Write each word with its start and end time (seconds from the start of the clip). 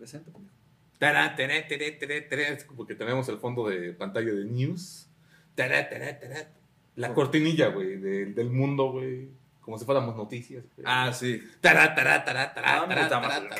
Presente, 0.00 0.30
pendejo. 0.30 0.54
Tará, 0.98 1.36
tará, 1.36 1.54
tará, 1.68 1.84
tará, 1.98 2.28
tará. 2.28 2.42
Es 2.48 2.64
como 2.64 2.86
que 2.86 2.94
tenemos 2.94 3.28
el 3.28 3.36
fondo 3.38 3.68
de 3.68 3.92
pantalla 3.92 4.32
de 4.32 4.44
news. 4.46 5.08
Tará, 5.54 5.88
tará, 5.88 6.18
tará. 6.18 6.48
La 6.96 7.12
cortinilla, 7.14 7.68
güey, 7.68 7.96
del- 7.98 8.34
del 8.34 8.48
mundo, 8.50 8.92
güey. 8.92 9.28
Como 9.60 9.76
si 9.78 9.84
fuéramos 9.84 10.16
noticias. 10.16 10.64
güey. 10.74 10.84
Ah, 10.88 11.12
sí. 11.12 11.42
Tará, 11.60 11.94
tará, 11.94 12.24
tará, 12.24 12.52
tará, 12.54 12.88
tará, 12.88 13.08
tará, 13.08 13.50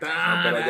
tará, 0.00 0.66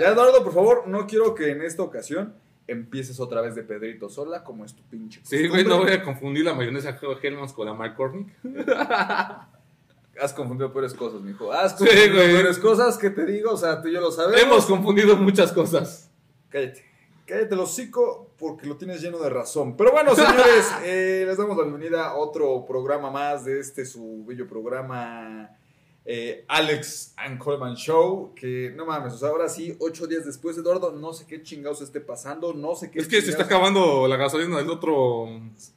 ya. 0.00 0.08
Eduardo, 0.10 0.42
por 0.42 0.54
favor, 0.54 0.88
no 0.88 1.06
quiero 1.06 1.34
que 1.34 1.50
en 1.50 1.60
esta 1.62 1.82
ocasión 1.82 2.34
empieces 2.66 3.20
otra 3.20 3.40
vez 3.42 3.54
de 3.54 3.62
Pedrito 3.62 4.08
sola, 4.08 4.42
como 4.42 4.64
es 4.64 4.74
tu 4.74 4.82
pinche. 4.84 5.20
Sí, 5.24 5.46
güey, 5.46 5.62
no 5.62 5.76
voy 5.78 5.86
costumbre. 5.86 5.94
a 5.94 6.02
confundir 6.02 6.44
la 6.44 6.54
mayonesa 6.54 6.98
Hellmann's 7.22 7.52
con 7.52 7.66
la 7.66 7.74
McCormick. 7.74 8.28
Has 10.20 10.32
confundido 10.32 10.72
peores 10.72 10.94
cosas, 10.94 11.20
mijo. 11.20 11.52
Has 11.52 11.72
Sí, 11.72 11.78
confundido 11.84 12.14
güey. 12.14 12.32
peores 12.32 12.58
cosas 12.58 12.98
que 12.98 13.10
te 13.10 13.24
digo, 13.26 13.50
o 13.52 13.56
sea, 13.56 13.80
tú 13.82 13.88
y 13.88 13.92
yo 13.92 14.00
lo 14.00 14.10
sabemos. 14.10 14.40
Hemos 14.42 14.66
confundido 14.66 15.16
muchas 15.16 15.52
cosas. 15.52 16.10
Cállate. 16.48 16.84
Cállate 17.26 17.54
el 17.54 17.60
hocico 17.60 18.30
porque 18.38 18.66
lo 18.66 18.76
tienes 18.76 19.02
lleno 19.02 19.18
de 19.18 19.28
razón. 19.30 19.76
Pero 19.76 19.90
bueno, 19.92 20.14
señores, 20.14 20.70
eh, 20.84 21.24
les 21.26 21.36
damos 21.36 21.56
la 21.56 21.64
bienvenida 21.64 22.06
a 22.06 22.14
otro 22.16 22.64
programa 22.66 23.10
más 23.10 23.44
de 23.44 23.58
este 23.58 23.84
su 23.84 24.24
bello 24.24 24.46
programa 24.46 25.50
eh, 26.04 26.44
Alex 26.46 27.14
and 27.16 27.38
Coleman 27.38 27.74
Show. 27.74 28.32
Que 28.36 28.72
no 28.76 28.86
mames, 28.86 29.12
o 29.14 29.18
sea, 29.18 29.30
ahora 29.30 29.48
sí, 29.48 29.76
ocho 29.80 30.06
días 30.06 30.24
después, 30.24 30.56
Eduardo, 30.56 30.92
no 30.92 31.12
sé 31.12 31.26
qué 31.26 31.42
chingados 31.42 31.80
esté 31.82 32.00
pasando, 32.00 32.54
no 32.54 32.76
sé 32.76 32.92
qué 32.92 33.00
Es 33.00 33.08
que 33.08 33.20
se 33.20 33.30
está 33.30 33.42
acabando 33.42 34.06
la 34.06 34.16
gasolina 34.16 34.56
del 34.58 34.70
otro 34.70 35.26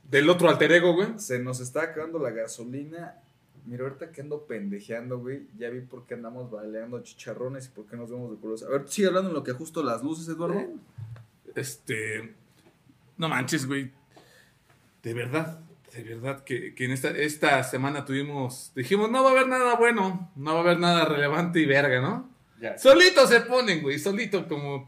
del 0.04 0.30
otro 0.30 0.50
alter 0.50 0.72
ego, 0.72 0.94
güey. 0.94 1.18
Se 1.18 1.40
nos 1.40 1.60
está 1.62 1.82
acabando 1.82 2.20
la 2.20 2.30
gasolina. 2.30 3.18
Mira, 3.66 3.84
ahorita 3.84 4.12
que 4.12 4.22
ando 4.22 4.46
pendejeando, 4.46 5.20
güey, 5.20 5.48
ya 5.58 5.70
vi 5.70 5.82
por 5.82 6.06
qué 6.06 6.16
andamos 6.16 6.50
baleando 6.50 7.02
chicharrones 7.02 7.68
y 7.68 7.70
por 7.70 7.86
qué 7.86 7.96
nos 7.98 8.10
vemos 8.10 8.32
de 8.32 8.38
colores. 8.38 8.64
A 8.64 8.70
ver, 8.70 8.88
sigue 8.88 9.08
hablando 9.08 9.30
en 9.30 9.36
lo 9.36 9.44
que 9.44 9.52
ajusto 9.52 9.84
las 9.84 10.04
luces, 10.04 10.28
Eduardo. 10.28 10.66
Este. 11.56 12.36
No 13.18 13.30
manches, 13.30 13.66
güey. 13.66 13.92
De 15.04 15.14
verdad, 15.14 15.60
de 15.94 16.04
verdad 16.04 16.44
que, 16.44 16.74
que 16.76 16.86
en 16.86 16.92
esta, 16.92 17.10
esta 17.10 17.64
semana 17.64 18.06
tuvimos. 18.06 18.72
Dijimos, 18.76 19.10
no 19.10 19.24
va 19.24 19.30
a 19.30 19.32
haber 19.34 19.48
nada 19.48 19.76
bueno, 19.76 20.32
no 20.36 20.54
va 20.54 20.60
a 20.60 20.64
haber 20.64 20.80
nada 20.80 21.06
relevante 21.06 21.60
y 21.60 21.66
verga, 21.66 22.02
¿no? 22.02 22.30
Ya. 22.62 22.78
Solito 22.78 23.26
se 23.28 23.42
ponen, 23.42 23.82
güey, 23.82 24.00
solito, 24.00 24.48
como, 24.48 24.88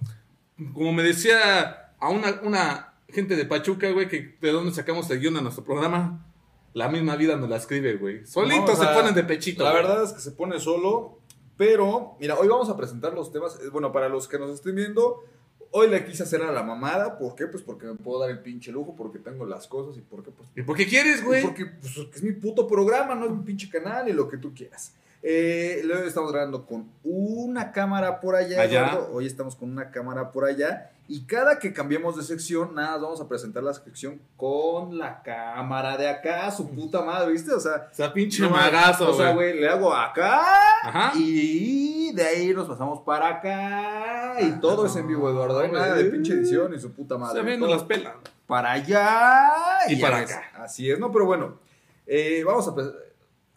como 0.73 0.92
me 0.94 1.03
decía 1.03 1.94
a 1.99 2.09
una, 2.09 2.42
una 2.44 2.94
gente 3.09 3.36
de 3.36 3.45
Pachuca, 3.45 3.89
güey, 3.92 4.08
que 4.08 4.38
de 4.42 4.52
dónde 4.52 4.73
sacamos 4.73 5.09
el 5.09 5.19
guion 5.19 5.38
a 5.38 5.42
nuestro 5.42 5.64
programa. 5.64 6.25
La 6.73 6.88
misma 6.88 7.16
vida 7.16 7.36
nos 7.36 7.50
la 7.50 7.58
escribe, 7.58 7.95
güey. 7.97 8.25
Solito 8.25 8.66
No, 8.67 8.73
o 8.73 8.75
se 8.75 8.86
ponen 8.88 9.14
de 9.14 9.23
pechito. 9.23 9.64
La 9.64 9.72
güey. 9.72 9.83
verdad 9.83 10.03
es 10.03 10.14
que 10.14 10.22
se 10.22 10.31
pone 10.31 10.59
solo, 10.59 11.17
pero 11.58 12.16
mira, 12.19 12.38
hoy 12.39 12.47
vamos 12.47 12.69
a 12.69 12.77
presentar 12.77 13.14
los 13.14 13.31
temas. 13.31 13.59
eh, 13.64 13.69
Bueno, 13.72 13.91
para 13.91 14.08
los 14.09 14.27
que 14.27 14.39
nos 14.39 14.52
estén 14.52 14.75
viendo, 14.75 15.23
hoy 15.72 15.89
le 15.89 16.05
quise 16.05 16.23
hacer 16.23 16.42
a 16.44 16.52
la 16.52 16.64
mamada. 16.64 17.17
¿Por 17.17 17.36
qué? 17.36 17.47
Pues 17.47 17.61
porque 17.64 17.86
me 17.88 17.95
puedo 17.95 18.22
dar 18.22 18.30
el 18.30 18.39
pinche 18.39 18.72
lujo, 18.72 18.95
porque 18.95 19.19
tengo 19.19 19.45
las 19.45 19.67
cosas 19.67 19.97
y 19.97 20.02
porque 20.02 20.31
pues 20.31 20.47
¿Y 20.55 20.61
por 20.64 20.77
qué 20.77 20.88
quieres, 20.88 21.23
güey? 21.23 21.44
Porque 21.44 21.66
pues, 21.66 21.97
es 22.16 22.23
mi 22.23 22.31
puto 22.31 22.67
programa, 22.67 23.16
no 23.16 23.25
es 23.25 23.31
mi 23.31 23.44
pinche 23.44 23.69
canal 23.69 24.08
y 24.08 24.14
lo 24.14 24.27
que 24.30 24.38
tú 24.38 24.53
quieras. 24.53 24.94
Eh, 25.23 25.81
luego 25.83 26.03
estamos 26.03 26.31
grabando 26.31 26.66
con 26.66 26.89
una 27.03 27.72
cámara 27.72 28.19
por 28.22 28.36
allá, 28.36 28.61
Allá. 28.61 28.99
Hoy 29.11 29.27
estamos 29.27 29.55
con 29.55 29.69
una 29.69 29.92
cámara 29.92 30.31
por 30.31 30.45
allá. 30.45 30.92
Y 31.14 31.26
cada 31.26 31.59
que 31.59 31.73
cambiemos 31.73 32.16
de 32.16 32.23
sección, 32.23 32.73
nada, 32.73 32.95
vamos 32.98 33.20
a 33.20 33.28
presentar 33.28 33.62
la 33.62 33.73
sección 33.73 34.22
con 34.38 34.98
la 34.98 35.22
cámara 35.22 35.98
de 35.98 36.08
acá, 36.08 36.50
su 36.52 36.70
puta 36.70 37.02
madre, 37.02 37.34
¿viste? 37.34 37.52
O 37.52 37.59
sea, 37.59 37.90
O 37.92 37.94
sea, 37.94 38.14
pinche 38.14 38.44
no, 38.44 38.52
magazo, 38.52 39.12
o 39.12 39.14
sea, 39.14 39.34
güey. 39.34 39.59
le 39.59 39.67
hago 39.67 39.94
acá 39.94 40.42
Ajá. 40.83 41.11
y 41.16 42.14
de 42.14 42.23
ahí 42.23 42.54
nos 42.54 42.66
pasamos 42.66 43.02
para 43.02 43.27
acá 43.27 44.38
y 44.39 44.52
todo 44.61 44.86
es 44.86 44.95
en 44.95 45.05
vivo, 45.05 45.30
Eduardo. 45.30 45.60
Hay 45.60 45.70
nada 45.70 45.95
de 45.95 46.05
pinche 46.05 46.32
edición 46.32 46.73
y 46.73 46.80
su 46.80 46.94
puta 46.94 47.17
madre. 47.17 47.43
Se 47.43 47.58
las 47.58 47.83
pelas. 47.83 48.14
para 48.48 48.72
allá 48.72 49.52
Y 49.89 49.98
para 49.98 50.20
acá. 50.20 50.43
Así 50.60 50.89
es, 50.89 50.98
¿no? 50.98 51.11
Pero 51.11 51.26
bueno, 51.26 51.60
eh, 52.08 52.42
vamos 52.45 52.70
a... 52.70 52.73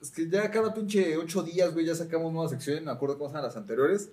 Es 0.03 0.11
que 0.11 0.29
ya 0.29 0.51
cada 0.51 0.75
pinche 0.75 1.17
ocho 1.17 1.45
días, 1.45 1.73
güey, 1.73 1.87
ya 1.87 1.95
sacamos 1.95 2.33
nueva 2.33 2.49
sección, 2.49 2.85
me 2.85 2.91
acuerdo 2.91 3.17
cómo 3.17 3.31
eran 3.31 3.45
las 3.45 3.57
anteriores. 3.57 4.11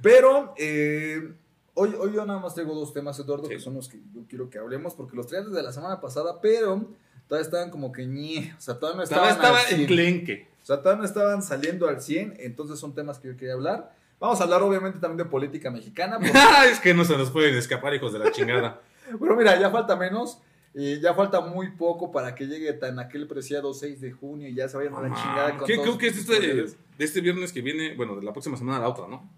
Pero 0.00 0.54
eh, 0.56 1.34
hoy, 1.78 1.94
hoy 1.98 2.12
yo 2.14 2.24
nada 2.26 2.38
más 2.40 2.54
traigo 2.54 2.74
dos 2.74 2.92
temas, 2.92 3.18
Eduardo, 3.18 3.46
Sí. 3.46 3.54
que 3.54 3.60
son 3.60 3.74
los 3.74 3.88
que 3.88 3.98
yo 4.14 4.22
quiero 4.28 4.50
que 4.50 4.58
hablemos, 4.58 4.94
porque 4.94 5.16
los 5.16 5.26
traía 5.26 5.44
desde 5.44 5.62
la 5.62 5.72
semana 5.72 6.00
pasada, 6.00 6.40
pero 6.40 6.86
todavía 7.26 7.44
estaban 7.44 7.70
como 7.70 7.92
que 7.92 8.06
ñe, 8.06 8.54
o 8.56 8.60
sea, 8.60 8.78
todavía 8.78 8.98
no 8.98 9.02
Estaba, 9.04 9.30
estaban 9.30 9.56
estaba 9.56 9.60
al 9.60 9.66
100. 9.66 9.80
enclenque. 9.82 10.48
O 10.62 10.66
sea, 10.66 10.78
todavía 10.78 10.98
no 11.00 11.04
estaban 11.06 11.42
saliendo 11.42 11.88
al 11.88 12.00
100, 12.02 12.34
entonces 12.38 12.78
son 12.78 12.94
temas 12.94 13.18
que 13.18 13.28
yo 13.28 13.36
quería 13.36 13.54
hablar. 13.54 13.92
Vamos 14.20 14.40
a 14.40 14.44
hablar 14.44 14.62
obviamente 14.62 14.98
también 14.98 15.18
de 15.18 15.24
política 15.24 15.70
mexicana, 15.70 16.18
porque 16.18 16.32
es 16.72 16.80
que 16.80 16.92
no 16.94 17.04
se 17.04 17.16
nos 17.16 17.30
pueden 17.30 17.54
escapar, 17.54 17.94
hijos 17.94 18.12
de 18.12 18.18
la 18.18 18.32
chingada. 18.32 18.80
Pero 19.20 19.36
mira, 19.36 19.58
ya 19.58 19.70
falta 19.70 19.96
menos. 19.96 20.38
Y 20.74 21.00
ya 21.00 21.14
falta 21.14 21.40
muy 21.40 21.70
poco 21.72 22.12
para 22.12 22.34
que 22.34 22.46
llegue 22.46 22.72
tan 22.74 22.98
aquel 22.98 23.26
preciado 23.26 23.72
6 23.72 24.00
de 24.02 24.12
junio 24.12 24.48
y 24.48 24.54
ya 24.54 24.68
se 24.68 24.76
vayan 24.76 24.94
a 24.94 25.00
la 25.00 25.08
chingada 25.14 25.56
con 25.56 25.66
¿Qué, 25.66 25.74
todos 25.76 25.86
creo 25.88 25.98
que 25.98 26.06
es 26.08 26.18
este, 26.18 26.38
de 26.38 27.04
este 27.04 27.20
viernes 27.22 27.52
que 27.52 27.62
viene, 27.62 27.94
bueno, 27.96 28.14
de 28.16 28.22
la 28.22 28.32
próxima 28.32 28.56
semana 28.56 28.76
a 28.76 28.80
la 28.82 28.88
otra, 28.88 29.08
¿no? 29.08 29.28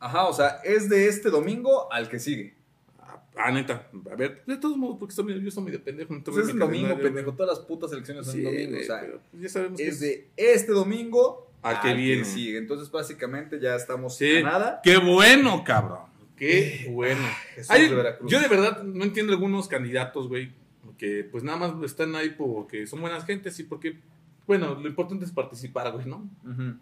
Ajá, 0.00 0.26
o 0.26 0.32
sea, 0.32 0.60
es 0.64 0.88
de 0.88 1.06
este 1.08 1.30
domingo 1.30 1.92
al 1.92 2.08
que 2.08 2.18
sigue. 2.18 2.54
Ah, 2.98 3.22
ah, 3.36 3.50
neta. 3.52 3.86
A 4.10 4.14
ver, 4.16 4.42
de 4.46 4.56
todos 4.56 4.76
modos, 4.76 4.96
porque 4.98 5.12
estoy, 5.12 5.40
yo 5.40 5.48
estoy 5.48 5.62
muy 5.62 5.72
de 5.72 5.78
pendejo. 5.78 6.14
Pues 6.24 6.36
es 6.38 6.48
el 6.48 6.54
mi 6.54 6.60
domingo, 6.60 6.98
pendejo. 6.98 7.32
Todas 7.34 7.58
las 7.58 7.66
putas 7.66 7.92
elecciones 7.92 8.24
son 8.26 8.34
Sí, 8.34 8.42
domingo. 8.42 8.78
O 8.80 8.82
sea, 8.82 9.02
ya 9.32 9.48
sabemos 9.48 9.78
que 9.78 9.86
es 9.88 10.00
de 10.00 10.28
este 10.36 10.72
domingo 10.72 11.50
Al 11.62 11.80
que 11.82 11.92
viene. 11.94 12.24
sigue. 12.24 12.56
Entonces, 12.58 12.90
básicamente, 12.90 13.60
ya 13.60 13.76
estamos 13.76 14.16
Sí. 14.16 14.38
a 14.38 14.42
nada. 14.42 14.80
¡Qué 14.82 14.96
bueno, 14.96 15.62
cabrón! 15.64 16.00
¡Qué 16.36 16.88
bueno! 16.90 17.20
Jesús 17.54 17.70
Hay- 17.70 17.88
de 17.90 17.94
Veracruz. 17.94 18.30
yo 18.32 18.40
de 18.40 18.48
verdad 18.48 18.82
no 18.82 19.04
entiendo 19.04 19.32
algunos 19.34 19.68
candidatos, 19.68 20.26
güey, 20.28 20.52
que 20.96 21.22
pues 21.30 21.44
nada 21.44 21.58
más 21.58 21.72
están 21.84 22.14
ahí 22.14 22.30
porque 22.30 22.86
son 22.86 23.02
buenas 23.02 23.26
gentes 23.26 23.58
y 23.60 23.64
porque, 23.64 23.98
bueno, 24.46 24.74
lo 24.74 24.88
importante 24.88 25.26
es 25.26 25.32
participar, 25.32 25.92
güey, 25.92 26.06
¿no? 26.06 26.26
Ujú. 26.44 26.76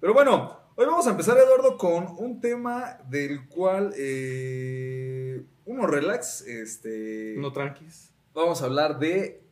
Pero 0.00 0.14
bueno, 0.14 0.58
hoy 0.76 0.86
vamos 0.86 1.06
a 1.06 1.10
empezar, 1.10 1.36
Eduardo, 1.38 1.76
con 1.78 2.06
un 2.18 2.40
tema 2.40 2.98
del 3.08 3.46
cual 3.48 3.92
eh, 3.96 5.42
uno 5.64 5.86
relax. 5.86 6.42
Este, 6.42 7.34
No 7.38 7.52
tranquis. 7.52 8.10
vamos 8.34 8.62
a 8.62 8.66
hablar 8.66 8.98
de 8.98 9.42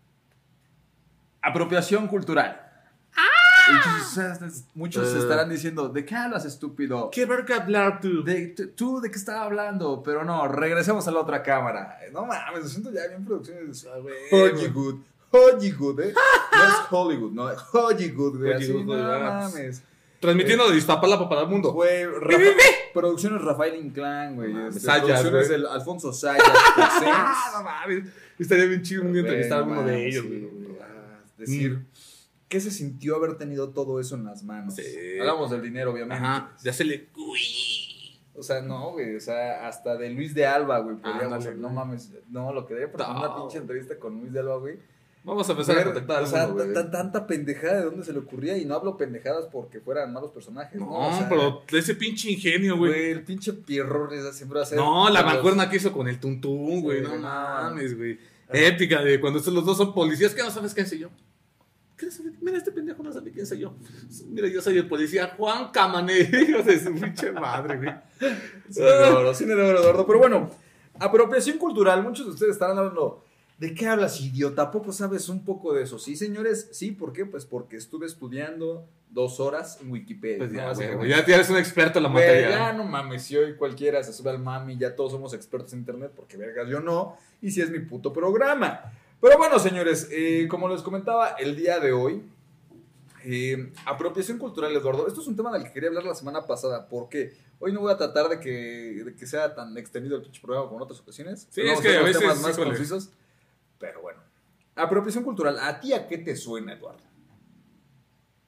apropiación 1.42 2.08
cultural. 2.08 2.60
Muchos, 3.72 4.64
muchos 4.74 5.14
Eh. 5.14 5.18
estarán 5.20 5.48
diciendo, 5.48 5.88
¿de 5.88 6.04
qué 6.04 6.14
hablas, 6.14 6.44
estúpido? 6.44 7.08
¿Qué 7.10 7.24
verga 7.24 7.56
hablar 7.62 7.98
tú? 7.98 8.22
De, 8.22 8.48
tú- 8.48 8.68
¿Tú 8.68 9.00
de 9.00 9.10
qué 9.10 9.16
estaba 9.16 9.44
hablando? 9.44 10.02
Pero 10.02 10.22
no, 10.22 10.46
regresemos 10.48 11.08
a 11.08 11.10
la 11.10 11.20
otra 11.20 11.42
cámara. 11.42 11.98
No 12.12 12.26
mames, 12.26 12.62
me 12.64 12.68
siento 12.68 12.90
ya 12.92 13.06
bien 13.08 13.24
producciones. 13.24 13.86
Hollywood. 14.30 14.96
Hollywood, 15.30 16.00
¿eh? 16.00 16.12
No 16.52 16.64
es 16.64 16.74
Hollywood, 16.90 17.32
no, 17.32 17.46
Hollywood, 17.72 18.38
güey. 18.38 18.52
Así, 18.52 18.70
Hollywood, 18.70 18.96
no 18.98 19.20
mames. 19.20 19.82
Transmitiendo 20.24 20.70
de 20.70 20.76
Iztapalapa 20.78 21.28
para 21.28 21.42
el 21.42 21.48
mundo. 21.48 21.72
Güey, 21.72 22.04
Rafa- 22.04 22.38
Producciones 22.92 23.42
Rafael 23.42 23.74
Inclán, 23.76 24.36
güey. 24.36 24.52
mames, 24.52 24.76
este, 24.76 24.86
Sayas, 24.86 25.02
producciones 25.04 25.48
güey. 25.48 25.60
del 25.60 25.66
Alfonso 25.66 26.12
Sayas. 26.12 26.42
Ah, 26.76 27.50
no 27.58 27.62
mames. 27.64 28.04
Estaría 28.38 28.64
bien 28.66 28.82
chido 28.82 29.02
un 29.02 29.12
día 29.12 29.20
entrevistar 29.22 29.58
a 29.58 29.62
Güey, 29.62 29.74
no 29.74 29.80
alguno 29.80 29.96
de 29.96 30.06
ellos, 30.08 30.24
güey. 30.26 30.48
Ah, 30.80 31.20
Decir, 31.36 31.84
¿qué 32.48 32.60
se 32.60 32.70
sintió 32.70 33.16
haber 33.16 33.36
tenido 33.36 33.70
todo 33.70 34.00
eso 34.00 34.14
en 34.14 34.24
las 34.24 34.42
manos? 34.44 34.74
Sí. 34.76 34.82
Hablamos 35.20 35.50
del 35.50 35.62
dinero, 35.62 35.92
obviamente. 35.92 36.24
Ajá. 36.24 36.52
Ya 36.62 36.72
se 36.72 36.84
le. 36.84 37.08
Uy. 37.16 37.40
O 38.36 38.42
sea, 38.42 38.62
no, 38.62 38.92
güey. 38.92 39.14
O 39.16 39.20
sea, 39.20 39.66
hasta 39.68 39.96
de 39.96 40.10
Luis 40.10 40.34
de 40.34 40.46
Alba, 40.46 40.78
güey. 40.80 40.96
Podríamos, 40.96 41.34
Ándale, 41.38 41.56
no 41.56 41.68
güey. 41.68 41.74
mames. 41.74 42.10
No, 42.30 42.52
lo 42.52 42.66
que 42.66 42.74
debe 42.74 42.88
por 42.88 43.00
una 43.02 43.36
pinche 43.36 43.58
entrevista 43.58 43.98
con 43.98 44.18
Luis 44.20 44.32
de 44.32 44.40
Alba, 44.40 44.56
güey. 44.56 44.78
Vamos 45.24 45.48
a 45.48 45.52
empezar 45.52 45.78
a 45.78 45.84
contactar 45.84 46.22
o 46.22 46.26
sea, 46.26 46.46
güey. 46.46 46.72
tanta 46.90 47.26
pendejada 47.26 47.78
de 47.78 47.84
dónde 47.86 48.04
se 48.04 48.12
le 48.12 48.18
ocurría. 48.18 48.58
Y 48.58 48.66
no 48.66 48.74
hablo 48.74 48.96
pendejadas 48.98 49.46
porque 49.50 49.80
fueran 49.80 50.12
malos 50.12 50.30
personajes. 50.32 50.78
No, 50.78 50.86
No, 50.86 51.08
O 51.08 51.16
sea, 51.18 51.28
pero 51.28 51.62
ese 51.72 51.94
pinche 51.94 52.30
ingenio, 52.30 52.76
güey. 52.76 52.92
Güey, 52.92 53.10
el 53.12 53.22
pinche 53.24 53.54
Pierro 53.54 54.08
siempre 54.32 54.58
va 54.58 54.62
a 54.64 54.66
ser. 54.66 54.76
No, 54.78 55.08
la 55.08 55.22
los- 55.22 55.32
mancuerna 55.32 55.70
que 55.70 55.78
hizo 55.78 55.92
con 55.92 56.08
el 56.08 56.20
tuntún, 56.20 56.82
güey. 56.82 56.98
Sí, 56.98 57.04
no 57.04 57.16
no. 57.16 57.22
mames, 57.22 57.96
güey. 57.96 58.18
Épica 58.52 59.02
de 59.02 59.18
cuando 59.18 59.38
estos- 59.38 59.54
los 59.54 59.64
dos 59.64 59.78
son 59.78 59.94
policías. 59.94 60.34
¿Qué 60.34 60.42
no 60.42 60.50
sabes 60.50 60.74
quién 60.74 60.86
soy 60.86 60.98
yo? 60.98 61.08
¿Qué 61.96 62.06
no? 62.06 62.32
Mira, 62.42 62.58
este 62.58 62.72
pendejo 62.72 63.02
no 63.02 63.10
sabe 63.10 63.30
quién 63.30 63.46
soy 63.46 63.60
yo. 63.60 63.72
Mira, 64.28 64.48
yo 64.48 64.60
soy 64.60 64.76
el 64.76 64.86
policía 64.88 65.32
Juan 65.38 65.70
Camané. 65.72 66.18
Hijo 66.48 66.62
de 66.62 66.78
su 66.78 66.92
pinche 66.92 67.32
madre, 67.32 67.76
güey. 67.78 67.94
De 68.68 68.82
oro, 69.10 69.32
cine 69.32 69.54
de 69.54 69.62
oro, 69.62 69.78
Eduardo. 69.80 70.06
Pero 70.06 70.18
bueno, 70.18 70.50
apropiación 70.98 71.56
cultural. 71.56 72.02
Muchos 72.02 72.26
de 72.26 72.32
ustedes 72.32 72.52
estarán 72.52 72.76
hablando. 72.76 73.24
¿De 73.58 73.74
qué 73.74 73.86
hablas, 73.86 74.20
idiota? 74.20 74.62
¿A 74.62 74.70
poco 74.70 74.92
sabes 74.92 75.28
un 75.28 75.44
poco 75.44 75.72
de 75.74 75.82
eso? 75.84 75.98
Sí, 75.98 76.16
señores. 76.16 76.68
Sí, 76.72 76.90
¿por 76.90 77.12
qué? 77.12 77.24
Pues 77.24 77.46
porque 77.46 77.76
estuve 77.76 78.06
estudiando 78.06 78.86
dos 79.10 79.38
horas 79.38 79.78
en 79.80 79.92
Wikipedia. 79.92 80.38
Pues 80.38 80.52
ya, 80.52 80.94
güey, 80.96 81.12
eres 81.12 81.48
un 81.48 81.56
experto 81.56 81.98
en 82.00 82.02
la 82.02 82.08
Güey, 82.10 82.24
materia. 82.26 82.50
ya 82.50 82.72
no 82.72 82.82
mames, 82.84 83.22
si 83.22 83.36
hoy 83.36 83.54
cualquiera 83.54 84.02
se 84.02 84.12
sube 84.12 84.30
al 84.30 84.40
mami, 84.40 84.76
ya 84.76 84.96
todos 84.96 85.12
somos 85.12 85.32
expertos 85.34 85.72
en 85.72 85.78
internet, 85.80 86.10
porque 86.16 86.36
vergas 86.36 86.68
yo 86.68 86.80
no, 86.80 87.16
y 87.40 87.52
si 87.52 87.60
es 87.60 87.70
mi 87.70 87.78
puto 87.78 88.12
programa. 88.12 88.92
Pero 89.20 89.38
bueno, 89.38 89.60
señores, 89.60 90.08
eh, 90.10 90.48
como 90.50 90.68
les 90.68 90.82
comentaba, 90.82 91.28
el 91.38 91.54
día 91.56 91.78
de 91.78 91.92
hoy 91.92 92.22
Eh, 93.26 93.72
apropiación 93.86 94.36
cultural, 94.36 94.70
Eduardo. 94.76 95.06
Esto 95.08 95.22
es 95.22 95.26
un 95.26 95.34
tema 95.34 95.50
del 95.50 95.64
que 95.64 95.72
quería 95.72 95.88
hablar 95.88 96.04
la 96.04 96.14
semana 96.14 96.46
pasada, 96.46 96.86
porque 96.90 97.32
hoy 97.58 97.72
no 97.72 97.80
voy 97.80 97.90
a 97.90 97.96
tratar 97.96 98.28
de 98.28 98.38
que, 98.38 99.02
de 99.02 99.14
que 99.14 99.26
sea 99.26 99.54
tan 99.54 99.78
extendido 99.78 100.16
el 100.16 100.22
pinche 100.22 100.42
programa 100.42 100.66
como 100.66 100.80
en 100.80 100.82
otras 100.82 101.00
ocasiones. 101.00 101.46
Sí, 101.50 101.62
es 101.62 101.80
que 101.80 101.88
a 101.88 102.00
los 102.00 102.04
veces, 102.04 102.20
temas 102.20 102.42
más 102.42 102.56
concisos. 102.58 103.10
Pero 103.78 104.02
bueno. 104.02 104.20
Apropiación 104.76 105.24
cultural, 105.24 105.58
¿a 105.60 105.80
ti 105.80 105.92
a 105.92 106.06
qué 106.08 106.18
te 106.18 106.34
suena, 106.36 106.72
Eduardo? 106.72 107.02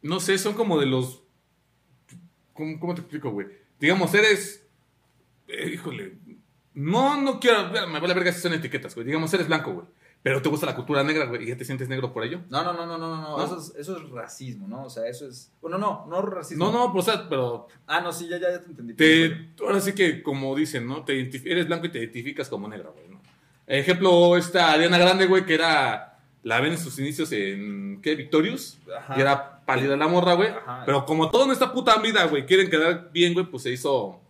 No 0.03 0.21
sé, 0.21 0.39
son 0.39 0.55
como 0.55 0.79
de 0.79 0.87
los. 0.87 1.23
¿Cómo, 2.53 2.79
cómo 2.81 2.95
te 2.95 3.01
explico, 3.03 3.31
güey? 3.31 3.47
Digamos, 3.79 4.13
eres. 4.15 4.67
eh, 5.49 5.71
híjole. 5.75 6.19
No, 6.75 7.21
no 7.21 7.41
quiero. 7.41 7.69
Me 7.89 8.01
vale 8.01 8.15
verga 8.15 8.33
si 8.33 8.41
son 8.41 8.53
etiquetas, 8.53 8.95
güey. 8.95 9.07
Digamos, 9.07 9.33
eres 9.35 9.47
blanco, 9.47 9.73
güey. 9.73 9.87
Pero 10.23 10.43
te 10.43 10.49
gusta 10.49 10.67
la 10.67 10.75
cultura 10.75 11.05
negra, 11.05 11.27
güey. 11.27 11.45
Y 11.45 11.47
ya 11.47 11.57
te 11.57 11.65
sientes 11.65 11.89
negro 11.89 12.13
por 12.13 12.25
ello. 12.25 12.41
No, 12.51 12.65
no, 12.65 12.73
no, 12.73 12.85
no, 12.85 12.99
no, 12.99 13.17
no. 13.21 13.45
Eso, 13.45 13.59
es, 13.59 13.75
eso 13.77 13.97
es 13.97 14.11
racismo, 14.11 14.67
¿no? 14.67 14.85
O 14.85 14.91
sea, 14.91 15.07
eso 15.09 15.27
es. 15.29 15.53
Bueno, 15.61 15.79
no, 15.79 16.05
no 16.07 16.21
racismo. 16.23 16.65
No, 16.67 16.73
no, 16.73 16.93
pues, 16.93 17.09
o 17.09 17.13
sea, 17.13 17.29
pero. 17.29 17.69
Ah, 17.87 18.01
no, 18.01 18.13
sí, 18.13 18.29
ya, 18.29 18.39
ya, 18.39 18.51
ya 18.51 18.61
te 18.61 18.71
entendí. 18.71 18.95
Te, 18.95 19.53
ahora 19.61 19.81
sí 19.81 19.95
que, 19.95 20.23
como 20.23 20.55
dicen, 20.57 20.87
¿no? 20.87 21.05
Te 21.05 21.21
eres 21.21 21.67
blanco 21.69 21.87
y 21.87 21.93
te 21.93 21.99
identificas 21.99 22.49
como 22.49 22.69
negro, 22.69 22.93
güey. 22.93 23.16
Ejemplo, 23.67 24.37
esta 24.37 24.73
Ariana 24.73 24.99
Grande, 24.99 25.27
güey, 25.27 25.45
que 25.45 25.55
era. 25.55 26.19
La 26.43 26.61
ven 26.61 26.73
en 26.73 26.79
sus 26.79 26.99
inicios 26.99 27.33
en. 27.33 28.01
¿Qué? 28.03 28.15
Victorious. 28.15 28.79
Ajá. 28.97 29.15
Y 29.17 29.21
era 29.21 29.65
pálida 29.67 29.97
la 29.97 30.07
morra, 30.07 30.35
güey. 30.35 30.49
Ajá. 30.51 30.83
Pero 30.87 31.05
como 31.05 31.29
todo 31.31 31.45
en 31.47 31.51
esta 31.51 31.73
puta 31.73 31.97
vida, 32.01 32.25
güey, 32.27 32.47
quieren 32.47 32.71
quedar 32.71 33.11
bien, 33.13 33.35
güey, 33.35 33.47
pues 33.47 33.65
se 33.65 33.73
hizo. 33.73 34.21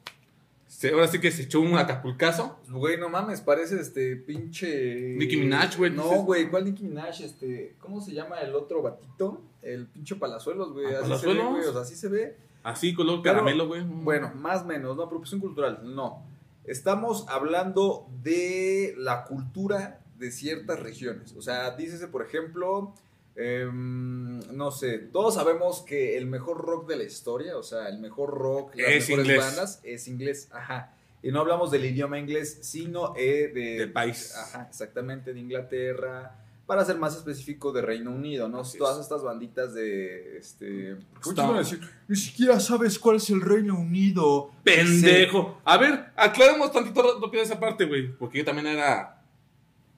se- 0.67 0.91
ahora 0.93 1.09
sí 1.09 1.21
que 1.21 1.31
se 1.31 1.43
echó 1.43 1.61
un 1.61 1.77
acapulcazo. 1.77 2.59
Güey, 2.71 2.97
no 2.99 3.11
mames, 3.11 3.43
parece 3.43 3.79
este 3.81 4.17
pinche. 4.17 5.15
Nicki 5.19 5.37
Minaj, 5.37 5.77
güey, 5.77 5.91
No, 5.91 6.05
güey, 6.23 6.49
¿cuál 6.49 6.65
Nicki 6.65 6.85
Minaj? 6.85 7.21
Este, 7.21 7.75
¿cómo 7.81 8.01
se 8.01 8.13
llama 8.15 8.41
el 8.41 8.55
otro 8.55 8.81
batito? 8.83 9.43
El 9.63 9.87
pinche 9.87 10.17
Palazuelos, 10.17 10.73
güey. 10.73 10.87
Así 10.87 10.95
se 10.97 11.03
ve, 11.03 11.09
¿Palazuelos? 11.09 11.51
güey. 11.51 11.65
O 11.67 11.73
sea, 11.73 11.83
así 11.83 11.95
se 11.97 12.09
ve. 12.09 12.37
Así, 12.63 12.95
color 12.95 13.21
caramelo, 13.23 13.67
güey. 13.69 13.83
Bueno, 13.85 14.33
más 14.35 14.63
o 14.63 14.65
menos, 14.65 14.97
no, 14.97 15.03
apropiación 15.03 15.41
cultural, 15.41 15.81
no. 15.85 16.23
Estamos 16.67 17.27
hablando 17.29 18.09
de 18.23 18.95
la 18.97 19.25
cultura 19.25 20.01
de 20.19 20.31
ciertas 20.31 20.81
regiones. 20.81 21.35
O 21.37 21.43
sea, 21.43 21.77
dícese, 21.77 22.09
por 22.09 22.23
ejemplo, 22.23 22.95
em, 23.37 24.41
no 24.57 24.71
sé, 24.71 24.99
todos 24.99 25.35
sabemos 25.35 25.83
que 25.83 26.17
el 26.17 26.27
mejor 26.27 26.59
rock 26.59 26.89
de 26.89 26.97
la 26.97 27.05
historia, 27.05 27.57
o 27.57 27.63
sea, 27.63 27.89
el 27.89 27.99
mejor 27.99 28.31
rock, 28.31 28.75
las 28.77 28.89
Es 28.91 29.09
mejores 29.09 29.27
inglés. 29.27 29.39
bandas, 29.39 29.81
es 29.85 30.09
inglés, 30.09 30.49
ajá. 30.53 30.93
Y 31.23 31.31
no 31.31 31.41
hablamos 31.41 31.71
del 31.71 31.85
idioma 31.85 32.19
inglés, 32.19 32.59
sino 32.63 33.15
eh, 33.17 33.51
de... 33.53 33.79
Del 33.79 33.93
país. 33.93 34.35
Ajá, 34.37 34.67
exactamente, 34.71 35.33
de 35.33 35.41
Inglaterra. 35.41 36.46
Para 36.67 36.85
ser 36.85 36.99
más 36.99 37.15
específico, 37.17 37.71
de 37.71 37.81
Reino 37.81 38.11
Unido, 38.11 38.49
¿no? 38.49 38.61
Así 38.61 38.77
Todas 38.77 38.97
es. 38.97 39.03
estas 39.03 39.23
banditas 39.23 39.73
de... 39.73 40.37
Este, 40.37 40.97
¿Cómo 41.23 41.23
te 41.23 41.29
Está- 41.31 41.45
iban 41.45 41.55
a 41.57 41.59
decir? 41.61 41.81
Ni 42.09 42.17
siquiera 42.17 42.59
sabes 42.59 42.99
cuál 42.99 43.17
es 43.17 43.31
el 43.31 43.41
Reino 43.41 43.79
Unido. 43.79 44.51
Pendejo. 44.65 45.61
A 45.65 45.77
ver, 45.77 46.07
aclaremos 46.17 46.73
tantito 46.73 47.21
rápido 47.21 47.43
esa 47.43 47.61
parte, 47.61 47.85
güey. 47.85 48.13
Porque 48.17 48.39
yo 48.39 48.45
también 48.45 48.67
era. 48.67 49.23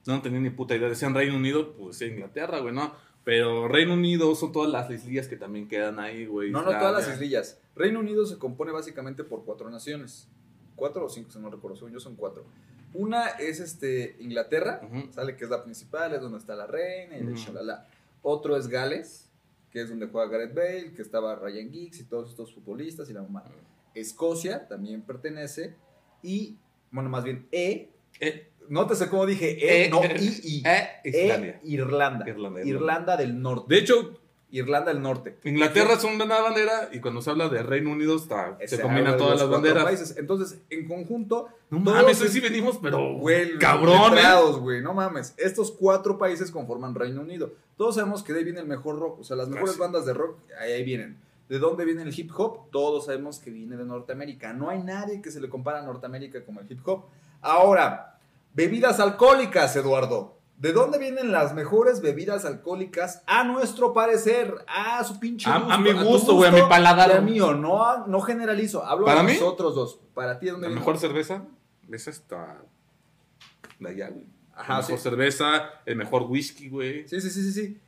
No 0.05 0.21
tenía 0.21 0.39
ni 0.39 0.51
puta 0.51 0.75
idea. 0.75 0.87
Decían 0.89 1.15
Reino 1.15 1.35
Unido, 1.35 1.73
pues 1.73 1.99
Inglaterra, 2.03 2.59
güey, 2.59 2.73
¿no? 2.73 2.93
Pero 3.23 3.67
Reino 3.67 3.93
Unido 3.95 4.33
son 4.35 4.51
todas 4.51 4.71
las 4.71 4.89
islillas 4.91 5.27
que 5.27 5.35
también 5.37 5.67
quedan 5.67 5.99
ahí, 5.99 6.25
güey. 6.27 6.51
No, 6.51 6.61
no, 6.61 6.69
todas 6.71 6.93
las 6.93 7.13
islillas. 7.13 7.59
Reino 7.75 7.99
Unido 7.99 8.25
se 8.27 8.37
compone 8.37 8.71
básicamente 8.71 9.23
por 9.23 9.43
cuatro 9.43 9.69
naciones. 9.71 10.27
Cuatro 10.75 11.05
o 11.05 11.09
cinco, 11.09 11.31
si 11.31 11.39
no 11.39 11.49
recuerdo. 11.49 11.77
Según 11.77 11.93
yo 11.93 11.99
son 11.99 12.15
cuatro. 12.15 12.45
Una 12.93 13.27
es 13.27 13.59
este 13.59 14.15
Inglaterra, 14.19 14.81
sale 15.11 15.35
que 15.35 15.43
es 15.43 15.49
la 15.49 15.63
principal, 15.63 16.13
es 16.13 16.21
donde 16.21 16.39
está 16.39 16.55
la 16.55 16.65
reina 16.67 17.17
y 17.17 17.23
Ujú. 17.23 17.35
shalala. 17.35 17.87
Otro 18.21 18.57
es 18.57 18.67
Gales, 18.67 19.29
que 19.71 19.81
es 19.81 19.89
donde 19.89 20.07
juega 20.07 20.27
Gareth 20.29 20.55
Bale, 20.55 20.93
que 20.95 21.01
estaba 21.01 21.35
Ryan 21.35 21.71
Giggs 21.71 21.99
y 21.99 22.03
todos 22.05 22.29
estos 22.31 22.53
futbolistas 22.53 23.09
y 23.09 23.13
la 23.13 23.21
mamá. 23.21 23.43
Escocia 23.93 24.67
también 24.67 25.01
pertenece. 25.03 25.75
Y, 26.23 26.57
bueno, 26.91 27.09
más 27.09 27.23
bien 27.23 27.47
E. 27.51 27.89
Eh, 28.19 28.49
Nótese 28.67 29.09
cómo 29.09 29.25
dije 29.25 29.51
E, 29.65 29.85
eh, 29.85 29.89
no 29.89 30.03
I, 30.03 30.41
I. 30.43 30.63
eh, 30.65 30.87
E, 31.03 31.09
Islandia. 31.23 31.59
Irlanda. 31.63 32.27
Irlanda, 32.29 32.59
Irlanda. 32.59 32.69
Irlanda. 32.69 33.17
del 33.17 33.41
Norte. 33.41 33.73
De 33.73 33.79
hecho, 33.81 34.18
Irlanda 34.51 34.91
del 34.91 35.01
Norte. 35.01 35.37
Inglaterra 35.43 35.93
es 35.93 36.03
una 36.03 36.25
bandera 36.25 36.89
y 36.91 36.99
cuando 36.99 37.21
se 37.21 37.29
habla 37.29 37.49
de 37.49 37.61
Reino 37.63 37.91
Unido 37.91 38.15
está, 38.15 38.57
se 38.65 38.81
combinan 38.81 39.17
todas 39.17 39.39
las 39.39 39.49
banderas. 39.49 39.83
países. 39.83 40.15
Entonces, 40.17 40.59
en 40.69 40.87
conjunto, 40.87 41.49
No 41.69 41.79
mames, 41.79 42.19
hoy 42.21 42.29
sí 42.29 42.39
venimos, 42.39 42.79
pero 42.81 43.13
güey, 43.15 43.57
cabrón, 43.59 44.13
güey, 44.61 44.81
no 44.81 44.93
mames. 44.93 45.33
Estos 45.37 45.71
cuatro 45.71 46.17
países 46.17 46.51
conforman 46.51 46.95
Reino 46.95 47.21
Unido. 47.21 47.53
Todos 47.77 47.95
sabemos 47.95 48.23
que 48.23 48.33
de 48.33 48.39
ahí 48.39 48.45
viene 48.45 48.59
el 48.59 48.67
mejor 48.67 48.99
rock, 48.99 49.19
o 49.19 49.23
sea, 49.23 49.35
las 49.37 49.49
mejores 49.49 49.77
bandas 49.77 50.05
de 50.05 50.13
rock, 50.13 50.37
ahí, 50.59 50.73
ahí 50.73 50.83
vienen. 50.83 51.17
¿De 51.47 51.57
dónde 51.57 51.83
viene 51.85 52.03
el 52.03 52.17
hip 52.17 52.31
hop? 52.37 52.69
Todos 52.71 53.05
sabemos 53.05 53.39
que 53.39 53.49
viene 53.49 53.75
de 53.75 53.83
Norteamérica. 53.83 54.53
No 54.53 54.69
hay 54.69 54.83
nadie 54.83 55.19
que 55.21 55.31
se 55.31 55.41
le 55.41 55.49
compara 55.49 55.79
a 55.79 55.81
Norteamérica 55.81 56.43
como 56.45 56.59
el 56.59 56.71
hip 56.71 56.87
hop. 56.87 57.05
Ahora, 57.41 58.19
bebidas 58.53 58.99
alcohólicas, 58.99 59.75
Eduardo. 59.75 60.38
¿De 60.59 60.73
dónde 60.73 60.99
vienen 60.99 61.31
las 61.31 61.53
mejores 61.53 62.01
bebidas 62.01 62.43
alcohólicas? 62.43 63.23
A 63.25 63.45
nuestro 63.45 63.93
parecer, 63.93 64.53
a 64.67 65.01
su 65.05 65.17
pinche 65.19 65.49
A- 65.49 65.57
gusto. 65.59 65.73
a 65.73 65.77
mi 65.77 65.91
tu 65.93 66.03
gusto, 66.03 66.35
güey, 66.35 66.49
a 66.49 66.51
mi 66.53 66.61
paladar. 66.69 67.11
a 67.13 67.21
mío, 67.21 67.53
no, 67.55 68.05
no 68.07 68.19
generalizo. 68.19 68.85
Hablo 68.85 69.05
¿Para 69.05 69.21
de 69.21 69.27
mí? 69.27 69.33
nosotros 69.33 69.73
dos. 69.73 69.99
Para 70.13 70.37
ti, 70.37 70.47
¿de 70.47 70.51
dónde 70.51 70.65
La 70.67 70.69
viene? 70.69 70.81
mejor 70.81 70.97
cerveza 70.97 71.43
es 71.89 72.07
esta 72.09 72.61
de 73.79 73.89
allá, 73.89 74.09
güey. 74.09 74.25
Ajá, 74.53 74.73
la 74.73 74.79
mejor 74.81 74.97
sí. 74.97 75.03
cerveza, 75.03 75.61
el 75.85 75.95
mejor 75.95 76.23
whisky, 76.23 76.67
güey. 76.67 77.07
Sí, 77.07 77.21
sí, 77.21 77.29
sí, 77.29 77.41
sí, 77.43 77.51
sí. 77.53 77.79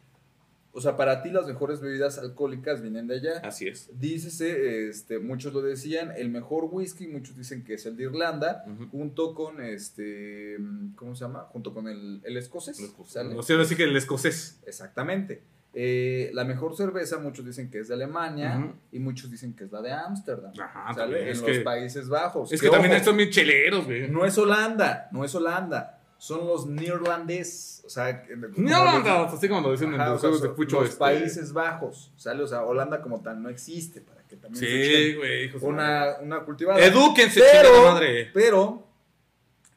O 0.73 0.79
sea, 0.79 0.95
para 0.95 1.21
ti 1.21 1.29
las 1.31 1.47
mejores 1.47 1.81
bebidas 1.81 2.17
alcohólicas 2.17 2.81
vienen 2.81 3.07
de 3.07 3.15
allá. 3.15 3.39
Así 3.43 3.67
es. 3.67 3.89
Dícese, 3.99 4.87
este, 4.87 5.19
muchos 5.19 5.53
lo 5.53 5.61
decían, 5.61 6.13
el 6.15 6.29
mejor 6.29 6.65
whisky, 6.71 7.07
muchos 7.07 7.35
dicen 7.35 7.63
que 7.63 7.73
es 7.73 7.85
el 7.85 7.97
de 7.97 8.03
Irlanda, 8.03 8.63
junto 8.91 9.35
con 9.35 9.61
este, 9.61 10.57
¿cómo 10.95 11.15
se 11.15 11.25
llama? 11.25 11.41
Junto 11.51 11.73
con 11.73 11.87
el, 11.87 12.21
el 12.23 12.37
escocés. 12.37 12.79
O 12.97 13.05
sea, 13.05 13.23
ahora 13.23 13.65
sí 13.65 13.75
que 13.75 13.83
el 13.83 13.95
escocés. 13.97 14.59
Exactamente. 14.65 15.43
Eh, 15.73 16.31
la 16.33 16.43
mejor 16.43 16.75
cerveza, 16.75 17.17
muchos 17.19 17.45
dicen 17.45 17.69
que 17.71 17.79
es 17.79 17.87
de 17.87 17.93
Alemania 17.93 18.73
y 18.91 18.99
muchos 18.99 19.31
dicen 19.31 19.53
que 19.55 19.63
es 19.65 19.71
la 19.71 19.81
de 19.81 19.91
Ámsterdam. 19.93 20.51
Ajá, 20.59 20.93
¿sale? 20.93 21.21
En 21.31 21.37
los 21.37 21.41
que- 21.43 21.61
Países 21.61 22.09
Bajos. 22.09 22.51
Es 22.51 22.61
que 22.61 22.69
también 22.69 22.93
ojo, 22.95 23.05
son 23.05 23.17
bien 23.17 23.29
cheleros, 23.29 23.85
güey. 23.85 24.09
No 24.09 24.25
es 24.25 24.37
Holanda, 24.37 25.07
no 25.13 25.23
es 25.23 25.33
Holanda. 25.33 26.00
Son 26.21 26.45
los 26.45 26.67
neerlandés. 26.67 27.81
O 27.83 27.89
sea, 27.89 28.27
no, 28.55 28.77
así 28.77 29.47
como 29.49 29.61
lo 29.61 29.71
dicen 29.71 29.91
en 29.91 29.99
Ajá, 29.99 30.11
los 30.11 30.21
juegos 30.21 30.41
de 30.43 30.49
son 30.49 30.55
fucho. 30.55 30.79
los 30.81 30.89
este. 30.89 30.99
Países 30.99 31.51
Bajos, 31.51 32.13
¿sale? 32.15 32.43
O 32.43 32.47
sea, 32.47 32.61
Holanda 32.63 33.01
como 33.01 33.23
tal 33.23 33.41
no 33.41 33.49
existe, 33.49 34.01
para 34.01 34.21
que 34.27 34.35
también 34.35 34.63
Sí, 34.63 35.15
güey, 35.15 35.51
una, 35.61 36.19
una 36.21 36.45
cultivada. 36.45 36.79
Edúquense, 36.79 37.41
pero, 37.51 37.91
madre. 37.91 38.29
pero 38.35 38.87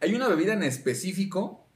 hay 0.01 0.15
una 0.15 0.29
bebida 0.29 0.53
en 0.53 0.65
específico 0.65 1.67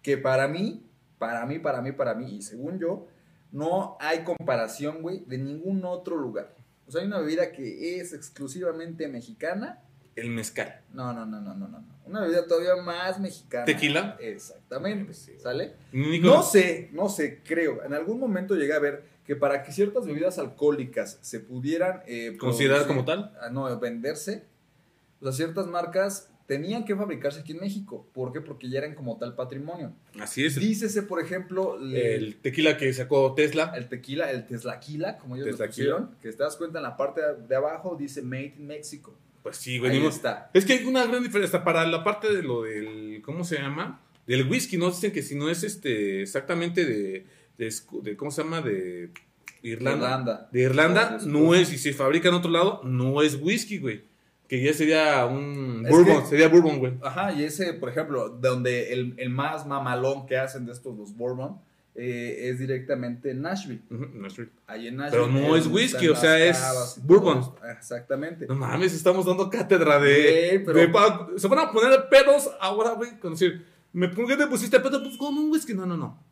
que 0.00 0.16
para 0.16 0.46
mí, 0.46 0.88
para 1.18 1.44
mí, 1.44 1.58
para 1.58 1.82
mí, 1.82 1.90
para 1.90 2.14
mí, 2.14 2.36
y 2.36 2.42
según 2.42 2.78
yo, 2.78 3.08
no 3.50 3.96
hay 3.98 4.22
comparación, 4.22 5.02
güey, 5.02 5.24
de 5.26 5.38
ningún 5.38 5.84
otro 5.84 6.14
lugar. 6.16 6.54
O 6.86 6.92
sea, 6.92 7.00
hay 7.00 7.08
una 7.08 7.18
bebida 7.18 7.50
que 7.50 7.98
es 7.98 8.12
exclusivamente 8.12 9.08
mexicana. 9.08 9.82
El 10.16 10.30
mezcal. 10.30 10.80
No, 10.92 11.12
no, 11.12 11.24
no, 11.26 11.40
no, 11.40 11.54
no, 11.54 11.68
no. 11.68 11.84
Una 12.06 12.22
bebida 12.22 12.46
todavía 12.46 12.76
más 12.82 13.20
mexicana. 13.20 13.64
¿Tequila? 13.64 14.16
Exactamente. 14.20 15.12
Sí. 15.14 15.32
¿Sale? 15.38 15.74
No 15.92 16.42
sé, 16.42 16.88
no 16.92 17.08
sé, 17.08 17.42
creo. 17.44 17.84
En 17.84 17.92
algún 17.94 18.18
momento 18.18 18.54
llegué 18.54 18.72
a 18.72 18.78
ver 18.78 19.04
que 19.26 19.36
para 19.36 19.62
que 19.62 19.72
ciertas 19.72 20.06
bebidas 20.06 20.38
alcohólicas 20.38 21.18
se 21.20 21.40
pudieran 21.40 22.02
eh, 22.06 22.36
¿Considerar 22.38 22.86
como 22.86 23.04
tal? 23.04 23.36
ah, 23.40 23.50
no, 23.50 23.78
venderse, 23.78 24.44
o 25.20 25.24
sea, 25.24 25.32
ciertas 25.32 25.66
marcas 25.66 26.30
tenían 26.46 26.84
que 26.84 26.94
fabricarse 26.94 27.40
aquí 27.40 27.52
en 27.52 27.58
México. 27.58 28.06
¿Por 28.14 28.32
qué? 28.32 28.40
Porque 28.40 28.70
ya 28.70 28.78
eran 28.78 28.94
como 28.94 29.18
tal 29.18 29.34
patrimonio. 29.34 29.92
Así 30.20 30.46
es. 30.46 30.54
Dícese, 30.54 31.02
por 31.02 31.20
ejemplo, 31.20 31.76
le- 31.76 32.14
El 32.14 32.36
tequila 32.36 32.76
que 32.76 32.92
sacó 32.94 33.34
Tesla. 33.34 33.72
el 33.76 33.88
tequila, 33.88 34.30
el 34.30 34.46
teslaquila, 34.46 35.18
como 35.18 35.34
ellos 35.34 35.58
lo 35.58 35.66
pusieron, 35.66 36.14
que 36.22 36.30
te 36.30 36.42
das 36.42 36.56
cuenta 36.56 36.78
en 36.78 36.84
la 36.84 36.96
parte 36.96 37.20
de 37.48 37.56
abajo 37.56 37.96
dice 37.96 38.22
Made 38.22 38.54
in 38.58 38.66
Mexico. 38.68 39.18
Pues 39.46 39.58
sí, 39.58 39.78
güey. 39.78 39.92
Ahí 39.92 40.04
está. 40.04 40.50
Es 40.54 40.64
que 40.64 40.72
hay 40.72 40.84
una 40.86 41.06
gran 41.06 41.22
diferencia 41.22 41.62
para 41.62 41.86
la 41.86 42.02
parte 42.02 42.34
de 42.34 42.42
lo 42.42 42.62
del. 42.62 43.22
¿Cómo 43.24 43.44
se 43.44 43.54
llama? 43.58 44.00
Del 44.26 44.48
whisky, 44.50 44.76
¿no? 44.76 44.90
Dicen 44.90 45.12
que 45.12 45.22
si 45.22 45.36
no 45.36 45.48
es 45.48 45.62
este 45.62 46.20
exactamente 46.22 46.84
de. 46.84 47.26
de, 47.56 48.16
¿Cómo 48.16 48.32
se 48.32 48.42
llama? 48.42 48.60
De 48.60 49.10
Irlanda. 49.62 50.04
Irlanda. 50.08 50.48
De 50.50 50.60
Irlanda, 50.62 51.10
No, 51.10 51.16
es 51.18 51.26
no 51.26 51.54
es. 51.54 51.72
Y 51.72 51.78
si 51.78 51.92
se 51.92 51.92
fabrica 51.92 52.28
en 52.28 52.34
otro 52.34 52.50
lado, 52.50 52.80
no 52.82 53.22
es 53.22 53.36
whisky, 53.40 53.78
güey. 53.78 54.02
Que 54.48 54.60
ya 54.60 54.72
sería 54.72 55.24
un. 55.26 55.84
Es 55.86 55.92
bourbon, 55.92 56.22
que- 56.22 56.28
sería 56.28 56.48
bourbon, 56.48 56.80
güey. 56.80 56.94
Ajá, 57.00 57.32
y 57.32 57.44
ese, 57.44 57.72
por 57.74 57.88
ejemplo, 57.88 58.28
donde 58.28 58.92
el, 58.94 59.14
el 59.16 59.30
más 59.30 59.64
mamalón 59.64 60.26
que 60.26 60.36
hacen 60.38 60.66
de 60.66 60.72
estos, 60.72 60.96
los 60.98 61.16
Bourbon, 61.16 61.60
eh, 61.98 62.50
es 62.50 62.58
directamente 62.58 63.30
en 63.30 63.40
Nashville. 63.42 63.82
No 63.88 64.26
es- 64.26 64.36
Ahí 64.66 64.88
en 64.88 64.96
Nashville. 64.96 65.24
Pero 65.24 65.26
no 65.32 65.56
es 65.56 65.66
whisky, 65.66 66.08
o 66.08 66.16
sea, 66.16 66.38
es 66.38 67.00
bourbon. 67.02 67.54
Exactamente. 67.76 68.46
No 68.46 68.54
mames, 68.54 68.92
estamos 68.92 69.24
dando 69.24 69.48
cátedra 69.48 69.98
de. 69.98 70.50
Güey, 70.52 70.64
pero- 70.64 70.78
de 70.80 70.88
pa- 70.88 71.28
se 71.36 71.48
van 71.48 71.58
a 71.60 71.72
poner 71.72 72.08
pedos 72.10 72.50
ahora, 72.60 72.92
güey. 72.92 73.18
Con 73.18 73.32
decir, 73.32 73.64
¿me, 73.92 74.08
¿por 74.08 74.26
qué 74.26 74.36
te 74.36 74.46
pusiste 74.46 74.78
pedo? 74.80 75.02
Pues 75.02 75.16
con 75.16 75.36
un 75.36 75.50
whisky. 75.50 75.72
No, 75.74 75.86
no, 75.86 75.96
no. 75.96 76.22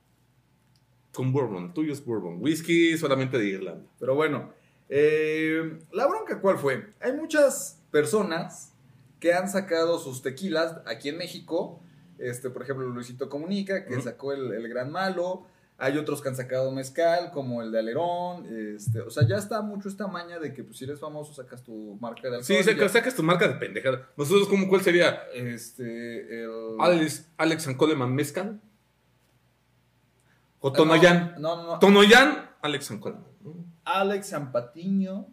Con 1.13 1.33
bourbon, 1.33 1.73
tuyo 1.73 1.93
es 1.93 2.05
bourbon. 2.05 2.39
Whisky 2.41 2.99
solamente 2.99 3.39
de 3.39 3.47
Irlanda. 3.47 3.87
Pero 4.01 4.15
bueno, 4.17 4.53
eh, 4.89 5.79
la 5.93 6.07
bronca 6.09 6.41
cuál 6.41 6.59
fue? 6.59 6.93
Hay 7.01 7.13
muchas 7.13 7.81
personas 7.91 8.73
que 9.21 9.33
han 9.33 9.49
sacado 9.49 9.99
sus 9.99 10.23
tequilas 10.23 10.77
aquí 10.87 11.09
en 11.09 11.17
México. 11.19 11.81
Este, 12.19 12.51
por 12.51 12.63
ejemplo, 12.63 12.87
Luisito 12.89 13.29
Comunica, 13.29 13.85
que 13.87 14.01
sacó 14.01 14.33
el, 14.33 14.53
el 14.53 14.69
Gran 14.69 14.91
Malo. 14.91 15.47
Hay 15.77 15.99
otros 15.99 16.23
que 16.23 16.29
han 16.29 16.37
sacado 16.37 16.71
mezcal, 16.71 17.33
como 17.33 17.61
el 17.61 17.73
de 17.73 17.81
Alerón. 17.81 18.47
Este, 18.77 19.01
o 19.01 19.11
sea, 19.11 19.27
ya 19.27 19.37
está 19.37 19.61
mucho 19.61 19.89
esta 19.89 20.07
maña 20.07 20.39
de 20.39 20.53
que 20.55 20.63
pues, 20.63 20.79
si 20.79 20.85
eres 20.85 21.01
famoso 21.01 21.35
sacas 21.35 21.65
tu 21.65 21.97
marca 22.01 22.23
de 22.23 22.37
alcohol. 22.37 22.45
Sí, 22.45 22.55
y 22.55 22.89
sacas, 22.89 23.15
tu 23.15 23.23
marca 23.25 23.49
de 23.49 23.55
pendejada. 23.55 24.09
Nosotros, 24.17 24.47
¿cómo, 24.49 24.69
¿cuál 24.69 24.83
sería? 24.83 25.25
Este, 25.35 26.43
el... 26.45 26.77
Alex, 26.79 27.29
Alex 27.37 27.67
and 27.67 27.77
Coleman 27.77 28.15
Mezcal. 28.15 28.61
O 30.61 30.69
Ah, 30.69 30.73
Tonoyan. 30.73 31.35
No, 31.39 31.57
no, 31.57 31.67
no. 31.67 31.79
Tonoyan, 31.81 32.51
Alex 32.63 32.91
and 32.93 33.01
Coleman. 33.01 33.25
Alex 33.85 34.33
Ampatiño. 34.33 35.27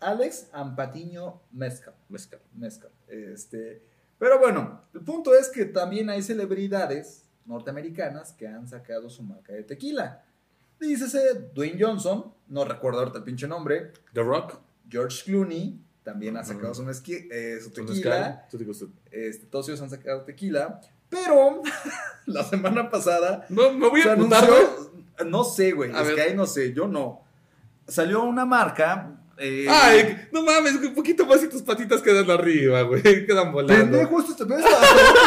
Alex 0.00 0.48
Ampatiño 0.52 1.40
Mezcal. 1.50 1.94
Mezcal. 2.08 2.40
Mezcal. 2.54 2.90
Este, 3.08 3.82
pero 4.18 4.38
bueno, 4.38 4.82
el 4.94 5.00
punto 5.00 5.34
es 5.34 5.48
que 5.48 5.64
también 5.64 6.10
hay 6.10 6.22
celebridades 6.22 7.21
norteamericanas 7.46 8.32
que 8.32 8.46
han 8.46 8.66
sacado 8.68 9.08
su 9.10 9.22
marca 9.22 9.52
de 9.52 9.62
tequila. 9.64 10.22
Dícese 10.80 11.50
Dwayne 11.54 11.78
Johnson, 11.82 12.32
no 12.48 12.64
recuerdo 12.64 13.00
ahorita 13.00 13.18
el 13.18 13.24
pinche 13.24 13.46
nombre. 13.46 13.92
The 14.12 14.22
Rock. 14.22 14.58
George 14.88 15.22
Clooney 15.24 15.80
también 16.02 16.36
ha 16.36 16.44
sacado 16.44 16.74
su, 16.74 16.82
mezqui- 16.82 17.28
eh, 17.30 17.58
su 17.62 17.70
tequila. 17.70 18.46
Este, 19.10 19.46
todos 19.46 19.68
ellos 19.68 19.80
han 19.80 19.90
sacado 19.90 20.22
tequila. 20.22 20.80
Pero 21.08 21.62
la 22.26 22.42
semana 22.44 22.90
pasada 22.90 23.44
No, 23.48 23.72
me 23.72 23.88
voy 23.88 24.00
a 24.00 24.12
apuntar, 24.14 24.44
anunció. 24.44 24.92
No 25.26 25.44
sé, 25.44 25.72
güey. 25.72 25.92
Ahí 25.94 26.34
no 26.34 26.46
sé, 26.46 26.72
yo 26.72 26.88
no. 26.88 27.22
Salió 27.86 28.22
una 28.24 28.44
marca. 28.44 29.18
Eh, 29.42 29.66
Ay, 29.68 30.28
no 30.30 30.42
mames, 30.42 30.74
un 30.74 30.94
poquito 30.94 31.26
más 31.26 31.42
y 31.42 31.48
tus 31.48 31.62
patitas 31.62 32.00
quedan 32.00 32.30
arriba, 32.30 32.82
güey. 32.82 33.02
Quedan 33.26 33.50
volando. 33.50 33.98
Pendejo, 33.98 34.20
esto 34.20 34.36
te 34.36 34.44
ves 34.44 34.64
hasta 34.64 34.86
dónde 34.86 35.20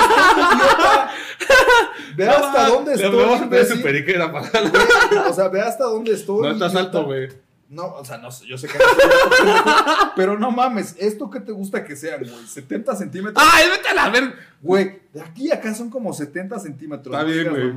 estoy. 1.43 2.15
Ve 2.15 2.29
hasta 2.29 2.67
dónde 2.69 2.93
estoy, 2.93 3.39
poner 3.39 3.65
su 3.65 3.81
periquera 3.81 4.31
para 4.31 5.29
O 5.29 5.33
sea, 5.33 5.49
ve 5.49 5.59
hasta 5.59 5.83
dónde 5.83 6.13
estoy. 6.13 6.43
No 6.43 6.51
estás 6.51 6.75
alto, 6.75 7.03
güey. 7.03 7.27
No, 7.67 7.95
o 7.95 8.05
sea, 8.05 8.17
no 8.19 8.31
sé, 8.31 8.45
yo 8.45 8.57
sé 8.57 8.67
que 8.67 8.77
no 8.77 8.85
alto, 8.85 10.13
pero 10.15 10.39
no 10.39 10.51
mames, 10.51 10.95
¿esto 10.97 11.29
qué 11.29 11.41
te 11.41 11.51
gusta 11.51 11.83
que 11.83 11.95
sean, 11.95 12.21
güey? 12.21 12.47
70 12.47 12.95
centímetros. 12.95 13.45
¡Ay, 13.51 13.67
vete 13.69 13.89
a 13.89 13.93
la 13.95 14.09
ver! 14.09 14.33
Güey, 14.61 15.01
de 15.11 15.21
aquí 15.21 15.51
a 15.51 15.55
acá 15.55 15.73
son 15.73 15.89
como 15.89 16.13
70 16.13 16.59
centímetros. 16.59 17.13
Está 17.13 17.25
bien, 17.25 17.49
güey. 17.49 17.73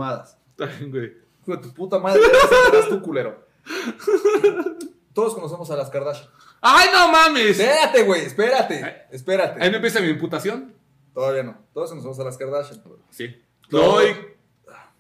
Está 0.51 0.67
bien, 0.67 0.91
güey. 0.91 1.13
Hijo 1.43 1.57
de 1.57 1.63
tu 1.63 1.75
puta 1.75 1.99
madre, 1.99 2.21
ya 2.73 2.89
tú, 2.89 3.03
culero. 3.03 3.45
Todos 5.19 5.35
conocemos 5.35 5.69
a 5.73 5.75
las 5.75 5.91
Kardashian. 5.91 6.31
¡Ay, 6.61 6.91
no 6.93 7.11
mames! 7.11 7.59
Espérate, 7.59 8.05
güey, 8.05 8.25
espérate. 8.25 9.07
Espérate. 9.11 9.61
Ahí 9.61 9.69
me 9.69 9.79
empieza 9.79 9.99
mi 10.01 10.11
imputación. 10.11 10.73
Todavía 11.13 11.43
no. 11.43 11.59
Todos 11.75 11.91
conocemos 11.91 12.21
a 12.21 12.23
las 12.23 12.37
Kardashian. 12.39 12.81
Sí. 13.11 13.43
Chloe. 13.69 14.37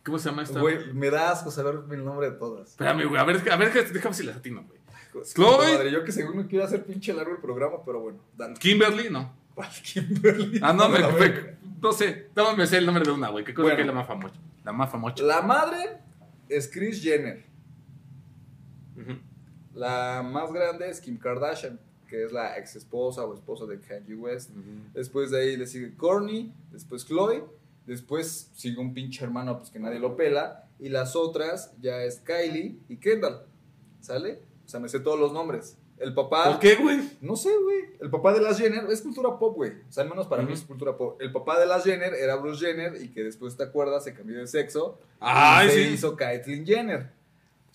¿Cómo 0.04 0.18
se 0.18 0.28
llama 0.28 0.42
esta? 0.42 0.58
Güey, 0.60 0.92
me 0.92 1.08
da 1.08 1.30
asco 1.30 1.52
saber 1.52 1.76
el 1.92 2.04
nombre 2.04 2.30
de 2.32 2.36
todas. 2.36 2.70
Espérame, 2.70 3.04
güey. 3.06 3.20
A 3.20 3.22
ver, 3.22 3.48
a 3.48 3.56
ver, 3.56 3.92
déjame 3.92 4.12
si 4.16 4.24
las 4.24 4.38
atino, 4.38 4.64
güey. 4.64 4.80
Chloe. 5.24 5.74
Madre, 5.76 5.92
yo 5.92 6.02
que 6.02 6.10
según 6.10 6.36
me 6.38 6.46
quiero 6.48 6.64
hacer 6.64 6.84
pinche 6.84 7.12
largo 7.14 7.30
el 7.30 7.38
programa, 7.40 7.76
pero 7.86 8.00
bueno. 8.00 8.18
Kimberly, 8.58 9.10
no. 9.10 9.32
¿Cuál 9.54 9.70
Kimberly? 9.70 10.58
Ah, 10.64 10.72
no, 10.72 10.88
me, 10.88 10.98
me- 10.98 11.56
no 11.80 11.92
sé. 11.92 12.30
No 12.34 12.56
me 12.56 12.66
sé 12.66 12.78
el 12.78 12.86
nombre 12.86 13.04
de 13.04 13.12
una, 13.12 13.28
güey. 13.28 13.44
¿Qué 13.44 13.54
cosa 13.54 13.62
Bueno. 13.62 13.76
que 13.76 13.82
es 13.82 13.86
la 13.86 13.92
más 13.94 14.08
famosa? 14.08 14.34
La 14.64 14.72
más 14.72 14.90
famosa. 14.90 15.22
La 15.22 15.42
madre 15.42 16.00
es 16.48 16.66
Kris 16.66 17.00
Jenner. 17.00 17.44
Ujú. 18.96 19.12
La 19.78 20.24
más 20.24 20.52
grande 20.52 20.90
es 20.90 21.00
Kim 21.00 21.18
Kardashian, 21.18 21.78
que 22.08 22.24
es 22.24 22.32
la 22.32 22.58
ex 22.58 22.74
esposa 22.74 23.24
o 23.24 23.32
esposa 23.32 23.64
de 23.64 23.78
Kanye 23.78 24.16
West. 24.16 24.50
Después 24.92 25.30
de 25.30 25.40
ahí 25.40 25.56
le 25.56 25.68
sigue 25.68 25.94
Kourtney, 25.96 26.52
después 26.72 27.06
Chloe, 27.06 27.44
después 27.86 28.50
sigue 28.54 28.80
un 28.80 28.92
pinche 28.92 29.24
hermano 29.24 29.56
pues 29.56 29.70
que 29.70 29.78
nadie 29.78 30.00
lo 30.00 30.16
pela. 30.16 30.64
Y 30.80 30.88
las 30.88 31.14
otras 31.14 31.72
ya 31.80 32.02
es 32.02 32.18
Kylie 32.18 32.80
y 32.88 32.96
Kendall. 32.96 33.46
¿Sale? 34.00 34.40
O 34.66 34.68
sea, 34.68 34.80
me 34.80 34.88
sé 34.88 34.98
todos 34.98 35.18
los 35.18 35.32
nombres. 35.32 35.76
El 35.98 36.12
papá. 36.12 36.44
¿Por 36.44 36.58
qué, 36.58 36.74
güey? 36.74 37.00
No 37.20 37.36
sé, 37.36 37.50
güey. 37.56 37.78
El 38.00 38.10
papá 38.10 38.32
de 38.32 38.40
las 38.40 38.58
Jenner 38.58 38.84
es 38.90 39.02
cultura 39.02 39.38
pop, 39.38 39.54
güey. 39.56 39.72
O 39.88 39.92
sea, 39.92 40.02
al 40.02 40.10
menos 40.10 40.26
para 40.26 40.42
mí 40.42 40.52
es 40.52 40.62
cultura 40.62 40.96
pop. 40.96 41.20
El 41.20 41.32
papá 41.32 41.58
de 41.58 41.66
las 41.66 41.84
Jenner 41.84 42.14
era 42.14 42.36
Bruce 42.36 42.66
Jenner 42.66 43.00
y 43.00 43.08
que 43.10 43.22
después, 43.22 43.56
¿te 43.56 43.62
acuerdas? 43.62 44.04
Se 44.04 44.14
cambió 44.14 44.38
de 44.38 44.46
sexo. 44.46 44.98
Ay, 45.20 45.68
y 45.68 45.70
se 45.70 45.84
sí. 45.84 45.94
hizo 45.94 46.16
Caitlyn 46.16 46.66
Jenner. 46.66 47.17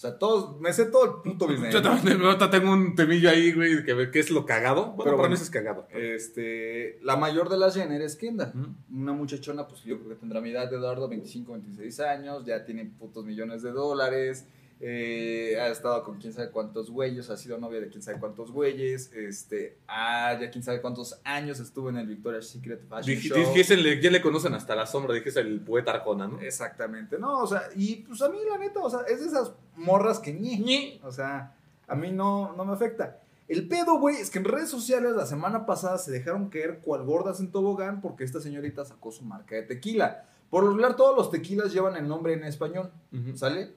O 0.03 0.05
sea, 0.05 0.19
todos, 0.19 0.59
me 0.59 0.73
sé 0.73 0.87
todo 0.87 1.05
el 1.05 1.31
puto 1.31 1.47
business. 1.47 1.73
Yo 1.73 1.81
también 1.81 2.21
ahorita 2.21 2.49
tengo 2.49 2.73
un 2.73 2.93
temillo 2.93 3.29
ahí, 3.29 3.53
güey, 3.53 3.85
que, 3.85 4.11
que 4.11 4.19
es 4.19 4.31
lo 4.31 4.45
cagado. 4.45 4.87
Bueno, 4.87 4.95
Pero 4.97 5.11
para 5.11 5.15
bueno. 5.15 5.29
mí 5.29 5.33
eso 5.35 5.43
es 5.45 5.49
cagado. 5.49 5.87
Este, 5.91 6.99
la 7.03 7.15
mayor 7.15 7.47
de 7.47 7.57
las 7.57 7.73
Jenner 7.73 8.01
es 8.01 8.17
Kendall. 8.17 8.51
Una 8.91 9.13
muchachona, 9.13 9.65
pues 9.65 9.83
yo 9.83 9.97
creo 9.99 10.09
que 10.09 10.15
tendrá 10.15 10.41
mi 10.41 10.49
edad 10.51 10.69
de 10.69 10.75
Eduardo, 10.75 11.07
25, 11.07 11.53
26 11.53 11.99
años, 12.01 12.45
ya 12.45 12.65
tiene 12.65 12.83
putos 12.85 13.23
millones 13.23 13.61
de 13.61 13.71
dólares, 13.71 14.45
eh, 14.85 15.57
ha 15.61 15.67
estado 15.69 16.03
con 16.03 16.17
quién 16.19 16.33
sabe 16.33 16.51
cuántos 16.51 16.91
güeyes, 16.91 17.29
ha 17.29 17.37
sido 17.37 17.57
novia 17.57 17.79
de 17.79 17.87
quién 17.87 18.01
sabe 18.01 18.19
cuántos 18.19 18.51
güeyes, 18.51 19.13
este, 19.13 19.77
ah, 19.87 20.37
ya 20.39 20.51
quién 20.51 20.61
sabe 20.61 20.81
cuántos 20.81 21.21
años 21.23 21.61
estuvo 21.61 21.89
en 21.89 21.95
el 21.97 22.07
Victoria's 22.07 22.47
Secret 22.47 22.81
Fashion 22.89 23.17
Dij- 23.17 23.63
Show. 23.63 24.01
Ya 24.01 24.11
le 24.11 24.21
conocen 24.21 24.53
hasta 24.53 24.75
la 24.75 24.85
sombra, 24.85 25.13
dijese 25.13 25.39
el 25.39 25.61
poeta 25.61 25.91
Arjona, 25.91 26.27
¿no? 26.27 26.41
Exactamente, 26.41 27.17
no, 27.17 27.39
o 27.39 27.47
sea, 27.47 27.63
y 27.75 27.95
pues 28.03 28.21
a 28.21 28.27
mí 28.29 28.37
la 28.49 28.57
neta, 28.57 28.81
o 28.81 28.89
sea, 28.89 28.99
es 29.07 29.21
de 29.21 29.27
esas 29.27 29.53
morras 29.77 30.19
que 30.19 30.33
ñe, 30.33 30.59
Ñe. 30.59 30.99
o 31.03 31.11
sea, 31.11 31.55
a 31.87 31.95
mí 31.95 32.11
no, 32.11 32.53
no 32.57 32.65
me 32.65 32.73
afecta. 32.73 33.19
El 33.47 33.67
pedo, 33.67 33.99
güey, 33.99 34.17
es 34.17 34.29
que 34.29 34.39
en 34.39 34.45
redes 34.45 34.69
sociales 34.69 35.13
la 35.15 35.25
semana 35.25 35.65
pasada 35.65 35.97
se 35.97 36.11
dejaron 36.11 36.49
caer 36.49 36.79
cual 36.79 37.03
gordas 37.03 37.39
en 37.39 37.51
tobogán 37.51 38.01
porque 38.01 38.23
esta 38.23 38.39
señorita 38.41 38.83
sacó 38.85 39.11
su 39.11 39.23
marca 39.23 39.55
de 39.55 39.63
tequila. 39.63 40.25
Por 40.49 40.63
lo 40.63 40.69
regular, 40.69 40.95
todos 40.95 41.15
los 41.15 41.29
tequilas 41.29 41.73
llevan 41.73 41.95
el 41.97 42.07
nombre 42.07 42.33
en 42.33 42.43
español. 42.45 42.91
¿sale? 43.35 43.73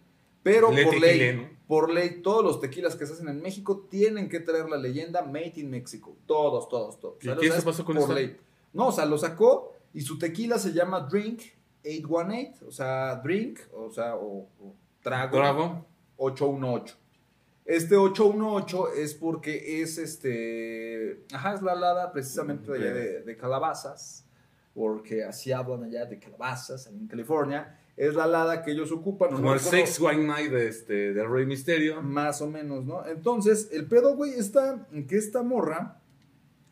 Pero 0.47 0.71
Le 0.71 0.85
por 0.85 1.01
ley, 1.01 1.59
por 1.67 1.93
ley, 1.93 2.21
todos 2.23 2.45
los 2.45 2.61
tequilas 2.61 2.95
que 2.95 3.05
se 3.05 3.15
hacen 3.15 3.29
en 3.29 3.43
México 3.43 3.85
tienen 3.91 4.29
que 4.29 4.39
traer 4.39 4.69
la 4.69 4.77
leyenda 4.77 5.23
Made 5.23 5.55
in 5.57 5.69
Mexico. 5.69 6.17
Todos, 6.25 6.69
todos, 6.69 7.01
todos. 7.01 7.17
¿Y 7.21 7.27
¿sale? 7.27 7.41
qué 7.41 7.49
O 7.49 7.51
sea, 7.51 7.61
se 7.61 7.67
pasó 7.67 7.85
con 7.85 7.97
por 7.97 8.15
ley. 8.15 8.37
No, 8.73 8.87
o 8.87 8.93
sea, 8.93 9.07
lo 9.07 9.19
sacó 9.19 9.73
y 9.93 10.03
su 10.03 10.21
tequila 10.21 10.61
se 10.61 10.73
llama 10.73 11.01
Drink 11.01 11.41
818, 11.83 12.65
o 12.65 12.71
sea, 12.71 13.17
drink, 13.25 13.59
o 13.73 13.91
sea, 13.91 14.15
o, 14.15 14.49
o 14.61 14.75
trago. 15.03 15.37
Bravo. 15.37 15.85
818. 16.17 16.97
Este 17.65 17.97
818 17.97 18.93
es 18.93 19.15
porque 19.15 19.83
es 19.83 19.99
este. 19.99 21.25
Ajá, 21.33 21.55
es 21.55 21.63
la 21.63 21.73
alada 21.73 22.13
precisamente 22.13 22.71
de 22.71 23.37
calabazas. 23.37 24.25
Porque 24.73 25.25
así 25.25 25.51
hablan 25.51 25.83
allá 25.83 26.05
de 26.05 26.21
calabazas, 26.21 26.87
en 26.87 27.09
California. 27.09 27.81
Es 27.97 28.15
la 28.15 28.25
alada 28.25 28.63
que 28.63 28.73
ellos 28.73 28.93
ocupan. 28.93 29.31
no 29.31 29.37
Como 29.37 29.55
el 29.55 29.61
Sex 29.61 30.01
One 30.01 30.25
Night 30.25 30.51
de 30.51 30.69
este, 30.69 31.15
del 31.15 31.31
Rey 31.31 31.47
Misterio. 31.47 32.03
Más 32.03 32.43
o 32.43 32.47
menos, 32.47 32.85
¿no? 32.85 33.07
Entonces, 33.07 33.69
el 33.73 33.87
pedo, 33.87 34.15
güey, 34.17 34.33
está 34.33 34.87
en 34.93 35.07
que 35.07 35.17
esta 35.17 35.43
morra 35.43 36.01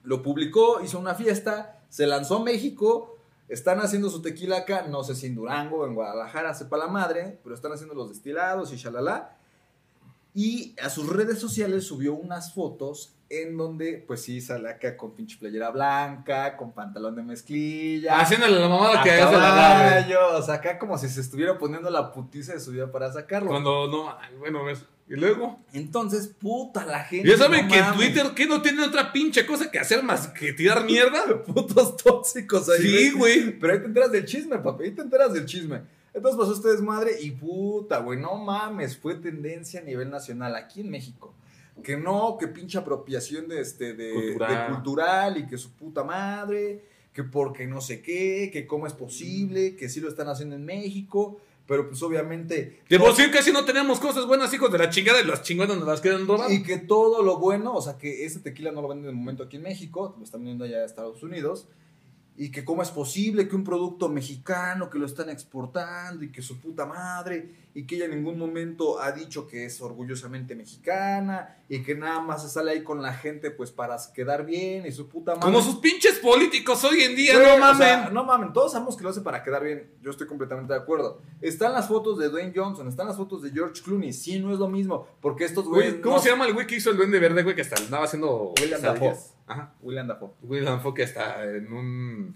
lo 0.02 0.22
publicó, 0.22 0.82
hizo 0.82 0.98
una 0.98 1.14
fiesta, 1.14 1.82
se 1.88 2.06
lanzó 2.06 2.36
a 2.36 2.44
México. 2.44 3.16
Están 3.48 3.80
haciendo 3.80 4.10
su 4.10 4.22
tequila 4.22 4.58
acá, 4.58 4.86
no 4.88 5.02
sé 5.04 5.14
si 5.14 5.26
en 5.26 5.34
Durango 5.34 5.86
en 5.86 5.94
Guadalajara, 5.94 6.54
sepa 6.54 6.76
la 6.76 6.88
madre, 6.88 7.38
pero 7.42 7.54
están 7.54 7.72
haciendo 7.72 7.94
los 7.94 8.08
destilados 8.10 8.72
y 8.72 8.76
shalala. 8.76 9.36
Y 10.34 10.74
a 10.82 10.90
sus 10.90 11.08
redes 11.08 11.38
sociales 11.38 11.84
subió 11.84 12.14
unas 12.14 12.52
fotos 12.52 13.13
en 13.28 13.56
donde, 13.56 14.04
pues 14.06 14.22
sí, 14.22 14.40
sale 14.40 14.68
acá 14.68 14.96
con 14.96 15.14
pinche 15.14 15.38
playera 15.38 15.70
blanca, 15.70 16.56
con 16.56 16.72
pantalón 16.72 17.16
de 17.16 17.22
mezclilla. 17.22 18.20
Haciéndole 18.20 18.58
la 18.58 18.68
mamada 18.68 19.02
que 19.02 19.10
hace 19.10 19.36
la 19.36 20.28
o 20.36 20.42
sea, 20.42 20.54
acá 20.54 20.78
como 20.78 20.98
si 20.98 21.08
se 21.08 21.20
estuviera 21.20 21.58
poniendo 21.58 21.90
la 21.90 22.12
putiza 22.12 22.52
de 22.52 22.60
su 22.60 22.72
vida 22.72 22.90
para 22.90 23.12
sacarlo. 23.12 23.48
Cuando 23.48 23.88
no, 23.88 24.16
bueno, 24.38 24.64
ves. 24.64 24.84
Y 25.06 25.16
luego. 25.16 25.60
Entonces, 25.74 26.28
puta, 26.28 26.86
la 26.86 27.04
gente. 27.04 27.28
Ya 27.28 27.36
saben 27.36 27.66
no 27.66 27.72
que 27.72 27.78
en. 27.78 27.92
Twitter, 27.92 28.26
¿qué 28.34 28.46
no 28.46 28.62
tienen 28.62 28.84
otra 28.84 29.12
pinche 29.12 29.44
cosa 29.44 29.70
que 29.70 29.78
hacer 29.78 30.02
más 30.02 30.28
que 30.28 30.54
tirar 30.54 30.84
mierda? 30.84 31.42
Putos 31.46 31.96
tóxicos 31.98 32.70
ahí. 32.70 32.82
Sí, 32.82 33.10
güey. 33.12 33.58
Pero 33.58 33.74
ahí 33.74 33.80
te 33.80 33.86
enteras 33.86 34.12
del 34.12 34.24
chisme, 34.24 34.58
papi. 34.58 34.84
Ahí 34.84 34.90
te 34.92 35.02
enteras 35.02 35.34
del 35.34 35.44
chisme. 35.44 35.82
Entonces 36.14 36.40
pasó 36.40 36.54
este 36.54 36.68
desmadre 36.68 37.20
y 37.20 37.32
puta, 37.32 37.98
güey, 37.98 38.18
no 38.18 38.36
mames. 38.36 38.96
Fue 38.96 39.16
tendencia 39.16 39.80
a 39.80 39.82
nivel 39.82 40.10
nacional 40.10 40.54
aquí 40.56 40.80
en 40.80 40.90
México. 40.90 41.34
Que 41.82 41.96
no, 41.96 42.36
que 42.38 42.48
pinche 42.48 42.78
apropiación 42.78 43.48
de 43.48 43.60
este, 43.60 43.94
de 43.94 44.12
Cultural. 44.12 44.68
de 44.68 44.74
cultural 44.74 45.38
y 45.38 45.46
que 45.46 45.58
su 45.58 45.72
puta 45.72 46.04
madre. 46.04 46.84
Que 47.12 47.24
porque 47.24 47.66
no 47.66 47.80
sé 47.80 48.02
qué, 48.02 48.50
que 48.52 48.66
cómo 48.66 48.86
es 48.86 48.92
posible, 48.92 49.76
que 49.76 49.88
sí 49.88 50.00
lo 50.00 50.08
están 50.08 50.28
haciendo 50.28 50.56
en 50.56 50.64
México. 50.64 51.40
Pero 51.66 51.88
pues 51.88 52.02
obviamente. 52.02 52.82
De 52.88 52.98
por 52.98 53.14
sí 53.14 53.30
casi 53.30 53.52
no 53.52 53.64
tenemos 53.64 53.98
cosas 53.98 54.26
buenas, 54.26 54.52
hijos 54.52 54.70
de 54.70 54.78
la 54.78 54.90
chingada, 54.90 55.20
y 55.20 55.24
las 55.24 55.42
chingonas 55.42 55.76
nos 55.78 55.86
las 55.86 56.00
quieren 56.00 56.26
robar. 56.26 56.50
Y 56.50 56.62
que 56.62 56.78
todo 56.78 57.22
lo 57.22 57.38
bueno, 57.38 57.74
o 57.74 57.80
sea, 57.80 57.96
que 57.96 58.24
ese 58.26 58.40
tequila 58.40 58.70
no 58.70 58.82
lo 58.82 58.88
venden 58.88 59.06
de 59.06 59.12
momento 59.12 59.44
aquí 59.44 59.56
en 59.56 59.62
México, 59.62 60.14
lo 60.18 60.24
están 60.24 60.40
vendiendo 60.40 60.64
allá 60.64 60.78
en 60.78 60.84
Estados 60.84 61.22
Unidos. 61.22 61.66
Y 62.36 62.50
que 62.50 62.64
cómo 62.64 62.82
es 62.82 62.90
posible 62.90 63.46
que 63.48 63.54
un 63.54 63.62
producto 63.62 64.08
mexicano 64.08 64.90
que 64.90 64.98
lo 64.98 65.06
están 65.06 65.30
exportando 65.30 66.24
y 66.24 66.32
que 66.32 66.42
su 66.42 66.58
puta 66.60 66.84
madre 66.84 67.62
y 67.76 67.84
que 67.86 67.94
ella 67.96 68.04
en 68.06 68.12
ningún 68.12 68.38
momento 68.38 69.00
ha 69.00 69.12
dicho 69.12 69.46
que 69.46 69.64
es 69.66 69.80
orgullosamente 69.80 70.54
mexicana 70.56 71.56
y 71.68 71.82
que 71.82 71.94
nada 71.94 72.20
más 72.20 72.42
se 72.42 72.48
sale 72.48 72.72
ahí 72.72 72.82
con 72.82 73.02
la 73.02 73.12
gente 73.12 73.50
pues 73.50 73.70
para 73.70 73.96
quedar 74.12 74.44
bien 74.46 74.84
y 74.86 74.92
su 74.92 75.08
puta 75.08 75.32
madre. 75.36 75.44
Como 75.44 75.62
sus 75.62 75.76
pinches 75.76 76.18
políticos 76.18 76.82
hoy 76.84 77.02
en 77.02 77.14
día, 77.16 77.34
no 77.38 77.54
o 77.54 77.58
mamen. 77.58 77.76
sea, 77.78 78.10
no 78.10 78.24
mamen, 78.24 78.52
todos 78.52 78.72
sabemos 78.72 78.96
que 78.96 79.04
lo 79.04 79.10
hace 79.10 79.20
para 79.20 79.42
quedar 79.42 79.62
bien. 79.64 79.90
Yo 80.02 80.10
estoy 80.10 80.26
completamente 80.26 80.72
de 80.72 80.78
acuerdo. 80.80 81.20
Están 81.40 81.72
las 81.72 81.86
fotos 81.88 82.18
de 82.18 82.28
Dwayne 82.28 82.52
Johnson, 82.54 82.88
están 82.88 83.06
las 83.06 83.16
fotos 83.16 83.42
de 83.42 83.50
George 83.50 83.80
Clooney. 83.82 84.12
Sí, 84.12 84.38
no 84.40 84.52
es 84.52 84.58
lo 84.58 84.68
mismo, 84.68 85.06
porque 85.20 85.44
estos 85.44 85.64
Güey, 85.66 85.82
güeyes. 85.88 86.02
¿Cómo 86.02 86.16
no- 86.16 86.22
se 86.22 86.30
llama 86.30 86.46
el 86.46 86.52
güey 86.54 86.66
que 86.66 86.76
hizo 86.76 86.90
el 86.90 86.96
duende 86.96 87.18
verde, 87.18 87.42
güey, 87.42 87.54
que 87.54 87.62
hasta 87.62 87.76
andaba 87.82 88.04
haciendo 88.04 88.52
William. 88.60 88.80
Ajá. 89.46 89.72
William 89.82 90.06
Dafoe. 90.06 90.30
William 90.42 90.76
Dafoe 90.76 90.94
que 90.94 91.02
hasta 91.04 91.44
en 91.44 91.72
un... 91.72 92.34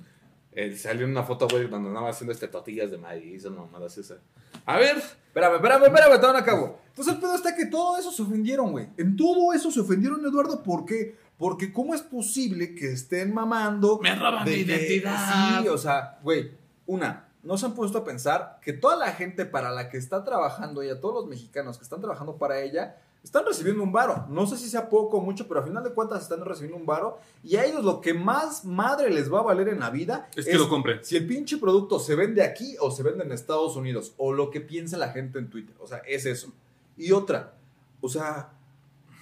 eh, 0.52 0.76
salió 0.76 1.04
en 1.04 1.12
una 1.12 1.22
foto, 1.22 1.48
güey, 1.48 1.68
donde 1.68 1.88
andaba 1.88 2.10
haciendo 2.10 2.32
este 2.32 2.48
tortillas 2.48 2.90
de 2.90 2.98
maíz 2.98 3.44
o 3.46 3.50
mamadas 3.50 3.96
esas. 3.98 4.18
A 4.66 4.76
ver, 4.78 4.96
Espérame, 4.96 5.54
espérame, 5.56 5.84
espérame, 5.84 6.20
te 6.20 6.26
van 6.26 6.36
a 6.36 6.44
cabo. 6.44 6.78
Entonces 6.88 7.14
el 7.14 7.20
pedo 7.20 7.34
está 7.36 7.54
que 7.54 7.66
todo 7.66 7.96
eso 7.98 8.10
se 8.10 8.22
ofendieron, 8.22 8.72
güey. 8.72 8.88
En 8.96 9.14
todo 9.16 9.52
eso 9.52 9.70
se 9.70 9.80
ofendieron, 9.80 10.20
Eduardo. 10.24 10.62
¿Por 10.62 10.84
qué? 10.84 11.16
Porque 11.36 11.72
¿cómo 11.72 11.94
es 11.94 12.02
posible 12.02 12.74
que 12.74 12.90
estén 12.92 13.32
mamando? 13.32 14.00
Me 14.02 14.14
roban 14.16 14.44
de 14.44 14.50
mi 14.50 14.64
que- 14.64 14.72
identidad. 14.72 15.62
Sí, 15.62 15.68
o 15.68 15.78
sea, 15.78 16.18
güey, 16.24 16.50
una, 16.86 17.28
no 17.44 17.56
se 17.56 17.66
han 17.66 17.74
puesto 17.74 17.98
a 17.98 18.04
pensar 18.04 18.58
que 18.62 18.72
toda 18.72 18.96
la 18.96 19.12
gente 19.12 19.44
para 19.46 19.70
la 19.70 19.88
que 19.90 19.96
está 19.98 20.24
trabajando 20.24 20.82
ella, 20.82 21.00
todos 21.00 21.14
los 21.14 21.26
mexicanos 21.26 21.78
que 21.78 21.84
están 21.84 22.00
trabajando 22.00 22.36
para 22.36 22.60
ella, 22.60 22.96
están 23.28 23.44
recibiendo 23.44 23.82
un 23.82 23.92
varo. 23.92 24.24
No 24.30 24.46
sé 24.46 24.56
si 24.56 24.70
sea 24.70 24.88
poco 24.88 25.18
o 25.18 25.20
mucho, 25.20 25.46
pero 25.46 25.60
a 25.60 25.62
final 25.62 25.84
de 25.84 25.90
cuentas 25.90 26.22
están 26.22 26.42
recibiendo 26.46 26.78
un 26.78 26.86
varo. 26.86 27.18
Y 27.44 27.56
a 27.56 27.64
ellos 27.66 27.84
lo 27.84 28.00
que 28.00 28.14
más 28.14 28.64
madre 28.64 29.10
les 29.10 29.30
va 29.30 29.40
a 29.40 29.42
valer 29.42 29.68
en 29.68 29.80
la 29.80 29.90
vida 29.90 30.30
Es 30.34 30.46
que 30.46 30.54
lo 30.54 30.66
compren. 30.66 31.00
Si 31.02 31.14
el 31.14 31.26
pinche 31.26 31.58
producto 31.58 31.98
se 31.98 32.14
vende 32.14 32.42
aquí 32.42 32.76
o 32.80 32.90
se 32.90 33.02
vende 33.02 33.24
en 33.24 33.32
Estados 33.32 33.76
Unidos, 33.76 34.14
o 34.16 34.32
lo 34.32 34.50
que 34.50 34.62
piensa 34.62 34.96
la 34.96 35.10
gente 35.10 35.38
en 35.38 35.50
Twitter. 35.50 35.76
O 35.78 35.86
sea, 35.86 35.98
es 36.08 36.24
eso. 36.24 36.54
Y 36.96 37.12
otra, 37.12 37.52
o 38.00 38.08
sea, 38.08 38.54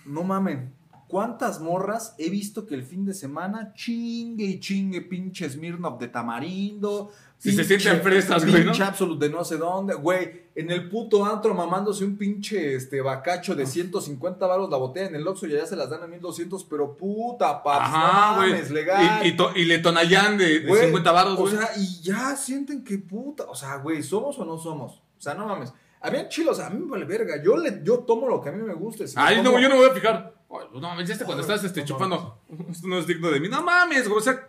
no 0.04 0.22
mamen. 0.22 0.72
¿Cuántas 1.08 1.60
morras 1.60 2.14
he 2.16 2.30
visto 2.30 2.64
que 2.64 2.76
el 2.76 2.84
fin 2.84 3.04
de 3.06 3.14
semana 3.14 3.72
chingue 3.74 4.44
y 4.44 4.60
chingue 4.60 5.00
pinche 5.02 5.50
Smirnoff 5.50 5.98
de 5.98 6.06
tamarindo? 6.06 7.10
Si 7.38 7.52
se 7.52 7.64
sienten 7.64 8.00
fresas, 8.00 8.44
güey, 8.44 8.64
¿no? 8.64 8.70
Pinche 8.72 8.82
Absolute 8.82 9.26
de 9.28 9.32
no 9.32 9.44
sé 9.44 9.56
dónde, 9.58 9.94
güey. 9.94 10.46
En 10.54 10.70
el 10.70 10.88
puto 10.88 11.24
antro 11.24 11.52
mamándose 11.54 12.02
un 12.04 12.16
pinche 12.16 12.74
este, 12.74 13.02
bacacho 13.02 13.54
de 13.54 13.66
150 13.66 14.46
varos 14.46 14.70
la 14.70 14.78
botella 14.78 15.06
en 15.08 15.16
el 15.16 15.28
Oxxo 15.28 15.46
y 15.46 15.54
allá 15.54 15.66
se 15.66 15.76
las 15.76 15.90
dan 15.90 16.02
a 16.02 16.06
1200, 16.06 16.64
pero 16.64 16.96
puta, 16.96 17.62
paps, 17.62 17.88
Ajá, 17.88 18.30
no 18.36 18.40
mames, 18.40 18.70
legal. 18.70 19.20
Y, 19.24 19.28
y, 19.28 19.36
to- 19.36 19.52
y 19.54 19.64
le 19.66 19.78
tonallan 19.80 20.38
de, 20.38 20.60
de 20.60 20.66
Güey, 20.66 20.84
50 20.86 21.12
baros, 21.12 21.34
O 21.38 21.42
güey. 21.42 21.56
sea, 21.56 21.70
y 21.76 22.00
ya 22.00 22.34
sienten 22.36 22.82
que 22.82 22.98
puta. 22.98 23.44
O 23.44 23.54
sea, 23.54 23.76
güey, 23.76 24.02
¿somos 24.02 24.38
o 24.38 24.44
no 24.46 24.56
somos? 24.58 24.94
O 24.94 25.20
sea, 25.20 25.34
no 25.34 25.46
mames. 25.46 25.72
Mí, 26.10 26.18
chilos, 26.28 26.60
a 26.60 26.70
mí 26.70 26.78
me 26.78 26.90
vale 26.90 27.04
verga. 27.04 27.42
Yo, 27.42 27.56
le, 27.56 27.80
yo 27.82 27.98
tomo 27.98 28.28
lo 28.28 28.40
que 28.40 28.48
a 28.48 28.52
mí 28.52 28.62
me 28.62 28.74
guste. 28.74 29.06
Si 29.08 29.14
Ay, 29.18 29.42
no, 29.42 29.58
yo 29.58 29.68
no 29.68 29.74
me 29.74 29.80
voy 29.82 29.90
a 29.90 29.94
fijar. 29.94 30.34
No 30.72 30.80
mames, 30.80 31.08
ya 31.08 31.14
este 31.14 31.24
cuando 31.24 31.42
estás 31.42 31.64
este, 31.64 31.80
no 31.80 31.86
chupando. 31.86 32.38
Esto 32.70 32.86
no 32.86 32.98
es 32.98 33.06
digno 33.06 33.28
de 33.30 33.40
mí. 33.40 33.48
No 33.48 33.62
mames, 33.62 34.06
güey. 34.08 34.18
O 34.20 34.22
sea, 34.22 34.46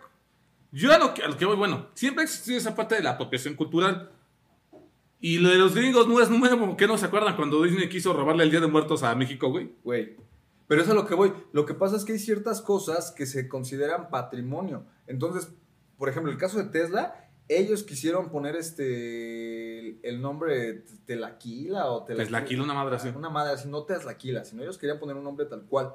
yo 0.70 0.92
a 0.92 0.98
lo 0.98 1.14
que, 1.14 1.22
a 1.22 1.28
lo 1.28 1.36
que 1.36 1.44
voy, 1.44 1.56
bueno, 1.56 1.88
siempre 1.94 2.22
ha 2.22 2.24
existido 2.24 2.58
esa 2.58 2.74
parte 2.74 2.94
de 2.94 3.02
la 3.02 3.10
apropiación 3.10 3.54
cultural. 3.54 4.10
Y 5.20 5.38
lo 5.38 5.48
de 5.48 5.56
los 5.56 5.74
gringos 5.74 6.06
no 6.06 6.20
es 6.20 6.30
nuevo. 6.30 6.76
¿Qué 6.76 6.86
no 6.86 6.96
se 6.96 7.06
acuerdan 7.06 7.34
cuando 7.34 7.62
Disney 7.62 7.88
quiso 7.88 8.12
robarle 8.12 8.44
el 8.44 8.50
Día 8.50 8.60
de 8.60 8.68
Muertos 8.68 9.02
a 9.02 9.14
México, 9.14 9.50
güey? 9.50 9.72
Güey. 9.82 10.16
Pero 10.68 10.82
eso 10.82 10.92
es 10.92 10.96
a 10.96 11.00
lo 11.00 11.06
que 11.06 11.14
voy. 11.14 11.32
Lo 11.52 11.64
que 11.64 11.74
pasa 11.74 11.96
es 11.96 12.04
que 12.04 12.12
hay 12.12 12.18
ciertas 12.18 12.60
cosas 12.60 13.10
que 13.10 13.26
se 13.26 13.48
consideran 13.48 14.10
patrimonio. 14.10 14.84
Entonces, 15.06 15.50
por 15.96 16.08
ejemplo, 16.08 16.30
el 16.30 16.38
caso 16.38 16.58
de 16.58 16.64
Tesla, 16.64 17.28
ellos 17.48 17.82
quisieron 17.82 18.30
poner 18.30 18.54
este 18.54 19.78
el, 19.78 20.00
el 20.02 20.20
nombre 20.20 20.84
Telaquila 21.06 21.86
o 21.90 22.04
Teslaquila, 22.04 22.62
una 22.62 22.74
madre 22.74 22.96
así. 22.96 23.08
Una 23.08 23.30
madre 23.30 23.54
así, 23.54 23.68
no 23.68 23.84
Teslaquila, 23.84 24.44
sino 24.44 24.62
ellos 24.62 24.78
querían 24.78 25.00
poner 25.00 25.16
un 25.16 25.24
nombre 25.24 25.46
tal 25.46 25.62
cual. 25.62 25.94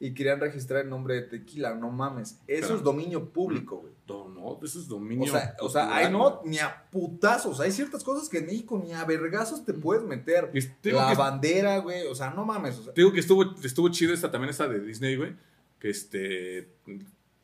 Y 0.00 0.12
querían 0.12 0.40
registrar 0.40 0.82
el 0.82 0.90
nombre 0.90 1.14
de 1.14 1.22
tequila, 1.22 1.74
no 1.74 1.90
mames. 1.90 2.38
Eso 2.46 2.74
es 2.74 2.82
dominio 2.82 3.30
público, 3.32 3.76
güey. 3.78 3.92
No, 4.08 4.28
no, 4.28 4.60
eso 4.62 4.78
es 4.80 4.88
dominio. 4.88 5.24
O 5.32 5.36
sea, 5.36 5.56
o 5.60 5.68
sea, 5.68 5.96
hay 5.96 6.10
no, 6.12 6.42
ni 6.44 6.58
a 6.58 6.84
putazos. 6.90 7.60
Hay 7.60 7.70
ciertas 7.70 8.02
cosas 8.04 8.28
que 8.28 8.38
en 8.38 8.46
México 8.46 8.78
ni 8.84 8.92
a 8.92 9.04
vergazos 9.04 9.64
te 9.64 9.72
puedes 9.72 10.02
meter. 10.04 10.50
Digo 10.82 10.98
La 11.00 11.10
que- 11.10 11.16
bandera, 11.16 11.78
güey. 11.78 12.06
O 12.08 12.14
sea, 12.14 12.30
no 12.30 12.44
mames. 12.44 12.76
O 12.78 12.82
sea, 12.82 12.92
Te 12.92 13.00
digo 13.00 13.12
que 13.12 13.20
estuvo, 13.20 13.54
estuvo 13.62 13.88
chido 13.88 14.12
esta 14.12 14.30
también 14.30 14.50
esta 14.50 14.68
de 14.68 14.80
Disney, 14.80 15.16
güey. 15.16 15.34
Que 15.78 15.90
este. 15.90 16.68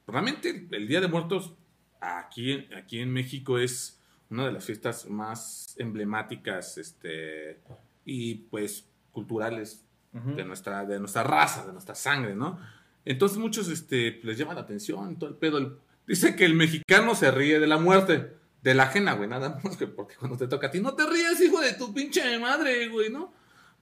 Realmente 0.07 0.67
el 0.73 0.89
Día 0.89 1.01
de 1.01 1.09
Muertos 1.09 1.55
aquí, 2.01 2.53
en- 2.53 2.75
aquí 2.75 2.99
en 3.01 3.11
México 3.13 3.59
es 3.59 3.99
una 4.29 4.47
de 4.47 4.53
las 4.53 4.65
fiestas 4.65 5.09
más 5.09 5.75
emblemáticas 5.79 6.79
este, 6.79 7.59
y 8.05 8.35
pues 8.51 8.87
culturales 9.13 9.85
de, 10.12 10.44
nuestra, 10.44 10.85
de 10.85 10.99
nuestra 10.99 11.23
raza, 11.23 11.66
de 11.66 11.73
nuestra 11.73 11.94
sangre, 11.94 12.35
¿no? 12.35 12.59
Entonces 13.05 13.38
muchos 13.38 13.68
este, 13.68 14.20
les 14.23 14.37
llama 14.37 14.55
la 14.55 14.62
atención 14.62 15.16
todo 15.16 15.31
el 15.31 15.37
pedo. 15.37 15.79
Dice 16.07 16.35
que 16.37 16.44
el 16.44 16.55
mexicano 16.55 17.14
se 17.14 17.31
ríe 17.31 17.61
de 17.61 17.66
la 17.66 17.79
muerte, 17.79 18.33
de 18.62 18.75
la 18.75 18.85
ajena, 18.85 19.14
güey, 19.14 19.29
nada 19.29 19.61
más 19.64 19.77
que 19.77 19.87
porque 19.87 20.16
cuando 20.16 20.37
te 20.37 20.49
toca 20.49 20.66
a 20.68 20.70
ti, 20.70 20.81
no 20.81 20.94
te 20.94 21.07
rías, 21.07 21.40
hijo 21.40 21.61
de 21.61 21.75
tu 21.75 21.94
pinche 21.94 22.38
madre, 22.38 22.88
güey, 22.88 23.11
¿no? 23.11 23.33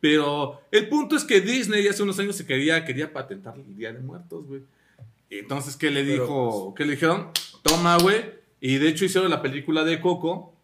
Pero 0.00 0.60
el 0.70 0.88
punto 0.88 1.16
es 1.16 1.24
que 1.24 1.40
Disney 1.40 1.86
hace 1.88 2.02
unos 2.02 2.18
años 2.18 2.36
se 2.36 2.46
quería, 2.46 2.84
quería 2.84 3.12
patentar 3.12 3.56
el 3.56 3.76
Día 3.76 3.92
de 3.92 4.00
Muertos, 4.00 4.46
güey. 4.46 4.62
Y 5.28 5.38
entonces, 5.38 5.76
¿qué 5.76 5.90
le 5.90 6.04
Pero, 6.04 6.22
dijo? 6.22 6.74
¿Qué 6.76 6.84
le 6.84 6.92
dijeron? 6.92 7.30
Toma, 7.62 7.98
güey. 7.98 8.38
Y 8.60 8.78
de 8.78 8.88
hecho 8.88 9.04
hicieron 9.04 9.30
la 9.30 9.42
película 9.42 9.84
de 9.84 10.00
Coco 10.00 10.54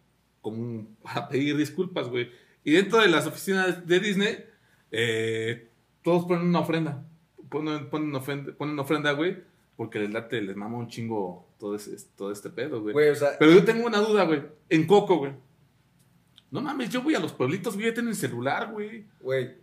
como 0.41 0.87
para 1.03 1.27
pedir 1.27 1.57
disculpas, 1.57 2.07
güey. 2.07 2.31
Y 2.63 2.71
dentro 2.71 2.99
de 2.99 3.09
las 3.09 3.27
oficinas 3.27 3.85
de 3.85 3.99
Disney, 3.99 4.45
eh, 4.91 5.69
todos 6.03 6.25
ponen 6.25 6.47
una 6.47 6.59
ofrenda. 6.59 7.05
Ponen, 7.49 7.89
ponen, 7.89 8.13
ofrenda, 8.15 8.53
ponen 8.53 8.79
ofrenda, 8.79 9.11
güey, 9.13 9.37
porque 9.75 9.99
les 9.99 10.11
late, 10.11 10.41
les 10.41 10.55
mama 10.55 10.77
un 10.77 10.87
chingo 10.87 11.47
todo, 11.59 11.75
ese, 11.75 11.95
todo 12.15 12.31
este 12.31 12.49
pedo, 12.49 12.81
güey. 12.81 12.93
Güey, 12.93 13.09
o 13.09 13.15
sea, 13.15 13.37
Pero 13.39 13.51
yo 13.51 13.63
tengo 13.63 13.85
una 13.85 13.99
duda, 13.99 14.23
güey. 14.25 14.43
En 14.69 14.85
Coco, 14.87 15.17
güey. 15.17 15.33
No 16.51 16.61
mames, 16.61 16.89
yo 16.89 17.01
voy 17.01 17.15
a 17.15 17.19
los 17.19 17.33
pueblitos, 17.33 17.75
güey, 17.75 17.87
ya 17.87 17.93
tienen 17.93 18.15
celular, 18.15 18.71
güey. 18.71 19.05
güey. 19.19 19.55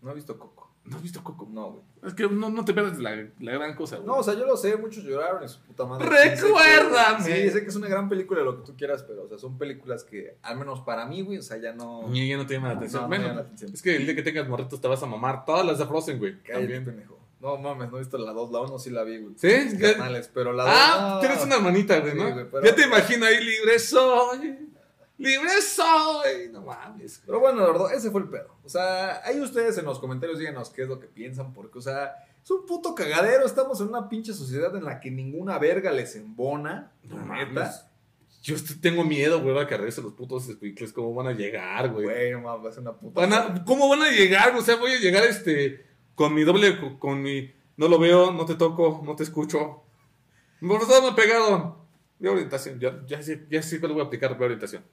No 0.00 0.10
he 0.10 0.14
visto 0.14 0.38
Coco. 0.38 0.61
¿No 0.84 0.96
has 0.96 1.02
visto 1.02 1.22
Coco? 1.22 1.48
No, 1.50 1.70
güey. 1.70 1.84
Es 2.04 2.14
que 2.14 2.24
no, 2.28 2.50
no 2.50 2.64
te 2.64 2.74
pierdas 2.74 2.98
la, 2.98 3.14
la 3.38 3.52
gran 3.52 3.74
cosa, 3.76 3.96
güey. 3.96 4.06
No, 4.08 4.16
o 4.16 4.22
sea, 4.24 4.34
yo 4.34 4.44
lo 4.46 4.56
sé, 4.56 4.76
muchos 4.76 5.04
lloraron 5.04 5.42
en 5.42 5.48
su 5.48 5.60
puta 5.60 5.84
madre. 5.84 6.08
¡Recuérdame! 6.08 7.24
Sí, 7.24 7.50
sé 7.50 7.62
que- 7.62 7.68
es 7.68 7.76
una 7.76 7.88
gran 7.88 8.08
película, 8.08 8.42
lo 8.42 8.58
que 8.58 8.66
tú 8.66 8.76
quieras, 8.76 9.04
pero, 9.04 9.22
o 9.24 9.28
sea, 9.28 9.38
son 9.38 9.58
películas 9.58 10.02
que, 10.02 10.38
al 10.42 10.56
menos 10.58 10.80
para 10.80 11.06
mí, 11.06 11.22
güey, 11.22 11.38
o 11.38 11.42
sea, 11.42 11.58
ya 11.58 11.72
no. 11.72 12.08
Ni 12.08 12.28
ya 12.28 12.36
no 12.36 12.46
te 12.46 12.54
llama 12.54 12.68
la 12.68 12.74
atención. 12.74 13.02
No, 13.02 13.08
no 13.08 13.16
bueno, 13.16 13.34
la 13.34 13.40
atención. 13.42 13.72
es 13.72 13.80
que 13.80 13.94
el 13.96 14.06
día 14.06 14.16
que 14.16 14.22
tengas 14.22 14.48
morritos 14.48 14.80
te 14.80 14.88
vas 14.88 15.02
a 15.02 15.06
mamar 15.06 15.44
todas 15.44 15.64
las 15.64 15.78
de 15.78 15.86
Frozen, 15.86 16.18
güey. 16.18 16.38
Cállate, 16.42 16.58
También. 16.60 16.84
pendejo. 16.84 17.18
No 17.40 17.56
mames, 17.56 17.90
no 17.90 17.96
he 17.96 18.00
visto 18.00 18.18
la 18.18 18.32
2, 18.32 18.50
la 18.52 18.60
1 18.60 18.78
sí 18.78 18.90
la 18.90 19.02
vi, 19.02 19.18
güey. 19.18 19.34
¿Sí? 19.36 19.76
Carnales, 19.78 20.30
pero 20.32 20.52
la 20.52 20.64
2. 20.64 20.72
Ah, 20.76 21.18
tienes 21.20 21.44
una 21.44 21.56
hermanita, 21.56 21.98
güey, 22.00 22.12
Sí, 22.12 22.18
¿no? 22.18 22.32
güey, 22.32 22.46
pero- 22.50 22.64
Ya 22.64 22.74
te 22.74 22.82
imagino 22.86 23.26
ahí, 23.26 23.42
libre 23.44 23.78
soy. 23.78 24.58
Libre 25.22 25.62
soy. 25.62 26.48
No 26.50 26.62
mames. 26.62 27.22
Pero 27.24 27.40
bueno, 27.40 27.62
Eduardo, 27.62 27.88
ese 27.90 28.10
fue 28.10 28.20
el 28.22 28.28
pedo. 28.28 28.56
O 28.64 28.68
sea, 28.68 29.22
ahí 29.24 29.40
ustedes 29.40 29.78
en 29.78 29.84
los 29.84 29.98
comentarios 29.98 30.38
díganos 30.38 30.70
qué 30.70 30.82
es 30.82 30.88
lo 30.88 30.98
que 30.98 31.06
piensan, 31.06 31.52
porque, 31.52 31.78
o 31.78 31.82
sea, 31.82 32.14
es 32.42 32.50
un 32.50 32.66
puto 32.66 32.94
cagadero. 32.94 33.46
Estamos 33.46 33.80
en 33.80 33.88
una 33.88 34.08
pinche 34.08 34.32
sociedad 34.34 34.74
en 34.76 34.84
la 34.84 35.00
que 35.00 35.10
ninguna 35.10 35.58
verga 35.58 35.92
les 35.92 36.16
embona. 36.16 36.92
No 37.04 37.16
mames. 37.16 37.84
Yo 38.42 38.56
tengo 38.80 39.04
miedo, 39.04 39.40
güey, 39.40 39.56
a 39.56 39.68
que 39.68 39.76
regresen 39.76 40.02
los 40.04 40.14
putos 40.14 40.44
squinkles. 40.44 40.92
¿Cómo 40.92 41.14
van 41.14 41.28
a 41.28 41.32
llegar, 41.32 41.90
güey? 41.92 42.04
Güey, 42.06 42.32
no 42.32 42.40
mames, 42.40 42.64
va 42.66 42.68
a 42.70 42.72
ser 42.72 42.82
una 42.82 42.92
puta. 42.92 43.20
Van 43.20 43.32
a- 43.32 43.64
¿Cómo 43.64 43.88
van 43.88 44.02
a 44.02 44.10
llegar? 44.10 44.54
O 44.56 44.62
sea, 44.62 44.74
voy 44.76 44.90
a 44.92 44.98
llegar 44.98 45.22
este 45.24 45.86
con 46.16 46.34
mi 46.34 46.42
doble, 46.42 46.78
con, 46.98 47.22
mi 47.22 47.52
no 47.76 47.88
lo 47.88 47.98
veo, 47.98 48.32
no 48.32 48.44
te 48.44 48.56
toco, 48.56 49.00
no 49.04 49.14
te 49.16 49.22
escucho. 49.22 49.84
Por 50.60 50.80
favor, 50.86 51.10
me 51.10 51.16
pegaron. 51.16 51.74
Voy 52.18 52.28
a 52.28 52.32
orientación, 52.32 52.78
ya, 52.78 53.00
ya, 53.06 53.22
sé, 53.22 53.46
ya 53.50 53.62
sé 53.62 53.80
cuál 53.80 53.92
voy 53.92 54.02
a 54.02 54.04
aplicar, 54.06 54.32
a 54.32 54.36
orientación. 54.36 54.84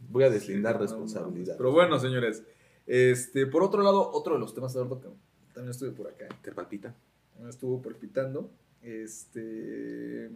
Voy 0.00 0.24
a 0.24 0.30
deslindar 0.30 0.76
No, 0.76 0.82
responsabilidad. 0.82 1.56
Pero 1.56 1.72
bueno, 1.72 1.98
señores. 1.98 2.42
Este, 2.86 3.46
por 3.46 3.62
otro 3.62 3.82
lado, 3.82 4.10
otro 4.12 4.34
de 4.34 4.40
los 4.40 4.54
temas, 4.54 4.74
Eduardo, 4.74 5.00
que 5.00 5.08
también 5.52 5.70
estuve 5.70 5.90
por 5.90 6.08
acá. 6.08 6.28
¿Te 6.42 6.52
palpita? 6.52 6.94
Me 7.40 7.48
estuvo 7.50 7.80
palpitando. 7.82 8.50
Este. 8.82 10.30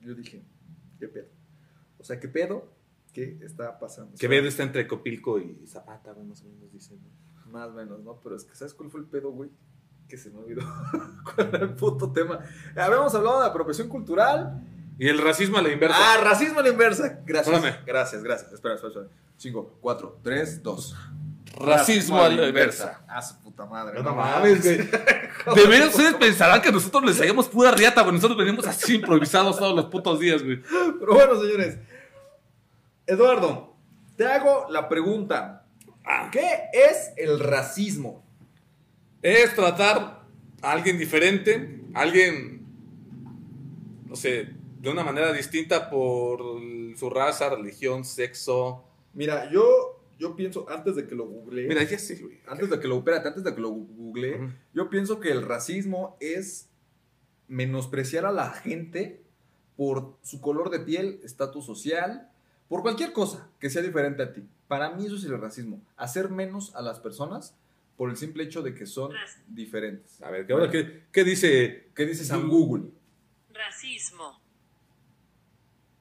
Yo 0.00 0.14
dije, 0.14 0.42
¿qué 0.98 1.08
pedo? 1.08 1.28
O 1.98 2.04
sea, 2.04 2.18
¿qué 2.20 2.28
pedo? 2.28 2.68
¿Qué 3.12 3.38
está 3.42 3.78
pasando? 3.78 4.16
Quevedo 4.18 4.46
está 4.46 4.62
entre 4.62 4.86
Copilco 4.86 5.38
y 5.38 5.66
Zapata, 5.66 6.12
güey, 6.12 6.26
más 6.26 6.42
o 6.42 6.46
menos 6.48 6.70
dicen. 6.72 6.98
güey. 7.00 7.52
Más 7.52 7.68
o 7.68 7.72
menos, 7.72 8.00
¿no? 8.02 8.20
Pero 8.22 8.36
es 8.36 8.44
que, 8.44 8.54
¿sabes 8.54 8.74
cuál 8.74 8.90
fue 8.90 9.00
el 9.00 9.06
pedo, 9.06 9.30
güey? 9.30 9.50
Que 10.08 10.16
se 10.16 10.30
me 10.30 10.38
olvidó. 10.38 10.62
¿Cuál 11.34 11.48
era 11.48 11.58
el 11.64 11.74
puto 11.74 12.12
tema? 12.12 12.40
Habíamos 12.76 13.14
hablado 13.14 13.40
de 13.40 13.46
apropiación 13.46 13.88
cultural. 13.88 14.62
Y 14.98 15.08
el 15.08 15.18
racismo 15.18 15.58
a 15.58 15.62
la 15.62 15.70
inversa. 15.70 15.96
Ah, 15.98 16.16
racismo 16.22 16.60
a 16.60 16.62
la 16.62 16.70
inversa. 16.70 17.20
Gracias. 17.24 17.54
Espérame. 17.54 17.84
Gracias, 17.84 18.22
gracias. 18.22 18.52
Espera, 18.52 18.74
espera, 18.74 18.88
espera. 18.88 19.08
5, 19.36 19.78
4, 19.80 20.20
3, 20.22 20.62
2. 20.62 20.96
Racismo 21.58 22.22
a 22.22 22.28
la 22.28 22.48
inversa. 22.48 23.04
A 23.08 23.20
su 23.22 23.38
puta 23.40 23.66
madre. 23.66 24.02
No, 24.02 24.14
mames, 24.14 24.62
güey. 24.62 24.76
De 25.56 25.66
veras, 25.68 25.88
ustedes 25.88 26.14
pensarán 26.14 26.60
que 26.60 26.72
nosotros 26.72 27.04
les 27.04 27.20
hagamos 27.20 27.48
pura 27.48 27.70
riata, 27.70 28.02
güey. 28.02 28.14
Nosotros 28.14 28.38
venimos 28.38 28.66
así 28.66 28.96
improvisados 28.96 29.58
todos 29.58 29.74
los 29.74 29.86
putos 29.86 30.18
días, 30.18 30.42
güey. 30.42 30.62
Pero 30.62 31.14
bueno, 31.14 31.40
señores. 31.40 31.78
Eduardo, 33.06 33.76
te 34.16 34.26
hago 34.26 34.66
la 34.70 34.88
pregunta. 34.88 35.66
¿Qué 36.32 36.68
es 36.72 37.12
el 37.16 37.38
racismo? 37.38 38.24
Es 39.22 39.54
tratar 39.54 40.22
a 40.62 40.72
alguien 40.72 40.98
diferente, 40.98 41.80
a 41.94 42.00
alguien, 42.00 42.66
no 44.06 44.16
sé, 44.16 44.55
de 44.80 44.90
una 44.90 45.02
manera 45.02 45.32
distinta 45.32 45.90
por 45.90 46.40
su 46.96 47.10
raza, 47.10 47.50
religión, 47.50 48.04
sexo. 48.04 48.84
Mira, 49.14 49.50
yo, 49.50 50.02
yo 50.18 50.36
pienso, 50.36 50.66
antes 50.68 50.96
de 50.96 51.06
que 51.06 51.14
lo 51.14 51.26
googleé. 51.26 51.68
Mira, 51.68 51.82
ya 51.82 51.98
sí, 51.98 52.20
güey. 52.20 52.40
Antes 52.46 52.70
de 52.70 52.80
que 52.80 52.88
lo, 52.88 52.98
espérate, 52.98 53.28
antes 53.28 53.44
de 53.44 53.54
que 53.54 53.60
lo 53.60 53.70
googleé, 53.70 54.38
yo 54.74 54.90
pienso 54.90 55.20
que 55.20 55.30
el 55.30 55.42
racismo 55.42 56.16
es 56.20 56.68
menospreciar 57.48 58.26
a 58.26 58.32
la 58.32 58.50
gente 58.50 59.22
por 59.76 60.16
su 60.22 60.40
color 60.40 60.70
de 60.70 60.80
piel, 60.80 61.20
estatus 61.22 61.64
social, 61.64 62.30
por 62.68 62.82
cualquier 62.82 63.12
cosa 63.12 63.50
que 63.60 63.70
sea 63.70 63.82
diferente 63.82 64.22
a 64.22 64.32
ti. 64.32 64.42
Para 64.68 64.90
mí 64.90 65.06
eso 65.06 65.16
es 65.16 65.24
el 65.24 65.40
racismo. 65.40 65.82
Hacer 65.96 66.30
menos 66.30 66.74
a 66.74 66.82
las 66.82 66.98
personas 66.98 67.54
por 67.96 68.10
el 68.10 68.16
simple 68.16 68.44
hecho 68.44 68.62
de 68.62 68.74
que 68.74 68.86
son 68.86 69.12
diferentes. 69.46 70.20
A 70.22 70.30
ver, 70.30 70.46
¿qué, 70.46 70.52
ahora, 70.52 70.70
¿qué, 70.70 71.04
qué 71.12 71.24
dice? 71.24 71.88
¿Qué 71.94 72.04
dices 72.04 72.30
en 72.30 72.48
Google? 72.48 72.90
Racismo. 73.52 74.45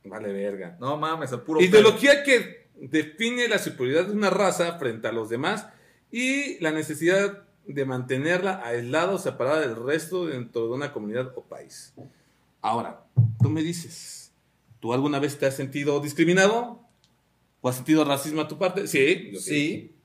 Vale, 0.05 0.31
verga. 0.31 0.77
No 0.79 0.97
mames, 0.97 1.31
el 1.31 1.41
puro... 1.41 1.61
Ideología 1.61 2.23
que 2.23 2.67
define 2.75 3.47
la 3.47 3.57
superioridad 3.57 4.07
de 4.07 4.13
una 4.13 4.29
raza 4.29 4.77
frente 4.77 5.07
a 5.07 5.11
los 5.11 5.29
demás 5.29 5.67
y 6.11 6.59
la 6.59 6.71
necesidad 6.71 7.43
de 7.65 7.85
mantenerla 7.85 8.61
aislada 8.63 9.13
o 9.13 9.17
separada 9.17 9.61
del 9.61 9.75
resto 9.75 10.27
dentro 10.27 10.67
de 10.67 10.73
una 10.73 10.93
comunidad 10.93 11.33
o 11.35 11.41
país. 11.41 11.93
Ahora, 12.61 13.05
tú 13.41 13.49
me 13.49 13.61
dices, 13.61 14.31
¿tú 14.79 14.93
alguna 14.93 15.19
vez 15.19 15.37
te 15.37 15.45
has 15.45 15.55
sentido 15.55 15.99
discriminado? 15.99 16.79
¿O 17.61 17.69
has 17.69 17.75
sentido 17.77 18.05
racismo 18.05 18.41
a 18.41 18.47
tu 18.47 18.57
parte? 18.57 18.87
Sí, 18.87 19.31
Sí, 19.39 19.95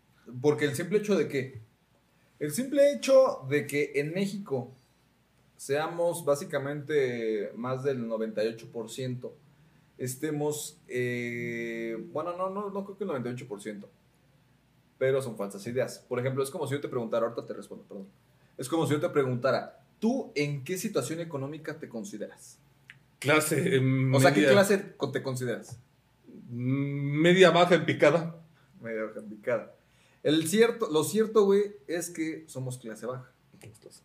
porque 0.41 0.65
el 0.65 0.75
simple 0.75 0.99
hecho 0.99 1.17
de 1.17 1.29
que... 1.29 1.61
El 2.39 2.53
simple 2.53 2.93
hecho 2.95 3.47
de 3.51 3.67
que 3.67 3.93
en 3.97 4.15
México 4.15 4.73
seamos 5.57 6.25
básicamente 6.25 7.53
más 7.55 7.85
del 7.85 8.09
98%, 8.09 9.31
estemos... 10.01 10.79
eh, 10.89 11.97
bueno, 12.13 12.37
no, 12.37 12.51
no, 12.51 12.71
no 12.71 12.85
creo 12.85 12.99
que 12.99 13.05
el 13.05 13.11
98%, 13.11 13.85
pero 14.99 15.23
son 15.23 15.37
falsas 15.37 15.65
ideas. 15.67 16.05
Por 16.09 16.19
ejemplo, 16.19 16.43
es 16.43 16.51
como 16.51 16.67
si 16.67 16.75
yo 16.75 16.81
te 16.81 16.89
preguntara, 16.89 17.27
ahorita 17.27 17.47
te 17.47 17.55
respondo, 17.55 17.85
perdón. 17.85 18.07
Es 18.59 18.69
como 18.69 18.87
si 18.87 18.93
yo 18.95 19.01
te 19.01 19.09
preguntara, 19.11 19.85
¿tú 20.01 20.33
en 20.35 20.65
qué 20.65 20.77
situación 20.77 21.21
económica 21.21 21.79
te 21.79 21.89
consideras? 21.89 22.59
Clase 23.21 23.77
em, 23.77 24.15
O 24.15 24.21
sea, 24.21 24.33
¿qué 24.33 24.41
media- 24.41 24.53
clase 24.53 24.79
te 25.13 25.23
consideras? 25.23 25.79
Media 26.49 27.51
baja 27.51 27.75
en 27.77 27.85
picada. 27.87 28.37
Medio 28.83 29.13
complicada. 29.15 29.75
El 30.23 30.49
cierto, 30.49 30.89
lo 30.91 31.05
cierto, 31.05 31.45
güey, 31.45 31.77
es 31.87 32.11
que 32.11 32.45
somos 32.47 32.79
clase 32.79 33.07
baja. 33.07 33.31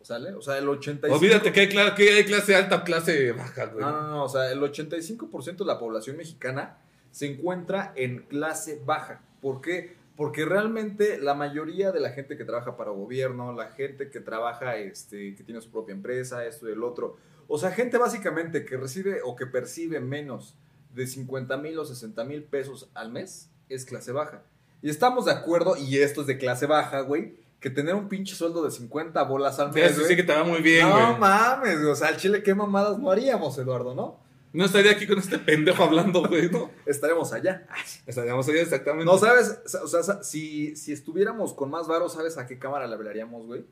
¿Sale? 0.02 0.34
O 0.34 0.42
sea, 0.42 0.58
el 0.58 0.66
85%. 0.66 1.10
Olvídate 1.10 1.52
que 1.52 1.60
hay, 1.60 1.68
que 1.68 2.10
hay 2.10 2.24
clase 2.24 2.54
alta, 2.54 2.84
clase 2.84 3.32
baja, 3.32 3.66
güey. 3.66 3.84
No, 3.84 3.90
no, 3.90 4.08
no. 4.08 4.24
O 4.24 4.28
sea, 4.28 4.50
el 4.52 4.60
85% 4.60 5.56
de 5.58 5.64
la 5.64 5.78
población 5.78 6.16
mexicana 6.16 6.78
se 7.10 7.26
encuentra 7.26 7.92
en 7.96 8.22
clase 8.22 8.80
baja. 8.84 9.22
¿Por 9.40 9.60
qué? 9.60 9.96
Porque 10.16 10.44
realmente 10.44 11.18
la 11.18 11.34
mayoría 11.34 11.92
de 11.92 12.00
la 12.00 12.10
gente 12.10 12.36
que 12.36 12.44
trabaja 12.44 12.76
para 12.76 12.90
gobierno, 12.90 13.52
la 13.52 13.70
gente 13.70 14.10
que 14.10 14.20
trabaja, 14.20 14.76
este, 14.76 15.34
que 15.34 15.42
tiene 15.42 15.60
su 15.60 15.70
propia 15.70 15.94
empresa, 15.94 16.44
esto 16.46 16.68
y 16.68 16.72
el 16.72 16.82
otro. 16.82 17.16
O 17.48 17.58
sea, 17.58 17.70
gente 17.70 17.98
básicamente 17.98 18.64
que 18.64 18.76
recibe 18.76 19.20
o 19.24 19.36
que 19.36 19.46
percibe 19.46 20.00
menos 20.00 20.54
de 20.94 21.06
50 21.06 21.56
mil 21.58 21.78
o 21.78 21.84
60 21.84 22.24
mil 22.24 22.42
pesos 22.44 22.90
al 22.94 23.12
mes 23.12 23.50
es 23.68 23.84
clase 23.84 24.12
baja. 24.12 24.42
Y 24.82 24.90
estamos 24.90 25.26
de 25.26 25.32
acuerdo, 25.32 25.76
y 25.76 25.98
esto 25.98 26.22
es 26.22 26.26
de 26.26 26.38
clase 26.38 26.66
baja, 26.66 27.00
güey, 27.00 27.34
que 27.60 27.70
tener 27.70 27.94
un 27.94 28.08
pinche 28.08 28.34
sueldo 28.34 28.62
de 28.64 28.70
50 28.70 29.22
bolas 29.24 29.58
al 29.58 29.72
mes. 29.72 29.90
Eso 29.90 30.00
güey, 30.00 30.08
sí 30.08 30.16
que 30.16 30.22
te 30.22 30.34
va 30.34 30.44
muy 30.44 30.60
bien, 30.60 30.88
no 30.88 30.94
güey. 30.94 31.18
mames, 31.18 31.78
güey, 31.80 31.90
o 31.90 31.96
sea, 31.96 32.08
al 32.08 32.16
chile, 32.16 32.42
qué 32.42 32.54
mamadas 32.54 32.98
no 32.98 33.10
haríamos, 33.10 33.56
Eduardo, 33.58 33.94
¿no? 33.94 34.20
No 34.52 34.64
estaría 34.64 34.92
aquí 34.92 35.06
con 35.06 35.18
este 35.18 35.38
pendejo 35.38 35.82
hablando, 35.82 36.26
güey, 36.26 36.50
¿no? 36.50 36.70
Estaremos 36.86 37.32
allá. 37.32 37.66
Estaríamos 38.06 38.48
ahí 38.48 38.58
exactamente. 38.58 39.04
No, 39.04 39.18
¿sabes? 39.18 39.60
O 39.82 39.86
sea, 39.88 40.22
si, 40.22 40.74
si 40.76 40.92
estuviéramos 40.92 41.52
con 41.52 41.70
más 41.70 41.86
varo, 41.88 42.08
¿sabes 42.08 42.38
a 42.38 42.46
qué 42.46 42.58
cámara 42.58 42.86
le 42.86 42.94
hablaríamos, 42.94 43.44
güey? 43.46 43.66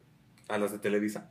A 0.48 0.58
las 0.58 0.72
de 0.72 0.78
Televisa. 0.78 1.30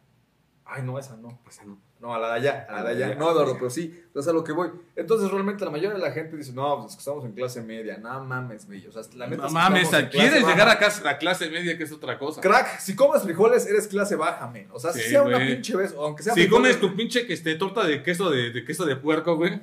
Ay, 0.66 0.82
no, 0.82 0.98
esa 0.98 1.18
no. 1.18 1.40
Pues 1.44 1.60
no. 1.66 1.80
No, 2.04 2.14
a 2.14 2.20
la 2.20 2.28
de 2.28 2.34
allá, 2.34 2.68
a 2.70 2.74
la 2.74 2.84
de 2.84 2.90
allá. 3.06 3.16
No, 3.16 3.32
Eduardo, 3.32 3.54
pero 3.54 3.70
sí, 3.70 3.98
entonces 4.08 4.30
a 4.30 4.34
lo 4.34 4.44
que 4.44 4.52
voy. 4.52 4.72
Entonces, 4.98 5.32
realmente 5.32 5.64
la 5.64 5.72
mayoría 5.72 5.94
de 5.94 6.00
la 6.00 6.12
gente 6.12 6.36
dice, 6.36 6.52
no, 6.52 6.76
pues 6.82 6.90
es 6.92 6.96
que 6.98 7.00
estamos 7.00 7.24
en 7.24 7.32
clase 7.32 7.62
media. 7.62 7.98
No 7.98 8.22
mames, 8.26 8.66
güey. 8.66 8.86
O 8.86 8.92
sea, 8.92 9.04
la 9.16 9.28
neta 9.28 9.44
No 9.44 9.48
es 9.48 9.54
que 9.54 9.54
mames, 9.54 9.84
estamos 9.84 10.04
en 10.04 10.10
quieres 10.12 10.46
llegar 10.46 10.68
a 10.68 10.78
casa- 10.78 11.02
la 11.06 11.18
clase 11.18 11.50
media, 11.50 11.78
que 11.78 11.86
es 11.86 11.92
otra 11.94 12.20
cosa. 12.20 12.42
Crack, 12.42 12.80
si 12.80 12.94
comes 12.94 13.22
frijoles, 13.22 13.66
eres 13.68 13.88
clase 13.88 14.18
baja, 14.18 14.48
men. 14.50 14.68
O 14.74 14.80
sea, 14.82 14.92
si 14.92 15.00
Sí, 15.00 15.12
sea 15.12 15.22
una 15.24 15.38
güey. 15.38 15.54
pinche 15.54 15.78
vez, 15.78 15.94
o 15.96 16.04
aunque 16.04 16.24
sea 16.24 16.34
Si 16.34 16.42
frijoles- 16.42 16.50
comes 16.52 16.80
tu 16.82 16.94
pinche 16.94 17.26
que 17.26 17.32
esté 17.34 17.56
torta 17.56 17.86
de 17.88 18.04
queso 18.04 18.30
de, 18.30 18.52
de 18.52 18.66
queso 18.66 18.84
de 18.86 18.98
puerco, 18.98 19.38
güey. 19.38 19.62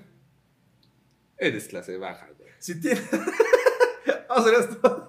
Eres 1.36 1.68
clase 1.68 1.98
baja, 1.98 2.26
güey. 2.38 2.50
Si 2.58 2.80
tiene. 2.80 3.00
Vamos 4.30 4.46
a 4.46 4.48
hacer 4.48 4.54
esto. 4.70 5.08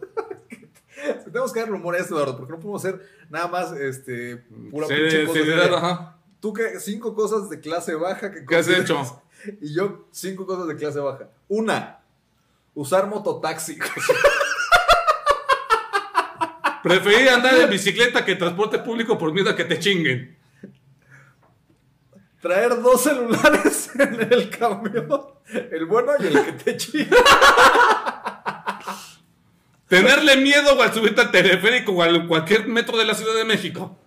Si 1.20 1.26
tenemos 1.32 1.54
que 1.54 1.60
dar 1.62 1.70
rumor 1.70 1.96
a 1.96 2.00
esto, 2.00 2.16
Eduardo, 2.16 2.36
porque 2.38 2.52
no 2.52 2.60
podemos 2.60 2.84
hacer 2.86 3.02
nada 3.30 3.48
más 3.48 3.72
este, 3.72 4.38
pura 4.70 4.88
Sí, 4.88 4.94
pinche 4.96 5.26
cosa. 5.26 5.40
seria. 5.40 5.78
ajá. 5.78 6.18
Tú 6.42 6.52
que 6.54 6.80
cinco 6.80 7.16
cosas 7.16 7.50
de 7.50 7.60
clase 7.60 7.96
baja 7.96 8.32
que 8.32 8.44
¿Qué 8.46 8.56
has 8.58 8.68
hecho? 8.68 9.24
Y 9.62 9.74
yo 9.74 10.08
cinco 10.12 10.46
cosas 10.46 10.68
de 10.68 10.76
clase 10.76 11.00
baja. 11.00 11.30
Una, 11.48 12.00
usar 12.76 13.08
mototaxi. 13.08 13.80
Preferí 16.84 17.28
andar 17.28 17.56
en 17.56 17.70
bicicleta 17.70 18.26
que 18.26 18.36
transporte 18.36 18.78
público 18.80 19.18
por 19.18 19.34
miedo 19.34 19.50
a 19.50 19.56
que 19.56 19.66
te 19.66 19.80
chinguen. 19.80 20.38
Traer 22.42 22.82
dos 22.82 23.02
celulares 23.04 23.92
en 24.00 24.34
el 24.34 24.50
camión. 24.50 25.08
El 25.48 25.86
bueno 25.86 26.12
y 26.20 26.28
el 26.28 26.46
que 26.46 26.52
te 26.54 26.78
chinga. 26.78 27.18
Tenerle 29.88 30.38
miedo 30.38 30.82
al 30.82 30.94
subirte 30.94 31.22
al 31.22 31.32
teleférico 31.32 31.92
o 31.92 32.02
a 32.02 32.28
cualquier 32.28 32.68
metro 32.68 32.98
de 32.98 33.06
la 33.06 33.14
Ciudad 33.14 33.36
de 33.36 33.46
México. 33.46 33.98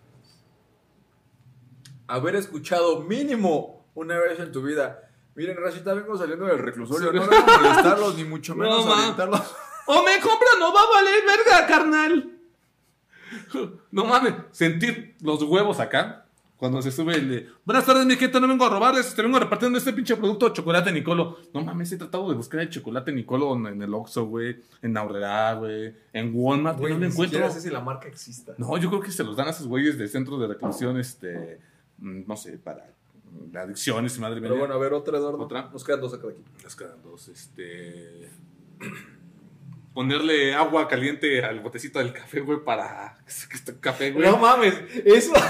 Haber 2.07 2.37
escuchado 2.37 3.01
mínimo 3.01 3.87
una 3.95 4.19
vez 4.19 4.40
en 4.40 4.53
tu 4.53 4.62
vida. 4.62 5.11
Miren, 5.35 5.57
Rashida, 5.57 5.95
vengo 5.95 6.17
saliendo 6.17 6.47
del 6.47 6.59
reclusorio. 6.59 7.11
Sí. 7.11 7.17
No 7.17 7.27
vengo 7.27 7.51
a 7.51 7.59
molestarlos, 7.59 8.17
ni 8.17 8.25
mucho 8.25 8.55
menos 8.55 8.85
No, 8.85 8.93
orientarlos. 8.93 9.55
O 9.87 10.03
me 10.03 10.21
compra, 10.21 10.49
no 10.59 10.73
va 10.73 10.81
a 10.81 10.90
valer 10.90 11.14
verga, 11.27 11.67
carnal. 11.67 12.31
No 13.90 14.05
mames, 14.05 14.35
sentir 14.53 15.17
los 15.21 15.43
huevos 15.43 15.81
acá. 15.81 16.25
Cuando 16.57 16.81
se 16.81 16.93
sube 16.93 17.17
el 17.17 17.29
de, 17.29 17.49
buenas 17.64 17.85
tardes, 17.85 18.07
mi 18.07 18.14
gente, 18.14 18.40
no 18.40 18.47
vengo 18.47 18.64
a 18.64 18.71
robarles, 18.71 19.12
te 19.14 19.21
vengo 19.21 19.38
repartiendo 19.38 19.77
este 19.77 19.93
pinche 19.93 20.17
producto 20.17 20.49
de 20.49 20.55
chocolate 20.55 20.93
Nicolo. 20.93 21.37
No 21.53 21.62
mames, 21.62 21.90
he 21.93 21.99
tratado 21.99 22.29
de 22.31 22.37
buscar 22.37 22.61
el 22.61 22.71
chocolate 22.71 23.12
Nicolo 23.12 23.55
en, 23.55 23.83
el 23.83 23.93
Oxxo, 23.93 24.27
güey, 24.27 24.62
en 24.81 24.97
Aurrera, 24.97 25.55
güey, 25.55 25.95
en 26.12 26.31
Walmart, 26.33 26.79
güey, 26.79 26.95
no 26.95 27.01
lo 27.01 27.07
encuentro. 27.07 27.38
siquiera 27.38 27.51
sé 27.51 27.61
si 27.61 27.71
la 27.71 27.81
marca 27.81 28.07
exista. 28.07 28.55
No, 28.57 28.79
yo 28.79 28.88
creo 28.88 29.03
que 29.03 29.11
se 29.11 29.25
los 29.25 29.37
dan 29.37 29.49
a 29.49 29.51
esos 29.51 29.67
güeyes 29.67 29.99
del 29.99 30.09
centro 30.09 30.38
de 30.38 30.47
reclusión, 30.47 30.97
este, 30.97 31.59
no 31.98 32.37
sé, 32.37 32.59
para 32.59 32.90
mm, 33.30 33.57
adicciones 33.57 34.16
y 34.16 34.20
madre 34.20 34.40
mía. 34.40 34.50
Pero 34.50 34.59
bueno, 34.59 34.74
a 34.74 34.78
ver, 34.78 34.92
otra, 34.92 35.18
Eduardo. 35.18 35.38
¿Otra? 35.40 35.70
Nos 35.72 35.85
quedan 35.85 36.00
dos 36.00 36.14
acá 36.14 36.26
de 36.28 36.35
aquí. 36.35 36.44
Las 36.62 36.76
quedan 36.76 37.02
dos, 37.02 37.28
este. 37.28 38.30
Ponerle 39.94 40.54
agua 40.54 40.88
caliente 40.88 41.44
al 41.44 41.61
botecito 41.61 42.00
del 42.00 42.12
café, 42.12 42.40
güey, 42.40 42.64
para 42.64 43.16
que 43.24 43.57
este 43.57 43.78
café, 43.78 44.11
güey. 44.11 44.28
No 44.28 44.38
mames, 44.38 44.74
eso. 45.04 45.33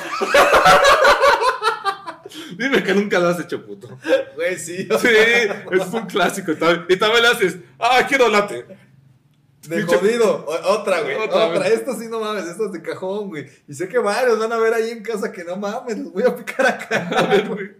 Dime 2.59 2.83
que 2.83 2.94
nunca 2.94 3.18
lo 3.18 3.28
has 3.28 3.40
hecho, 3.40 3.64
puto. 3.64 3.98
Güey, 4.35 4.59
sí. 4.59 4.87
Sí, 5.00 5.09
es 5.09 5.92
un 5.92 6.07
clásico. 6.07 6.52
Y 6.52 6.57
también, 6.57 6.87
y 6.88 6.96
también 6.96 7.22
le 7.22 7.28
haces, 7.28 7.57
ah, 7.78 8.04
quiero 8.07 8.28
late. 8.28 8.66
De 9.68 9.83
jodido. 9.83 10.44
Otra, 10.46 11.00
güey. 11.03 11.16
Otra, 11.16 11.46
Otra. 11.46 11.68
Esta 11.68 11.94
sí, 11.94 12.07
no 12.09 12.20
mames. 12.20 12.46
Esta 12.46 12.64
es 12.66 12.72
de 12.72 12.83
cajón, 12.83 13.29
güey. 13.29 13.46
Y 13.66 13.74
sé 13.74 13.88
que 13.88 13.98
varios 13.98 14.38
van 14.38 14.53
a 14.53 14.59
ver 14.59 14.74
ahí 14.74 14.90
en 14.90 15.03
casa 15.03 15.33
que 15.33 15.44
no 15.44 15.57
mames. 15.57 15.98
Los 15.98 16.12
voy 16.12 16.22
a 16.24 16.35
picar 16.37 16.66
acá. 16.66 17.09
A 17.16 17.27
ver, 17.27 17.48
güey. 17.48 17.70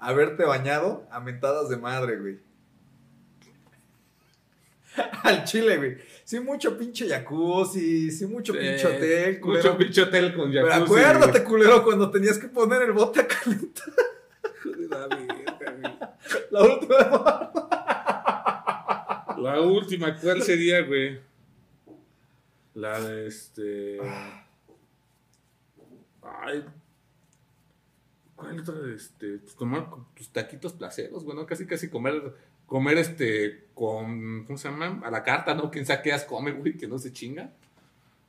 Haberte 0.00 0.44
bañado 0.44 1.06
a 1.10 1.18
mentadas 1.18 1.68
de 1.68 1.76
madre, 1.76 2.18
güey. 2.18 2.38
Al 5.22 5.44
chile, 5.44 5.76
güey. 5.76 5.96
Sí, 6.24 6.40
mucho 6.40 6.76
pinche 6.76 7.08
jacuzzi. 7.08 8.10
Sí, 8.10 8.26
mucho 8.26 8.52
pinche 8.52 8.86
hotel, 8.86 9.40
culero. 9.40 9.62
Mucho 9.64 9.78
pinche 9.78 10.02
hotel 10.02 10.34
con 10.34 10.50
Pero 10.52 10.68
jacuzzi. 10.68 10.84
acuérdate, 11.00 11.44
culero, 11.44 11.82
cuando 11.82 12.10
tenías 12.10 12.38
que 12.38 12.48
poner 12.48 12.82
el 12.82 12.92
bote 12.92 13.20
a 13.20 13.26
calentar. 13.26 13.92
güey. 14.64 14.88
La. 14.88 15.08
La 16.50 16.62
última. 16.62 17.52
La 19.42 19.60
última, 19.60 20.14
¿cuál 20.18 20.42
sería, 20.42 20.82
güey? 20.82 21.20
La 22.74 23.00
de 23.00 23.26
este. 23.26 23.98
Ay. 26.22 26.64
¿Cuál 28.36 28.60
otra? 28.60 28.74
Este. 28.94 29.38
Pues 29.38 29.54
tomar 29.56 29.88
tus 30.14 30.28
taquitos 30.30 30.72
placeros, 30.72 31.24
güey, 31.24 31.36
¿no? 31.36 31.46
Casi, 31.46 31.66
casi 31.66 31.88
comer. 31.88 32.34
Comer 32.66 32.98
este. 32.98 33.68
Con. 33.74 34.44
¿Cómo 34.44 34.58
se 34.58 34.68
llama? 34.68 35.00
A 35.04 35.10
la 35.10 35.22
carta, 35.22 35.54
¿no? 35.54 35.70
Quien 35.70 35.86
sabe 35.86 36.02
qué 36.02 36.12
as 36.12 36.24
come, 36.24 36.52
güey, 36.52 36.76
que 36.76 36.86
no 36.86 36.98
se 36.98 37.12
chinga. 37.12 37.52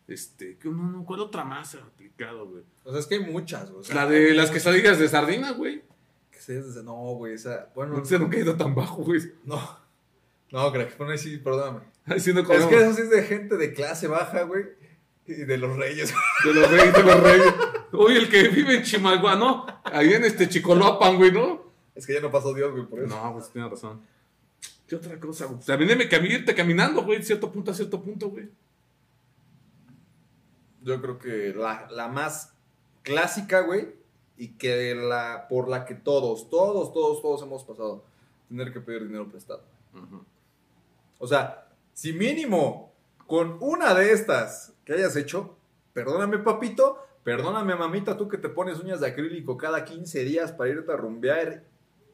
Este. 0.07 0.57
¿qué- 0.57 0.69
no, 0.69 0.89
no, 0.91 1.05
¿Cuál 1.05 1.19
otra 1.19 1.43
más 1.43 1.75
ha 1.75 1.79
aplicado, 1.79 2.47
güey? 2.47 2.63
O 2.83 2.91
sea, 2.91 2.99
es 2.99 3.05
que 3.05 3.15
hay 3.15 3.25
muchas, 3.31 3.69
güey. 3.69 3.81
O 3.81 3.83
sea, 3.83 3.95
La 3.95 4.07
de 4.07 4.33
las 4.33 4.49
quesadillas 4.49 4.97
de 4.97 5.07
sardina, 5.07 5.51
güey. 5.51 5.83
que 6.31 6.39
se 6.39 6.61
desde- 6.61 6.83
No, 6.83 6.93
güey, 7.15 7.33
esa. 7.33 7.69
Bueno, 7.75 7.97
No 7.97 8.05
sé, 8.05 8.17
nunca 8.17 8.37
he 8.37 8.41
ido 8.41 8.55
tan 8.55 8.73
bajo, 8.73 9.03
güey. 9.03 9.21
no. 9.45 9.88
No, 10.51 10.71
crack, 10.71 10.97
bueno, 10.97 11.17
sí, 11.17 11.37
perdóname. 11.37 11.81
Haciendo 12.05 12.41
Es 12.41 12.47
como- 12.47 12.69
que 12.69 12.75
eso 12.77 12.93
sí 12.93 13.01
es 13.03 13.09
de 13.09 13.23
gente 13.23 13.57
de 13.57 13.73
clase 13.73 14.07
baja, 14.07 14.43
güey. 14.43 14.65
Y 15.27 15.33
de 15.33 15.57
los 15.59 15.77
reyes. 15.77 16.11
De 16.43 16.53
los 16.55 16.71
reyes, 16.71 16.91
de 16.93 17.03
los 17.03 17.19
reyes. 17.21 17.53
Oye, 17.91 18.17
el 18.17 18.29
que 18.29 18.47
vive 18.47 18.75
en 18.77 18.83
Chimalhuá, 18.83 19.35
¿no? 19.35 19.65
Ahí 19.83 20.11
en 20.13 20.23
este 20.25 20.49
Chicoloapan, 20.49 21.17
güey, 21.17 21.31
¿no? 21.31 21.71
Es 21.93 22.07
que 22.07 22.13
ya 22.15 22.19
no 22.21 22.31
pasó 22.31 22.51
Dios, 22.53 22.71
güey, 22.71 22.85
por 22.87 22.99
eso. 23.03 23.15
No, 23.15 23.33
pues 23.33 23.49
tiene 23.51 23.69
razón. 23.69 24.01
¿Qué 24.87 24.95
otra 24.95 25.19
cosa, 25.19 25.45
güey? 25.45 25.59
También 25.59 25.99
de 25.99 26.09
cami- 26.09 26.31
irte 26.31 26.55
caminando, 26.55 27.03
güey, 27.03 27.19
de 27.19 27.25
cierto 27.25 27.51
punto 27.51 27.69
a 27.69 27.73
cierto 27.75 28.01
punto, 28.01 28.29
güey. 28.29 28.49
Yo 30.81 30.99
creo 31.01 31.19
que 31.19 31.53
la, 31.55 31.87
la 31.91 32.07
más 32.07 32.53
clásica, 33.03 33.61
güey, 33.61 33.89
y 34.37 34.49
que 34.53 34.95
la 34.95 35.47
por 35.49 35.67
la 35.69 35.85
que 35.85 35.93
todos, 35.93 36.49
todos, 36.49 36.91
todos, 36.93 37.21
todos 37.21 37.41
hemos 37.43 37.63
pasado, 37.65 38.03
tener 38.47 38.71
que 38.73 38.79
pedir 38.79 39.03
dinero 39.05 39.27
prestado. 39.27 39.61
O 41.19 41.27
sea, 41.27 41.67
si 41.93 42.13
mínimo 42.13 42.95
con 43.27 43.57
una 43.59 43.93
de 43.93 44.11
estas 44.11 44.73
que 44.85 44.93
hayas 44.93 45.15
hecho, 45.15 45.55
perdóname 45.93 46.39
papito, 46.39 46.97
perdóname 47.23 47.75
mamita, 47.75 48.17
tú 48.17 48.27
que 48.27 48.37
te 48.37 48.49
pones 48.49 48.79
uñas 48.79 49.01
de 49.01 49.07
acrílico 49.07 49.57
cada 49.57 49.85
15 49.85 50.23
días 50.23 50.51
para 50.51 50.71
irte 50.71 50.91
a 50.91 50.97
rumbear 50.97 51.63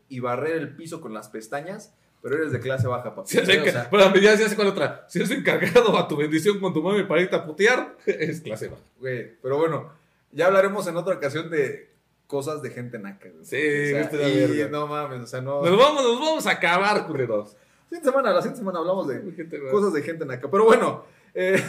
y 0.10 0.20
barrer 0.20 0.58
el 0.58 0.76
piso 0.76 1.00
con 1.00 1.14
las 1.14 1.30
pestañas, 1.30 1.94
pero 2.22 2.36
eres 2.36 2.52
de 2.52 2.60
clase 2.60 2.88
baja, 2.88 3.16
papito. 3.16 3.28
Si 3.28 3.38
hace, 3.38 3.60
O 3.60 4.00
sea, 4.00 4.14
ya 4.22 4.36
se 4.36 4.46
hace 4.46 4.56
con 4.56 4.68
otra. 4.68 5.06
Si 5.08 5.20
eres 5.20 5.32
encargado 5.32 5.98
a 5.98 6.08
tu 6.08 6.18
bendición 6.18 6.60
con 6.60 6.74
tu 6.74 6.82
mami 6.82 7.04
para 7.04 7.22
irte 7.22 7.36
a 7.36 7.46
putear, 7.46 7.96
es 8.06 8.42
clase 8.42 8.68
baja. 8.68 8.82
Güey, 9.00 9.38
pero 9.42 9.58
bueno, 9.58 9.94
ya 10.32 10.48
hablaremos 10.48 10.88
en 10.88 10.98
otra 10.98 11.16
ocasión 11.16 11.50
de 11.50 11.94
cosas 12.28 12.62
de 12.62 12.72
gente 12.72 12.98
naca. 12.98 13.30
güey. 13.30 13.46
Sí, 13.46 13.94
O 13.94 14.10
sea, 14.10 14.30
y 14.30 14.68
no 14.70 14.88
mames, 14.88 15.22
o 15.22 15.28
sea, 15.28 15.42
no. 15.42 15.62
Nos 15.62 15.78
vamos, 15.78 16.04
nos 16.04 16.20
vamos 16.20 16.48
a 16.48 16.52
acabar, 16.52 17.06
culeros. 17.06 17.56
La 17.86 18.00
siguiente 18.00 18.10
semana, 18.10 18.34
la 18.34 18.42
siguiente 18.42 18.60
semana 18.60 18.80
hablamos 18.80 19.08
de 19.08 19.32
Gente, 19.34 19.70
cosas 19.70 19.94
de 19.94 20.02
gente 20.02 20.26
naca. 20.26 20.50
Pero 20.50 20.66
bueno, 20.66 21.06
eh, 21.36 21.64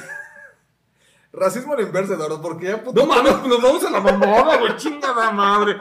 racismo 1.33 1.74
a 1.74 1.76
la 1.76 1.83
inversa, 1.83 2.14
Eduardo, 2.14 2.40
porque 2.40 2.66
ya 2.66 2.83
puto. 2.83 3.00
No 3.00 3.07
mames, 3.07 3.46
nos 3.46 3.62
vamos 3.62 3.85
a 3.85 3.90
la 3.90 4.00
mamada, 4.00 4.59
güey, 4.59 4.76
chingada 4.76 5.31
madre. 5.31 5.76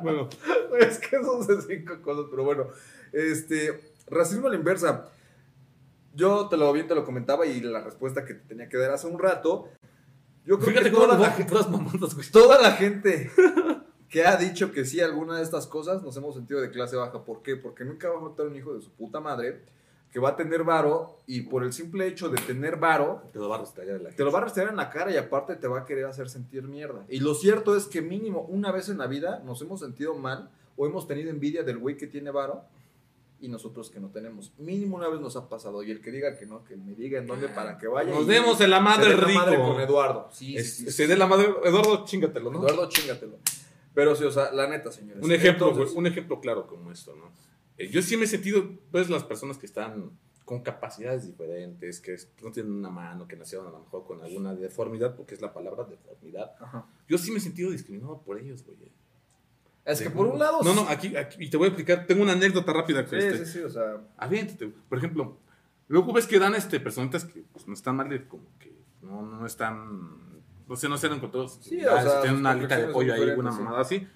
Bueno, 0.00 0.28
Es 0.78 0.98
que 0.98 1.16
son 1.22 1.42
cinco 1.62 2.00
cosas, 2.02 2.26
pero 2.30 2.44
bueno. 2.44 2.68
Este, 3.12 3.94
racismo 4.06 4.46
a 4.46 4.50
la 4.50 4.56
inversa. 4.56 5.08
Yo 6.14 6.48
te 6.48 6.56
lo 6.56 6.72
bien 6.72 6.86
te 6.86 6.94
lo 6.94 7.04
comentaba 7.04 7.46
y 7.46 7.60
la 7.60 7.82
respuesta 7.82 8.24
que 8.24 8.34
te 8.34 8.48
tenía 8.48 8.68
que 8.68 8.76
dar 8.76 8.92
hace 8.92 9.08
un 9.08 9.18
rato. 9.18 9.68
Yo 10.44 10.58
creo 10.58 10.70
fíjate 10.70 10.90
que 10.90 10.96
toda 10.96 11.18
la, 11.18 11.36
puras 11.46 11.68
mamadas, 11.68 12.14
güey. 12.14 12.28
toda 12.30 12.60
la 12.60 12.72
gente 12.72 13.30
que 14.08 14.24
ha 14.24 14.36
dicho 14.36 14.72
que 14.72 14.84
sí 14.84 15.00
a 15.00 15.04
alguna 15.04 15.36
de 15.36 15.42
estas 15.42 15.66
cosas 15.66 16.02
nos 16.02 16.16
hemos 16.16 16.34
sentido 16.36 16.60
de 16.60 16.70
clase 16.70 16.96
baja. 16.96 17.24
¿Por 17.24 17.42
qué? 17.42 17.56
Porque 17.56 17.84
nunca 17.84 18.08
va 18.08 18.18
a 18.18 18.20
faltar 18.20 18.46
un 18.46 18.56
hijo 18.56 18.74
de 18.74 18.82
su 18.82 18.90
puta 18.92 19.20
madre 19.20 19.62
que 20.12 20.18
va 20.18 20.30
a 20.30 20.36
tener 20.36 20.64
varo 20.64 21.18
y 21.26 21.42
por 21.42 21.62
el 21.62 21.72
simple 21.72 22.06
hecho 22.06 22.28
de 22.28 22.40
tener 22.42 22.76
varo 22.76 23.22
Te 23.32 23.38
lo 23.38 23.48
va 23.48 23.56
a 23.56 23.58
rastrear 23.60 23.98
de 23.98 24.04
la 24.04 24.10
te 24.10 24.24
lo 24.24 24.32
va 24.32 24.38
a 24.40 24.42
rastrear 24.42 24.68
en 24.70 24.76
la 24.76 24.90
cara 24.90 25.12
y 25.12 25.16
aparte 25.16 25.54
te 25.56 25.68
va 25.68 25.80
a 25.80 25.84
querer 25.84 26.06
hacer 26.06 26.28
sentir 26.28 26.64
mierda. 26.64 27.04
Y 27.08 27.20
lo 27.20 27.34
cierto 27.34 27.76
es 27.76 27.86
que 27.86 28.02
mínimo 28.02 28.42
una 28.42 28.72
vez 28.72 28.88
en 28.88 28.98
la 28.98 29.06
vida 29.06 29.40
nos 29.44 29.62
hemos 29.62 29.80
sentido 29.80 30.14
mal 30.14 30.50
o 30.76 30.86
hemos 30.86 31.06
tenido 31.06 31.30
envidia 31.30 31.62
del 31.62 31.78
güey 31.78 31.96
que 31.96 32.06
tiene 32.08 32.30
varo 32.30 32.62
y 33.42 33.48
nosotros 33.48 33.88
que 33.90 34.00
no 34.00 34.08
tenemos. 34.08 34.52
Mínimo 34.58 34.96
una 34.96 35.08
vez 35.08 35.20
nos 35.20 35.34
ha 35.36 35.48
pasado. 35.48 35.82
Y 35.82 35.90
el 35.90 36.00
que 36.02 36.10
diga 36.10 36.36
que 36.36 36.44
no, 36.44 36.62
que 36.64 36.76
me 36.76 36.92
diga 36.94 37.18
en 37.18 37.26
dónde 37.26 37.48
para 37.48 37.78
que 37.78 37.86
vaya. 37.86 38.12
Nos 38.12 38.24
y 38.24 38.26
demos 38.28 38.60
en 38.60 38.68
la 38.70 38.80
madre 38.80 39.04
se 39.04 39.16
dé 39.16 39.16
la 39.16 39.28
madre 39.28 39.56
rico. 39.56 39.68
con 39.72 39.80
Eduardo. 39.80 40.28
Sí, 40.32 40.56
Es- 40.56 40.74
sí, 40.76 40.84
sí. 40.86 40.90
Se 40.90 41.06
dé 41.06 41.16
la 41.16 41.26
madre. 41.26 41.48
Eduardo, 41.64 42.04
chingatelo, 42.04 42.50
¿no? 42.50 42.58
Eduardo, 42.58 42.88
chingatelo. 42.88 43.38
Pero 43.94 44.14
sí, 44.14 44.24
o 44.24 44.30
sea, 44.30 44.52
la 44.52 44.66
neta, 44.66 44.92
señores. 44.92 45.24
Un 45.24 45.32
ejemplo, 45.32 45.70
Entonces, 45.70 45.96
un 45.96 46.06
ejemplo 46.06 46.40
claro 46.40 46.66
como 46.66 46.90
esto, 46.92 47.14
¿no? 47.16 47.30
Eh, 47.80 47.88
yo 47.88 48.02
sí 48.02 48.16
me 48.16 48.24
he 48.24 48.28
sentido, 48.28 48.68
pues, 48.90 49.08
las 49.08 49.24
personas 49.24 49.56
que 49.56 49.64
están 49.66 50.10
con 50.44 50.60
capacidades 50.62 51.26
diferentes, 51.26 52.00
que 52.00 52.14
es- 52.14 52.28
no 52.42 52.50
tienen 52.50 52.72
una 52.72 52.90
mano, 52.90 53.26
que 53.26 53.36
nacieron 53.36 53.68
a 53.68 53.70
lo 53.70 53.78
mejor 53.80 54.04
con 54.04 54.22
alguna 54.22 54.54
deformidad, 54.54 55.14
porque 55.16 55.34
es 55.34 55.40
la 55.40 55.52
palabra 55.52 55.84
deformidad. 55.84 56.52
Ajá. 56.60 56.86
Yo 57.08 57.16
sí 57.18 57.30
me 57.30 57.38
he 57.38 57.40
sentido 57.40 57.70
discriminado 57.70 58.20
por 58.20 58.38
ellos, 58.38 58.64
güey. 58.64 58.76
Es 59.84 60.02
que 60.02 60.10
por 60.10 60.26
un 60.26 60.38
lado. 60.38 60.62
No, 60.62 60.74
no, 60.74 60.82
aquí, 60.88 61.16
aquí, 61.16 61.36
y 61.44 61.48
te 61.48 61.56
voy 61.56 61.66
a 61.66 61.68
explicar, 61.68 62.06
tengo 62.06 62.22
una 62.22 62.32
anécdota 62.32 62.72
rápida. 62.72 63.06
Sí, 63.06 63.16
este, 63.16 63.46
sí, 63.46 63.52
sí, 63.52 63.58
o 63.60 63.70
sea. 63.70 64.00
aviéntate. 64.18 64.68
Por 64.88 64.98
ejemplo, 64.98 65.38
luego 65.88 66.12
ves 66.12 66.26
que 66.26 66.38
dan 66.38 66.54
este, 66.54 66.80
personitas 66.80 67.24
que 67.24 67.44
pues, 67.52 67.66
no 67.66 67.72
están 67.74 67.96
mal, 67.96 68.08
de- 68.08 68.26
como 68.28 68.44
que 68.58 68.74
no, 69.02 69.22
no 69.22 69.46
están, 69.46 70.42
no 70.68 70.76
sé, 70.76 70.88
no 70.88 70.98
se 70.98 71.08
con 71.08 71.30
todos. 71.30 71.58
Sí, 71.62 71.80
o 71.84 72.02
sea, 72.02 72.20
tienen 72.20 72.40
una 72.40 72.50
alita 72.50 72.76
de 72.76 72.88
pollo 72.88 73.14
ahí, 73.14 73.20
una 73.20 73.30
diferentes, 73.30 73.54
sí. 73.56 73.62
mamada 73.62 73.80
así. 73.82 74.06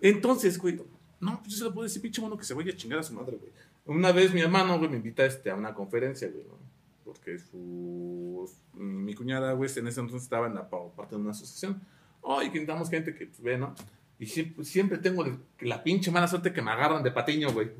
Entonces, 0.00 0.58
güey, 0.58 0.80
no, 1.20 1.38
pues 1.40 1.52
yo 1.52 1.58
se 1.58 1.64
lo 1.64 1.72
puedo 1.74 1.84
decir, 1.84 2.00
pinche 2.02 2.20
mono, 2.20 2.36
que 2.36 2.44
se 2.44 2.54
vaya 2.54 2.72
a 2.72 2.76
chingar 2.76 2.98
a 2.98 3.02
su 3.02 3.12
madre, 3.14 3.36
güey. 3.36 3.50
Una 3.86 4.12
vez 4.12 4.32
mi 4.34 4.40
hermano, 4.40 4.78
güey, 4.78 4.90
me 4.90 4.96
invita 4.96 5.24
este, 5.24 5.50
a 5.50 5.54
una 5.54 5.74
conferencia, 5.74 6.28
güey, 6.28 6.44
¿no? 6.44 6.58
Porque 7.04 7.38
su, 7.38 8.48
mi 8.74 9.14
cuñada, 9.14 9.52
güey, 9.54 9.70
en 9.76 9.86
ese 9.88 10.00
entonces 10.00 10.22
estaba 10.24 10.46
en 10.46 10.54
la 10.54 10.68
pa- 10.68 10.90
parte 10.94 11.14
de 11.16 11.20
una 11.22 11.30
asociación. 11.30 11.80
Oye, 12.20 12.48
que 12.48 12.54
necesitamos 12.54 12.90
gente 12.90 13.14
que 13.14 13.26
pues, 13.26 13.40
ve, 13.42 13.56
¿no? 13.56 13.74
Y 14.18 14.26
siempre, 14.26 14.64
siempre 14.64 14.98
tengo 14.98 15.24
la 15.60 15.82
pinche 15.82 16.10
mala 16.10 16.28
suerte 16.28 16.52
que 16.52 16.60
me 16.60 16.70
agarran 16.70 17.02
de 17.02 17.10
patiño, 17.10 17.52
güey. 17.52 17.70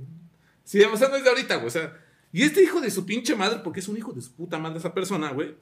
Sí, 0.64 0.80
o 0.82 0.96
sea, 0.96 1.08
no 1.08 1.16
es 1.16 1.24
de 1.24 1.28
ahorita, 1.30 1.56
güey. 1.56 1.66
O 1.66 1.70
sea, 1.70 1.94
y 2.32 2.42
este 2.42 2.62
hijo 2.62 2.80
de 2.80 2.90
su 2.90 3.04
pinche 3.04 3.34
madre, 3.36 3.60
porque 3.62 3.80
es 3.80 3.88
un 3.88 3.96
hijo 3.96 4.12
de 4.12 4.22
su 4.22 4.32
puta 4.32 4.58
madre 4.58 4.78
esa 4.78 4.94
persona, 4.94 5.32
güey, 5.32 5.54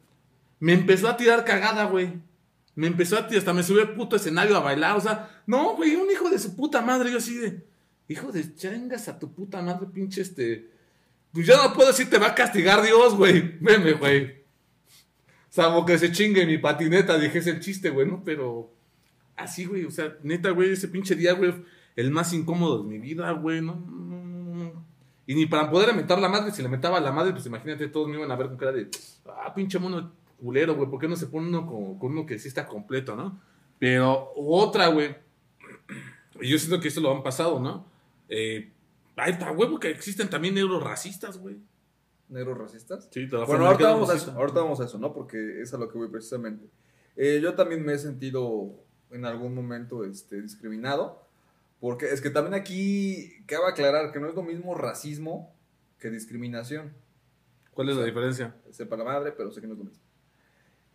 me 0.60 0.72
empezó 0.74 1.08
a 1.08 1.16
tirar 1.16 1.44
cagada, 1.44 1.86
güey. 1.86 2.12
Me 2.76 2.86
empezó 2.86 3.16
a 3.16 3.26
tirar, 3.26 3.38
hasta 3.38 3.54
me 3.54 3.62
subió 3.62 3.82
al 3.82 3.94
puto 3.94 4.16
escenario 4.16 4.56
a 4.56 4.60
bailar. 4.60 4.96
O 4.96 5.00
sea, 5.00 5.42
no, 5.46 5.74
güey, 5.74 5.96
un 5.96 6.10
hijo 6.10 6.30
de 6.30 6.38
su 6.38 6.54
puta 6.54 6.82
madre. 6.82 7.10
Yo 7.10 7.18
así 7.18 7.36
de, 7.36 7.64
hijo 8.06 8.30
de 8.30 8.54
chingas 8.54 9.08
a 9.08 9.18
tu 9.18 9.32
puta 9.32 9.62
madre, 9.62 9.88
pinche 9.92 10.20
este. 10.20 10.70
Pues 11.32 11.46
ya 11.46 11.56
no 11.56 11.72
puedo 11.72 11.88
decir, 11.88 12.08
te 12.08 12.18
va 12.18 12.28
a 12.28 12.34
castigar 12.34 12.82
Dios, 12.82 13.14
güey. 13.14 13.58
Veme, 13.60 13.94
güey. 13.94 14.44
Salvo 15.48 15.86
que 15.86 15.98
se 15.98 16.12
chingue 16.12 16.44
mi 16.44 16.58
patineta, 16.58 17.18
dije, 17.18 17.38
es 17.38 17.46
el 17.46 17.60
chiste, 17.60 17.88
güey, 17.88 18.06
¿no? 18.06 18.22
Pero 18.22 18.74
así, 19.36 19.64
güey, 19.64 19.86
o 19.86 19.90
sea, 19.90 20.14
neta, 20.22 20.50
güey, 20.50 20.72
ese 20.72 20.88
pinche 20.88 21.14
día, 21.14 21.32
güey, 21.32 21.54
el 21.96 22.10
más 22.10 22.34
incómodo 22.34 22.82
de 22.82 22.88
mi 22.88 22.98
vida, 22.98 23.30
güey, 23.32 23.62
no, 23.62 23.74
no. 23.74 24.84
Y 25.26 25.34
ni 25.34 25.46
para 25.46 25.70
poder 25.70 25.94
mentar 25.94 26.18
la 26.18 26.28
madre, 26.28 26.52
si 26.52 26.60
le 26.60 26.68
metaba 26.68 27.00
la 27.00 27.10
madre, 27.10 27.32
pues 27.32 27.46
imagínate, 27.46 27.88
todos 27.88 28.06
me 28.06 28.16
iban 28.16 28.30
a 28.30 28.36
ver 28.36 28.48
con 28.48 28.58
cara 28.58 28.72
de, 28.72 28.90
ah, 29.26 29.54
pinche 29.54 29.78
mono 29.78 30.12
culero, 30.40 30.74
güey, 30.74 30.88
¿por 30.88 31.00
qué 31.00 31.08
no 31.08 31.16
se 31.16 31.26
pone 31.26 31.48
uno 31.48 31.66
con, 31.66 31.98
con 31.98 32.12
uno 32.12 32.26
que 32.26 32.38
sí 32.38 32.48
está 32.48 32.66
completo, 32.66 33.16
no? 33.16 33.40
Pero 33.78 34.32
otra, 34.36 34.88
güey, 34.88 35.16
yo 36.40 36.58
siento 36.58 36.80
que 36.80 36.88
esto 36.88 37.00
lo 37.00 37.14
han 37.14 37.22
pasado, 37.22 37.60
¿no? 37.60 37.86
Eh, 38.28 38.72
ay, 39.16 39.32
está 39.32 39.52
huevo 39.52 39.78
que 39.78 39.90
existen 39.90 40.28
también 40.28 40.54
negros 40.54 40.82
racistas, 40.82 41.38
güey. 41.38 41.56
¿Negros 42.28 42.58
racistas? 42.58 43.08
Sí, 43.10 43.28
te 43.28 43.36
la 43.36 43.44
Bueno, 43.44 43.66
ahorita 43.66 43.92
vamos 43.92 44.10
a 44.10 44.14
eso, 44.14 44.32
ahorita 44.32 44.60
vamos 44.60 44.80
a 44.80 44.84
eso, 44.84 44.98
¿no? 44.98 45.12
Porque 45.12 45.60
es 45.60 45.72
a 45.74 45.78
lo 45.78 45.88
que 45.88 45.98
voy 45.98 46.08
precisamente. 46.08 46.68
Eh, 47.16 47.40
yo 47.42 47.54
también 47.54 47.84
me 47.84 47.94
he 47.94 47.98
sentido 47.98 48.74
en 49.10 49.24
algún 49.24 49.54
momento 49.54 50.04
este, 50.04 50.42
discriminado, 50.42 51.22
porque 51.80 52.06
es 52.06 52.20
que 52.20 52.30
también 52.30 52.54
aquí 52.54 53.44
cabe 53.46 53.68
aclarar 53.68 54.12
que 54.12 54.18
no 54.18 54.28
es 54.28 54.34
lo 54.34 54.42
mismo 54.42 54.74
racismo 54.74 55.54
que 55.98 56.10
discriminación. 56.10 56.92
¿Cuál 57.72 57.90
es 57.90 57.96
la 57.96 58.04
diferencia? 58.04 58.56
Sepa 58.70 58.96
la 58.96 59.04
madre, 59.04 59.32
pero 59.32 59.50
sé 59.52 59.60
que 59.60 59.66
no 59.66 59.74
es 59.74 59.78
lo 59.78 59.84
mismo. 59.84 60.05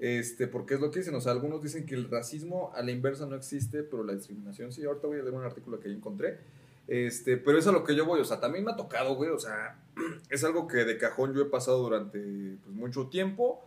Este, 0.01 0.47
porque 0.47 0.73
es 0.73 0.79
lo 0.81 0.89
que 0.89 0.97
dicen, 0.97 1.13
o 1.13 1.21
sea, 1.21 1.31
algunos 1.31 1.61
dicen 1.61 1.85
que 1.85 1.93
el 1.93 2.09
racismo 2.09 2.71
a 2.75 2.81
la 2.81 2.89
inversa 2.89 3.27
no 3.27 3.35
existe, 3.35 3.83
pero 3.83 4.03
la 4.03 4.13
discriminación 4.13 4.71
sí. 4.71 4.83
Ahorita 4.83 5.05
voy 5.05 5.19
a 5.19 5.21
leer 5.21 5.35
un 5.35 5.43
artículo 5.43 5.79
que 5.79 5.89
yo 5.89 5.95
encontré. 5.95 6.39
Este, 6.87 7.37
pero 7.37 7.59
es 7.59 7.67
a 7.67 7.71
lo 7.71 7.83
que 7.83 7.95
yo 7.95 8.03
voy, 8.03 8.19
o 8.19 8.25
sea, 8.25 8.39
también 8.39 8.65
me 8.65 8.71
ha 8.71 8.75
tocado, 8.75 9.13
güey, 9.13 9.29
o 9.29 9.37
sea, 9.37 9.77
es 10.31 10.43
algo 10.43 10.67
que 10.67 10.77
de 10.77 10.97
cajón 10.97 11.35
yo 11.35 11.43
he 11.43 11.45
pasado 11.45 11.83
durante 11.83 12.17
pues, 12.17 12.75
mucho 12.75 13.07
tiempo. 13.09 13.63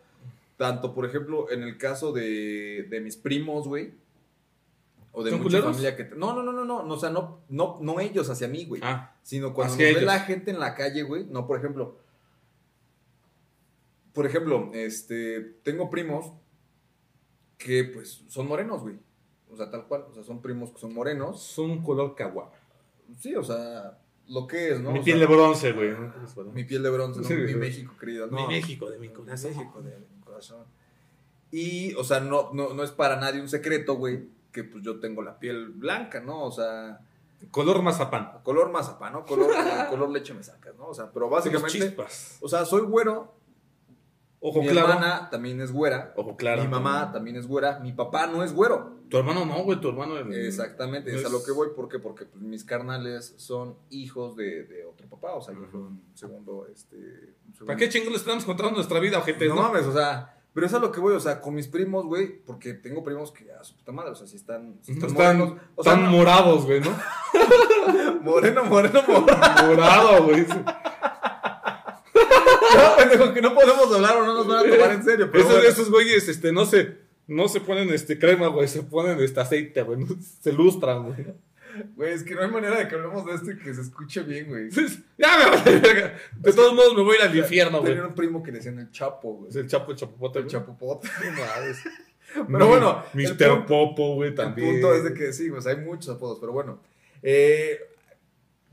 Tanto, 0.56 0.92
por 0.92 1.06
ejemplo, 1.06 1.50
en 1.52 1.62
el 1.62 1.78
caso 1.78 2.12
de, 2.12 2.86
de 2.90 3.00
mis 3.00 3.16
primos, 3.16 3.68
güey. 3.68 3.92
O 5.12 5.22
de 5.22 5.30
¿Son 5.30 5.38
mucha 5.38 5.58
culeros? 5.60 5.76
familia 5.76 5.96
que... 5.96 6.16
No, 6.16 6.34
no, 6.34 6.42
no, 6.42 6.52
no, 6.52 6.64
no, 6.64 6.82
no, 6.82 6.94
o 6.94 6.98
sea, 6.98 7.10
no, 7.10 7.38
no, 7.48 7.78
no 7.80 8.00
ellos 8.00 8.28
hacia 8.28 8.48
mí, 8.48 8.64
güey. 8.64 8.80
Ah, 8.84 9.14
Sino 9.22 9.54
cuando 9.54 9.74
nos 9.74 9.78
ve 9.78 10.00
la 10.00 10.18
gente 10.18 10.50
en 10.50 10.58
la 10.58 10.74
calle, 10.74 11.04
güey. 11.04 11.26
No, 11.26 11.46
por 11.46 11.58
ejemplo. 11.58 11.96
Por 14.14 14.26
ejemplo, 14.26 14.70
este. 14.72 15.40
Tengo 15.62 15.90
primos 15.90 16.32
que, 17.58 17.84
pues, 17.84 18.22
son 18.28 18.48
morenos, 18.48 18.82
güey. 18.82 18.96
O 19.50 19.56
sea, 19.56 19.70
tal 19.70 19.86
cual. 19.86 20.06
O 20.10 20.14
sea, 20.14 20.22
son 20.22 20.40
primos 20.40 20.70
que 20.70 20.78
son 20.78 20.94
morenos. 20.94 21.42
son 21.42 21.70
un 21.70 21.82
color 21.82 22.14
caguama. 22.14 22.52
Sí, 23.18 23.34
o 23.34 23.44
sea, 23.44 23.98
lo 24.28 24.46
que 24.46 24.70
es, 24.70 24.80
¿no? 24.80 24.92
Mi 24.92 25.00
O 25.00 25.04
piel 25.04 25.18
sea, 25.18 25.26
de 25.28 25.34
bronce, 25.34 25.72
güey. 25.72 25.90
Mi 26.54 26.64
piel 26.64 26.82
de 26.82 26.90
bronce, 26.90 27.20
¿no? 27.20 27.26
Sí, 27.26 27.34
mi 27.34 27.48
sí. 27.48 27.54
México, 27.56 27.94
querido. 27.98 28.28
No, 28.28 28.46
Mi 28.48 28.54
México 28.54 28.88
de 28.88 28.98
mi 28.98 29.08
Mi 29.08 29.14
corazón. 29.14 29.50
México 29.50 29.82
de 29.82 29.98
mi 29.98 30.20
corazón. 30.24 30.64
Y, 31.50 31.94
o 31.94 32.04
sea, 32.04 32.20
no, 32.20 32.50
no, 32.52 32.72
no 32.72 32.82
es 32.82 32.90
para 32.90 33.16
nadie 33.16 33.40
un 33.40 33.48
secreto, 33.48 33.94
güey, 33.94 34.28
que 34.50 34.64
pues 34.64 34.82
yo 34.82 34.98
tengo 34.98 35.22
la 35.22 35.38
piel 35.38 35.68
blanca, 35.68 36.20
¿no? 36.20 36.42
O 36.44 36.50
sea, 36.50 37.00
Color 37.50 37.82
mazapán. 37.82 38.40
color 38.42 38.70
mazapán, 38.70 39.12
¿no? 39.12 39.24
Color, 39.24 39.50
color 39.90 40.10
leche 40.10 40.34
me 40.34 40.42
sacas, 40.42 40.74
¿no? 40.76 40.86
O 40.88 40.94
sea, 40.94 41.10
pero 41.12 41.28
básicamente, 41.28 41.78
chispas. 41.78 42.38
o 42.40 42.48
sea, 42.48 42.64
soy 42.64 42.82
güero, 42.82 43.33
Ojo 44.46 44.60
mi 44.60 44.68
claro. 44.68 44.88
hermana 44.92 45.30
también 45.30 45.58
es 45.62 45.72
güera, 45.72 46.12
Ojo 46.16 46.36
claro. 46.36 46.60
mi 46.62 46.68
mamá 46.68 47.10
también 47.12 47.36
es 47.36 47.46
güera, 47.46 47.78
mi 47.80 47.92
papá 47.92 48.26
no 48.26 48.44
es 48.44 48.52
güero. 48.52 48.92
Tu 49.08 49.16
hermano 49.16 49.46
no, 49.46 49.62
güey, 49.64 49.80
tu 49.80 49.88
hermano. 49.88 50.18
Exactamente, 50.18 51.10
es 51.14 51.24
a 51.24 51.28
es- 51.28 51.32
lo 51.32 51.42
que 51.42 51.50
voy, 51.52 51.68
¿por 51.74 51.88
qué? 51.88 51.98
Porque 51.98 52.26
pues, 52.26 52.42
mis 52.42 52.62
carnales 52.62 53.32
son 53.38 53.76
hijos 53.88 54.36
de, 54.36 54.64
de 54.64 54.84
otro 54.84 55.08
papá, 55.08 55.32
o 55.34 55.40
sea, 55.40 55.54
yo 55.54 55.60
fui 55.70 55.80
Ujú. 55.80 55.88
un 55.88 56.02
segundo, 56.14 56.66
este... 56.70 56.96
un 56.96 57.52
segundo- 57.54 57.66
¿Para 57.66 57.78
qué 57.78 57.88
chingos 57.88 58.10
le 58.10 58.16
estamos 58.16 58.44
contando 58.44 58.72
nuestra 58.74 59.00
vida, 59.00 59.16
ojete? 59.18 59.48
no, 59.48 59.54
No, 59.54 59.62
mames, 59.62 59.86
o 59.86 59.92
sea, 59.94 60.36
pero 60.52 60.66
es 60.66 60.74
a 60.74 60.78
lo 60.78 60.92
que 60.92 61.00
voy, 61.00 61.14
o 61.14 61.20
sea, 61.20 61.40
con 61.40 61.54
mis 61.54 61.66
primos, 61.68 62.04
güey, 62.04 62.42
porque 62.44 62.74
tengo 62.74 63.02
primos 63.02 63.32
que 63.32 63.50
a 63.50 63.64
su 63.64 63.74
puta 63.76 63.92
madre, 63.92 64.10
o 64.10 64.14
sea, 64.14 64.26
si 64.26 64.36
están, 64.36 64.76
si 64.82 64.92
están, 64.92 65.08
Están, 65.10 65.38
morenos, 65.38 65.62
o 65.74 65.82
sea, 65.82 65.92
están 65.94 66.04
no- 66.10 66.16
morados, 66.18 66.66
güey, 66.66 66.80
¿no? 66.80 66.90
moreno, 68.20 68.64
moreno, 68.64 69.00
moreno. 69.08 69.38
Morado, 69.68 70.24
güey. 70.24 70.46
Pendejo, 73.08 73.32
que 73.34 73.42
no 73.42 73.54
podemos 73.54 73.92
hablar 73.94 74.16
o 74.16 74.24
no 74.26 74.34
nos 74.34 74.46
van 74.46 74.66
a 74.66 74.70
tomar 74.70 74.90
en 74.92 75.02
serio, 75.04 75.28
pero 75.30 75.44
esos, 75.44 75.54
bueno. 75.54 75.68
esos 75.68 75.90
güeyes, 75.90 76.28
este, 76.28 76.52
no 76.52 76.66
se, 76.66 76.96
no 77.26 77.48
se 77.48 77.60
ponen 77.60 77.90
este 77.90 78.18
crema, 78.18 78.48
güey, 78.48 78.68
se 78.68 78.82
ponen 78.82 79.20
este 79.20 79.40
aceite, 79.40 79.82
güey, 79.82 80.00
no- 80.00 80.16
se 80.40 80.52
lustran, 80.52 81.04
güey. 81.04 81.26
Güey, 81.96 82.12
es 82.12 82.22
que 82.22 82.36
no 82.36 82.42
hay 82.42 82.50
manera 82.50 82.78
de 82.78 82.86
que 82.86 82.94
hablemos 82.94 83.26
de 83.26 83.34
esto 83.34 83.50
y 83.50 83.58
que 83.58 83.74
se 83.74 83.80
escuche 83.80 84.22
bien, 84.22 84.46
güey. 84.48 84.70
Ya 85.18 85.38
me 85.38 85.50
vale, 85.56 85.80
verga. 85.80 86.16
De 86.36 86.52
todos 86.52 86.72
modos 86.72 86.94
me 86.94 87.02
voy 87.02 87.16
a 87.16 87.24
ir 87.24 87.30
al 87.30 87.36
infierno, 87.36 87.80
güey. 87.80 87.94
Tenía 87.94 88.06
un 88.08 88.14
primo 88.14 88.42
que 88.44 88.52
le 88.52 88.58
decían 88.58 88.78
el 88.78 88.92
Chapo, 88.92 89.34
güey. 89.38 89.50
Es 89.50 89.56
el 89.56 89.66
chapo, 89.66 89.90
el 89.90 89.96
chapopote, 89.98 90.38
El. 90.38 90.46
Chapopote. 90.46 91.08
No 91.24 91.30
mames. 91.32 91.78
Pero 92.48 92.66
bueno, 92.68 93.04
el 93.14 93.32
Mr. 93.32 93.66
Popo, 93.66 94.14
güey, 94.14 94.30
El 94.30 94.34
también. 94.34 94.70
punto 94.72 94.94
es 94.94 95.04
de 95.04 95.14
que 95.14 95.32
sí, 95.32 95.50
pues 95.50 95.66
hay 95.66 95.76
muchos 95.76 96.14
apodos, 96.14 96.38
pero 96.40 96.52
bueno. 96.52 96.80
Eh, 97.22 97.78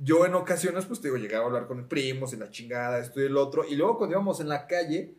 yo 0.04 0.26
en 0.26 0.34
ocasiones, 0.34 0.86
pues 0.86 1.00
te 1.00 1.08
digo, 1.08 1.18
llegaba 1.18 1.44
a 1.44 1.48
hablar 1.48 1.68
con 1.68 1.88
primos 1.88 2.34
y 2.34 2.38
la 2.38 2.50
chingada, 2.50 3.00
esto 3.00 3.22
y 3.22 3.26
el 3.26 3.38
otro. 3.38 3.64
Y 3.68 3.76
luego 3.76 3.98
cuando 3.98 4.16
íbamos 4.16 4.40
en 4.40 4.50
la 4.50 4.66
calle, 4.66 5.14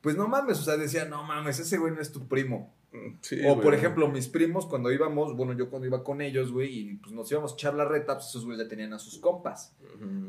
pues 0.00 0.16
no 0.16 0.26
mames, 0.26 0.58
o 0.58 0.62
sea, 0.62 0.76
decía, 0.76 1.04
no 1.04 1.22
mames, 1.22 1.58
ese 1.60 1.78
güey 1.78 1.94
no 1.94 2.00
es 2.00 2.10
tu 2.10 2.26
primo. 2.26 2.72
Sí, 3.22 3.40
o 3.44 3.54
güey. 3.54 3.60
por 3.60 3.74
ejemplo, 3.74 4.08
mis 4.08 4.28
primos 4.28 4.66
cuando 4.66 4.92
íbamos, 4.92 5.36
bueno, 5.36 5.52
yo 5.52 5.68
cuando 5.70 5.86
iba 5.86 6.04
con 6.04 6.20
ellos, 6.20 6.52
güey, 6.52 6.78
y 6.78 6.94
pues 6.96 7.12
nos 7.12 7.30
íbamos 7.30 7.52
a 7.52 7.54
echar 7.54 7.74
la 7.74 7.84
reta, 7.84 8.14
pues 8.14 8.28
esos 8.28 8.44
güeyes 8.44 8.64
ya 8.64 8.68
tenían 8.68 8.92
a 8.92 8.98
sus 8.98 9.18
compas. 9.18 9.74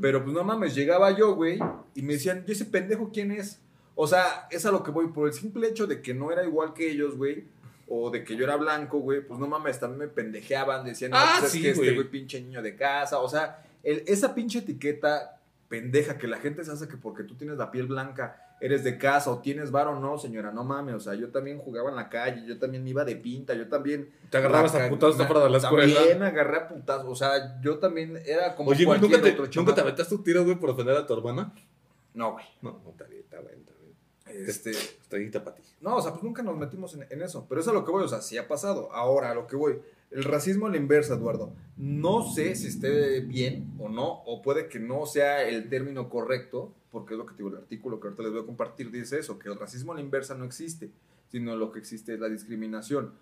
Pero 0.02 0.24
pues 0.24 0.36
no 0.36 0.44
mames, 0.44 0.76
llegaba 0.76 1.12
yo, 1.12 1.36
güey, 1.36 1.60
y 1.96 2.02
me 2.02 2.14
decían, 2.14 2.44
¿y 2.48 2.52
ese 2.52 2.66
pendejo 2.66 3.12
quién 3.12 3.32
es? 3.32 3.60
O 3.96 4.08
sea, 4.08 4.48
es 4.52 4.66
a 4.66 4.72
lo 4.72 4.84
que 4.84 4.92
voy, 4.92 5.08
por 5.08 5.28
el 5.28 5.34
simple 5.34 5.68
hecho 5.68 5.88
de 5.88 6.02
que 6.02 6.14
no 6.14 6.32
era 6.32 6.44
igual 6.44 6.74
que 6.74 6.90
ellos, 6.90 7.16
güey, 7.16 7.46
o 7.88 8.10
de 8.10 8.24
que 8.24 8.36
yo 8.36 8.44
era 8.44 8.56
blanco, 8.56 9.00
güey, 9.00 9.22
pues 9.26 9.40
no 9.40 9.48
mames, 9.48 9.80
también 9.80 10.00
me 10.00 10.08
pendejeaban, 10.08 10.86
decían, 10.86 11.12
no, 11.12 11.18
Ah, 11.20 11.38
pues 11.40 11.46
es 11.46 11.52
sí, 11.52 11.62
que 11.62 11.70
este 11.72 11.94
güey 11.94 12.10
pinche 12.10 12.42
niño 12.42 12.62
de 12.62 12.76
casa, 12.76 13.20
o 13.20 13.30
sea, 13.30 13.65
el- 13.86 14.04
esa 14.08 14.36
pinche 14.36 14.60
etiqueta 14.60 15.40
pendeja 15.70 16.18
que 16.18 16.28
la 16.28 16.38
gente 16.38 16.64
se 16.64 16.72
hace 16.72 16.88
que 16.88 16.98
porque 16.98 17.24
tú 17.24 17.36
tienes 17.36 17.58
la 17.58 17.72
piel 17.72 17.88
blanca 17.88 18.42
eres 18.62 18.84
de 18.84 18.98
casa 18.98 19.30
o 19.32 19.40
tienes 19.40 19.70
varo, 19.72 20.00
no, 20.00 20.18
señora, 20.18 20.52
no 20.52 20.64
mames, 20.64 20.96
o 20.96 21.00
sea, 21.00 21.14
yo 21.14 21.30
también 21.30 21.60
jugaba 21.60 21.90
en 21.90 21.96
la 21.98 22.08
calle, 22.08 22.46
yo 22.48 22.58
también 22.58 22.84
me 22.84 22.92
iba 22.92 23.04
de 23.04 23.16
pinta, 23.18 23.54
yo 23.54 23.68
también... 23.68 24.10
Te 24.30 24.38
agarrabas 24.38 24.74
a 24.76 24.88
putazos 24.88 25.20
afuera 25.20 25.44
de 25.44 25.50
la 25.50 25.58
escuela. 25.58 25.94
También 25.94 26.20
me 26.20 26.26
agarré 26.28 26.58
a 26.58 26.68
putazos, 26.70 27.06
o 27.08 27.16
sea, 27.16 27.60
yo 27.62 27.80
también 27.80 28.18
era 28.26 28.56
como 28.56 28.70
Oye, 28.72 28.86
cualquier 28.86 29.12
¿nunca 29.12 29.24
te, 29.24 29.32
otro 29.42 29.62
¿nunca 29.62 29.76
te 29.76 29.82
aventaste 29.82 30.16
un 30.16 30.24
tiro, 30.24 30.44
güey, 30.46 30.56
por 30.56 30.70
ofender 30.70 30.96
a 30.96 31.06
tu 31.06 31.14
hermana? 31.14 31.54
No, 32.14 32.32
güey. 32.34 32.46
No, 32.62 32.80
no, 32.84 32.92
está 32.92 33.04
bien, 33.06 33.22
está 33.24 33.42
bien, 33.42 33.60
está 33.60 33.74
bien. 33.74 34.46
Este, 34.48 34.72
Estrellita 34.72 35.44
para 35.44 35.58
ti. 35.58 35.64
no, 35.82 35.98
o 35.98 36.02
sea, 36.02 36.12
pues 36.12 36.24
nunca 36.24 36.42
nos 36.42 36.58
metimos 36.58 36.94
en, 36.96 37.06
en 37.10 37.22
eso. 37.22 37.46
Pero 37.50 37.60
eso 37.62 37.72
es 37.72 37.76
a 37.76 37.80
lo 37.80 37.86
que 37.86 37.92
voy, 37.92 38.04
o 38.06 38.08
sea, 38.08 38.22
sí 38.22 38.38
ha 38.38 38.48
pasado. 38.48 38.92
Ahora, 38.94 39.32
a 39.32 39.36
lo 39.36 39.48
que 39.48 39.56
voy. 39.58 39.82
El 40.12 40.24
racismo 40.24 40.68
a 40.68 40.70
la 40.70 40.78
inversa, 40.78 41.16
Eduardo. 41.16 41.54
No 41.78 42.24
sé 42.32 42.56
si 42.56 42.68
esté 42.68 43.20
bien 43.22 43.74
o 43.80 43.90
no, 43.90 44.08
o 44.26 44.42
puede 44.42 44.70
que 44.70 44.80
no 44.80 45.06
sea 45.06 45.44
el 45.48 45.68
término 45.70 46.10
correcto, 46.10 46.74
porque 46.92 47.14
es 47.16 47.18
lo 47.18 47.26
que 47.26 47.34
te 47.34 47.38
digo, 47.40 47.50
el 47.50 47.58
artículo 47.58 48.00
que 48.00 48.08
ahorita 48.08 48.24
les 48.24 48.32
voy 48.32 48.42
a 48.42 48.46
compartir 48.46 48.92
dice 48.92 49.20
eso, 49.20 49.38
que 49.38 49.50
el 49.50 49.60
racismo 49.60 49.92
a 49.92 49.96
la 49.96 50.02
inversa 50.02 50.36
no 50.36 50.46
existe, 50.46 50.90
sino 51.28 51.56
lo 51.58 51.72
que 51.72 51.80
existe 51.80 52.14
es 52.14 52.20
la 52.20 52.30
discriminación. 52.30 53.14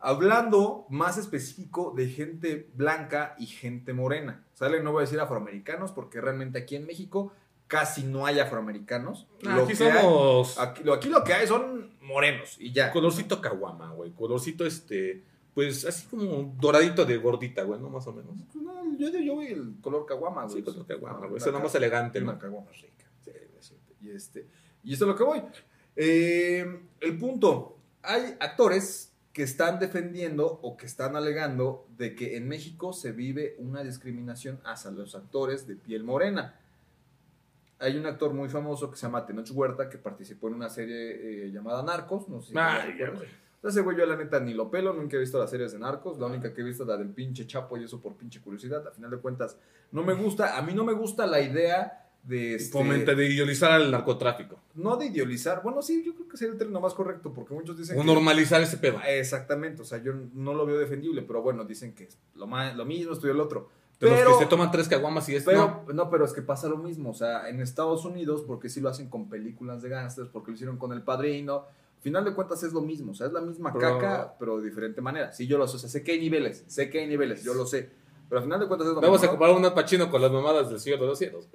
Hablando 0.00 0.86
más 0.90 1.18
específico 1.18 1.92
de 1.96 2.08
gente 2.08 2.68
blanca 2.74 3.34
y 3.38 3.46
gente 3.46 3.92
morena. 3.92 4.44
¿Sale? 4.54 4.80
No 4.82 4.92
voy 4.92 5.00
a 5.00 5.04
decir 5.06 5.18
afroamericanos, 5.20 5.90
porque 5.92 6.20
realmente 6.20 6.58
aquí 6.60 6.76
en 6.76 6.86
México 6.86 7.32
casi 7.66 8.04
no 8.04 8.24
hay 8.24 8.38
afroamericanos. 8.38 9.26
Lo 9.42 9.64
aquí 9.64 9.74
que 9.74 9.84
hay- 9.84 10.00
somos 10.02 10.58
aquí 10.58 11.08
lo 11.08 11.24
que 11.24 11.32
hay 11.34 11.46
son 11.48 11.90
morenos 12.00 12.56
y 12.60 12.72
ya. 12.72 12.92
colorcito 12.92 13.40
caguama, 13.40 13.90
güey. 13.92 14.12
Colorcito, 14.12 14.64
este, 14.64 15.24
pues 15.58 15.84
así 15.84 16.06
como 16.06 16.54
doradito 16.60 17.04
de 17.04 17.16
gordita, 17.16 17.64
güey, 17.64 17.80
¿no? 17.80 17.90
Más 17.90 18.06
o 18.06 18.12
menos. 18.12 18.32
Pues 18.52 18.64
no, 18.64 18.96
yo, 18.96 19.08
yo 19.18 19.34
voy 19.34 19.46
el 19.48 19.74
color 19.80 20.06
caguama, 20.06 20.44
güey. 20.44 20.58
Sí, 20.58 20.62
color 20.62 20.86
caguama, 20.86 21.26
güey. 21.26 21.42
Ca- 21.42 21.50
más 21.58 21.74
elegante, 21.74 22.22
Una 22.22 22.38
caguama 22.38 22.70
rica. 22.70 23.10
Sí. 23.58 23.74
Y, 24.00 24.10
este, 24.10 24.46
y 24.84 24.92
esto 24.92 25.04
es 25.04 25.08
lo 25.08 25.16
que 25.16 25.24
voy. 25.24 25.42
Eh, 25.96 26.64
el 27.00 27.18
punto. 27.18 27.76
Hay 28.04 28.36
actores 28.38 29.12
que 29.32 29.42
están 29.42 29.80
defendiendo 29.80 30.46
o 30.62 30.76
que 30.76 30.86
están 30.86 31.16
alegando 31.16 31.88
de 31.96 32.14
que 32.14 32.36
en 32.36 32.46
México 32.46 32.92
se 32.92 33.10
vive 33.10 33.56
una 33.58 33.82
discriminación 33.82 34.60
hacia 34.64 34.92
los 34.92 35.16
actores 35.16 35.66
de 35.66 35.74
piel 35.74 36.04
morena. 36.04 36.54
Hay 37.80 37.96
un 37.96 38.06
actor 38.06 38.32
muy 38.32 38.48
famoso 38.48 38.92
que 38.92 38.96
se 38.96 39.06
llama 39.08 39.26
Tenoch 39.26 39.50
Huerta 39.52 39.88
que 39.90 39.98
participó 39.98 40.46
en 40.46 40.54
una 40.54 40.68
serie 40.68 41.46
eh, 41.46 41.50
llamada 41.50 41.82
Narcos. 41.82 42.28
No 42.28 42.40
sé 42.42 42.52
si 42.52 42.54
Ay, 42.56 42.96
recuerdas. 43.62 43.62
güey. 43.62 43.70
Ese 43.70 43.80
güey 43.82 43.96
yo 43.96 44.06
la 44.06 44.16
neta 44.16 44.40
ni 44.40 44.54
lo 44.54 44.70
pelo, 44.70 44.92
nunca 44.92 45.16
he 45.16 45.20
visto 45.20 45.38
las 45.38 45.50
series 45.50 45.72
de 45.72 45.78
narcos, 45.78 46.18
la 46.18 46.26
única 46.26 46.52
que 46.52 46.60
he 46.60 46.64
visto 46.64 46.82
es 46.84 46.88
la 46.88 46.96
del 46.96 47.10
pinche 47.10 47.46
Chapo 47.46 47.76
y 47.76 47.84
eso 47.84 48.00
por 48.00 48.14
pinche 48.16 48.40
curiosidad, 48.40 48.86
a 48.86 48.90
final 48.92 49.10
de 49.10 49.18
cuentas 49.18 49.56
no 49.92 50.02
me 50.02 50.14
gusta, 50.14 50.56
a 50.58 50.62
mí 50.62 50.72
no 50.74 50.84
me 50.84 50.92
gusta 50.92 51.26
la 51.26 51.40
idea 51.40 52.04
de 52.22 52.56
este, 52.56 52.72
Fomenta 52.72 53.14
de 53.14 53.26
idealizar 53.32 53.70
al 53.72 53.90
narcotráfico. 53.90 54.58
no 54.74 54.96
de 54.96 55.06
idealizar, 55.06 55.62
bueno 55.62 55.80
sí, 55.82 56.02
yo 56.04 56.14
creo 56.14 56.28
que 56.28 56.36
sería 56.36 56.52
el 56.52 56.58
término 56.58 56.80
más 56.80 56.92
correcto, 56.94 57.32
porque 57.32 57.54
muchos 57.54 57.76
dicen 57.78 57.96
O 57.96 58.00
que- 58.02 58.06
normalizar 58.06 58.60
ese 58.60 58.76
pedo. 58.76 58.98
exactamente, 59.06 59.82
o 59.82 59.84
sea, 59.84 59.98
yo 60.02 60.12
no 60.34 60.52
lo 60.54 60.66
veo 60.66 60.78
defendible, 60.78 61.22
pero 61.22 61.42
bueno, 61.42 61.64
dicen 61.64 61.94
que 61.94 62.04
es 62.04 62.18
lo, 62.34 62.46
ma- 62.46 62.72
lo 62.74 62.84
mismo, 62.84 63.14
y 63.22 63.26
el 63.28 63.40
otro. 63.40 63.68
Pero, 64.00 64.14
los 64.30 64.38
que 64.38 64.44
se 64.44 64.50
toman 64.50 64.70
tres 64.70 64.86
caguamas 64.88 65.28
y 65.28 65.34
esto. 65.34 65.50
pero, 65.50 65.82
no. 65.92 66.08
pero 66.10 66.24
es 66.24 66.32
que 66.32 66.42
pasa 66.42 66.68
lo 66.68 66.76
mismo, 66.76 67.10
o 67.10 67.14
sea, 67.14 67.48
en 67.48 67.60
Estados 67.60 68.04
Unidos, 68.04 68.44
porque 68.46 68.68
sí 68.68 68.80
lo 68.80 68.88
hacen 68.90 69.08
con 69.08 69.28
películas 69.28 69.82
de 69.82 69.88
gangsters, 69.88 70.28
porque 70.28 70.50
lo 70.52 70.54
hicieron 70.54 70.76
con 70.76 70.92
El 70.92 71.02
Padrino, 71.02 71.64
final 72.00 72.24
de 72.24 72.34
cuentas 72.34 72.62
es 72.62 72.72
lo 72.72 72.80
mismo, 72.80 73.12
o 73.12 73.14
sea, 73.14 73.26
es 73.26 73.32
la 73.32 73.40
misma 73.40 73.72
Pero- 73.72 73.98
caca, 73.98 74.36
pero 74.38 74.58
de 74.58 74.64
diferente 74.68 75.00
manera. 75.00 75.32
Sí, 75.32 75.46
yo 75.46 75.58
lo 75.58 75.66
sé, 75.68 75.76
o 75.76 75.78
sea, 75.80 75.88
sé 75.88 76.02
que 76.02 76.12
hay 76.12 76.20
niveles, 76.20 76.64
sé 76.66 76.88
que 76.90 77.00
hay 77.00 77.06
niveles, 77.06 77.42
yo 77.44 77.54
lo 77.54 77.66
sé, 77.66 77.90
pero 78.28 78.38
al 78.40 78.44
final 78.44 78.60
de 78.60 78.66
cuentas 78.68 78.88
es 78.88 78.94
lo 78.94 79.00
Vamos 79.00 79.18
a 79.18 79.22
mismo. 79.22 79.26
¿no? 79.26 79.38
comparar 79.38 79.56
un 79.56 79.74
Pacino 79.74 80.10
con 80.10 80.22
las 80.22 80.30
mamadas 80.30 80.68
del 80.70 80.80
Señor 80.80 81.00
de 81.00 81.06
los 81.06 81.18
Cielos. 81.18 81.48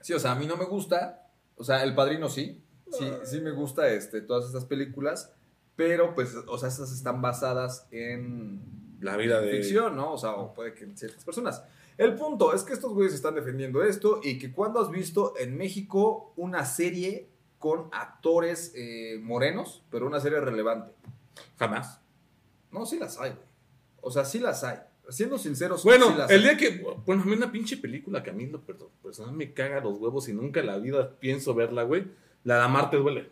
Sí, 0.00 0.12
o 0.12 0.18
sea, 0.18 0.32
a 0.32 0.34
mí 0.34 0.46
no 0.46 0.56
me 0.56 0.64
gusta, 0.64 1.28
o 1.56 1.64
sea, 1.64 1.82
El 1.82 1.94
Padrino 1.94 2.28
sí, 2.28 2.62
sí, 2.90 3.04
Ah. 3.10 3.20
sí 3.24 3.40
me 3.40 3.50
gusta 3.52 3.88
este, 3.88 4.20
todas 4.20 4.46
estas 4.46 4.64
películas, 4.64 5.32
pero 5.76 6.14
pues, 6.14 6.34
o 6.46 6.56
sea, 6.58 6.68
estas 6.68 6.92
están 6.92 7.20
basadas 7.22 7.86
en 7.90 8.62
La 9.00 9.16
vida 9.16 9.40
de. 9.40 9.50
ficción, 9.50 9.96
¿no? 9.96 10.12
O 10.12 10.18
sea, 10.18 10.32
o 10.36 10.54
puede 10.54 10.72
que 10.74 10.84
en 10.84 10.96
ciertas 10.96 11.24
personas. 11.24 11.62
El 11.96 12.14
punto 12.16 12.52
es 12.54 12.62
que 12.64 12.72
estos 12.72 12.92
güeyes 12.92 13.14
están 13.14 13.34
defendiendo 13.36 13.82
esto 13.82 14.20
y 14.22 14.38
que 14.38 14.52
cuando 14.52 14.80
has 14.80 14.90
visto 14.90 15.34
en 15.38 15.56
México 15.56 16.32
una 16.36 16.64
serie 16.64 17.28
con 17.64 17.88
actores 17.92 18.74
eh, 18.76 19.18
morenos, 19.22 19.82
pero 19.90 20.06
una 20.06 20.20
serie 20.20 20.38
relevante. 20.38 20.92
Jamás. 21.58 21.98
No, 22.70 22.84
sí 22.84 22.98
las 22.98 23.18
hay, 23.18 23.30
güey. 23.30 23.46
O 24.02 24.10
sea, 24.10 24.26
sí 24.26 24.38
las 24.38 24.62
hay. 24.64 24.80
Siendo 25.08 25.38
sinceros, 25.38 25.82
Bueno, 25.82 26.08
sí 26.08 26.14
las 26.18 26.30
el 26.30 26.40
hay. 26.40 26.42
día 26.42 26.56
que. 26.58 26.84
Bueno, 27.06 27.22
a 27.22 27.24
mí 27.24 27.32
una 27.32 27.50
pinche 27.50 27.78
película 27.78 28.22
que 28.22 28.28
a 28.28 28.32
mí 28.34 28.46
perdón, 28.66 28.88
personal 29.02 29.32
me 29.34 29.54
caga 29.54 29.80
los 29.80 29.96
huevos 29.98 30.28
y 30.28 30.34
nunca 30.34 30.60
en 30.60 30.66
la 30.66 30.76
vida 30.76 31.12
pienso 31.18 31.54
verla, 31.54 31.84
güey. 31.84 32.04
La 32.42 32.56
de 32.56 32.62
Amarte 32.64 32.98
duele. 32.98 33.30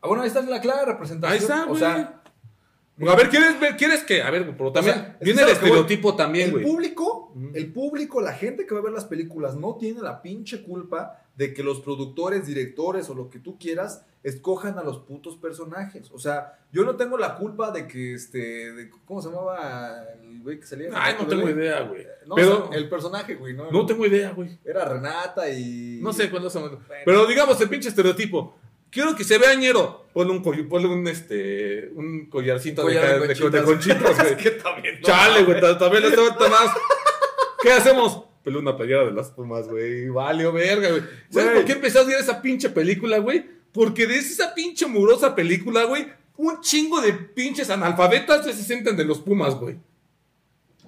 Ah, 0.00 0.08
bueno, 0.08 0.22
ahí 0.22 0.28
está 0.28 0.40
la 0.40 0.62
clara 0.62 0.86
representación. 0.86 1.32
Ahí 1.32 1.38
está, 1.38 1.64
O 1.66 1.68
güey. 1.68 1.80
sea, 1.80 2.22
a 3.06 3.14
ver, 3.14 3.28
¿quieres 3.28 3.60
ver? 3.60 3.76
¿Quieres 3.76 4.04
que? 4.04 4.22
A 4.22 4.30
ver, 4.30 4.56
pero 4.56 4.72
también 4.72 4.94
sea, 4.96 5.16
es 5.20 5.24
viene 5.26 5.42
el 5.42 5.48
estereotipo 5.50 6.16
también, 6.16 6.46
el 6.46 6.52
güey. 6.52 6.64
público, 6.64 7.30
Ujú. 7.34 7.50
el 7.52 7.70
público, 7.74 8.22
la 8.22 8.32
gente 8.32 8.64
que 8.66 8.72
va 8.74 8.80
a 8.80 8.84
ver 8.84 8.92
las 8.94 9.04
películas 9.04 9.54
no 9.54 9.76
tiene 9.76 10.00
la 10.00 10.22
pinche 10.22 10.62
culpa 10.62 11.22
de 11.38 11.54
que 11.54 11.62
los 11.62 11.80
productores, 11.80 12.46
directores 12.46 13.08
o 13.08 13.14
lo 13.14 13.30
que 13.30 13.38
tú 13.38 13.56
quieras 13.58 14.04
escojan 14.24 14.76
a 14.78 14.82
los 14.82 14.98
putos 14.98 15.36
personajes. 15.36 16.10
O 16.12 16.18
sea, 16.18 16.58
yo 16.72 16.84
no 16.84 16.96
tengo 16.96 17.16
la 17.16 17.36
culpa 17.36 17.70
de 17.70 17.86
que 17.86 18.14
este, 18.14 18.72
de- 18.72 18.90
¿cómo 19.06 19.22
se 19.22 19.28
llamaba 19.30 20.02
el 20.20 20.42
güey 20.42 20.58
que 20.58 20.66
salía? 20.66 20.90
Ay, 20.92 21.14
no 21.18 21.26
tengo 21.28 21.48
idea, 21.48 21.82
güey. 21.82 22.04
No, 22.26 22.34
Pero 22.34 22.64
o 22.66 22.68
sea, 22.70 22.76
el 22.78 22.88
personaje, 22.88 23.36
güey, 23.36 23.54
no, 23.54 23.70
no 23.70 23.86
tengo 23.86 24.04
idea, 24.04 24.32
güey. 24.32 24.58
era 24.64 24.84
Renata 24.84 25.48
y 25.48 26.00
No 26.02 26.12
sé 26.12 26.28
cuándo 26.28 26.50
son. 26.50 26.80
Pero 27.04 27.24
digamos 27.26 27.58
el 27.60 27.68
pinche 27.68 27.88
estereotipo. 27.88 28.58
Quiero 28.90 29.14
que 29.14 29.22
se 29.22 29.38
vea 29.38 29.54
ñero. 29.54 30.06
Ponle 30.12 30.32
un, 30.32 30.42
coll- 30.42 30.66
ponle 30.66 30.88
un, 30.88 31.06
este, 31.06 31.90
un 31.94 32.26
collarcito 32.28 32.82
Collar 32.82 33.20
de, 33.20 33.28
de 33.28 33.62
conchitas. 33.62 33.64
güey. 34.18 34.32
Es 34.32 34.36
que 34.42 34.50
también, 34.52 34.96
no 35.00 35.06
Chale, 35.06 35.44
güey, 35.44 35.60
también 35.60 36.02
le 36.02 36.08
está 36.08 36.48
más. 36.48 36.70
¿Qué 37.62 37.70
hacemos? 37.72 38.24
Una 38.56 38.76
playera 38.76 39.04
de 39.04 39.12
las 39.12 39.30
pumas, 39.30 39.68
güey. 39.68 40.08
Vale, 40.08 40.50
verga, 40.50 40.90
güey. 40.90 41.02
¿Sabes 41.30 41.50
por 41.52 41.64
qué 41.64 41.72
empecé 41.72 41.98
a 41.98 42.04
ver 42.04 42.20
esa 42.20 42.40
pinche 42.40 42.70
película, 42.70 43.18
güey? 43.18 43.44
Porque 43.72 44.06
de 44.06 44.16
esa 44.16 44.54
pinche 44.54 44.86
murosa 44.86 45.34
película, 45.34 45.84
güey, 45.84 46.06
un 46.36 46.60
chingo 46.60 47.00
de 47.00 47.12
pinches 47.12 47.68
analfabetas 47.70 48.44
se 48.44 48.54
sienten 48.54 48.96
de 48.96 49.04
los 49.04 49.18
Pumas, 49.18 49.54
güey. 49.54 49.76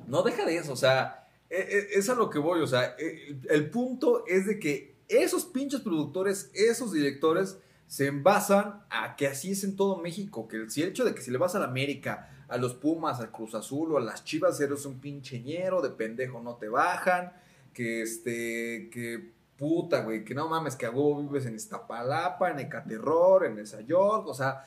No 0.07 0.23
deja 0.23 0.45
de 0.45 0.57
eso, 0.57 0.73
o 0.73 0.77
sea, 0.77 1.29
e- 1.49 1.57
e- 1.57 1.99
es 1.99 2.09
a 2.09 2.15
lo 2.15 2.31
que 2.31 2.39
voy, 2.39 2.61
o 2.61 2.67
sea, 2.67 2.97
e- 2.99 3.37
el, 3.49 3.71
punto 3.71 4.25
es 4.27 4.47
de 4.47 4.59
que 4.59 4.97
esos 5.09 5.45
pinches 5.45 5.81
productores, 5.81 6.51
esos 6.55 6.93
directores, 6.93 7.59
se 7.87 8.07
envasan 8.07 8.85
a 8.89 9.17
que 9.17 9.27
así 9.27 9.51
es 9.51 9.65
en 9.65 9.75
todo 9.75 9.99
México, 9.99 10.47
que 10.47 10.57
el, 10.57 10.71
si 10.71 10.83
el 10.83 10.91
hecho 10.91 11.05
de 11.05 11.15
que 11.15 11.23
si 11.23 11.31
le 11.33 11.39
vas 11.39 11.57
a 11.57 11.59
la 11.59 11.67
América, 11.67 12.45
a 12.49 12.57
los 12.57 12.75
Pumas, 12.75 13.21
al 13.21 13.31
Cruz 13.31 13.55
Azul 13.55 13.93
o 13.93 13.99
a 13.99 14.01
las 14.01 14.25
Chivas, 14.25 14.61
eres 14.61 14.85
un 14.85 15.01
pinche 15.01 15.41
ñero, 15.41 15.83
de 15.83 15.91
pendejo 15.91 16.41
no 16.41 16.55
te 16.55 16.69
bajan, 16.69 17.33
que 17.73 18.03
este, 18.03 18.91
que 18.93 19.33
puta, 19.57 20.03
güey, 20.03 20.25
que 20.25 20.35
no 20.35 20.49
mames, 20.49 20.75
que 20.77 20.87
a 20.87 20.91
huevo 20.91 21.21
vives 21.23 21.45
en 21.47 21.55
Iztapalapa, 21.55 22.51
en 22.51 22.61
Ecaterror, 22.61 23.45
en 23.45 23.63
York, 23.87 24.27
o 24.27 24.35
sea, 24.35 24.65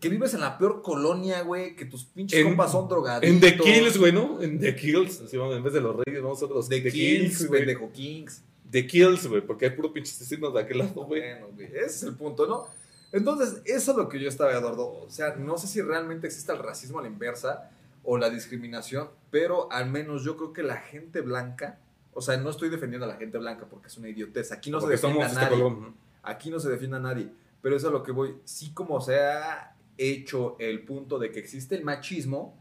que 0.00 0.08
vives 0.08 0.32
en 0.34 0.40
la 0.40 0.56
peor 0.56 0.82
colonia, 0.82 1.42
güey, 1.42 1.74
que 1.76 1.84
tus 1.84 2.04
pinches 2.04 2.38
En- 2.40 2.46
compas 2.46 2.72
son 2.72 2.88
drogaditos. 2.88 3.34
En 3.34 3.40
The 3.40 3.56
Kills, 3.56 3.98
güey, 3.98 4.12
¿no? 4.12 4.40
En 4.40 4.58
The 4.58 4.74
Kills. 4.76 5.20
así 5.22 5.36
vamos, 5.36 5.56
en 5.56 5.62
vez 5.64 5.72
de 5.72 5.80
los 5.80 5.96
Reyes, 5.96 6.22
vamos 6.22 6.42
a 6.42 6.46
los 6.46 6.68
The, 6.68 6.82
Kills, 6.90 7.48
güey. 7.48 7.60
pendejo 7.60 7.90
Kings. 7.92 8.42
The 8.70 8.86
Kills, 8.86 9.26
güey, 9.26 9.40
porque 9.44 9.66
hay 9.66 9.72
puro 9.72 9.92
pinches 9.92 10.14
asesinos 10.14 10.54
de 10.54 10.60
aquel 10.60 10.78
lado, 10.78 11.04
güey. 11.04 11.20
Bueno, 11.20 11.48
güey, 11.54 11.66
ese 11.66 11.84
es 11.86 12.02
el 12.04 12.14
punto, 12.14 12.46
¿no? 12.46 12.66
Entonces, 13.12 13.60
eso 13.64 13.90
es 13.90 13.96
lo 13.96 14.08
que 14.08 14.20
yo 14.20 14.28
estaba, 14.28 14.52
Eduardo. 14.52 14.86
O 15.02 15.10
sea, 15.10 15.34
no 15.34 15.58
sé 15.58 15.66
si 15.66 15.82
realmente 15.82 16.28
existe 16.28 16.52
el 16.52 16.58
racismo 16.60 17.00
a 17.00 17.02
la 17.02 17.08
inversa 17.08 17.68
o 18.04 18.16
la 18.16 18.30
discriminación, 18.30 19.08
pero 19.32 19.70
al 19.72 19.90
menos 19.90 20.22
yo 20.24 20.36
creo 20.36 20.52
que 20.52 20.62
la 20.62 20.76
gente 20.76 21.20
blanca, 21.20 21.80
o 22.12 22.20
sea, 22.20 22.36
no 22.36 22.50
estoy 22.50 22.68
defendiendo 22.68 23.06
a 23.06 23.08
la 23.08 23.16
gente 23.16 23.38
blanca 23.38 23.66
porque 23.68 23.88
es 23.88 23.96
una 23.96 24.08
idiotez. 24.08 24.52
Aquí 24.52 24.70
no 24.70 24.80
porque 24.80 24.96
se 24.96 25.06
defiende 25.06 25.24
a 25.24 25.28
este 25.28 25.40
nadie. 25.40 25.92
Aquí 26.22 26.50
no 26.50 26.58
se 26.58 26.68
defiende 26.68 26.96
a 26.96 27.00
nadie. 27.00 27.32
Pero 27.62 27.76
eso 27.76 27.88
es 27.88 27.90
a 27.90 27.96
lo 27.96 28.02
que 28.02 28.12
voy. 28.12 28.36
Sí, 28.44 28.72
como 28.72 29.00
se 29.00 29.20
ha 29.20 29.76
hecho 29.96 30.56
el 30.58 30.84
punto 30.84 31.18
de 31.18 31.30
que 31.30 31.38
existe 31.38 31.74
el 31.74 31.84
machismo, 31.84 32.56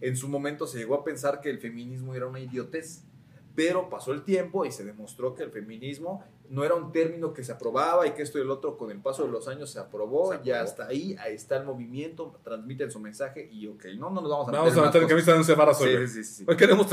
en 0.00 0.16
su 0.16 0.28
momento 0.28 0.66
se 0.66 0.78
llegó 0.78 0.94
a 0.94 1.04
pensar 1.04 1.40
que 1.40 1.50
el 1.50 1.58
feminismo 1.58 2.14
era 2.14 2.26
una 2.26 2.40
idiotez. 2.40 3.04
Pero 3.54 3.88
pasó 3.88 4.12
el 4.12 4.22
tiempo 4.22 4.64
y 4.64 4.72
se 4.72 4.84
demostró 4.84 5.34
que 5.34 5.42
el 5.42 5.50
feminismo 5.50 6.24
no 6.50 6.62
era 6.64 6.74
un 6.74 6.92
término 6.92 7.32
que 7.32 7.42
se 7.42 7.52
aprobaba 7.52 8.06
y 8.06 8.12
que 8.12 8.22
esto 8.22 8.38
y 8.38 8.42
el 8.42 8.50
otro 8.50 8.76
con 8.76 8.90
el 8.90 8.98
paso 9.00 9.24
de 9.24 9.30
los 9.30 9.48
años 9.48 9.70
se 9.70 9.78
aprobó. 9.78 10.32
Se 10.32 10.40
Ya 10.44 10.60
hasta 10.60 10.86
ahí, 10.86 11.16
ahí 11.18 11.34
está 11.34 11.56
el 11.56 11.64
movimiento, 11.64 12.38
transmiten 12.44 12.90
su 12.90 13.00
mensaje 13.00 13.48
y 13.50 13.66
ok, 13.66 13.84
no, 13.96 14.10
no 14.10 14.20
nos 14.20 14.30
vamos 14.30 14.48
a 14.48 14.52
Vamos 14.52 14.66
meter 14.70 14.78
a 14.78 14.82
en 14.82 14.86
meter 14.88 15.02
en 15.02 15.08
camisa 15.08 15.32
de 15.32 15.38
once 15.38 15.54
varas 15.54 15.80
hoy, 15.80 15.94
güey. 15.94 16.06
Sí, 16.08 16.22
sí, 16.22 16.34
sí. 16.36 16.44
Hoy 16.46 16.56
queremos 16.56 16.86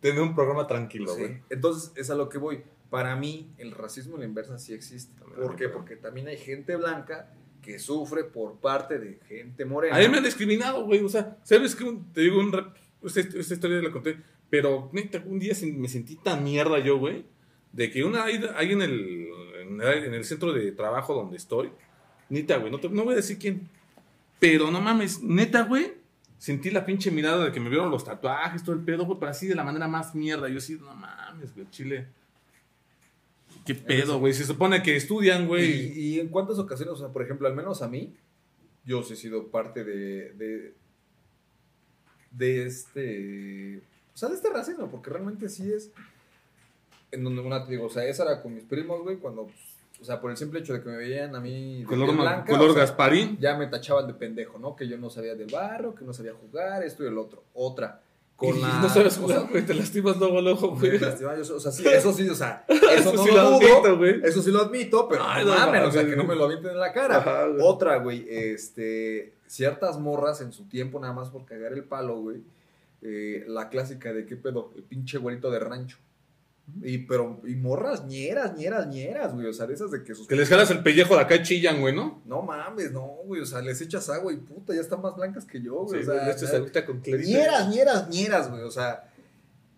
tener 0.00 0.20
un 0.22 0.34
programa 0.34 0.66
tranquilo, 0.66 1.12
Sí. 1.14 1.20
güey. 1.20 1.42
Entonces, 1.50 1.92
es 1.96 2.10
a 2.10 2.14
lo 2.14 2.28
que 2.28 2.38
voy. 2.38 2.62
Para 2.90 3.14
mí, 3.16 3.52
el 3.58 3.70
racismo 3.72 4.16
a 4.16 4.20
la 4.20 4.24
inversa 4.24 4.58
sí 4.58 4.72
existe. 4.74 5.12
¿Por 5.36 5.54
qué? 5.56 5.68
Porque 5.68 5.96
también 5.96 6.26
hay 6.28 6.36
gente 6.38 6.74
blanca 6.76 7.32
que 7.62 7.78
sufre 7.78 8.24
por 8.24 8.56
parte 8.58 8.98
de 8.98 9.20
gente 9.28 9.64
morena. 9.64 9.94
A 9.96 9.98
mí 10.00 10.08
me 10.08 10.18
han 10.18 10.24
discriminado, 10.24 10.84
güey. 10.86 11.04
O 11.04 11.08
sea, 11.08 11.36
¿sabes 11.44 11.76
qué? 11.76 11.84
Te 12.14 12.22
digo, 12.22 12.40
un 12.40 12.50
rap- 12.52 12.74
esta, 13.04 13.20
esta 13.20 13.54
historia 13.54 13.80
la 13.82 13.90
conté. 13.92 14.18
Pero, 14.48 14.88
neta, 14.92 15.22
un 15.26 15.38
día 15.38 15.54
me 15.76 15.86
sentí 15.88 16.16
tan 16.16 16.42
mierda 16.42 16.78
yo, 16.80 16.98
güey. 16.98 17.26
De 17.72 17.90
que 17.90 18.02
una 18.04 18.24
hay, 18.24 18.40
hay 18.56 18.72
en, 18.72 18.82
el, 18.82 19.28
en, 19.60 19.80
el, 19.80 20.04
en 20.04 20.14
el 20.14 20.24
centro 20.24 20.52
de 20.52 20.72
trabajo 20.72 21.14
donde 21.14 21.36
estoy. 21.36 21.70
Neta, 22.28 22.56
güey. 22.56 22.70
No, 22.72 22.78
te- 22.80 22.88
no 22.88 23.04
voy 23.04 23.14
a 23.14 23.16
decir 23.16 23.38
quién. 23.38 23.68
Pero 24.38 24.70
no 24.70 24.80
mames, 24.80 25.22
neta, 25.22 25.62
güey. 25.62 25.92
Sentí 26.38 26.70
la 26.70 26.86
pinche 26.86 27.10
mirada 27.10 27.44
de 27.44 27.52
que 27.52 27.60
me 27.60 27.68
vieron 27.68 27.90
los 27.90 28.04
tatuajes, 28.04 28.64
todo 28.64 28.74
el 28.74 28.82
pedo, 28.82 29.04
güey. 29.04 29.18
Pero 29.20 29.30
así 29.30 29.46
de 29.46 29.54
la 29.54 29.62
manera 29.64 29.86
más 29.86 30.14
mierda. 30.14 30.48
Yo 30.48 30.58
así, 30.58 30.74
no 30.80 30.94
mames, 30.94 31.54
güey, 31.54 31.68
Chile. 31.70 32.06
¿Qué 33.66 33.74
pedo, 33.74 34.18
güey? 34.18 34.32
Se 34.32 34.44
supone 34.44 34.82
que 34.82 34.96
estudian, 34.96 35.46
güey. 35.46 35.70
Y, 35.70 36.14
y 36.16 36.20
en 36.20 36.28
cuántas 36.28 36.58
ocasiones, 36.58 36.94
o 36.94 36.96
sea, 36.96 37.08
por 37.08 37.22
ejemplo, 37.22 37.46
al 37.46 37.54
menos 37.54 37.82
a 37.82 37.88
mí, 37.88 38.14
yo 38.84 39.02
sí 39.02 39.12
he 39.12 39.16
sido 39.16 39.48
parte 39.48 39.84
de, 39.84 40.32
de, 40.32 40.74
de 42.30 42.66
este, 42.66 43.78
o 44.14 44.16
sea, 44.16 44.28
de 44.30 44.36
este 44.36 44.48
racismo, 44.50 44.90
porque 44.90 45.10
realmente 45.10 45.48
sí 45.48 45.70
es, 45.70 45.90
en 47.12 47.24
donde 47.24 47.42
una, 47.42 47.64
te 47.64 47.72
digo, 47.72 47.86
o 47.86 47.90
sea, 47.90 48.04
esa 48.04 48.22
era 48.24 48.42
con 48.42 48.54
mis 48.54 48.64
primos, 48.64 49.02
güey, 49.02 49.16
cuando, 49.16 49.44
pues, 49.46 49.56
o 50.00 50.04
sea, 50.04 50.20
por 50.20 50.30
el 50.30 50.36
simple 50.36 50.60
hecho 50.60 50.72
de 50.72 50.82
que 50.82 50.88
me 50.88 50.96
veían 50.96 51.34
a 51.34 51.40
mí 51.40 51.80
de 51.80 51.84
Color, 51.84 52.16
blanca, 52.16 52.50
color 52.50 52.70
o 52.70 52.72
sea, 52.72 52.82
Gasparín. 52.82 53.36
ya 53.38 53.56
me 53.56 53.66
tachaban 53.66 54.06
de 54.06 54.14
pendejo, 54.14 54.58
¿no? 54.58 54.74
Que 54.74 54.88
yo 54.88 54.96
no 54.96 55.10
sabía 55.10 55.34
del 55.34 55.50
barro, 55.52 55.94
que 55.94 56.04
no 56.04 56.12
sabía 56.12 56.32
jugar, 56.32 56.82
esto 56.82 57.04
y 57.04 57.08
el 57.08 57.18
otro. 57.18 57.44
Otra. 57.52 58.00
Con 58.34 58.56
Y 58.56 58.62
la, 58.62 58.80
no 58.80 58.88
sabes 58.88 59.18
o 59.18 59.22
jugar, 59.22 59.40
sea, 59.40 59.48
güey. 59.50 59.66
Te 59.66 59.74
lastimas 59.74 60.16
luego, 60.16 60.40
luego, 60.40 60.74
me 60.74 60.78
güey. 60.78 60.94
o 60.96 61.60
sea, 61.60 61.70
sí, 61.70 61.84
eso 61.92 62.12
sí, 62.14 62.26
o 62.26 62.34
sea, 62.34 62.64
eso, 62.66 62.88
Eso 62.88 63.12
no 63.12 63.24
sí 63.24 63.30
lo 63.30 63.42
dudo, 63.50 63.56
admito, 63.58 63.98
güey. 63.98 64.20
eso 64.24 64.42
sí 64.42 64.50
lo 64.50 64.62
admito, 64.62 65.06
pero 65.06 65.22
Ay, 65.26 65.44
no 65.44 65.52
no 65.52 65.58
mames, 65.58 65.82
o 65.88 65.92
sea, 65.92 66.06
que 66.06 66.16
no 66.16 66.24
me 66.24 66.34
lo 66.34 66.44
avienten 66.46 66.70
en 66.70 66.80
la 66.80 66.92
cara. 66.94 67.18
Ajá, 67.18 67.46
güey. 67.48 67.60
Otra, 67.62 67.96
güey, 67.98 68.26
este, 68.30 69.34
ciertas 69.46 69.98
morras 69.98 70.40
en 70.40 70.52
su 70.52 70.64
tiempo, 70.64 70.98
nada 70.98 71.12
más 71.12 71.28
por 71.28 71.44
cagar 71.44 71.74
el 71.74 71.84
palo, 71.84 72.16
güey, 72.16 72.42
eh, 73.02 73.44
la 73.46 73.68
clásica 73.68 74.14
de 74.14 74.24
qué 74.24 74.36
pedo, 74.36 74.72
el 74.74 74.84
pinche 74.84 75.18
güerito 75.18 75.50
de 75.50 75.58
rancho. 75.58 75.98
Y, 76.82 76.98
pero, 76.98 77.40
y 77.46 77.54
morras 77.54 78.06
ñeras, 78.06 78.56
ñeras, 78.56 78.86
ñeras, 78.86 79.34
güey, 79.34 79.46
o 79.46 79.52
sea, 79.52 79.66
de 79.66 79.74
esas 79.74 79.90
de 79.90 80.02
que 80.02 80.14
sus... 80.14 80.26
Que 80.26 80.36
les 80.36 80.48
jalas 80.48 80.70
el 80.70 80.82
pellejo 80.82 81.14
de 81.14 81.22
acá 81.22 81.36
y 81.36 81.42
chillan, 81.42 81.80
güey, 81.80 81.94
¿no? 81.94 82.22
No 82.24 82.42
mames, 82.42 82.92
no, 82.92 83.06
güey, 83.24 83.40
o 83.40 83.46
sea, 83.46 83.60
les 83.60 83.80
echas 83.80 84.08
agua 84.08 84.32
y 84.32 84.36
puta, 84.36 84.74
ya 84.74 84.80
están 84.80 85.00
más 85.02 85.14
blancas 85.16 85.44
que 85.44 85.60
yo, 85.60 85.84
güey, 85.84 86.02
Sí, 86.02 86.08
o 86.10 86.70
sea, 86.72 86.86
con 86.86 87.00
clarita. 87.00 87.28
Ñeras, 87.28 87.68
ñeras, 87.68 88.08
ñeras, 88.08 88.50
güey. 88.50 88.62
O 88.62 88.70
sea. 88.70 89.06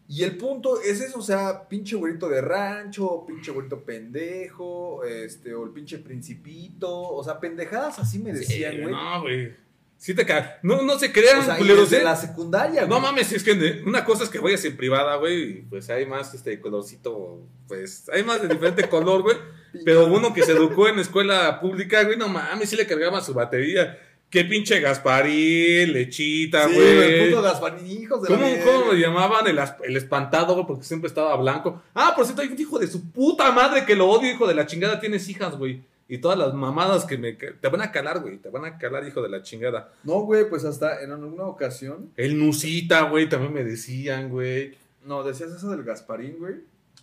Y 0.08 0.24
el 0.24 0.36
punto 0.36 0.80
es 0.80 1.00
eso, 1.00 1.20
o 1.20 1.22
sea, 1.22 1.68
pinche 1.68 1.96
güerito 1.96 2.28
de 2.28 2.42
rancho, 2.42 3.24
pinche 3.26 3.50
güerito 3.50 3.82
pendejo, 3.82 5.04
este, 5.04 5.54
o 5.54 5.64
el 5.64 5.70
pinche 5.70 5.98
principito. 5.98 6.90
O 6.90 7.24
sea, 7.24 7.40
pendejadas 7.40 7.98
así 7.98 8.18
me 8.18 8.32
decían, 8.32 8.72
Sí, 8.72 8.80
güey. 8.82 8.92
No, 8.92 9.22
güey. 9.22 9.54
Sí 10.02 10.14
te 10.14 10.26
ca... 10.26 10.58
No, 10.64 10.82
no 10.82 10.98
se 10.98 11.12
crean, 11.12 11.38
o 11.38 11.44
sea, 11.44 11.56
culeros, 11.58 11.88
desde 11.88 12.02
¿eh? 12.02 12.04
la 12.04 12.16
secundaria, 12.16 12.80
No 12.82 12.88
güey. 12.98 13.00
mames, 13.02 13.30
es 13.30 13.44
que 13.44 13.82
una 13.86 14.04
cosa 14.04 14.24
es 14.24 14.30
que 14.30 14.40
vayas 14.40 14.64
en 14.64 14.76
privada, 14.76 15.14
güey, 15.14 15.42
y 15.42 15.52
pues 15.70 15.88
hay 15.90 16.06
más 16.06 16.34
este 16.34 16.60
colorcito, 16.60 17.38
pues 17.68 18.08
hay 18.12 18.24
más 18.24 18.42
de 18.42 18.48
diferente 18.48 18.88
color, 18.88 19.22
güey. 19.22 19.36
Pero 19.84 20.06
uno 20.06 20.34
que 20.34 20.42
se 20.42 20.50
educó 20.52 20.88
en 20.88 20.98
escuela 20.98 21.60
pública, 21.60 22.02
güey, 22.02 22.16
no 22.18 22.26
mames, 22.26 22.68
sí 22.68 22.74
le 22.74 22.84
cargaba 22.84 23.20
su 23.20 23.32
batería. 23.32 23.96
Qué 24.28 24.44
pinche 24.44 24.80
Gasparín, 24.80 25.92
lechita, 25.92 26.66
Sí, 26.68 26.74
güey. 26.74 26.88
el 27.22 27.28
puto 27.28 27.42
Gasparín, 27.42 27.86
hijos 28.02 28.22
de 28.22 28.30
la 28.30 28.36
¿Cómo, 28.36 28.48
cómo 28.64 28.92
llamaban? 28.94 29.46
El, 29.46 29.60
el 29.84 29.96
espantado, 29.96 30.54
güey, 30.54 30.66
porque 30.66 30.84
siempre 30.84 31.06
estaba 31.06 31.36
blanco. 31.36 31.80
Ah, 31.94 32.12
por 32.16 32.24
cierto, 32.24 32.42
hay 32.42 32.48
un 32.48 32.58
hijo 32.60 32.78
de 32.80 32.88
su 32.88 33.08
puta 33.12 33.52
madre 33.52 33.84
que 33.84 33.94
lo 33.94 34.08
odio, 34.08 34.32
hijo 34.32 34.48
de 34.48 34.54
la 34.54 34.66
chingada. 34.66 34.98
Tienes 34.98 35.28
hijas, 35.28 35.56
güey. 35.56 35.82
Y 36.12 36.18
todas 36.18 36.36
las 36.38 36.52
mamadas 36.52 37.06
que 37.06 37.16
me... 37.16 37.32
Te 37.32 37.68
van 37.68 37.80
a 37.80 37.90
calar, 37.90 38.20
güey. 38.20 38.36
Te 38.36 38.50
van 38.50 38.66
a 38.66 38.76
calar, 38.76 39.06
hijo 39.08 39.22
de 39.22 39.30
la 39.30 39.40
chingada. 39.42 39.92
No, 40.04 40.20
güey, 40.20 40.46
pues 40.46 40.62
hasta 40.66 41.00
en 41.02 41.10
alguna 41.10 41.44
ocasión. 41.44 42.10
El 42.16 42.38
Nusita, 42.38 43.02
güey, 43.08 43.30
también 43.30 43.54
me 43.54 43.64
decían, 43.64 44.28
güey. 44.28 44.76
No, 45.06 45.22
decías 45.22 45.50
eso 45.52 45.70
del 45.70 45.84
Gasparín, 45.84 46.36
güey. 46.38 46.56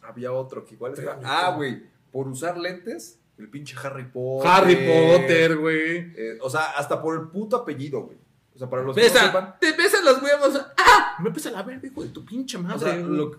Había 0.04 0.32
otro 0.32 0.64
que 0.64 0.76
igual. 0.76 0.94
Pero, 0.96 1.20
Ah, 1.24 1.54
güey, 1.56 1.82
por 2.12 2.28
usar 2.28 2.58
lentes, 2.60 3.18
el 3.40 3.50
pinche 3.50 3.76
Harry 3.82 4.06
Potter. 4.06 4.48
Harry 4.52 4.76
Potter, 4.76 5.58
güey. 5.58 6.14
Eh, 6.16 6.38
o 6.42 6.50
sea, 6.52 6.66
hasta 6.78 7.02
por 7.02 7.20
el 7.20 7.30
puto 7.30 7.56
apellido, 7.56 8.02
güey. 8.04 8.18
O 8.54 8.60
sea, 8.60 8.70
para 8.70 8.84
los 8.84 8.96
que 8.96 9.02
no 9.02 9.08
Pesa, 9.08 9.26
sepan. 9.26 9.56
te 9.60 9.74
pesan 9.74 10.06
los 10.06 10.22
huevos. 10.22 10.62
¡Ah! 10.78 11.16
Me 11.24 11.32
pesa 11.32 11.50
la 11.50 11.64
verga, 11.64 11.88
hijo 11.88 12.04
de 12.04 12.10
tu 12.10 12.24
pinche 12.24 12.58
O 12.58 12.62
madre. 12.62 12.80
sea, 12.80 12.96
güey. 13.00 13.18
lo 13.18 13.32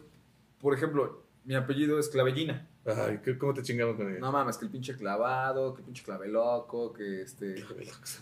por 0.61 0.75
ejemplo, 0.75 1.23
mi 1.45 1.55
apellido 1.55 1.97
es 2.01 2.09
Clavellina. 2.09 2.66
Ay, 2.99 3.20
¿qué- 3.24 3.38
¿cómo 3.38 3.55
te 3.55 3.62
chingamos 3.62 3.97
con 3.97 4.09
él? 4.12 4.20
No 4.20 4.30
mames, 4.32 4.57
que 4.59 4.64
el 4.64 4.70
pinche 4.70 4.97
clavado, 4.97 5.74
que 5.74 5.80
el 5.80 5.84
pinche 5.86 6.03
claveloco, 6.03 6.93
que 6.93 7.22
este. 7.22 7.55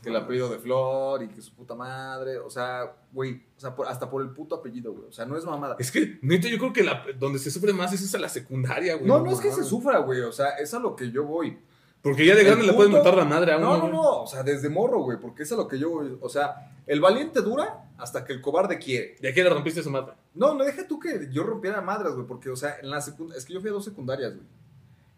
Que 0.03 0.09
el 0.11 0.17
apellido 0.17 0.49
de 0.49 0.59
Flor 0.59 1.23
y 1.23 1.29
que 1.29 1.41
su 1.43 1.53
puta 1.55 1.75
madre. 1.75 2.39
O 2.39 2.51
sea, 2.51 2.93
güey. 3.13 3.43
O 3.57 3.61
sea, 3.61 3.75
por- 3.75 3.87
hasta 3.89 4.09
por 4.11 4.23
el 4.23 4.31
puto 4.31 4.55
apellido, 4.57 4.93
güey. 4.93 5.09
O 5.09 5.13
sea, 5.13 5.25
no 5.27 5.37
es 5.37 5.45
mamada. 5.45 5.77
Es 5.79 5.91
que, 5.91 6.19
neta, 6.23 6.49
yo 6.49 6.59
creo 6.59 6.73
que 6.73 6.83
la, 6.85 7.05
donde 7.19 7.39
se 7.39 7.51
sufre 7.51 7.73
más 7.73 7.93
es 7.93 8.03
esa 8.03 8.19
la 8.19 8.29
secundaria, 8.29 8.95
güey. 8.97 9.07
No, 9.07 9.21
no 9.21 9.31
es 9.31 9.41
que 9.41 9.51
se 9.53 9.65
sufra, 9.65 9.99
güey. 9.99 10.21
O 10.21 10.33
sea, 10.33 10.51
es 10.59 10.73
a 10.75 10.79
lo 10.79 10.95
que 10.97 11.11
yo 11.11 11.25
voy. 11.25 11.59
Porque 12.01 12.25
ya 12.25 12.37
de 12.37 12.45
grande 12.45 12.65
le 12.65 12.73
puedes 12.75 12.93
punto- 12.93 13.03
mentar 13.05 13.19
la 13.19 13.29
madre 13.29 13.53
a 13.53 13.59
uno. 13.59 13.77
No, 13.77 13.83
no, 13.89 13.93
no. 13.93 14.23
O 14.23 14.27
sea, 14.27 14.45
desde 14.45 14.69
morro, 14.69 15.01
güey. 15.03 15.19
Porque 15.19 15.43
es 15.43 15.51
a 15.53 15.57
lo 15.57 15.67
que 15.67 15.79
yo 15.81 15.91
voy. 15.91 16.17
O 16.21 16.29
sea, 16.29 16.71
el 16.87 17.01
valiente 17.01 17.41
dura 17.43 17.85
hasta 17.99 18.25
que 18.25 18.33
el 18.33 18.41
cobarde 18.41 18.79
quiere. 18.79 19.17
¿Y 19.21 19.27
a 19.27 19.35
quién 19.35 19.45
le 19.45 19.53
rompiste 19.53 19.83
su 19.83 19.91
madre? 19.91 20.13
No, 20.33 20.55
no 20.55 20.63
deja 20.65 20.87
tú 20.87 21.01
que 21.01 21.29
yo 21.33 21.43
rompiera 21.43 21.81
madres, 21.81 22.15
güey, 22.15 22.25
porque, 22.25 22.51
o 22.51 22.57
sea, 22.57 22.77
en 22.81 22.91
la 22.91 23.01
secundaria, 23.01 23.37
es 23.41 23.45
que 23.45 23.53
yo 23.53 23.61
fui 23.61 23.71
a 23.71 23.73
dos 23.73 23.85
secundarias, 23.85 24.33
güey. 24.37 24.47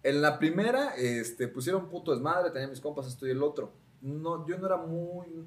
En 0.02 0.22
la 0.22 0.38
primera, 0.38 0.94
este, 0.96 1.48
pusieron 1.48 1.88
puto 1.88 2.12
desmadre, 2.12 2.50
tenía 2.50 2.68
mis 2.68 2.80
compas, 2.80 3.06
esto 3.06 3.26
y 3.26 3.30
el 3.30 3.42
otro. 3.42 3.72
No, 4.00 4.46
yo 4.46 4.58
no 4.58 4.66
era 4.66 4.78
muy, 4.78 5.46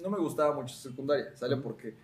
no 0.00 0.10
me 0.10 0.18
gustaba 0.18 0.54
mucho 0.54 0.74
secundaria, 0.74 1.36
¿sale? 1.36 1.56
Porque, 1.56 1.96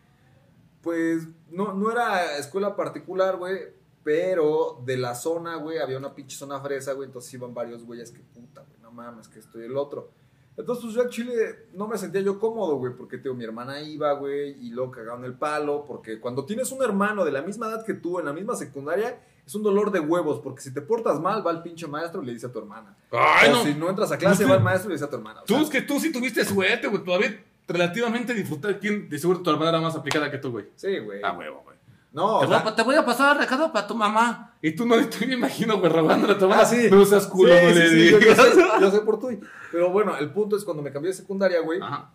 pues, 0.83 1.29
no, 1.49 1.73
no 1.75 1.91
era 1.91 2.39
escuela 2.39 2.75
particular, 2.75 3.37
güey, 3.37 3.59
pero 4.03 4.83
de 4.85 4.97
la 4.97 5.15
zona, 5.15 5.57
güey, 5.57 5.79
había 5.79 5.99
una 5.99 6.15
pinche 6.15 6.37
zona 6.37 6.61
fresa, 6.61 6.93
güey, 6.93 7.07
entonces 7.07 7.33
iban 7.35 7.55
varios 7.55 7.85
güeyes 7.85 8.11
que 8.11 8.21
puta, 8.21 8.63
güey, 8.63 8.81
no 8.81 8.91
mames, 8.91 9.29
que 9.29 9.39
esto 9.39 9.61
y 9.61 9.65
el 9.65 9.77
otro. 9.77 10.11
Entonces, 10.57 10.85
pues 10.85 10.95
yo 10.95 11.03
en 11.03 11.09
Chile 11.11 11.67
no 11.75 11.87
me 11.87 11.99
sentía 11.99 12.23
yo 12.23 12.41
cómodo, 12.41 12.77
güey, 12.77 12.95
porque 12.95 13.19
mi 13.19 13.45
hermana 13.45 13.81
iba, 13.83 14.13
güey, 14.15 14.53
y 14.65 14.71
luego 14.71 14.91
cagaron 14.91 15.25
el 15.25 15.35
palo, 15.35 15.85
porque 15.85 16.19
cuando 16.19 16.47
tienes 16.47 16.73
un 16.73 16.83
hermano 16.83 17.25
de 17.25 17.33
la 17.33 17.43
misma 17.43 17.69
edad 17.69 17.85
que 17.85 17.95
tú, 17.95 18.19
en 18.19 18.25
la 18.25 18.33
misma 18.33 18.57
secundaria, 18.57 19.21
es 19.47 19.55
un 19.55 19.63
dolor 19.63 19.93
de 19.93 20.01
huevos, 20.01 20.41
porque 20.41 20.61
si 20.61 20.75
te 20.75 20.81
portas 20.81 21.21
mal, 21.21 21.47
va 21.47 21.53
el 21.53 21.63
pinche 21.63 21.87
maestro 21.87 22.21
y 22.23 22.27
le 22.27 22.33
dice 22.33 22.47
a 22.47 22.53
tu 22.53 22.59
hermana. 22.59 22.97
Ay, 23.13 23.51
o 23.51 23.53
no. 23.53 23.63
si 23.63 23.75
no 23.75 23.89
entras 23.89 24.11
a 24.11 24.19
clase, 24.19 24.43
Tú- 24.43 24.51
va 24.51 24.57
el 24.57 24.63
maestro 24.63 24.89
y 24.89 24.91
le 24.91 24.95
dice 24.97 25.05
a 25.05 25.11
tu 25.11 25.17
hermana. 25.17 25.41
O 25.43 25.45
Tú 25.45 25.55
sea, 25.55 25.63
es 25.63 25.71
que 25.71 25.83
tú 25.83 26.01
sí 26.01 26.11
tuviste 26.11 26.45
suerte, 26.45 26.89
güey. 26.89 27.05
Todavía 27.05 27.45
relativamente 27.69 28.35
disfrutar. 28.35 28.79
¿Quién? 28.81 29.09
De 29.09 29.19
seguro 29.19 29.41
tu 29.41 29.51
hermana 29.51 29.71
era 29.71 29.81
más 29.81 29.95
aplicada 29.95 30.31
que 30.31 30.39
tú, 30.39 30.51
güey. 30.51 30.67
Sí, 30.75 30.99
güey. 30.99 31.21
Ah, 31.23 31.33
huevo, 31.33 31.63
güey. 31.65 31.77
No, 32.13 32.39
te, 32.41 32.47
o 32.47 32.49
voy 32.49 32.57
a, 32.57 32.75
te 32.75 32.83
voy 32.83 32.95
a 32.97 33.05
pasar 33.05 33.37
recado 33.37 33.73
para 33.73 33.87
tu 33.87 33.95
mamá. 33.95 34.55
Y 34.63 34.73
tú 34.73 34.87
no, 34.87 34.97
tú 35.09 35.27
me 35.27 35.35
imagino, 35.35 35.79
güey, 35.79 35.93
robándole 35.93 36.33
a 36.33 36.39
tu 36.39 36.49
mamá. 36.49 36.63
Ah, 36.63 36.65
sí. 36.65 36.89
No 36.91 37.05
seas 37.05 37.27
culo, 37.27 37.53
Sí, 37.53 37.67
sí, 37.69 37.75
le 37.79 37.89
sí, 37.91 38.11
yo, 38.27 38.35
sé, 38.35 38.63
yo 38.81 38.91
sé 38.91 39.01
por 39.01 39.21
tú. 39.21 39.29
Pero 39.71 39.91
bueno, 39.91 40.17
el 40.17 40.31
punto 40.31 40.57
es 40.57 40.65
cuando 40.65 40.83
me 40.83 40.91
cambié 40.91 41.11
de 41.13 41.17
secundaria, 41.19 41.61
güey. 41.61 41.81
Ajá. 41.81 42.11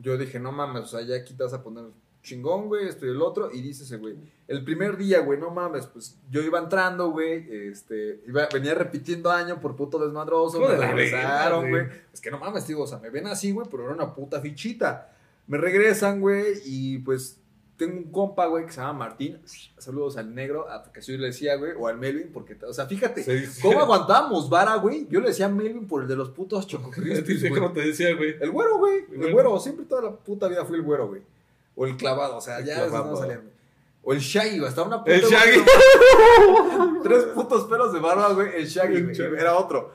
Yo 0.00 0.16
dije, 0.16 0.38
no 0.38 0.52
mames, 0.52 0.84
o 0.84 0.86
sea, 0.86 1.00
ya 1.02 1.16
aquí 1.16 1.34
te 1.34 1.42
vas 1.42 1.52
a 1.54 1.62
poner 1.62 1.84
chingón, 2.26 2.66
güey, 2.66 2.88
esto 2.88 3.06
y 3.06 3.10
el 3.10 3.22
otro. 3.22 3.50
Y 3.52 3.62
dice 3.62 3.84
ese 3.84 3.96
güey, 3.98 4.16
el 4.48 4.64
primer 4.64 4.96
día, 4.96 5.20
güey, 5.20 5.38
no 5.38 5.50
mames, 5.50 5.86
pues 5.86 6.18
yo 6.30 6.42
iba 6.42 6.58
entrando, 6.58 7.10
güey, 7.10 7.46
este, 7.68 8.20
iba, 8.26 8.48
venía 8.52 8.74
repitiendo 8.74 9.30
año 9.30 9.60
por 9.60 9.76
puto 9.76 9.98
desmadroso, 9.98 10.60
me 10.60 10.76
regresaron, 10.76 11.70
güey. 11.70 11.86
Es 12.12 12.20
que 12.20 12.30
no 12.30 12.38
mames, 12.38 12.66
digo, 12.66 12.82
o 12.82 12.86
sea, 12.86 12.98
me 12.98 13.10
ven 13.10 13.26
así, 13.28 13.52
güey, 13.52 13.66
pero 13.70 13.84
era 13.84 13.94
una 13.94 14.14
puta 14.14 14.40
fichita. 14.40 15.12
Me 15.46 15.56
regresan, 15.58 16.20
güey, 16.20 16.54
y 16.64 16.98
pues 16.98 17.38
tengo 17.76 17.98
un 17.98 18.10
compa, 18.10 18.46
güey, 18.46 18.66
que 18.66 18.72
se 18.72 18.80
llama 18.80 19.00
Martín. 19.00 19.38
Saludos 19.78 20.16
al 20.16 20.34
negro, 20.34 20.68
a 20.68 20.90
que 20.92 21.00
yo 21.02 21.16
le 21.18 21.26
decía, 21.26 21.56
güey, 21.56 21.72
o 21.78 21.86
al 21.86 21.98
Melvin, 21.98 22.30
porque, 22.32 22.56
o 22.64 22.72
sea, 22.72 22.86
fíjate, 22.86 23.22
Sí, 23.22 23.46
sí. 23.46 23.60
¿cómo 23.62 23.80
aguantábamos 23.80 24.48
vara, 24.50 24.74
güey? 24.76 25.06
Yo 25.08 25.20
le 25.20 25.28
decía 25.28 25.46
a 25.46 25.48
Melvin 25.50 25.86
por 25.86 26.02
el 26.02 26.08
de 26.08 26.16
los 26.16 26.30
putos 26.30 26.66
Choco 26.68 26.90
Crispies, 26.90 27.40
Sí, 27.40 27.48
güey. 27.48 27.60
como 27.60 27.72
te 27.72 27.82
decía, 27.82 28.14
güey. 28.16 28.34
El 28.40 28.50
güero, 28.50 28.78
güey. 28.78 29.00
El 29.12 29.18
güero. 29.18 29.32
güero. 29.34 29.60
Siempre 29.60 29.84
toda 29.84 30.02
la 30.02 30.10
puta 30.16 30.48
vida 30.48 30.64
fui 30.64 30.76
el 30.78 30.82
güero, 30.82 31.06
güey. 31.08 31.22
O 31.76 31.86
el 31.86 31.96
clavado, 31.96 32.38
o 32.38 32.40
sea, 32.40 32.58
El 32.58 32.64
ya 32.64 32.74
clavado. 32.74 33.12
no 33.12 33.16
salían. 33.16 33.50
O 34.02 34.12
el 34.12 34.20
Shaggy. 34.20 34.64
Hasta 34.64 34.82
una 34.82 34.98
puta. 35.04 35.14
El 35.14 35.22
Shaggy. 35.22 35.60
Tres 37.02 37.24
putos 37.34 37.64
pelos 37.64 37.92
de 37.92 38.00
barba, 38.00 38.32
güey. 38.32 38.56
El 38.56 38.66
Shaggy, 38.66 39.02
güey. 39.02 39.20
Era 39.38 39.56
otro. 39.56 39.92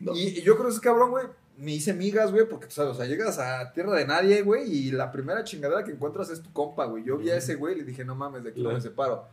No. 0.00 0.14
Y, 0.14 0.38
y 0.38 0.42
yo 0.42 0.54
creo 0.56 0.66
que 0.66 0.72
ese 0.72 0.80
cabrón, 0.80 1.10
güey, 1.10 1.26
me 1.56 1.72
hice 1.72 1.94
migas, 1.94 2.32
güey, 2.32 2.48
porque, 2.48 2.66
tú 2.66 2.72
sabes, 2.74 2.92
o 2.92 2.94
sea, 2.96 3.06
llegas 3.06 3.38
a 3.38 3.72
tierra 3.72 3.94
de 3.94 4.04
nadie, 4.06 4.42
güey, 4.42 4.70
y 4.70 4.90
la 4.90 5.12
primera 5.12 5.44
chingadera 5.44 5.84
que 5.84 5.92
encuentras 5.92 6.28
es 6.30 6.42
tu 6.42 6.52
compa, 6.52 6.86
güey. 6.86 7.04
Yo 7.04 7.16
vi 7.18 7.30
a 7.30 7.36
ese 7.36 7.54
güey 7.54 7.74
y 7.74 7.78
le 7.78 7.84
dije, 7.84 8.04
no 8.04 8.14
mames, 8.14 8.42
de 8.44 8.50
aquí 8.50 8.62
no 8.62 8.72
me 8.72 8.80
separo. 8.80 9.26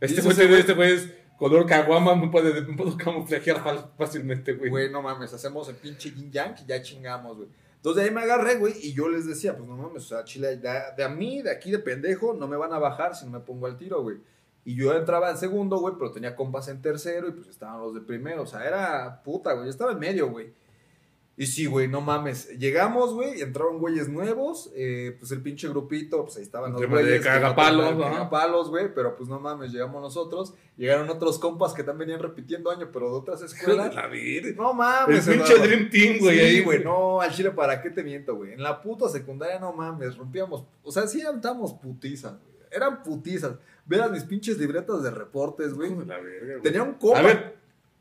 Este 0.00 0.22
güey, 0.22 0.54
este 0.58 0.72
güey 0.74 0.92
es 0.94 1.08
color 1.38 1.66
caguama, 1.66 2.14
me 2.14 2.28
puede, 2.28 2.62
me 2.62 2.76
puedo 2.76 2.96
camuflajear 2.96 3.90
fácilmente, 3.98 4.54
güey. 4.54 4.70
Güey, 4.70 4.90
no 4.90 5.02
mames, 5.02 5.32
hacemos 5.34 5.68
el 5.68 5.76
pinche 5.76 6.10
yin 6.10 6.30
yang 6.32 6.54
y 6.62 6.66
ya 6.66 6.80
chingamos, 6.80 7.36
güey. 7.36 7.48
Entonces 7.84 8.02
de 8.02 8.08
ahí 8.08 8.14
me 8.14 8.22
agarré, 8.22 8.56
güey, 8.56 8.72
y 8.80 8.94
yo 8.94 9.10
les 9.10 9.26
decía, 9.26 9.54
pues 9.58 9.68
no 9.68 9.76
mames, 9.76 10.04
o 10.04 10.08
sea, 10.08 10.24
Chile, 10.24 10.56
de, 10.56 10.70
de 10.96 11.04
a 11.04 11.08
mí, 11.10 11.42
de 11.42 11.50
aquí 11.50 11.70
de 11.70 11.78
pendejo, 11.78 12.32
no 12.32 12.48
me 12.48 12.56
van 12.56 12.72
a 12.72 12.78
bajar 12.78 13.14
si 13.14 13.26
no 13.26 13.32
me 13.32 13.40
pongo 13.40 13.66
al 13.66 13.76
tiro, 13.76 14.00
güey. 14.00 14.16
Y 14.64 14.74
yo 14.74 14.94
entraba 14.94 15.30
en 15.30 15.36
segundo, 15.36 15.76
güey, 15.78 15.94
pero 15.98 16.10
tenía 16.10 16.34
compas 16.34 16.68
en 16.68 16.80
tercero 16.80 17.28
y 17.28 17.32
pues 17.32 17.46
estaban 17.48 17.82
los 17.82 17.92
de 17.92 18.00
primero, 18.00 18.44
o 18.44 18.46
sea, 18.46 18.66
era 18.66 19.22
puta, 19.22 19.52
güey, 19.52 19.66
yo 19.66 19.70
estaba 19.70 19.92
en 19.92 19.98
medio, 19.98 20.30
güey. 20.30 20.54
Y 21.36 21.46
sí, 21.46 21.66
güey, 21.66 21.88
no 21.88 22.00
mames. 22.00 22.48
Llegamos, 22.58 23.12
güey, 23.12 23.40
entraron 23.40 23.78
güeyes 23.78 24.08
nuevos. 24.08 24.70
eh, 24.76 25.16
pues 25.18 25.32
el 25.32 25.42
pinche 25.42 25.68
grupito, 25.68 26.22
pues 26.24 26.36
ahí 26.36 26.44
estaban 26.44 26.72
los 26.72 26.80
medio 26.80 26.96
de 26.96 27.02
güeyes. 27.02 27.22
que 27.22 27.28
no 27.28 27.34
cagapalos. 27.34 28.00
Cagapalos, 28.00 28.70
güey, 28.70 28.94
pero 28.94 29.16
pues 29.16 29.28
no 29.28 29.40
mames, 29.40 29.72
llegamos 29.72 30.00
nosotros. 30.00 30.54
Llegaron 30.76 31.10
otros 31.10 31.40
compas 31.40 31.72
que 31.72 31.82
también 31.82 32.08
venían 32.08 32.22
repitiendo 32.22 32.70
año, 32.70 32.90
pero 32.92 33.10
de 33.10 33.16
otras 33.16 33.42
escuelas. 33.42 33.92
la. 33.94 34.54
No 34.54 34.70
El 34.70 34.76
mames, 34.76 35.26
pinche 35.26 35.54
Eduardo. 35.54 35.64
Dream 35.64 35.90
Team, 35.90 36.18
güey. 36.20 36.38
Sí, 36.38 36.44
ahí, 36.44 36.60
güey, 36.62 36.84
no, 36.84 37.20
al 37.20 37.32
chile, 37.32 37.50
¿para 37.50 37.82
qué 37.82 37.90
te 37.90 38.04
miento, 38.04 38.36
güey? 38.36 38.52
En 38.52 38.62
la 38.62 38.80
puta 38.80 39.08
secundaria, 39.08 39.58
no 39.58 39.72
mames, 39.72 40.16
rompíamos. 40.16 40.64
O 40.84 40.92
sea, 40.92 41.06
sí 41.08 41.20
estábamos 41.20 41.72
putizas, 41.74 42.32
güey. 42.40 42.54
Eran 42.70 43.02
putizas. 43.02 43.56
Vean 43.86 44.12
mis 44.12 44.24
pinches 44.24 44.56
libretas 44.58 45.02
de 45.02 45.10
reportes, 45.10 45.74
güey. 45.74 45.92
Tenía 46.62 46.82
un 46.82 46.94
compa. 46.94 47.18
A 47.18 47.22
ver, 47.22 47.56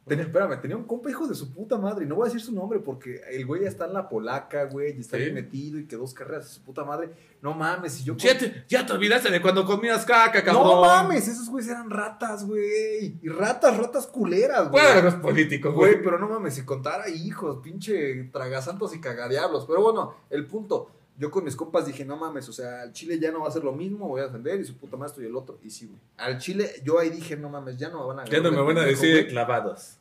Tenía, 0.06 0.26
espérame, 0.26 0.60
tenía 0.60 0.76
un 0.76 0.84
compa 0.84 1.10
hijo 1.10 1.26
de 1.28 1.34
su 1.34 1.54
puta 1.54 1.78
madre. 1.78 2.04
Y 2.04 2.08
no 2.10 2.16
voy 2.16 2.24
a 2.24 2.32
decir 2.34 2.42
su 2.42 2.54
nombre 2.54 2.80
porque 2.80 3.22
el 3.32 3.46
güey 3.46 3.62
ya 3.62 3.70
está 3.70 3.86
en 3.86 3.94
la 3.94 4.10
polaca, 4.10 4.66
güey. 4.66 4.98
Y 4.98 5.00
está 5.00 5.16
Sí. 5.16 5.24
bien 5.24 5.36
metido 5.36 5.80
y 5.80 5.86
que 5.88 5.96
dos 5.96 6.14
carreras 6.14 6.44
de 6.46 6.50
su 6.56 6.62
puta 6.62 6.84
madre. 6.84 7.10
No 7.42 7.54
mames, 7.54 7.94
si 7.94 8.04
yo. 8.04 8.16
ya 8.18 8.38
te, 8.38 8.66
ya 8.68 8.86
te 8.86 8.92
olvidaste 8.94 9.32
de 9.32 9.42
cuando 9.42 9.66
comías 9.66 10.06
caca, 10.06 10.44
cabrón. 10.44 10.64
no 10.64 10.82
mames, 10.82 11.28
esos 11.30 11.50
güeyes 11.50 11.72
eran 11.72 11.90
ratas, 11.90 12.46
güey. 12.46 13.18
Y 13.22 13.30
ratas, 13.30 13.78
ratas 13.78 14.06
culeras, 14.08 14.70
güey. 14.70 14.84
Bueno, 14.84 15.02
no 15.04 15.08
es 15.10 15.16
político, 15.16 15.72
güey. 15.72 15.94
Güey, 15.94 16.04
pero 16.04 16.20
no 16.20 16.28
mames, 16.28 16.56
si 16.56 16.64
contara 16.66 17.08
hijos, 17.10 17.60
pinche 17.64 18.26
tragasantos 18.26 18.94
y 18.96 19.00
cagadiablos. 19.00 19.66
Pero 19.66 19.82
bueno, 19.82 20.16
el 20.30 20.46
punto. 20.48 20.90
Yo 21.18 21.30
con 21.30 21.44
mis 21.44 21.56
compas 21.56 21.86
dije, 21.86 22.04
no 22.04 22.18
mames, 22.18 22.50
o 22.50 22.54
sea, 22.54 22.82
al 22.82 22.92
Chile 22.92 23.20
ya 23.20 23.32
no 23.32 23.42
va 23.42 23.48
a 23.48 23.52
ser 23.52 23.64
lo 23.64 23.72
mismo, 23.72 24.08
voy 24.08 24.22
a 24.22 24.26
defender 24.26 24.60
y 24.60 24.66
su 24.66 24.76
puta 24.76 24.98
maestro 24.98 25.22
y 25.24 25.28
el 25.28 25.36
otro. 25.36 25.60
Y 25.64 25.70
sí, 25.70 25.86
güey. 25.86 26.00
Al 26.18 26.40
Chile, 26.40 26.72
yo 26.84 26.98
ahí 26.98 27.10
dije, 27.10 27.38
no 27.38 27.50
mames, 27.50 27.78
ya 27.78 27.90
no 27.90 28.00
me 28.02 28.08
van 28.08 28.20
a 28.22 28.26
Ya 28.26 28.42
no 28.42 28.52
me 28.52 28.62
van 28.62 28.78
a 28.80 28.84
decir 28.84 29.14
güey. 29.14 29.28
clavados. 29.28 29.98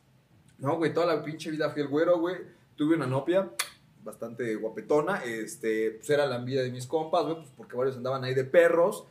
No, 0.57 0.77
güey, 0.77 0.93
toda 0.93 1.05
la 1.05 1.23
pinche 1.23 1.51
vida 1.51 1.69
fui 1.69 1.81
el 1.83 1.87
güero, 1.87 2.19
güey. 2.19 2.37
Tuve 2.75 2.95
una 2.95 3.05
novia 3.05 3.51
bastante 4.03 4.55
guapetona. 4.55 5.23
Este, 5.23 5.91
pues 5.91 6.09
era 6.09 6.25
la 6.25 6.37
envidia 6.37 6.63
de 6.63 6.71
mis 6.71 6.87
compas, 6.87 7.23
güey, 7.25 7.35
pues 7.35 7.49
porque 7.55 7.75
varios 7.75 7.95
andaban 7.97 8.23
ahí 8.23 8.33
de 8.33 8.45
perros. 8.45 9.05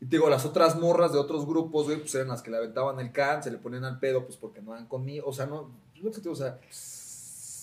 Y 0.00 0.06
te 0.06 0.16
digo, 0.16 0.28
las 0.28 0.44
otras 0.44 0.76
morras 0.78 1.12
de 1.12 1.18
otros 1.18 1.46
grupos, 1.46 1.86
güey, 1.86 1.98
pues 1.98 2.14
eran 2.14 2.28
las 2.28 2.42
que 2.42 2.50
le 2.50 2.56
aventaban 2.56 2.98
el 3.00 3.12
can, 3.12 3.42
se 3.42 3.50
le 3.50 3.58
ponían 3.58 3.84
al 3.84 4.00
pedo, 4.00 4.24
pues 4.24 4.36
porque 4.36 4.60
no 4.60 4.72
eran 4.74 4.86
conmigo. 4.86 5.26
O 5.28 5.32
sea, 5.32 5.46
no, 5.46 5.70
no 6.02 6.12
sé, 6.12 6.28
o 6.28 6.34
sea, 6.34 6.58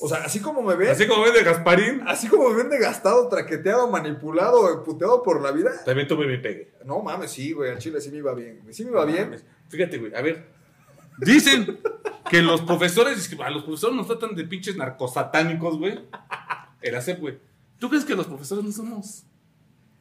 o 0.02 0.08
sea, 0.08 0.24
así 0.26 0.40
como 0.40 0.62
me 0.64 0.76
ven, 0.76 0.90
Así 0.90 1.08
como 1.08 1.24
ves 1.24 1.34
de 1.34 1.44
Gasparín, 1.44 2.02
así 2.08 2.28
como 2.28 2.50
me 2.50 2.56
ven 2.56 2.70
de 2.70 2.80
gastado, 2.80 3.28
traqueteado, 3.30 3.90
manipulado, 3.90 4.84
puteado 4.84 5.22
por 5.24 5.42
la 5.42 5.52
vida. 5.52 5.72
también 5.86 6.08
tuve 6.08 6.26
mi 6.28 6.38
pegue. 6.38 6.74
No 6.86 7.02
mames, 7.02 7.32
sí, 7.32 7.52
güey, 7.54 7.72
al 7.72 7.78
chile 7.78 8.02
sí 8.02 8.10
me 8.12 8.18
iba 8.18 8.34
bien. 8.34 8.62
Sí 8.72 8.84
me 8.84 8.92
iba 8.92 9.06
bien. 9.06 9.42
Fíjate, 9.70 9.98
güey, 10.00 10.14
a 10.16 10.22
ver. 10.22 10.46
Dicen 11.20 11.80
que 12.30 12.42
los 12.42 12.62
profesores, 12.62 13.30
a 13.44 13.50
los 13.52 13.64
profesores 13.64 13.96
nos 13.96 14.08
tratan 14.08 14.34
de 14.36 14.44
pinches 14.46 14.76
narcosatánicos, 14.76 15.78
güey. 15.78 16.00
El 16.82 16.96
hacer, 16.96 17.20
güey. 17.20 17.38
¿Tú 17.78 17.90
crees 17.90 18.06
que 18.06 18.16
los 18.16 18.26
profesores 18.28 18.64
no 18.64 18.72
somos 18.72 19.24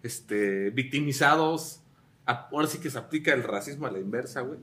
este, 0.03 0.71
victimizados? 0.71 1.81
A- 2.27 2.49
Ahora 2.53 2.67
sí 2.69 2.79
que 2.79 2.91
se 2.91 2.99
aplica 2.99 3.33
el 3.35 3.43
racismo 3.43 3.87
a 3.87 3.91
la 3.91 3.99
inversa, 3.99 4.41
güey. 4.41 4.59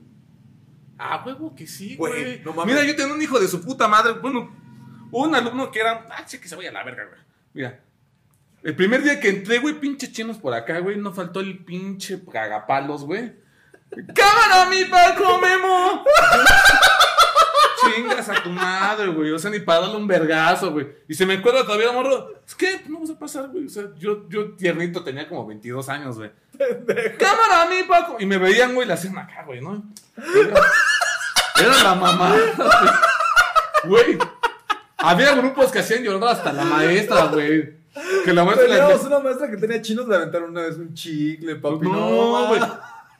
Ah, 0.98 1.22
huevo, 1.24 1.54
que 1.54 1.66
sí, 1.68 1.94
Güey, 1.96 2.42
no 2.44 2.52
mames. 2.52 2.74
Mira, 2.74 2.84
yo 2.84 2.96
tenía 2.96 3.14
un 3.14 3.22
hijo 3.22 3.38
de 3.38 3.46
su 3.46 3.60
puta 3.62 3.86
madre. 3.86 4.14
Bueno, 4.14 4.50
un 5.10 5.34
alumno 5.34 5.70
que 5.70 5.80
era. 5.80 6.06
Ah, 6.10 6.24
sí, 6.26 6.38
que 6.38 6.48
se 6.48 6.56
vaya 6.56 6.70
a 6.70 6.72
la 6.72 6.84
verga, 6.84 7.04
güey. 7.04 7.20
Mira. 7.54 7.80
El 8.62 8.74
primer 8.74 9.02
día 9.02 9.20
que 9.20 9.28
entré, 9.28 9.58
güey, 9.60 9.74
pinche 9.74 10.10
chinos 10.10 10.36
por 10.38 10.52
acá, 10.52 10.80
güey, 10.80 10.96
no 10.96 11.12
faltó 11.12 11.40
el 11.40 11.64
pinche 11.64 12.20
cagapalos, 12.30 13.04
güey. 13.04 13.32
¡Cámara, 14.14 14.68
mi 14.68 14.84
Paco 14.84 15.38
Memo! 15.38 16.04
Chingas 17.80 18.28
a 18.28 18.42
tu 18.42 18.50
madre, 18.50 19.06
güey. 19.08 19.30
O 19.30 19.38
sea, 19.38 19.50
ni 19.50 19.60
para 19.60 19.82
darle 19.82 19.96
un 19.96 20.06
vergazo, 20.06 20.72
güey. 20.72 20.88
Y 21.08 21.14
se 21.14 21.24
me 21.24 21.34
acuerda 21.34 21.64
todavía, 21.64 21.92
morro. 21.92 22.42
Es 22.46 22.54
que 22.54 22.82
no 22.88 22.94
vamos 22.94 23.10
a 23.10 23.18
pasar, 23.18 23.48
güey. 23.48 23.66
O 23.66 23.68
sea, 23.68 23.84
yo, 23.96 24.28
yo 24.28 24.52
tiernito 24.56 25.04
tenía 25.04 25.28
como 25.28 25.46
22 25.46 25.88
años, 25.88 26.18
güey. 26.18 26.30
¡Cámara, 27.18 27.66
mi 27.70 27.84
Paco! 27.84 28.16
Y 28.18 28.26
me 28.26 28.38
veían, 28.38 28.74
güey, 28.74 28.86
la 28.86 28.94
hacían 28.94 29.16
acá, 29.16 29.44
güey, 29.44 29.60
¿no? 29.60 29.82
Era, 30.16 30.60
era 31.60 31.82
la 31.84 31.94
mamá, 31.94 32.36
güey. 33.84 34.18
Había 34.98 35.34
grupos 35.34 35.70
que 35.70 35.78
hacían 35.78 36.02
llorar 36.02 36.30
hasta 36.34 36.52
la 36.52 36.64
maestra, 36.64 37.26
güey. 37.26 37.78
Que 38.24 38.32
la 38.32 38.44
maestra 38.44 38.68
le 38.68 38.74
Teníamos 38.76 39.04
una 39.04 39.18
maestra 39.20 39.50
que 39.50 39.56
tenía 39.56 39.80
chinos, 39.80 40.06
le 40.08 40.16
aventaron 40.16 40.50
una 40.50 40.62
vez 40.62 40.76
un 40.76 40.92
chicle, 40.94 41.56
papi. 41.56 41.86
No, 41.88 42.48
güey. 42.48 42.60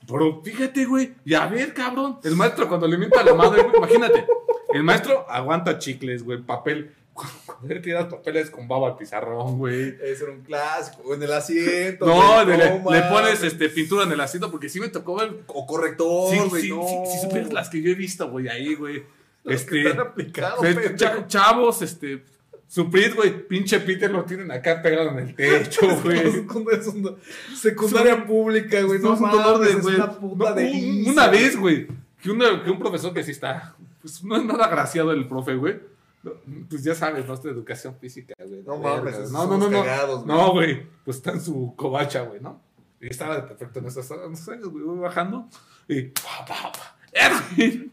Pero 0.06 0.42
fíjate, 0.42 0.84
güey. 0.84 1.14
Y 1.24 1.34
a 1.34 1.46
ver, 1.46 1.72
cabrón. 1.74 2.18
El 2.24 2.34
maestro 2.36 2.68
cuando 2.68 2.86
le 2.86 2.96
mienta 2.98 3.20
a 3.20 3.24
la 3.24 3.34
madre, 3.34 3.62
güey. 3.62 3.76
Imagínate. 3.76 4.26
El 4.72 4.82
maestro 4.82 5.26
aguanta 5.30 5.78
chicles, 5.78 6.22
güey. 6.22 6.42
Papel. 6.42 6.94
Cuando 7.46 7.74
le 7.74 7.80
tiras 7.80 8.06
papeles 8.06 8.48
con 8.48 8.68
baba 8.68 8.88
al 8.90 8.96
pizarrón, 8.96 9.58
güey. 9.58 9.96
Ese 10.00 10.22
era 10.22 10.32
un 10.32 10.42
clásico. 10.42 11.02
O 11.04 11.14
en 11.14 11.22
el 11.24 11.32
asiento. 11.32 12.06
No, 12.06 12.44
güey, 12.44 12.56
le, 12.56 12.78
no 12.78 12.90
le 12.92 13.02
pones 13.02 13.42
este, 13.42 13.68
pintura 13.70 14.04
en 14.04 14.12
el 14.12 14.20
asiento 14.20 14.52
porque 14.52 14.68
sí 14.68 14.78
me 14.78 14.86
tocó 14.88 15.16
ver. 15.16 15.42
O 15.48 15.66
corrector, 15.66 16.32
Sí, 16.32 16.38
güey. 16.48 16.62
sí, 16.62 16.68
no. 16.70 16.86
sí, 16.86 16.94
sí 17.12 17.18
supieras 17.26 17.52
las 17.52 17.68
que 17.70 17.82
yo 17.82 17.90
he 17.90 17.94
visto, 17.94 18.30
güey, 18.30 18.46
ahí, 18.48 18.74
güey. 18.76 19.02
Que 19.48 19.54
Este. 19.54 19.82
están 19.88 20.06
aplicados, 20.06 20.62
de- 20.62 20.94
cha- 20.96 21.26
chavos, 21.26 21.82
este. 21.82 22.24
Suprit, 22.66 23.14
güey. 23.14 23.46
Pinche 23.48 23.80
Peter 23.80 24.10
lo 24.10 24.24
tienen 24.24 24.50
acá 24.50 24.82
pegado 24.82 25.10
en 25.10 25.18
el 25.20 25.34
techo, 25.34 25.80
güey. 26.04 26.26
Un- 26.26 27.16
Secundaria 27.56 28.26
pública, 28.26 28.82
güey. 28.82 28.98
No 29.00 29.14
Es 29.14 29.20
un 29.20 29.30
dolor 29.30 29.58
de, 29.60 29.74
güey. 29.76 29.94
una 29.94 30.12
puta 30.12 30.50
No, 30.50 30.54
delicia, 30.54 31.12
Una 31.12 31.28
güey. 31.28 31.42
vez, 31.42 31.56
güey, 31.58 31.88
que, 32.22 32.30
una- 32.30 32.62
que 32.62 32.70
un 32.70 32.78
profesor 32.78 33.14
que 33.14 33.22
sí 33.24 33.30
está, 33.30 33.74
pues 34.02 34.22
no 34.22 34.36
es 34.36 34.44
nada 34.44 34.66
agraciado 34.66 35.12
el 35.12 35.26
profe, 35.26 35.54
güey. 35.54 35.80
No, 36.22 36.32
Pues 36.68 36.82
ya 36.84 36.94
sabes, 36.94 37.26
¿no? 37.26 37.34
Esta 37.34 37.48
educación 37.48 37.96
física, 37.98 38.34
güey. 38.38 38.62
No 38.64 38.76
mames, 38.76 39.30
no, 39.30 39.46
no, 39.46 39.56
no, 39.56 39.70
no. 39.70 39.80
cagados. 39.84 40.26
No, 40.26 40.52
güey, 40.52 40.82
pues 41.04 41.16
está 41.18 41.30
en 41.32 41.40
su 41.40 41.72
covacha, 41.76 42.22
güey, 42.22 42.40
¿no? 42.40 42.60
Y 43.00 43.06
estaba 43.08 43.36
de 43.36 43.42
perfecto 43.42 43.78
en 43.78 43.86
esos 43.86 44.10
años, 44.10 44.68
güey, 44.68 44.84
bajando. 44.98 45.48
Y, 45.88 46.02
pa, 46.02 46.44
pa, 46.46 46.72
pa, 46.72 46.96
Edwin. 47.12 47.92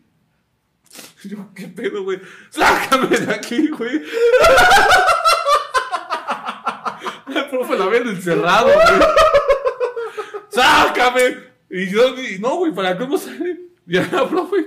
Yo, 1.24 1.50
¿qué 1.56 1.68
pedo, 1.68 2.04
güey? 2.04 2.20
Sácame 2.50 3.18
de 3.18 3.34
aquí, 3.34 3.68
güey. 3.70 4.02
El 7.36 7.50
profe 7.50 7.78
la 7.78 7.86
habían 7.86 8.08
encerrado, 8.08 8.66
güey. 8.68 9.10
¡Sácame! 10.50 11.38
Y 11.70 11.90
yo, 11.90 12.16
no, 12.40 12.58
güey, 12.58 12.74
¿para 12.74 12.98
cómo 12.98 13.18
sale? 13.18 13.60
Y 13.88 13.94
la 13.94 14.30
profe, 14.30 14.66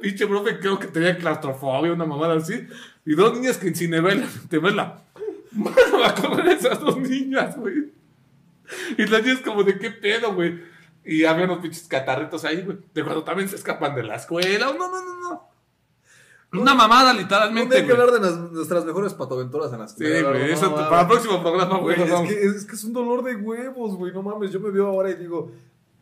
pinche 0.00 0.26
profe 0.26 0.58
creo 0.58 0.78
que 0.78 0.86
tenía 0.86 1.16
claustrofobia, 1.18 1.92
una 1.92 2.06
mamada 2.06 2.36
así. 2.36 2.66
Y 3.04 3.14
dos 3.14 3.34
niñas 3.34 3.58
que 3.58 3.68
en 3.68 3.74
Cinevela, 3.74 4.26
te 4.48 4.58
ves 4.58 4.74
la 4.74 5.02
mano 5.52 6.04
a 6.04 6.14
correr 6.14 6.56
esas 6.56 6.80
dos 6.80 6.96
niñas, 6.98 7.56
güey. 7.56 7.92
Y 8.96 9.06
las 9.06 9.22
niñas 9.22 9.40
como 9.40 9.64
de 9.64 9.78
qué 9.78 9.90
pedo, 9.90 10.32
güey. 10.34 10.71
Y 11.04 11.24
había 11.24 11.44
unos 11.46 11.58
pinches 11.58 11.88
catarritos 11.88 12.44
ahí, 12.44 12.62
güey. 12.62 12.78
De 12.94 13.02
cuando 13.02 13.24
también 13.24 13.48
se 13.48 13.56
escapan 13.56 13.94
de 13.94 14.04
la 14.04 14.16
escuela. 14.16 14.66
No, 14.66 14.74
no, 14.88 15.04
no, 15.04 15.20
no. 15.20 15.52
Una 16.60 16.74
mamada, 16.74 17.14
literalmente. 17.14 17.76
hay 17.78 17.86
que 17.86 17.92
hablar 17.92 18.10
de 18.10 18.20
las- 18.20 18.36
nuestras 18.52 18.84
mejores 18.84 19.14
patoaventuras 19.14 19.72
en 19.72 19.78
las 19.80 19.92
Sí, 19.94 20.04
güey. 20.04 20.50
Eso 20.52 20.74
para 20.74 21.00
el 21.00 21.06
próximo 21.06 21.40
programa, 21.40 21.78
güey. 21.78 22.00
Es, 22.00 22.10
que, 22.28 22.42
es 22.44 22.64
que 22.66 22.74
es 22.76 22.84
un 22.84 22.92
dolor 22.92 23.22
de 23.24 23.36
huevos, 23.36 23.96
güey. 23.96 24.12
No 24.12 24.22
mames, 24.22 24.50
yo 24.52 24.60
me 24.60 24.70
veo 24.70 24.86
ahora 24.88 25.10
y 25.10 25.14
digo, 25.14 25.50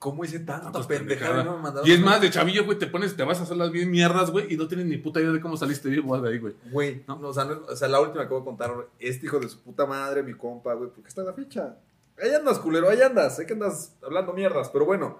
¿cómo 0.00 0.24
hice 0.24 0.40
tanta 0.40 0.64
Tantas 0.64 0.86
pendejada? 0.88 1.28
pendejadas. 1.36 1.44
y 1.44 1.48
no 1.48 1.56
me 1.56 1.62
mandaron 1.62 1.88
Y 1.88 1.92
es 1.92 2.00
más, 2.00 2.20
de 2.20 2.30
chavillo, 2.30 2.64
güey, 2.64 2.76
te 2.78 2.88
pones, 2.88 3.14
te 3.16 3.22
vas 3.22 3.38
a 3.38 3.44
hacer 3.44 3.56
las 3.56 3.70
bien 3.70 3.92
mierdas, 3.92 4.32
güey, 4.32 4.52
y 4.52 4.56
no 4.56 4.66
tienes 4.66 4.86
ni 4.86 4.96
puta 4.98 5.20
idea 5.20 5.30
de 5.30 5.40
cómo 5.40 5.56
saliste 5.56 5.88
vivo 5.88 6.18
de 6.20 6.28
ahí, 6.28 6.38
güey. 6.40 6.54
Güey, 6.72 7.04
¿No? 7.06 7.16
no, 7.20 7.28
o, 7.28 7.32
sea, 7.32 7.44
no- 7.44 7.60
o 7.68 7.76
sea, 7.76 7.86
la 7.86 8.00
última 8.00 8.24
que 8.26 8.34
voy 8.34 8.42
a 8.42 8.44
contar, 8.44 8.72
este 8.98 9.26
hijo 9.26 9.38
de 9.38 9.48
su 9.48 9.60
puta 9.60 9.86
madre, 9.86 10.24
mi 10.24 10.34
compa, 10.34 10.74
güey, 10.74 10.90
porque 10.90 11.08
está 11.08 11.22
la 11.22 11.32
fecha. 11.32 11.76
Ahí 12.22 12.34
andas, 12.34 12.58
culero, 12.58 12.88
ahí 12.88 13.00
andas, 13.00 13.36
sé 13.36 13.46
que 13.46 13.54
andas 13.54 13.96
hablando 14.02 14.32
mierdas, 14.32 14.70
pero 14.70 14.84
bueno. 14.84 15.18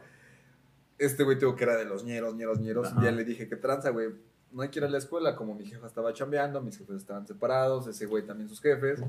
Este 0.99 1.25
güey 1.25 1.39
tengo 1.39 1.57
que 1.57 1.65
era 1.65 1.77
de 1.77 1.87
los 1.87 2.05
ñeros, 2.05 2.35
ñeros, 2.35 2.61
ñeros. 2.61 2.93
Y 2.99 3.05
ya 3.05 3.11
le 3.11 3.25
dije, 3.25 3.49
¿qué 3.49 3.57
tranza, 3.57 3.89
güey? 3.89 4.09
No 4.53 4.61
hay 4.61 4.69
que 4.69 4.81
ir 4.81 4.85
a 4.85 4.89
la 4.89 4.99
escuela, 4.99 5.35
como 5.35 5.55
mi 5.55 5.65
jefa 5.65 5.87
estaba 5.87 6.13
chambeando, 6.13 6.61
mis 6.61 6.77
jefes 6.77 6.97
estaban 6.97 7.27
separados, 7.27 7.87
ese 7.87 8.05
güey 8.05 8.27
también 8.27 8.51
sus 8.51 8.61
jefes. 8.61 9.01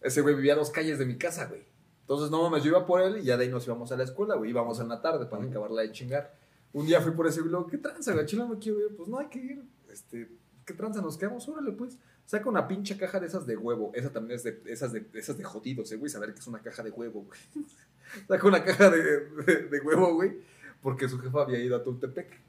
Ese 0.00 0.20
güey 0.20 0.34
vivía 0.34 0.54
a 0.54 0.56
dos 0.56 0.70
calles 0.70 0.98
de 0.98 1.06
mi 1.06 1.16
casa, 1.16 1.46
güey. 1.46 1.64
Entonces, 2.00 2.30
no 2.30 2.42
mames, 2.42 2.64
yo 2.64 2.70
iba 2.70 2.84
por 2.84 3.00
él 3.00 3.18
y 3.18 3.22
ya 3.22 3.36
de 3.36 3.44
ahí 3.44 3.50
nos 3.50 3.64
íbamos 3.66 3.92
a 3.92 3.96
la 3.96 4.02
escuela, 4.02 4.34
güey. 4.34 4.50
Íbamos 4.50 4.80
en 4.80 4.88
la 4.88 5.00
tarde 5.00 5.26
para 5.26 5.44
acabarla 5.44 5.82
de 5.82 5.92
chingar. 5.92 6.34
Un 6.72 6.86
día 6.86 7.00
fui 7.00 7.12
por 7.12 7.28
ese 7.28 7.40
güey, 7.40 7.54
¿qué 7.70 7.78
tranza, 7.78 8.12
güey? 8.12 8.26
Chile, 8.26 8.44
no 8.48 8.58
quiero 8.58 8.80
ir. 8.80 8.96
Pues 8.96 9.08
no, 9.08 9.18
hay 9.18 9.28
que 9.28 9.38
ir. 9.38 9.62
Este, 9.88 10.28
¿qué 10.66 10.74
tranza? 10.74 11.00
Nos 11.00 11.16
quedamos, 11.16 11.48
órale, 11.48 11.70
pues. 11.72 11.98
Saca 12.32 12.48
una 12.48 12.66
pinche 12.66 12.96
caja 12.96 13.20
de 13.20 13.26
esas 13.26 13.44
de 13.44 13.58
huevo. 13.58 13.92
Esa 13.94 14.10
también 14.10 14.36
es 14.36 14.42
de 14.42 14.62
esas 14.64 14.90
de, 14.90 15.04
esas 15.12 15.36
de 15.36 15.44
jodidos, 15.44 15.92
eh, 15.92 15.96
güey. 15.96 16.08
Saber 16.08 16.32
que 16.32 16.40
es 16.40 16.46
una 16.46 16.60
caja 16.62 16.82
de 16.82 16.88
huevo, 16.88 17.26
güey. 17.26 17.38
Saca 18.26 18.46
una 18.48 18.64
caja 18.64 18.88
de, 18.88 19.26
de, 19.26 19.56
de 19.68 19.80
huevo, 19.80 20.14
güey. 20.14 20.38
Porque 20.80 21.10
su 21.10 21.18
jefa 21.18 21.42
había 21.42 21.58
ido 21.58 21.76
a 21.76 21.82
Tultepec. 21.82 22.40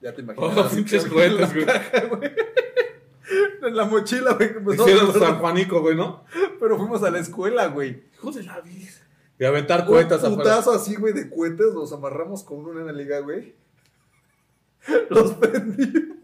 Ya 0.00 0.14
te 0.14 0.20
imaginas. 0.22 0.56
Oh, 0.56 0.76
pinches 0.76 1.06
cohetes, 1.12 1.52
güey. 1.52 1.66
En 3.62 3.74
la 3.76 3.84
mochila, 3.86 4.34
güey. 4.34 4.50
a 4.50 4.74
Hicieron. 4.74 5.12
San 5.12 5.40
Juanico, 5.40 5.80
güey, 5.80 5.96
¿no? 5.96 6.24
Pero 6.60 6.78
fuimos 6.78 7.02
a 7.02 7.10
la 7.10 7.18
escuela, 7.18 7.66
güey. 7.66 8.04
Hijo 8.14 8.30
de 8.30 8.44
la 8.44 8.60
vida. 8.60 8.92
Y 9.40 9.44
aventar 9.44 9.80
Un 9.80 9.86
cuetas 9.88 10.22
afuera. 10.22 10.36
putazo 10.36 10.70
así, 10.70 10.94
güey, 10.94 11.12
de 11.14 11.28
cohetes. 11.28 11.74
Los 11.74 11.92
amarramos 11.92 12.44
con 12.44 12.64
una 12.64 12.78
en 12.82 12.86
la 12.86 12.92
liga, 12.92 13.18
güey. 13.18 13.56
Los 15.10 15.32
prendimos. 15.32 16.20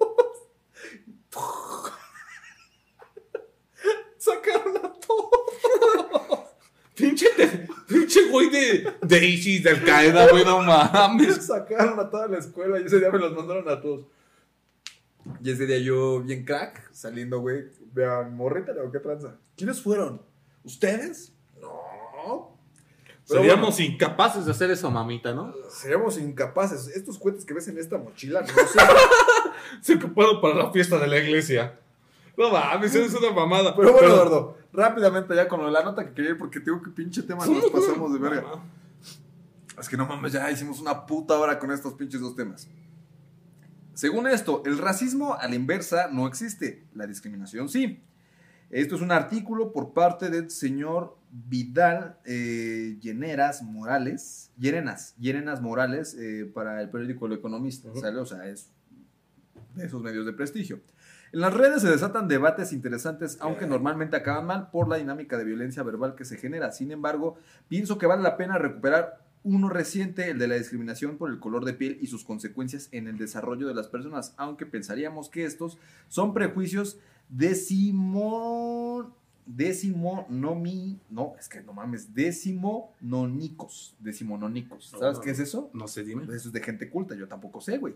Sacaron 4.26 4.76
a 4.78 4.92
todos. 4.92 5.30
Pinche, 6.96 7.26
te- 7.36 7.68
pinche 7.86 8.28
güey 8.30 8.48
de, 8.48 8.94
de 9.02 9.24
ISIS, 9.26 9.62
de 9.64 9.70
Al 9.70 9.84
Qaeda, 9.84 10.28
güey, 10.30 10.44
no 10.44 10.62
mames. 10.62 11.36
Sacaron 11.46 12.00
a 12.00 12.08
toda 12.08 12.26
la 12.28 12.38
escuela 12.38 12.80
y 12.80 12.84
ese 12.86 12.98
día 12.98 13.10
me 13.10 13.18
los 13.18 13.34
mandaron 13.34 13.68
a 13.68 13.80
todos. 13.80 14.06
Y 15.42 15.50
ese 15.50 15.66
día 15.66 15.78
yo, 15.78 16.22
bien 16.22 16.44
crack, 16.44 16.90
saliendo, 16.92 17.40
güey. 17.40 17.64
Vean, 17.92 18.34
morrita, 18.34 18.72
¿o 18.82 18.90
qué 18.90 18.98
tranza? 19.00 19.36
¿Quiénes 19.56 19.80
fueron? 19.82 20.22
¿Ustedes? 20.64 21.32
No. 21.60 22.56
Pero 23.28 23.40
Seríamos 23.40 23.80
incapaces 23.80 24.44
de 24.44 24.52
hacer 24.52 24.70
eso, 24.70 24.90
mamita, 24.90 25.34
¿no? 25.34 25.52
seríamos 25.68 26.16
incapaces. 26.16 26.88
Estos 26.96 27.18
cohetes 27.18 27.44
que 27.44 27.54
ves 27.54 27.66
en 27.68 27.76
esta 27.78 27.98
mochila, 27.98 28.40
no 28.40 28.46
sé. 28.46 28.54
Se 29.80 29.94
ocupado 29.94 30.40
para 30.40 30.54
la 30.54 30.72
fiesta 30.72 30.96
de 30.98 31.08
la 31.08 31.18
iglesia. 31.18 31.78
No 32.36 32.50
mames, 32.50 32.94
eso 32.94 33.04
es 33.04 33.14
una 33.14 33.32
mamada. 33.32 33.74
Pero 33.74 33.92
bueno, 33.92 34.08
Eduardo, 34.08 34.58
rápidamente 34.72 35.34
ya 35.34 35.48
con 35.48 35.72
la 35.72 35.82
nota 35.82 36.04
que 36.06 36.12
quería 36.12 36.32
ir 36.32 36.38
porque 36.38 36.60
tengo 36.60 36.82
que 36.82 36.90
pinche 36.90 37.22
tema 37.22 37.46
nos 37.46 37.70
pasamos 37.70 38.12
de 38.12 38.18
verga. 38.18 38.44
Es 39.78 39.88
que 39.88 39.96
no 39.96 40.06
mames, 40.06 40.32
ya 40.32 40.50
hicimos 40.50 40.80
una 40.80 41.06
puta 41.06 41.38
hora 41.38 41.58
con 41.58 41.70
estos 41.70 41.94
pinches 41.94 42.20
dos 42.20 42.34
temas. 42.34 42.68
Según 43.94 44.26
esto, 44.26 44.62
el 44.66 44.76
racismo 44.78 45.34
a 45.34 45.48
la 45.48 45.54
inversa 45.54 46.08
no 46.08 46.26
existe, 46.26 46.86
la 46.94 47.06
discriminación 47.06 47.68
sí. 47.68 48.02
Esto 48.68 48.96
es 48.96 49.00
un 49.00 49.12
artículo 49.12 49.72
por 49.72 49.94
parte 49.94 50.28
del 50.28 50.50
señor 50.50 51.16
Vidal 51.30 52.18
eh, 52.24 52.98
Lleneras 53.00 53.62
Morales, 53.62 54.50
Llerenas, 54.58 55.14
Llerenas 55.18 55.62
Morales, 55.62 56.14
eh, 56.18 56.50
para 56.52 56.82
el 56.82 56.90
periódico 56.90 57.26
El 57.26 57.34
Economista. 57.34 57.88
¿sale? 57.94 58.18
O 58.18 58.26
sea, 58.26 58.46
es 58.48 58.70
de 59.74 59.86
esos 59.86 60.02
medios 60.02 60.26
de 60.26 60.32
prestigio. 60.32 60.80
En 61.32 61.40
las 61.40 61.52
redes 61.52 61.82
se 61.82 61.90
desatan 61.90 62.28
debates 62.28 62.72
interesantes, 62.72 63.36
aunque 63.40 63.66
normalmente 63.66 64.16
acaban 64.16 64.46
mal 64.46 64.70
por 64.70 64.88
la 64.88 64.96
dinámica 64.96 65.36
de 65.36 65.44
violencia 65.44 65.82
verbal 65.82 66.14
que 66.14 66.24
se 66.24 66.36
genera. 66.36 66.72
Sin 66.72 66.90
embargo, 66.92 67.36
pienso 67.68 67.98
que 67.98 68.06
vale 68.06 68.22
la 68.22 68.36
pena 68.36 68.58
recuperar 68.58 69.20
uno 69.42 69.68
reciente, 69.68 70.30
el 70.30 70.38
de 70.38 70.48
la 70.48 70.56
discriminación 70.56 71.18
por 71.18 71.30
el 71.30 71.38
color 71.38 71.64
de 71.64 71.74
piel 71.74 71.98
y 72.00 72.08
sus 72.08 72.24
consecuencias 72.24 72.88
en 72.90 73.06
el 73.06 73.16
desarrollo 73.16 73.68
de 73.68 73.74
las 73.74 73.86
personas, 73.88 74.34
aunque 74.36 74.66
pensaríamos 74.66 75.28
que 75.28 75.44
estos 75.44 75.78
son 76.08 76.34
prejuicios 76.34 76.98
decimo 77.28 79.14
decimonomi 79.46 80.98
no, 81.08 81.34
es 81.38 81.48
que 81.48 81.62
no 81.62 81.72
mames, 81.72 82.12
decimonónicos, 82.12 83.94
decimonónicos. 84.00 84.88
¿Sabes 84.98 85.18
No, 85.18 85.22
qué 85.22 85.30
es 85.30 85.38
eso? 85.38 85.70
No 85.72 85.86
sé, 85.86 86.02
dime. 86.02 86.24
Eso 86.24 86.48
es 86.48 86.52
de 86.52 86.60
gente 86.60 86.90
culta, 86.90 87.14
yo 87.14 87.28
tampoco 87.28 87.60
sé, 87.60 87.78
güey. 87.78 87.94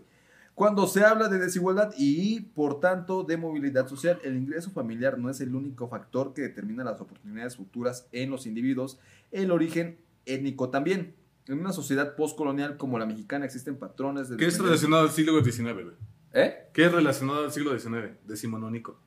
Cuando 0.55 0.85
se 0.85 1.03
habla 1.03 1.27
de 1.27 1.39
desigualdad 1.39 1.93
y, 1.97 2.41
por 2.41 2.79
tanto, 2.79 3.23
de 3.23 3.37
movilidad 3.37 3.87
social, 3.87 4.19
el 4.23 4.37
ingreso 4.37 4.69
familiar 4.71 5.17
no 5.17 5.29
es 5.29 5.41
el 5.41 5.55
único 5.55 5.87
factor 5.87 6.33
que 6.33 6.41
determina 6.41 6.83
las 6.83 6.99
oportunidades 6.99 7.55
futuras 7.55 8.07
en 8.11 8.29
los 8.29 8.45
individuos, 8.45 8.99
el 9.31 9.51
origen 9.51 9.97
étnico 10.25 10.69
también. 10.69 11.15
En 11.47 11.59
una 11.59 11.71
sociedad 11.71 12.15
postcolonial 12.15 12.77
como 12.77 12.99
la 12.99 13.05
mexicana 13.05 13.45
existen 13.45 13.77
patrones 13.77 14.29
de... 14.29 14.37
¿Qué 14.37 14.45
es 14.45 14.59
relacionado 14.59 15.03
al 15.03 15.09
siglo 15.09 15.43
XIX, 15.43 15.73
güey? 15.73 15.95
¿Eh? 16.33 16.69
¿Qué 16.73 16.85
es 16.85 16.91
relacionado 16.91 17.45
al 17.45 17.51
siglo 17.51 17.77
XIX? 17.77 18.11
Decimonónico. 18.25 18.99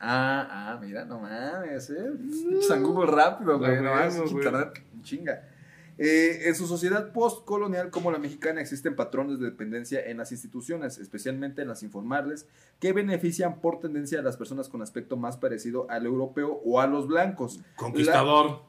Ah, 0.00 0.48
ah, 0.50 0.78
mira, 0.80 1.04
no 1.04 1.20
mames, 1.20 1.90
¿eh? 1.90 2.10
Rápido, 3.06 3.58
güey. 3.58 3.76
No 3.82 3.94
mames, 3.94 4.30
internet, 4.30 4.82
chinga. 5.02 5.42
Eh, 5.98 6.48
en 6.48 6.54
su 6.54 6.68
sociedad 6.68 7.12
postcolonial 7.12 7.90
como 7.90 8.12
la 8.12 8.18
mexicana 8.18 8.60
existen 8.60 8.94
patrones 8.94 9.40
de 9.40 9.46
dependencia 9.46 10.00
en 10.00 10.16
las 10.16 10.30
instituciones, 10.30 10.98
especialmente 10.98 11.62
en 11.62 11.68
las 11.68 11.82
informales, 11.82 12.46
que 12.78 12.92
benefician 12.92 13.60
por 13.60 13.80
tendencia 13.80 14.20
a 14.20 14.22
las 14.22 14.36
personas 14.36 14.68
con 14.68 14.80
aspecto 14.80 15.16
más 15.16 15.36
parecido 15.36 15.90
al 15.90 16.06
europeo 16.06 16.60
o 16.64 16.80
a 16.80 16.86
los 16.86 17.08
blancos. 17.08 17.60
Conquistador. 17.74 18.68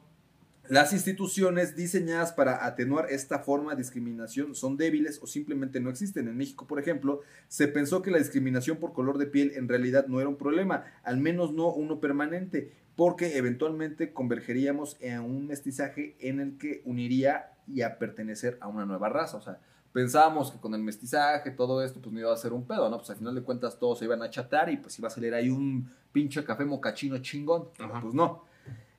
Las 0.70 0.92
instituciones 0.92 1.74
diseñadas 1.74 2.32
para 2.32 2.64
atenuar 2.64 3.06
esta 3.10 3.40
forma 3.40 3.72
de 3.72 3.78
discriminación 3.78 4.54
son 4.54 4.76
débiles 4.76 5.18
o 5.20 5.26
simplemente 5.26 5.80
no 5.80 5.90
existen. 5.90 6.28
En 6.28 6.36
México, 6.36 6.68
por 6.68 6.78
ejemplo, 6.78 7.22
se 7.48 7.66
pensó 7.66 8.02
que 8.02 8.12
la 8.12 8.18
discriminación 8.18 8.76
por 8.76 8.92
color 8.92 9.18
de 9.18 9.26
piel 9.26 9.52
en 9.56 9.68
realidad 9.68 10.06
no 10.06 10.20
era 10.20 10.28
un 10.28 10.36
problema, 10.36 10.84
al 11.02 11.16
menos 11.16 11.52
no 11.52 11.72
uno 11.72 11.98
permanente, 11.98 12.72
porque 13.00 13.38
eventualmente 13.38 14.12
convergeríamos 14.12 14.98
en 15.00 15.20
un 15.20 15.46
mestizaje 15.46 16.18
en 16.20 16.38
el 16.38 16.58
que 16.58 16.82
uniría 16.84 17.54
y 17.66 17.80
a 17.80 17.98
pertenecer 17.98 18.58
a 18.60 18.68
una 18.68 18.84
nueva 18.84 19.08
raza. 19.08 19.38
O 19.38 19.40
sea, 19.40 19.58
pensábamos 19.90 20.50
que 20.52 20.60
con 20.60 20.74
el 20.74 20.82
mestizaje, 20.82 21.50
todo 21.50 21.82
esto, 21.82 21.98
pues 22.02 22.12
no 22.12 22.20
iba 22.20 22.30
a 22.30 22.36
ser 22.36 22.52
un 22.52 22.66
pedo, 22.66 22.90
¿no? 22.90 22.98
Pues 22.98 23.08
al 23.08 23.16
final 23.16 23.34
de 23.34 23.40
cuentas 23.40 23.78
todos 23.78 24.00
se 24.00 24.04
iban 24.04 24.22
a 24.22 24.28
chatar 24.28 24.70
y 24.70 24.76
pues 24.76 24.98
iba 24.98 25.08
a 25.08 25.10
salir 25.10 25.32
ahí 25.32 25.48
un 25.48 25.90
pinche 26.12 26.44
café 26.44 26.66
mocachino 26.66 27.16
chingón. 27.22 27.70
Ajá. 27.78 28.02
Pues 28.02 28.12
no. 28.12 28.44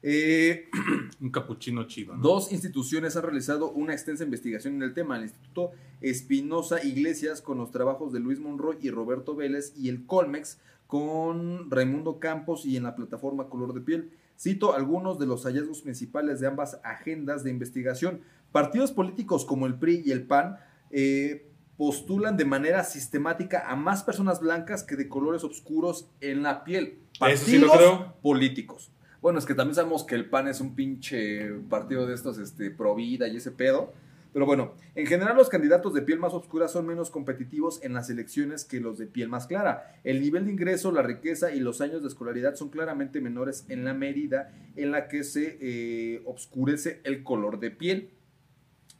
Eh, 0.01 0.67
Un 1.21 1.29
capuchino 1.29 1.83
chido, 1.83 2.15
¿no? 2.15 2.23
Dos 2.23 2.51
instituciones 2.51 3.15
han 3.15 3.21
realizado 3.21 3.69
una 3.69 3.93
extensa 3.93 4.23
investigación 4.23 4.73
en 4.77 4.81
el 4.81 4.95
tema, 4.95 5.15
el 5.15 5.25
Instituto 5.25 5.73
Espinosa 6.01 6.83
Iglesias 6.83 7.39
con 7.39 7.59
los 7.59 7.69
trabajos 7.69 8.11
de 8.11 8.19
Luis 8.19 8.39
Monroy 8.39 8.77
y 8.81 8.89
Roberto 8.89 9.35
Vélez 9.35 9.73
y 9.77 9.89
el 9.89 10.07
Colmex 10.07 10.57
con 10.91 11.71
Raimundo 11.71 12.19
Campos 12.19 12.65
y 12.65 12.75
en 12.75 12.83
la 12.83 12.97
plataforma 12.97 13.47
Color 13.47 13.73
de 13.73 13.79
Piel. 13.79 14.11
Cito 14.37 14.75
algunos 14.75 15.19
de 15.19 15.25
los 15.25 15.45
hallazgos 15.45 15.81
principales 15.81 16.41
de 16.41 16.47
ambas 16.47 16.81
agendas 16.83 17.45
de 17.45 17.49
investigación. 17.49 18.19
Partidos 18.51 18.91
políticos 18.91 19.45
como 19.45 19.67
el 19.67 19.75
PRI 19.75 20.03
y 20.05 20.11
el 20.11 20.27
PAN 20.27 20.57
eh, 20.89 21.47
postulan 21.77 22.35
de 22.35 22.43
manera 22.43 22.83
sistemática 22.83 23.71
a 23.71 23.77
más 23.77 24.03
personas 24.03 24.41
blancas 24.41 24.83
que 24.83 24.97
de 24.97 25.07
colores 25.07 25.45
oscuros 25.45 26.09
en 26.19 26.43
la 26.43 26.65
piel. 26.65 26.99
Eso 27.25 27.45
sí 27.45 27.57
lo 27.57 27.69
Partidos 27.69 27.77
creo. 27.77 28.13
políticos. 28.21 28.91
Bueno, 29.21 29.39
es 29.39 29.45
que 29.45 29.55
también 29.55 29.75
sabemos 29.75 30.03
que 30.03 30.15
el 30.15 30.29
PAN 30.29 30.49
es 30.49 30.59
un 30.59 30.75
pinche 30.75 31.53
partido 31.69 32.05
de 32.05 32.15
estos, 32.15 32.37
este, 32.37 32.69
pro 32.69 32.95
vida 32.95 33.29
y 33.29 33.37
ese 33.37 33.51
pedo. 33.51 33.93
Pero 34.33 34.45
bueno, 34.45 34.73
en 34.95 35.07
general 35.07 35.35
los 35.35 35.49
candidatos 35.49 35.93
de 35.93 36.01
piel 36.01 36.19
más 36.19 36.33
oscura 36.33 36.67
son 36.67 36.87
menos 36.87 37.09
competitivos 37.09 37.83
en 37.83 37.93
las 37.93 38.09
elecciones 38.09 38.63
que 38.63 38.79
los 38.79 38.97
de 38.97 39.07
piel 39.07 39.27
más 39.27 39.45
clara. 39.45 39.99
El 40.03 40.21
nivel 40.21 40.45
de 40.45 40.51
ingreso, 40.51 40.91
la 40.91 41.01
riqueza 41.01 41.51
y 41.53 41.59
los 41.59 41.81
años 41.81 42.01
de 42.01 42.07
escolaridad 42.07 42.55
son 42.55 42.69
claramente 42.69 43.19
menores 43.19 43.65
en 43.67 43.83
la 43.83 43.93
medida 43.93 44.53
en 44.75 44.91
la 44.91 45.09
que 45.09 45.23
se 45.23 45.57
eh, 45.59 46.21
obscurece 46.25 47.01
el 47.03 47.23
color 47.23 47.59
de 47.59 47.71
piel. 47.71 48.11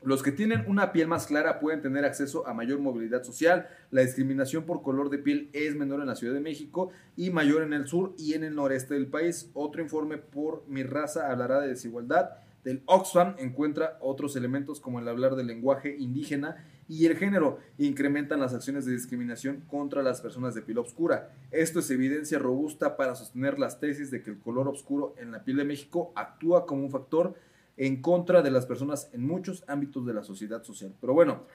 Los 0.04 0.24
que 0.24 0.32
tienen 0.32 0.64
una 0.68 0.92
piel 0.92 1.08
más 1.08 1.28
clara 1.28 1.60
pueden 1.60 1.82
tener 1.82 2.06
acceso 2.06 2.48
a 2.48 2.56
mayor 2.56 2.80
movilidad 2.80 3.24
social. 3.24 3.68
La 3.92 4.02
discriminación 4.02 4.66
por 4.66 4.82
color 4.82 5.12
de 5.12 5.20
piel 5.20 5.50
es 5.54 5.76
menor 5.76 6.02
en 6.02 6.08
la 6.08 6.16
Ciudad 6.16 6.34
de 6.34 6.40
México 6.40 6.90
y 7.16 7.30
mayor 7.30 7.62
en 7.62 7.74
el 7.74 7.88
sur 7.88 8.16
y 8.18 8.34
en 8.34 8.44
el 8.44 8.56
noreste 8.56 8.96
del 8.96 9.08
país. 9.08 9.52
Otro 9.54 9.82
informe 9.82 10.18
por 10.18 10.64
mi 10.68 10.82
raza 10.82 11.30
hablará 11.32 11.62
de 11.62 11.68
desigualdad. 11.68 12.32
Del 12.64 12.84
Oxfam 12.86 13.36
encuentra 13.40 13.98
otros 14.02 14.36
elementos 14.36 14.80
como 14.80 15.00
el 15.00 15.08
hablar 15.08 15.36
del 15.36 15.48
lenguaje 15.48 15.96
indígena 15.98 16.64
y 16.88 17.06
el 17.06 17.18
género 17.18 17.58
incrementan 17.78 18.40
las 18.40 18.54
acciones 18.54 18.86
de 18.86 18.92
discriminación 18.92 19.62
contra 19.68 20.04
las 20.04 20.22
personas 20.22 20.54
de 20.54 20.62
piel 20.62 20.78
oscura. 20.78 21.34
Esto 21.50 21.80
es 21.80 21.90
evidencia 21.90 22.38
robusta 22.38 22.98
para 22.98 23.16
sostener 23.16 23.58
las 23.58 23.80
tesis 23.80 24.12
de 24.12 24.22
que 24.22 24.32
el 24.32 24.40
color 24.40 24.68
oscuro 24.68 25.16
en 25.18 25.32
la 25.32 25.44
piel 25.44 25.58
de 25.58 25.64
México 25.64 26.12
actúa 26.16 26.66
como 26.66 26.84
un 26.84 26.92
factor 26.92 27.34
en 27.78 28.02
contra 28.02 28.42
de 28.42 28.52
las 28.52 28.66
personas 28.66 29.10
en 29.14 29.26
muchos 29.26 29.64
ámbitos 29.68 30.06
de 30.06 30.14
la 30.14 30.24
sociedad 30.24 30.62
social. 30.64 30.94
Pero 31.02 31.14
bueno, 31.14 31.48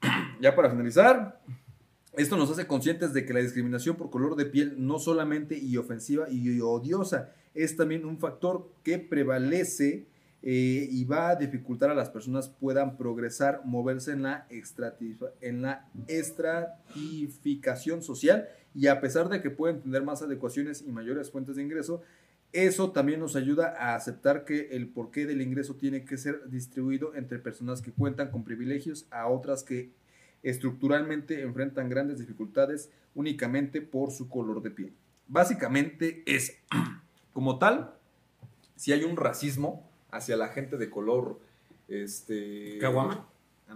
ya 0.40 0.56
para 0.56 0.70
finalizar, 0.70 1.40
esto 2.14 2.36
nos 2.36 2.50
hace 2.50 2.66
conscientes 2.66 3.12
de 3.12 3.24
que 3.24 3.32
la 3.32 3.40
discriminación 3.40 3.94
por 3.94 4.10
color 4.10 4.34
de 4.34 4.46
piel 4.46 4.74
no 4.78 4.98
solamente 4.98 5.56
y 5.56 5.76
ofensiva 5.76 6.28
y 6.30 6.60
odiosa, 6.60 7.32
es 7.54 7.76
también 7.76 8.04
un 8.04 8.18
factor 8.18 8.72
que 8.82 8.98
prevalece 8.98 10.06
eh, 10.42 10.88
y 10.90 11.04
va 11.04 11.30
a 11.30 11.36
dificultar 11.36 11.90
a 11.90 11.94
las 11.94 12.10
personas 12.10 12.48
puedan 12.48 12.96
progresar, 12.96 13.62
moverse 13.64 14.12
en 14.12 14.22
la, 14.22 14.46
en 15.40 15.62
la 15.62 15.88
estratificación 16.06 18.02
social 18.02 18.48
y 18.74 18.86
a 18.86 19.00
pesar 19.00 19.28
de 19.28 19.40
que 19.40 19.50
pueden 19.50 19.80
tener 19.80 20.04
más 20.04 20.22
adecuaciones 20.22 20.84
y 20.86 20.92
mayores 20.92 21.32
fuentes 21.32 21.56
de 21.56 21.62
ingreso, 21.62 22.02
eso 22.52 22.92
también 22.92 23.20
nos 23.20 23.36
ayuda 23.36 23.74
a 23.78 23.94
aceptar 23.94 24.44
que 24.44 24.68
el 24.70 24.88
porqué 24.88 25.26
del 25.26 25.42
ingreso 25.42 25.74
tiene 25.74 26.04
que 26.04 26.16
ser 26.16 26.48
distribuido 26.48 27.14
entre 27.14 27.38
personas 27.38 27.82
que 27.82 27.92
cuentan 27.92 28.30
con 28.30 28.44
privilegios 28.44 29.06
a 29.10 29.26
otras 29.26 29.64
que 29.64 29.90
estructuralmente 30.42 31.42
enfrentan 31.42 31.88
grandes 31.88 32.18
dificultades 32.20 32.90
únicamente 33.14 33.82
por 33.82 34.12
su 34.12 34.28
color 34.28 34.62
de 34.62 34.70
piel. 34.70 34.92
Básicamente 35.26 36.22
es, 36.26 36.56
como 37.32 37.58
tal, 37.58 37.94
si 38.76 38.92
hay 38.92 39.02
un 39.02 39.16
racismo 39.16 39.87
hacia 40.10 40.36
la 40.36 40.48
gente 40.48 40.76
de 40.76 40.90
color, 40.90 41.38
este... 41.88 42.78
¿Caguama? 42.78 43.26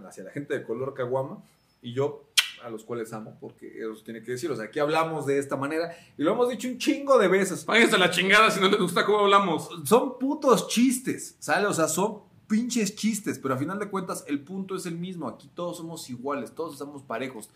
Hacia 0.07 0.23
la 0.23 0.31
gente 0.31 0.57
de 0.57 0.63
color 0.63 0.93
caguama, 0.93 1.43
y 1.81 1.93
yo 1.93 2.23
a 2.63 2.69
los 2.69 2.83
cuales 2.83 3.11
amo, 3.13 3.37
porque 3.39 3.79
eso 3.79 4.01
tiene 4.03 4.23
que 4.23 4.31
decir. 4.31 4.49
O 4.49 4.55
sea, 4.55 4.65
aquí 4.65 4.79
hablamos 4.79 5.25
de 5.25 5.37
esta 5.37 5.55
manera 5.57 5.95
y 6.17 6.23
lo 6.23 6.31
hemos 6.31 6.49
dicho 6.49 6.67
un 6.67 6.77
chingo 6.77 7.19
de 7.19 7.27
veces. 7.27 7.65
Váyanse 7.65 7.95
a 7.95 7.99
la 7.99 8.09
chingada 8.09 8.49
si 8.49 8.59
no 8.59 8.69
les 8.69 8.79
gusta 8.79 9.05
cómo 9.05 9.19
hablamos. 9.19 9.69
Son 9.83 10.17
putos 10.17 10.67
chistes, 10.67 11.35
¿sale? 11.39 11.67
O 11.67 11.73
sea, 11.73 11.87
son 11.87 12.21
pinches 12.47 12.95
chistes, 12.95 13.37
pero 13.37 13.53
a 13.53 13.57
final 13.57 13.79
de 13.79 13.89
cuentas 13.89 14.23
el 14.27 14.39
punto 14.39 14.75
es 14.75 14.85
el 14.85 14.95
mismo. 14.95 15.27
Aquí 15.27 15.49
todos 15.53 15.77
somos 15.77 16.09
iguales, 16.09 16.53
todos 16.53 16.77
somos 16.77 17.03
parejos. 17.03 17.49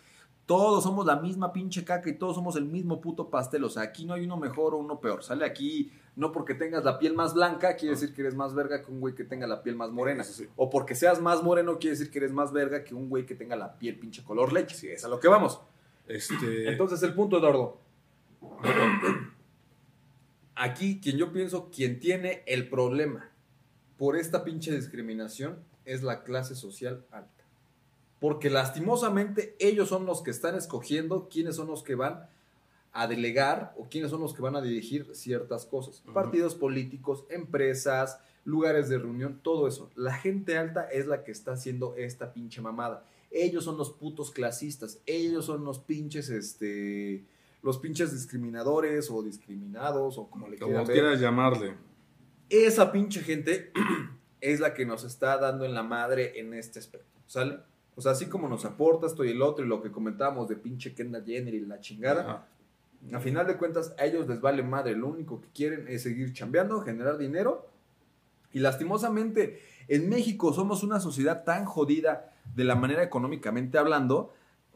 Todos 0.47 0.83
somos 0.85 1.05
la 1.05 1.17
misma 1.17 1.51
pinche 1.51 1.83
caca 1.83 2.09
y 2.09 2.17
todos 2.17 2.35
somos 2.35 2.55
el 2.55 2.63
mismo 2.63 3.01
puto 3.01 3.29
pastel. 3.29 3.65
O 3.65 3.69
sea, 3.69 3.83
aquí 3.83 4.05
no 4.05 4.13
hay 4.13 4.23
uno 4.23 4.37
mejor 4.37 4.73
o 4.73 4.77
uno 4.77 4.99
peor. 5.01 5.21
Sale 5.21 5.45
aquí, 5.45 5.91
no 6.15 6.31
porque 6.31 6.55
tengas 6.55 6.85
la 6.85 6.97
piel 6.97 7.13
más 7.13 7.33
blanca, 7.33 7.75
quiere 7.75 7.95
decir 7.95 8.13
que 8.13 8.21
eres 8.21 8.33
más 8.33 8.55
verga 8.55 8.81
que 8.81 8.89
un 8.89 9.01
güey 9.01 9.13
que 9.13 9.25
tenga 9.25 9.45
la 9.45 9.61
piel 9.61 9.75
más 9.75 9.91
morena. 9.91 10.23
O 10.55 10.69
porque 10.69 10.95
seas 10.95 11.21
más 11.21 11.43
moreno, 11.43 11.77
quiere 11.79 11.97
decir 11.97 12.09
que 12.09 12.19
eres 12.19 12.31
más 12.31 12.53
verga 12.53 12.85
que 12.85 12.95
un 12.95 13.09
güey 13.09 13.25
que 13.25 13.35
tenga 13.35 13.57
la 13.57 13.77
piel 13.77 13.99
pinche 13.99 14.23
color 14.23 14.53
leche. 14.53 14.73
Sí, 14.73 14.87
es 14.87 15.03
a 15.03 15.09
lo 15.09 15.19
que 15.19 15.27
vamos. 15.27 15.59
Este... 16.07 16.69
Entonces, 16.71 17.03
el 17.03 17.13
punto, 17.13 17.39
Eduardo. 17.39 17.81
Aquí, 20.55 21.01
quien 21.01 21.17
yo 21.17 21.33
pienso, 21.33 21.69
quien 21.69 21.99
tiene 21.99 22.43
el 22.47 22.69
problema 22.69 23.29
por 23.97 24.15
esta 24.15 24.45
pinche 24.45 24.71
discriminación 24.71 25.59
es 25.83 26.03
la 26.03 26.23
clase 26.23 26.55
social 26.55 27.05
alta. 27.11 27.36
Porque 28.19 28.49
lastimosamente 28.49 29.55
ellos 29.59 29.89
son 29.89 30.05
los 30.05 30.21
que 30.21 30.31
están 30.31 30.55
escogiendo 30.55 31.29
quiénes 31.29 31.55
son 31.55 31.67
los 31.67 31.83
que 31.83 31.95
van 31.95 32.27
a 32.91 33.07
delegar 33.07 33.73
o 33.77 33.87
quiénes 33.89 34.09
son 34.09 34.21
los 34.21 34.33
que 34.33 34.41
van 34.41 34.55
a 34.55 34.61
dirigir 34.61 35.07
ciertas 35.13 35.65
cosas. 35.65 36.03
Partidos 36.13 36.55
políticos, 36.55 37.25
empresas, 37.29 38.19
lugares 38.43 38.89
de 38.89 38.97
reunión, 38.97 39.39
todo 39.43 39.67
eso. 39.67 39.91
La 39.95 40.13
gente 40.13 40.57
alta 40.57 40.89
es 40.89 41.05
la 41.05 41.23
que 41.23 41.31
está 41.31 41.51
haciendo 41.51 41.95
esta 41.95 42.33
pinche 42.33 42.61
mamada. 42.61 43.05
Ellos 43.29 43.65
son 43.65 43.77
los 43.77 43.91
putos 43.91 44.31
clasistas, 44.31 44.99
ellos 45.05 45.45
son 45.45 45.63
los 45.63 45.79
pinches, 45.79 46.29
este, 46.29 47.25
los 47.61 47.77
pinches 47.77 48.13
discriminadores 48.13 49.11
o 49.11 49.21
discriminados 49.21 50.17
o 50.17 50.29
como 50.29 50.47
le 50.47 50.57
como 50.57 50.83
quieras 50.85 51.19
llamarle. 51.19 51.75
Esa 52.49 52.91
pinche 52.91 53.19
gente 53.19 53.71
es 54.41 54.59
la 54.59 54.73
que 54.73 54.85
nos 54.85 55.03
está 55.03 55.37
dando 55.37 55.65
en 55.65 55.73
la 55.73 55.83
madre 55.83 56.39
en 56.39 56.53
este 56.53 56.79
aspecto, 56.79 57.19
¿sale? 57.27 57.59
O 57.97 58.01
sea, 58.01 58.11
así 58.11 58.27
como 58.27 58.47
nos 58.47 58.63
aporta 58.63 59.07
esto 59.07 59.25
y 59.25 59.31
el 59.31 59.41
otro 59.41 59.65
y 59.65 59.67
lo 59.67 59.81
que 59.81 59.91
comentábamos 59.91 60.47
de 60.47 60.55
pinche 60.55 60.93
Kendall 60.93 61.25
Jenner 61.25 61.55
y 61.55 61.65
la 61.65 61.79
chingada, 61.79 62.47
a 63.11 63.19
final 63.19 63.47
de 63.47 63.57
cuentas 63.57 63.95
a 63.97 64.05
ellos 64.05 64.27
les 64.27 64.39
vale 64.39 64.61
madre. 64.61 64.95
Lo 64.95 65.07
único 65.07 65.41
que 65.41 65.47
quieren 65.49 65.87
es 65.87 66.03
seguir 66.03 66.31
chambeando, 66.31 66.79
generar 66.81 67.17
dinero. 67.17 67.67
Y 68.53 68.59
lastimosamente 68.59 69.63
en 69.87 70.09
México 70.09 70.53
somos 70.53 70.83
una 70.83 70.99
sociedad 70.99 71.43
tan 71.43 71.65
jodida 71.65 72.35
de 72.55 72.65
la 72.65 72.75
manera 72.75 73.01
económicamente 73.01 73.79
hablando 73.79 74.31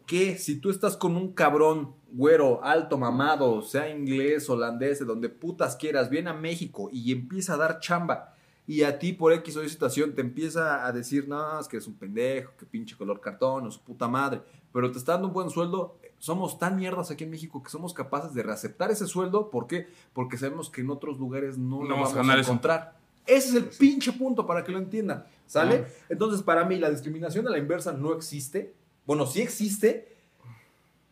que 0.08 0.40
si 0.40 0.60
tú 0.60 0.72
estás 0.72 0.98
con 0.98 1.16
un 1.16 1.34
cabrón 1.34 1.94
güero, 2.12 2.64
alto, 2.64 2.98
mamado, 2.98 3.62
sea 3.62 3.88
inglés, 3.88 4.50
holandés, 4.50 4.98
de 4.98 5.06
donde 5.06 5.30
putas 5.30 5.76
quieras, 5.76 6.10
viene 6.10 6.32
a 6.32 6.34
México 6.34 6.90
y 6.92 7.12
empieza 7.12 7.54
a 7.54 7.58
dar 7.58 7.80
chamba 7.82 8.34
y 8.68 8.84
a 8.84 8.99
ti 8.99 9.14
por 9.14 9.34
X 9.34 9.57
o 9.57 9.64
Y 9.64 9.70
situación 9.70 10.14
te 10.14 10.22
empieza 10.22 10.86
a 10.86 10.91
decir, 10.91 11.28
no, 11.28 11.59
es 11.59 11.68
que 11.68 11.78
eres 11.78 11.88
un 11.88 11.95
pendejo, 11.95 12.53
que 12.57 12.66
pinche 12.66 12.95
color 12.95 13.20
cartón, 13.20 13.66
o 13.66 13.72
su 13.72 13.82
puta 13.82 14.07
madre, 14.07 14.41
pero 14.72 14.91
te 14.91 14.97
está 14.97 15.14
dando 15.14 15.28
un 15.28 15.34
buen 15.34 15.49
sueldo, 15.49 15.97
somos 16.20 16.59
tan 16.59 16.76
mierdas 16.76 17.09
aquí 17.09 17.24
en 17.24 17.32
México 17.32 17.64
que 17.64 17.70
somos 17.70 17.93
capaces 17.93 18.34
de 18.34 18.43
reaceptar 18.43 18.91
ese 18.91 19.07
sueldo, 19.07 19.49
¿por 19.49 19.68
qué? 19.68 19.88
Porque 20.14 20.38
sabemos 20.38 20.70
que 20.70 20.82
en 20.82 20.91
otros 20.91 21.18
lugares 21.18 21.57
no, 21.57 21.84
lo 21.84 21.95
vamos 21.95 22.16
a, 22.16 22.39
encontrar. 22.39 22.95
Ese 23.26 23.49
es 23.49 23.55
el 23.55 23.66
pinche 23.66 24.14
punto 24.14 24.45
para 24.45 24.64
que 24.64 24.72
lo 24.72 24.78
entiendan, 24.78 25.26
¿sale? 25.47 25.86
Entonces, 26.09 26.43
para 26.43 26.66
mí, 26.66 26.78
la 26.78 26.89
discriminación 26.89 27.47
a 27.47 27.51
la 27.51 27.57
inversa 27.57 27.91
no 27.91 28.14
existe. 28.14 28.74
Bueno, 29.05 29.26
sí 29.26 29.41
existe. 29.41 30.16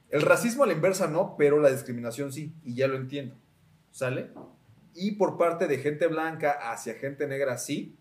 El 0.09 0.21
racismo 0.21 0.63
a 0.63 0.67
la 0.67 0.73
inversa 0.73 1.07
no, 1.07 1.35
pero 1.37 1.59
la 1.59 1.71
discriminación 1.71 2.31
sí, 2.31 2.53
y 2.63 2.75
ya 2.75 2.87
lo 2.87 2.95
entiendo, 2.95 3.35
¿sale? 3.91 4.31
Y 4.99 5.13
por 5.13 5.37
parte 5.37 5.67
de 5.67 5.77
gente 5.77 6.07
blanca 6.07 6.71
hacia 6.71 6.93
gente 6.95 7.25
negra 7.25 7.57
sí, 7.57 7.95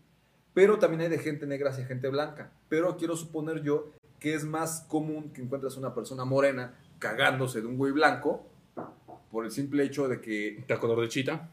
pero 0.53 0.78
también 0.78 1.03
hay 1.03 1.09
de 1.09 1.18
gente 1.18 1.46
negra 1.46 1.70
hacia 1.70 1.86
gente 1.86 2.09
blanca. 2.09 2.51
Pero 2.68 2.96
quiero 2.96 3.16
suponer 3.16 3.62
yo 3.62 3.92
que 4.18 4.34
es 4.34 4.44
más 4.44 4.84
común 4.88 5.32
que 5.32 5.40
encuentres 5.40 5.76
una 5.76 5.94
persona 5.94 6.24
morena 6.24 6.74
cagándose 6.99 7.61
de 7.61 7.68
un 7.68 7.78
güey 7.78 7.92
blanco 7.92 8.44
por 9.30 9.44
el 9.44 9.53
simple 9.53 9.84
hecho 9.84 10.09
de 10.09 10.20
que... 10.20 10.64
¿De 10.66 10.78
color 10.78 11.01
de 11.01 11.09
chita? 11.09 11.51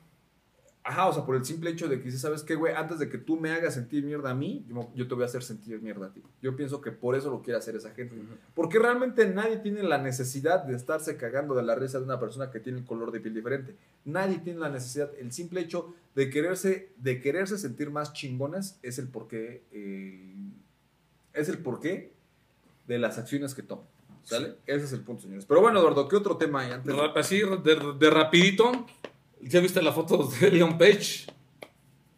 Ajá, 0.87 1.07
o 1.07 1.13
sea, 1.13 1.25
por 1.25 1.35
el 1.35 1.43
simple 1.43 1.71
hecho 1.71 1.87
de 1.87 1.99
que 1.99 2.11
si 2.11 2.19
¿sabes 2.19 2.43
qué, 2.43 2.53
güey? 2.53 2.75
Antes 2.75 2.99
de 2.99 3.09
que 3.09 3.17
tú 3.17 3.37
me 3.37 3.49
hagas 3.51 3.73
sentir 3.73 4.05
mierda 4.05 4.29
a 4.29 4.35
mí, 4.35 4.63
yo, 4.93 5.07
te 5.07 5.15
voy 5.15 5.23
a 5.23 5.25
hacer 5.25 5.41
sentir 5.41 5.81
mierda 5.81 6.05
a 6.05 6.13
ti. 6.13 6.21
Yo 6.43 6.55
pienso 6.55 6.79
que 6.79 6.91
por 6.91 7.15
eso 7.15 7.31
lo 7.31 7.41
quiere 7.41 7.57
hacer 7.57 7.75
esa 7.75 7.89
gente. 7.89 8.15
Porque 8.53 8.77
realmente 8.77 9.27
nadie 9.27 9.57
tiene 9.57 9.81
la 9.81 9.97
necesidad 9.97 10.63
de 10.63 10.75
estarse 10.75 11.17
cagando 11.17 11.55
de 11.55 11.63
la 11.63 11.73
risa 11.73 11.97
de 11.97 12.05
una 12.05 12.19
persona 12.19 12.51
que 12.51 12.59
tiene 12.59 12.77
el 12.77 12.85
color 12.85 13.11
de 13.11 13.19
piel 13.19 13.33
diferente. 13.33 13.75
Nadie 14.05 14.37
tiene 14.37 14.59
la 14.59 14.69
necesidad. 14.69 15.09
El 15.17 15.31
simple 15.31 15.61
hecho 15.61 15.95
de 16.13 16.29
quererse, 16.29 16.91
de 16.97 17.19
quererse 17.19 17.57
sentir 17.57 17.89
más 17.89 18.13
chingones 18.13 18.77
es 18.83 18.99
el 18.99 19.07
porqué, 19.07 19.63
es 21.33 21.49
el 21.49 21.57
porqué 21.57 22.13
de 22.85 22.99
las 22.99 23.17
acciones 23.17 23.55
que 23.55 23.63
toman. 23.63 23.87
¿Sale? 24.21 24.57
Ese 24.67 24.85
es 24.85 24.93
el 24.93 25.01
punto, 25.01 25.23
señores. 25.23 25.45
Pero 25.45 25.61
bueno, 25.61 25.79
Eduardo, 25.79 26.07
¿qué 26.07 26.15
otro 26.15 26.37
tema 26.37 26.61
hay 26.61 26.73
antes? 26.73 26.93
Así, 27.15 27.41
de 27.63 28.09
rapidito 28.11 28.85
¿Ya 29.41 29.59
viste 29.59 29.81
la 29.81 29.91
foto 29.91 30.23
de 30.23 30.51
Leon 30.51 30.77
Page? 30.77 31.25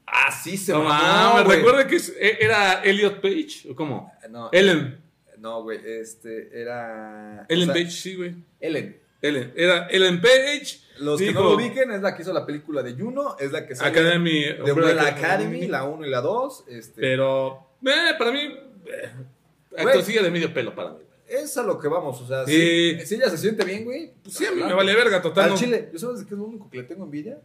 Ah, 0.06 0.32
sí, 0.32 0.58
se 0.58 0.72
no, 0.72 0.84
me 0.84 1.44
recuerda 1.44 1.86
que 1.86 1.98
e, 1.98 2.38
era 2.40 2.82
Elliot 2.84 3.22
Page, 3.22 3.70
¿o 3.70 3.76
cómo? 3.76 4.12
Eh, 4.24 4.28
no. 4.30 4.50
Ellen. 4.52 5.00
No, 5.38 5.64
güey, 5.64 5.80
este, 5.84 6.50
era... 6.60 7.46
Ellen 7.50 7.68
Page, 7.68 7.92
sí, 7.92 8.16
güey. 8.16 8.36
Ellen. 8.60 8.98
Ellen, 9.22 9.54
era 9.56 9.88
Ellen 9.88 10.22
Page. 10.22 10.80
Los 11.00 11.20
que 11.20 11.32
no 11.32 11.44
lo 11.44 11.56
ubiquen, 11.56 11.92
es 11.92 12.02
la 12.02 12.16
que 12.16 12.24
hizo 12.24 12.34
la 12.34 12.46
película 12.46 12.82
de 12.82 12.94
Juno, 12.94 13.36
es 13.40 13.52
la 13.52 13.68
que 13.68 13.76
sale 13.76 13.90
Academy, 13.92 14.44
de 14.44 14.72
Umbrella 14.72 15.08
Academy, 15.08 15.68
la 15.68 15.84
1 15.84 16.06
y 16.06 16.10
la 16.10 16.22
2. 16.22 16.66
Este. 16.70 17.02
Pero, 17.02 17.76
eh, 17.86 18.16
para 18.18 18.32
mí, 18.32 18.40
eh, 18.88 20.04
sigue 20.04 20.24
de 20.24 20.32
medio 20.32 20.52
pelo 20.54 20.74
para 20.74 20.92
mí 20.92 21.07
es 21.28 21.58
a 21.58 21.64
lo 21.64 21.80
que 21.80 21.88
vamos, 21.88 22.22
o 22.22 22.28
sea, 22.28 22.46
si, 22.46 23.00
si 23.06 23.16
ella 23.16 23.30
se 23.30 23.38
siente 23.38 23.64
bien, 23.66 23.84
güey, 23.84 24.14
pues 24.24 24.36
sí, 24.36 24.46
a 24.46 24.52
mí 24.52 24.64
me 24.64 24.74
vale 24.74 24.96
verga, 24.96 25.22
total. 25.22 25.52
Al 25.52 25.58
chile, 25.58 25.90
¿yo 25.92 26.00
sabes 26.00 26.20
de 26.20 26.26
qué 26.26 26.34
es 26.34 26.38
lo 26.40 26.46
único 26.46 26.70
que 26.70 26.78
le 26.78 26.84
tengo 26.84 27.04
envidia? 27.04 27.40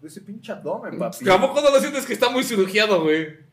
De 0.00 0.08
ese 0.08 0.20
pinche 0.20 0.50
abdomen, 0.52 0.98
papi. 0.98 1.28
¿A 1.28 1.40
poco 1.40 1.60
no 1.60 1.70
lo 1.70 1.80
sientes 1.80 2.04
que 2.04 2.12
está 2.12 2.28
muy 2.28 2.42
cirugiado, 2.42 3.02
güey? 3.02 3.52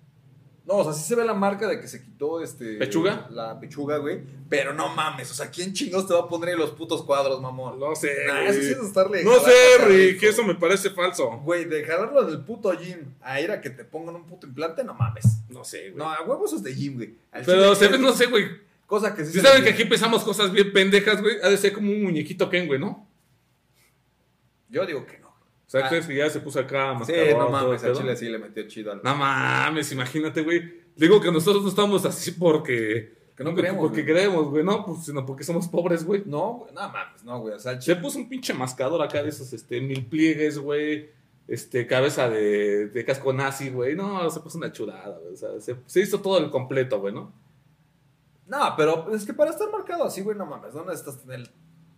No, 0.70 0.76
o 0.76 0.84
sea, 0.84 0.94
sí 0.94 1.02
se 1.02 1.16
ve 1.16 1.26
la 1.26 1.34
marca 1.34 1.68
de 1.68 1.82
que 1.82 1.88
se 1.88 2.00
quitó 2.00 2.44
este. 2.44 2.78
¿Pechuga? 2.78 3.28
La 3.32 3.60
pechuga, 3.60 3.98
güey. 3.98 4.22
Pero 4.50 4.72
no 4.72 4.90
mames, 4.94 5.32
o 5.32 5.34
sea, 5.34 5.50
¿quién 5.50 5.74
chingados 5.74 6.08
te 6.08 6.14
va 6.14 6.20
a 6.22 6.28
poner 6.28 6.50
en 6.50 6.60
los 6.60 6.70
putos 6.72 7.02
cuadros, 7.02 7.42
mamón? 7.42 7.80
No 7.80 7.96
sé, 7.96 8.26
Nah, 8.28 8.44
eso 8.44 8.62
sí 8.62 8.74
es 8.74 8.78
estarle. 8.78 9.24
No 9.24 9.40
sé, 9.40 9.52
Rick, 9.88 10.22
eso 10.22 10.44
me 10.44 10.54
parece 10.54 10.92
falso. 10.92 11.40
Güey, 11.44 11.66
de 11.66 11.84
jalarlo 11.84 12.24
del 12.24 12.42
puto 12.42 12.72
gym 12.72 13.16
a 13.22 13.42
ir 13.42 13.50
a 13.50 13.62
que 13.62 13.72
te 13.72 13.84
pongan 13.84 14.16
un 14.16 14.28
puto 14.28 14.46
implante, 14.46 14.84
no 14.84 14.94
mames. 14.94 15.26
No 15.50 15.64
sé, 15.64 15.90
güey. 15.90 15.96
No, 15.96 16.08
a 16.08 16.22
huevos 16.22 16.54
es 16.54 16.62
de 16.62 16.72
gym, 16.76 16.98
güey. 16.98 17.16
Al 17.32 17.44
Pero 17.46 17.74
se 17.74 17.88
ve, 17.88 17.98
no 17.98 18.14
sé, 18.14 18.28
güey. 18.28 18.69
Cosa 18.90 19.16
que 19.16 19.24
sí. 19.24 19.32
Si 19.34 19.40
se 19.40 19.46
saben 19.48 19.64
que 19.64 19.70
aquí 19.70 19.84
empezamos 19.84 20.24
cosas 20.24 20.52
bien 20.52 20.74
pendejas, 20.74 21.22
güey, 21.22 21.36
ha 21.42 21.48
de 21.50 21.58
ser 21.58 21.72
como 21.72 21.92
un 21.92 22.04
muñequito 22.04 22.50
Ken, 22.50 22.66
güey, 22.68 22.80
¿no? 22.80 23.08
Yo 24.70 24.86
digo 24.86 25.06
que 25.06 25.18
no. 25.20 25.28
O 25.30 25.70
sea, 25.72 25.86
Ah. 25.86 25.90
¿crees 25.90 26.08
que 26.08 26.16
ya 26.16 26.30
se 26.30 26.40
puso 26.40 26.60
acá 26.60 26.94
Sí, 26.94 27.00
mascarón, 27.00 27.38
no 27.40 27.50
mames, 27.50 27.84
a? 27.84 27.94
Chile 27.94 28.16
sí 28.16 28.28
le 28.30 28.40
metió 28.40 28.68
chido 28.68 28.92
al. 28.92 29.02
No 29.04 29.16
mames, 29.16 29.92
imagínate, 29.92 30.42
güey. 30.42 30.80
Digo 30.96 31.22
que 31.22 31.32
nosotros 31.32 31.64
no 31.64 31.70
estamos 31.70 32.06
así 32.06 32.32
porque... 32.32 33.18
Que 33.38 33.44
no 33.44 33.52
porque- 33.52 33.62
queremos, 33.62 33.82
Porque 33.88 34.02
güey. 34.02 34.06
queremos, 34.16 34.46
güey, 34.50 34.64
no, 34.66 34.86
pues, 34.86 35.06
sino 35.06 35.26
porque 35.26 35.44
somos 35.44 35.68
pobres, 35.68 36.04
güey. 36.04 36.24
No, 36.26 36.54
güey, 36.56 36.74
no 36.74 36.90
mames, 36.90 37.24
no, 37.24 37.40
güey. 37.40 37.54
O 37.54 37.60
sea, 37.60 37.80
Se 37.80 37.96
puso 37.96 38.18
un 38.18 38.28
pinche 38.28 38.54
mascador 38.54 39.02
acá 39.02 39.24
de 39.24 39.30
esos, 39.30 39.54
este, 39.54 39.80
mil 39.80 40.06
pliegues, 40.08 40.58
güey. 40.58 41.10
Este, 41.48 41.88
cabeza 41.88 42.30
de, 42.30 42.88
de 42.90 43.06
casco 43.06 43.32
nazi, 43.32 43.70
güey. 43.70 43.96
No, 43.96 44.30
se 44.30 44.40
puso 44.42 44.58
una 44.58 44.72
chulada, 44.74 45.18
güey. 45.20 45.34
O 45.34 45.38
sea, 45.38 45.50
se, 45.62 45.76
se 45.86 46.02
hizo 46.02 46.20
todo 46.20 46.38
el 46.40 46.50
completo, 46.50 47.00
güey, 47.00 47.14
¿no? 47.14 47.32
No, 48.50 48.74
pero 48.76 49.14
es 49.14 49.26
que 49.26 49.34
para 49.34 49.52
estar 49.52 49.70
marcado 49.72 50.04
así, 50.04 50.22
güey, 50.22 50.38
no 50.38 50.46
mames, 50.46 50.74
no 50.74 50.84
necesitas 50.84 51.20
tener 51.22 51.42
el 51.42 51.50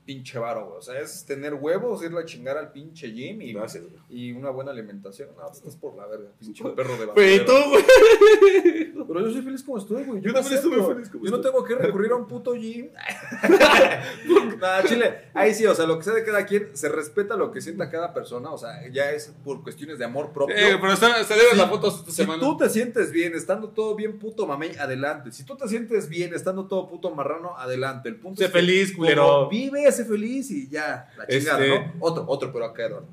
pinche 0.06 0.38
varo, 0.38 0.66
güey. 0.68 0.78
O 0.80 0.82
sea, 0.82 1.00
es 1.00 1.26
tener 1.26 1.54
huevos, 1.54 2.04
irle 2.04 2.20
a 2.20 2.26
chingar 2.26 2.58
al 2.58 2.72
pinche 2.72 3.08
gym 3.12 3.42
y, 3.42 3.54
Gracias, 3.54 3.84
güey. 3.84 3.96
y 4.10 4.32
una 4.34 4.50
buena 4.50 4.72
alimentación. 4.72 5.30
No, 5.38 5.46
pues 5.46 5.58
estás 5.60 5.76
por 5.78 5.96
la 5.96 6.06
verga, 6.08 6.30
pinche 6.40 6.64
perro 6.72 6.98
de 6.98 7.06
Güey, 7.08 7.46
tú, 7.46 7.54
güey. 7.70 8.94
Pero 9.14 9.26
yo 9.28 9.34
soy 9.34 9.42
feliz 9.42 9.64
como 9.64 9.78
estoy, 9.78 10.04
güey. 10.04 10.22
Yo 10.22 10.28
no 10.30 10.34
también 10.40 10.56
estuve 10.56 10.76
acepto. 10.76 10.94
feliz 10.96 11.10
como 11.10 11.26
Yo 11.26 11.32
no 11.32 11.38
estoy. 11.38 11.52
tengo 11.52 11.64
que 11.66 11.76
recurrir 11.76 12.12
a 12.12 12.16
un 12.16 12.28
puto 12.28 12.54
gym. 12.54 12.90
nah, 14.60 14.84
chile. 14.86 15.22
Ahí 15.34 15.54
sí, 15.54 15.66
o 15.66 15.76
sea, 15.76 15.86
lo 15.86 15.98
que 15.98 16.04
sea 16.04 16.14
de 16.14 16.24
cada 16.24 16.46
quien, 16.46 16.70
se 16.74 16.90
respeta 16.90 17.36
lo 17.36 17.52
que 17.52 17.62
sienta 17.62 17.90
cada 17.90 18.14
persona. 18.14 18.50
O 18.52 18.58
sea, 18.58 18.88
ya 18.90 19.12
es 19.12 19.34
por 19.44 19.64
cuestiones 19.64 20.00
de 20.00 20.06
amor 20.06 20.32
propio. 20.32 20.56
Eh, 20.56 20.78
pero 20.80 20.94
está- 20.94 21.24
salieron 21.24 21.52
Sí. 21.54 21.58
las 21.58 21.70
fotos 21.70 22.00
esta 22.00 22.12
Si 22.12 22.18
semana. 22.18 22.40
tú 22.42 22.58
te 22.58 22.70
sientes 22.70 23.12
bien, 23.12 23.34
estando 23.36 23.70
todo 23.70 23.96
bien 23.96 24.20
puto 24.20 24.46
mamey, 24.48 24.76
adelante. 24.78 25.32
Si 25.32 25.44
tú 25.44 25.56
te 25.58 25.68
sientes 25.68 26.08
bien, 26.10 26.34
estando 26.34 26.68
todo 26.68 26.88
puto 26.88 27.14
marrano, 27.14 27.58
adelante. 27.58 28.10
El 28.10 28.16
punto 28.18 28.40
Sé 28.40 28.46
es 28.46 28.52
que 28.52 28.60
feliz, 28.60 28.96
culero. 28.96 29.50
Vive, 29.50 29.92
sé 29.92 30.06
feliz 30.06 30.50
y 30.52 30.70
ya. 30.70 31.10
La 31.18 31.28
chingada, 31.28 31.64
Este- 31.64 31.80
¿no? 31.88 31.94
Otro, 32.00 32.26
otro, 32.28 32.52
pero 32.54 32.66
acá, 32.66 32.86
Eduardo. 32.86 33.08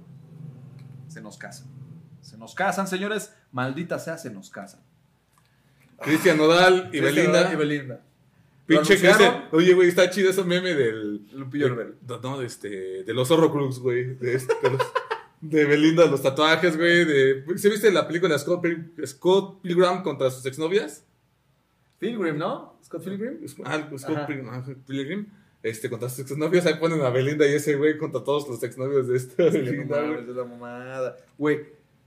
Se 1.08 1.20
nos 1.20 1.36
casan. 1.38 1.66
Se 2.20 2.36
nos 2.36 2.54
casan, 2.54 2.86
señores. 2.86 3.32
Maldita 3.52 3.98
sea, 3.98 4.18
se 4.18 4.30
nos 4.30 4.50
casan. 4.50 4.80
Cristian 6.00 6.36
Nodal 6.36 6.90
y 6.92 7.00
Belinda. 7.00 7.52
Y 7.52 7.56
Belinda. 7.56 8.04
Pinche. 8.66 8.98
Cristian. 8.98 9.48
Oye, 9.52 9.72
güey, 9.74 9.88
está 9.88 10.10
chido 10.10 10.30
ese 10.30 10.44
meme 10.44 10.74
del. 10.74 11.22
Lupillo 11.32 11.68
Rivera. 11.70 11.90
No, 12.22 12.38
de 12.38 12.46
este. 12.46 13.02
De 13.04 13.14
los 13.14 13.30
Horrocrux, 13.30 13.78
güey. 13.78 14.14
De, 14.16 14.34
este, 14.34 14.54
de, 14.62 14.70
los- 14.70 14.82
de 15.40 15.64
Belinda, 15.64 16.04
los 16.06 16.22
tatuajes, 16.22 16.76
güey. 16.76 17.04
De, 17.04 17.44
¿Se 17.56 17.68
viste 17.70 17.90
la 17.90 18.06
película 18.06 18.34
de 18.34 18.38
Scott, 18.40 18.62
Pil- 18.62 19.06
Scott 19.06 19.62
Pilgrim 19.62 20.02
contra 20.02 20.30
sus 20.30 20.44
exnovias? 20.46 21.04
Pilgrim, 21.98 22.36
¿no? 22.36 22.78
Scott 22.84 23.02
Pilgrim. 23.04 23.38
Ah, 23.64 23.88
Scott. 23.96 24.26
Pilgrim, 24.26 24.82
Pilgrim. 24.86 25.26
Este, 25.62 25.90
contra 25.90 26.08
sus 26.08 26.20
exnovios. 26.20 26.64
Ahí 26.66 26.74
ponen 26.74 27.00
a 27.00 27.10
Belinda 27.10 27.46
y 27.46 27.54
ese 27.54 27.74
güey 27.74 27.98
contra 27.98 28.22
todos 28.22 28.46
los 28.48 28.62
exnovios 28.62 29.08
de 29.08 29.16
esta 29.16 29.42
no 29.44 29.48
es 29.48 30.26
la 30.28 30.44
mamada. 30.44 31.16
Güey, 31.36 31.60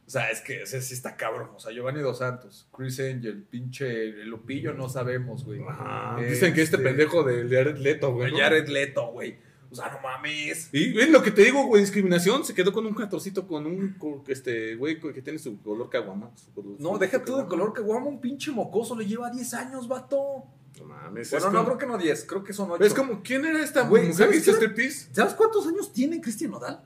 o 0.05 0.09
sea, 0.09 0.29
es 0.29 0.41
que 0.41 0.63
ese 0.63 0.81
sí 0.81 0.93
está 0.93 1.15
cabrón. 1.15 1.49
O 1.55 1.59
sea, 1.59 1.71
Giovanni 1.71 2.01
Dos 2.01 2.17
Santos, 2.19 2.67
Chris 2.75 2.99
Angel, 2.99 3.43
pinche 3.49 4.07
Lupillo, 4.25 4.73
no 4.73 4.89
sabemos, 4.89 5.45
güey. 5.45 5.61
Ajá. 5.67 6.17
Dicen 6.21 6.53
que 6.53 6.61
este 6.61 6.75
Este- 6.77 6.87
pendejo 6.89 7.23
de 7.23 7.43
Jared 7.49 7.77
Leto, 7.77 8.13
güey. 8.13 8.31
¿no? 8.31 8.37
Jared 8.37 8.67
Leto, 8.67 9.07
güey. 9.11 9.37
O 9.71 9.75
sea, 9.75 9.89
no 9.89 10.01
mames. 10.01 10.67
Y 10.73 10.91
ves 10.91 11.09
lo 11.09 11.23
que 11.23 11.31
te 11.31 11.43
digo, 11.45 11.65
güey, 11.65 11.81
discriminación. 11.81 12.43
Se 12.43 12.53
quedó 12.53 12.73
con 12.73 12.85
un 12.85 12.93
catorcito, 12.93 13.47
con 13.47 13.65
un, 13.65 13.93
con 13.93 14.21
este, 14.27 14.75
güey, 14.75 14.99
que 14.99 15.21
tiene 15.21 15.39
su 15.39 15.61
color 15.61 15.89
caguama. 15.89 16.29
No, 16.77 16.97
deja 16.97 17.19
tú 17.19 17.37
de 17.37 17.43
caguama. 17.43 17.47
color 17.47 17.73
que 17.73 17.81
guamo, 17.81 18.09
un 18.09 18.19
pinche 18.19 18.51
mocoso 18.51 18.97
le 18.97 19.05
lleva 19.05 19.29
10 19.29 19.53
años, 19.53 19.87
vato. 19.87 20.43
No 20.77 20.85
mames. 20.87 21.31
Bueno, 21.31 21.45
no, 21.51 21.51
como- 21.59 21.65
creo 21.67 21.77
que 21.77 21.85
no 21.85 21.97
10, 21.97 22.25
creo 22.25 22.43
que 22.43 22.51
son 22.51 22.69
8. 22.71 22.83
Es 22.83 22.93
como, 22.93 23.21
¿quién 23.23 23.45
era 23.45 23.63
esta 23.63 23.83
Güey, 23.87 24.09
mujer 24.09 24.15
¿sabes 24.33 24.45
striptease? 24.45 25.07
¿Sabes 25.13 25.33
cuántos 25.35 25.65
años 25.65 25.93
tiene 25.93 26.19
Cristian 26.19 26.51
Nodal? 26.51 26.83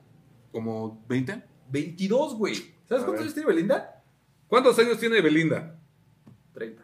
Como 0.52 1.04
20. 1.10 1.42
22, 1.70 2.36
güey. 2.36 2.56
¿Sabes 2.88 3.04
A 3.04 3.06
cuántos 3.06 3.12
ver. 3.14 3.20
años 3.22 3.34
tiene 3.34 3.48
Belinda? 3.48 4.04
¿Cuántos 4.48 4.80
años 4.80 5.00
tiene 5.00 5.22
Belinda? 5.22 5.80
30. 6.54 6.84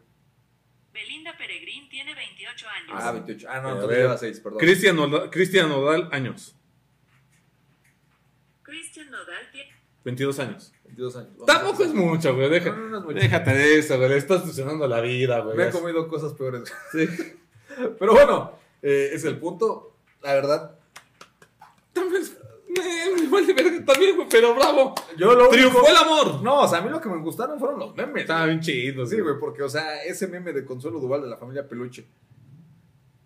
Belinda 0.94 1.38
Peregrín 1.38 1.88
tiene 1.90 2.14
28 2.16 2.68
años. 2.68 2.90
Ah, 2.94 3.12
28. 3.12 3.48
Ah, 3.50 3.62
no, 3.62 3.68
A 3.68 3.72
entonces 3.72 3.90
ver. 3.90 4.00
lleva 4.06 4.18
6, 4.18 4.40
perdón. 4.40 4.60
Cristian 4.60 4.96
Nodal, 4.96 5.30
Cristian 5.30 5.70
Nodal, 5.70 6.10
años. 6.12 6.56
Christian 8.64 9.10
Nodal 9.12 9.50
tiene 9.52 9.72
22 10.04 10.40
años. 10.40 10.74
22 10.86 11.16
años. 11.18 11.32
Tampoco 11.46 11.84
es 11.84 11.94
mucho, 11.94 12.36
güey. 12.36 12.50
Deja, 12.50 12.70
No, 12.72 12.78
no, 12.78 12.88
no 12.90 12.98
es 13.00 13.04
mucho. 13.06 13.20
Déjate 13.20 13.54
de 13.54 13.80
eso, 13.80 13.98
güey. 13.98 14.10
Le 14.10 14.18
estás 14.18 14.42
funcionando 14.42 14.88
la 14.88 15.00
vida, 15.02 15.40
güey. 15.40 15.56
Me 15.58 15.68
he 15.68 15.72
comido 15.72 16.08
cosas 16.08 16.34
peores. 16.34 16.64
Sí. 16.92 17.08
Pero 18.00 18.12
bueno, 18.14 18.60
eh, 18.82 19.12
es 19.14 19.24
el 19.24 19.38
punto. 19.40 19.96
La 20.22 20.34
verdad, 20.34 20.78
También, 21.94 22.22
me, 22.22 22.28
me 22.78 23.28
vale 23.28 23.53
verga 23.53 23.86
también, 23.86 24.15
güey, 24.15 24.28
pero 24.30 24.53
bravo. 24.55 24.95
yo 25.17 25.34
lo 25.34 25.49
Triunfó 25.49 25.80
único- 25.80 25.91
el 25.91 25.97
amor. 25.97 26.41
No, 26.41 26.61
o 26.61 26.67
sea, 26.67 26.80
a 26.80 26.82
mí 26.82 26.89
lo 26.89 26.99
que 27.01 27.09
me 27.09 27.17
gustaron 27.17 27.59
fueron 27.59 27.80
los 27.80 27.95
memes. 27.95 28.22
Estaba 28.22 28.45
bien 28.45 28.59
chido, 28.59 29.05
Sí, 29.05 29.19
güey, 29.19 29.36
porque, 29.39 29.63
o 29.63 29.69
sea, 29.69 30.03
ese 30.03 30.28
meme 30.28 30.53
de 30.53 30.65
Consuelo 30.65 30.99
Duval 30.99 31.22
de 31.22 31.28
la 31.30 31.38
familia 31.38 31.67
Peluche. 31.67 32.05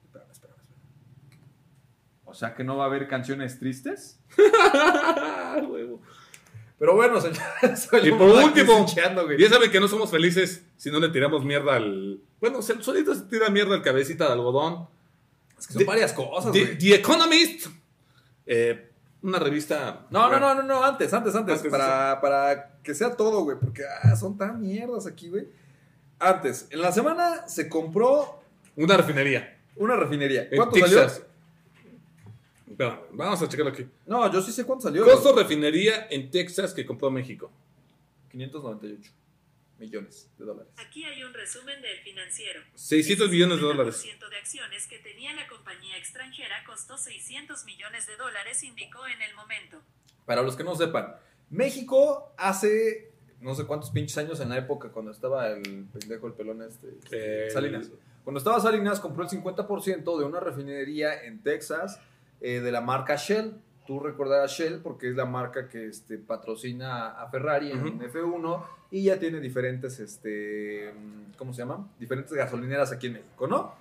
Espérame, 0.06 0.32
espérame, 0.32 0.58
espérame. 0.60 1.44
O 2.26 2.34
sea, 2.34 2.54
que 2.56 2.64
no 2.64 2.78
va 2.78 2.84
a 2.86 2.88
haber 2.88 3.08
canciones 3.08 3.60
tristes. 3.60 4.20
Ah, 4.64 5.62
huevo. 5.70 6.02
Pero 6.78 6.96
bueno, 6.96 7.22
señores. 7.22 7.90
Y 8.04 8.12
por 8.12 8.30
último, 8.30 8.86
güey. 9.26 9.38
Ya 9.40 9.50
saben 9.50 9.72
que 9.72 9.80
no 9.80 9.88
somos 9.88 10.12
felices 10.12 10.66
si 10.76 10.92
no 10.92 11.00
le 11.00 11.10
tiramos 11.10 11.46
mierda 11.46 11.76
al. 11.78 12.20
Bueno, 12.42 12.62
se- 12.62 12.82
solito 12.84 13.16
se 13.16 13.22
tira 13.24 13.50
mierda 13.50 13.76
al 13.76 13.82
cabecita 13.82 14.26
de 14.28 14.34
algodón. 14.34 14.88
Es 15.58 15.68
que 15.68 15.74
son 15.74 15.86
varias 15.86 16.12
cosas, 16.12 16.52
The, 16.52 16.66
güey. 16.66 16.78
The 16.78 16.96
Economist. 16.96 17.68
eh, 18.46 18.92
una 19.26 19.40
revista. 19.40 20.06
No, 20.12 20.30
no, 20.30 20.40
no, 20.40 20.56
no, 20.56 20.64
no, 20.64 20.84
antes, 20.84 21.12
antes, 21.14 21.36
antes. 21.36 21.58
Antes, 21.58 21.72
para, 21.72 22.22
para 22.22 22.78
que 22.84 22.94
sea 22.94 23.16
todo, 23.16 23.44
güey. 23.44 23.58
Porque 23.60 23.84
ah, 24.04 24.16
son 24.16 24.38
tan 24.38 24.62
mierdas 24.62 25.08
aquí, 25.08 25.30
güey. 25.30 25.48
Antes, 26.20 26.68
en 26.70 26.82
la 26.82 26.92
semana 26.92 27.48
se 27.48 27.68
compró 27.68 28.42
Una 28.76 28.96
refinería. 28.98 29.58
una 29.76 29.96
refinería. 29.96 30.48
¿Cuánto 30.56 30.78
salió? 30.78 31.02
Espera, 32.68 33.02
vamos 33.12 33.42
a 33.42 33.50
checarlo 33.50 33.72
aquí. 33.72 33.88
No, 34.06 34.32
yo 34.32 34.42
sí 34.42 34.52
sé 34.52 34.64
cuánto 34.64 34.84
salió. 34.84 35.04
Costo 35.04 35.36
refinería 35.36 36.08
en 36.10 36.30
Texas 36.30 36.74
que 36.74 36.86
compró 36.86 37.10
México. 37.10 37.52
598 38.32 39.12
millones 39.80 40.30
de 40.38 40.46
dólares. 40.46 40.72
Aquí 40.78 41.04
hay 41.04 41.24
un 41.24 41.34
resumen 41.34 41.82
del 41.82 42.00
financiero. 42.00 42.62
600 42.76 43.30
millones 43.30 43.58
de 43.58 43.64
dólares. 43.64 44.04
El 44.06 44.20
50% 44.20 44.30
de 44.30 44.38
acciones 44.38 44.88
que 44.88 45.00
tenía 45.00 45.34
la 45.34 45.48
compañía 45.48 45.98
extranjera 45.98 46.64
costó 46.66 46.98
600 46.98 47.66
millones 47.66 48.08
de 48.08 48.16
dólares, 48.18 48.64
indicó 48.64 49.06
en 49.08 49.22
el 49.22 49.36
momento. 49.36 49.82
Para 50.26 50.42
los 50.42 50.56
que 50.56 50.64
no 50.64 50.76
sepan, 50.76 51.16
México 51.50 52.34
hace 52.38 53.12
no 53.42 53.54
sé 53.54 53.66
cuántos 53.66 53.92
pinches 53.92 54.18
años 54.18 54.40
en 54.40 54.50
la 54.50 54.58
época 54.58 54.90
cuando 54.90 55.12
estaba 55.12 55.48
el 55.50 55.86
pendejo, 55.94 56.28
el 56.28 56.34
pelón 56.34 56.62
este, 56.64 56.88
Eh, 57.12 57.50
Salinas. 57.52 57.92
Cuando 58.24 58.40
estaba 58.40 58.60
Salinas 58.60 59.00
compró 59.00 59.24
el 59.24 59.30
50% 59.30 60.18
de 60.18 60.26
una 60.26 60.40
refinería 60.40 61.24
en 61.26 61.44
Texas 61.44 62.00
eh, 62.42 62.60
de 62.62 62.72
la 62.72 62.82
marca 62.82 63.16
Shell. 63.18 63.54
Tú 63.86 64.00
recordarás 64.00 64.52
Shell 64.58 64.80
porque 64.82 65.10
es 65.10 65.16
la 65.16 65.26
marca 65.26 65.68
que 65.70 65.86
este, 65.88 66.18
patrocina 66.18 67.10
a 67.22 67.30
Ferrari 67.30 67.70
en 67.72 67.86
Ujú. 67.86 68.04
F1 68.06 68.66
y 68.96 69.04
ya 69.04 69.20
tiene 69.20 69.42
diferentes, 69.42 70.00
este, 70.00 70.94
¿cómo 71.38 71.52
se 71.52 71.64
llama? 71.64 71.86
Diferentes 72.00 72.32
gasolineras 72.32 72.94
aquí 72.94 73.08
en 73.08 73.14
México, 73.14 73.46
¿no? 73.46 73.76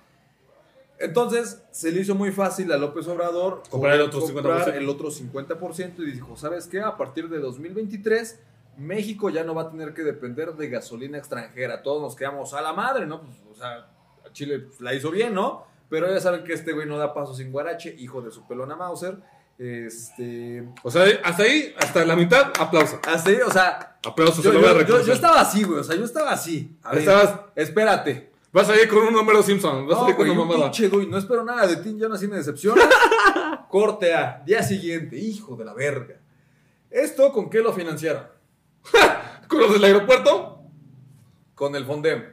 Entonces 0.99 1.63
se 1.71 1.93
le 1.93 2.01
hizo 2.01 2.15
muy 2.15 2.33
fácil 2.33 2.69
a 2.73 2.77
López 2.77 3.07
Obrador 3.07 3.63
Comprar 3.69 3.95
el 3.95 4.01
otro 4.01 4.19
comprar 4.19 4.73
50%. 4.73 4.73
el 4.75 4.89
otro 4.89 5.09
50% 5.09 5.99
y 5.99 6.11
dijo, 6.11 6.35
¿sabes 6.35 6.67
qué? 6.67 6.81
A 6.81 6.97
partir 6.97 7.29
de 7.29 7.39
2023 7.39 8.41
México 8.75 9.29
ya 9.29 9.45
no 9.45 9.55
va 9.55 9.61
a 9.61 9.71
tener 9.71 9.93
que 9.93 10.03
depender 10.03 10.53
de 10.53 10.67
gasolina 10.67 11.17
extranjera. 11.17 11.81
Todos 11.81 12.01
nos 12.01 12.13
quedamos 12.17 12.53
a 12.53 12.61
la 12.61 12.73
madre, 12.73 13.05
¿no? 13.05 13.21
Pues, 13.21 13.37
o 13.49 13.55
sea, 13.55 13.87
Chile 14.33 14.59
pues, 14.59 14.81
la 14.81 14.93
hizo 14.93 15.11
bien, 15.11 15.33
¿no? 15.33 15.65
Pero 15.87 16.09
ya 16.09 16.19
saben 16.19 16.43
que 16.43 16.51
este 16.51 16.73
güey 16.73 16.89
no 16.89 16.97
da 16.97 17.13
paso 17.13 17.33
sin 17.33 17.53
guarache, 17.53 17.95
hijo 17.97 18.21
de 18.21 18.31
su 18.31 18.45
pelona 18.45 18.75
Mauser. 18.75 19.15
Este. 19.57 20.67
O 20.83 20.91
sea, 20.91 21.05
hasta 21.23 21.43
ahí, 21.43 21.73
hasta 21.77 22.03
la 22.05 22.15
mitad, 22.15 22.51
aplauso. 22.59 22.99
Hasta 23.07 23.29
ahí, 23.29 23.37
o 23.45 23.51
sea. 23.51 23.97
Aplauso, 24.05 24.41
Yo, 24.41 24.51
se 24.51 24.53
lo 24.53 24.61
voy 24.61 24.81
a 24.83 24.85
yo- 24.85 25.01
yo- 25.03 25.13
estaba 25.13 25.41
así, 25.41 25.63
güey. 25.63 25.79
O 25.79 25.83
sea, 25.83 25.95
yo 25.95 26.03
estaba 26.05 26.31
así. 26.31 26.77
A 26.83 26.91
ver, 26.91 26.99
Estabas- 26.99 27.39
espérate. 27.55 28.31
Vas 28.51 28.69
a 28.69 28.81
ir 28.81 28.87
con 28.87 28.99
un 28.99 29.13
número 29.13 29.41
Simpson. 29.43 29.87
Vas 29.87 29.97
a 29.97 30.01
No, 30.01 30.09
ir 30.09 30.15
con 30.15 30.25
güey, 30.27 30.31
una 30.37 30.41
un 30.43 30.47
mamada. 30.47 30.71
pinche 30.71 30.87
güey, 30.89 31.07
no 31.07 31.17
espero 31.17 31.43
nada 31.43 31.67
de 31.67 31.77
ti, 31.77 31.95
yo 31.97 32.07
nací 32.07 32.27
me 32.27 32.37
decepcionas. 32.37 32.85
Corte 33.69 34.13
A, 34.13 34.41
día 34.45 34.61
siguiente, 34.63 35.17
hijo 35.17 35.55
de 35.55 35.65
la 35.65 35.73
verga. 35.73 36.15
¿Esto 36.89 37.31
con 37.33 37.49
qué 37.49 37.59
lo 37.59 37.73
financiaron? 37.73 38.27
¿Con 39.49 39.59
los 39.59 39.73
del 39.73 39.83
aeropuerto? 39.83 40.61
Con 41.53 41.75
el 41.75 41.85
Fondem. 41.85 42.23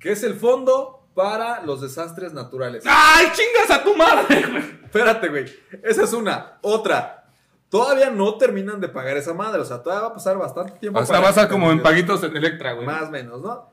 que 0.00 0.12
es 0.12 0.22
el 0.22 0.34
fondo 0.34 0.99
para 1.14 1.62
los 1.62 1.80
desastres 1.80 2.32
naturales. 2.32 2.84
¡Ay, 2.86 3.26
chingas 3.32 3.70
a 3.78 3.82
tu 3.82 3.94
madre, 3.96 4.46
güey! 4.50 4.80
Espérate, 4.84 5.28
güey. 5.28 5.46
Esa 5.82 6.04
es 6.04 6.12
una. 6.12 6.58
Otra. 6.62 7.24
Todavía 7.68 8.10
no 8.10 8.36
terminan 8.36 8.80
de 8.80 8.88
pagar 8.88 9.16
esa 9.16 9.32
madre. 9.34 9.60
O 9.60 9.64
sea, 9.64 9.82
todavía 9.82 10.02
va 10.08 10.08
a 10.10 10.14
pasar 10.14 10.36
bastante 10.38 10.72
tiempo. 10.80 10.98
Para 11.04 11.20
va 11.20 11.26
a 11.28 11.30
estar 11.30 11.48
como 11.48 11.70
en 11.70 11.82
paguitos 11.82 12.22
en 12.24 12.36
Electra, 12.36 12.72
güey. 12.72 12.86
Más 12.86 13.08
o 13.08 13.10
menos, 13.10 13.40
¿no? 13.40 13.70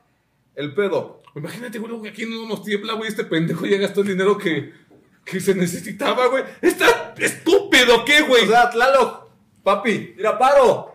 El 0.54 0.74
pedo. 0.74 1.22
Imagínate, 1.34 1.78
güey, 1.78 2.02
que 2.02 2.08
aquí 2.08 2.26
no 2.26 2.46
nos 2.48 2.62
tiembla, 2.62 2.94
güey. 2.94 3.08
Este 3.08 3.24
pendejo 3.24 3.66
ya 3.66 3.78
gastó 3.78 4.00
el 4.02 4.08
dinero 4.08 4.38
que, 4.38 4.72
que 5.24 5.40
se 5.40 5.54
necesitaba, 5.54 6.26
güey. 6.26 6.44
¡Está 6.62 7.14
estúpido, 7.18 8.04
qué, 8.04 8.22
güey! 8.22 8.44
O 8.44 8.48
sea, 8.48 8.70
Tlaloc, 8.70 9.28
papi, 9.62 10.14
tira 10.16 10.38
paro. 10.38 10.94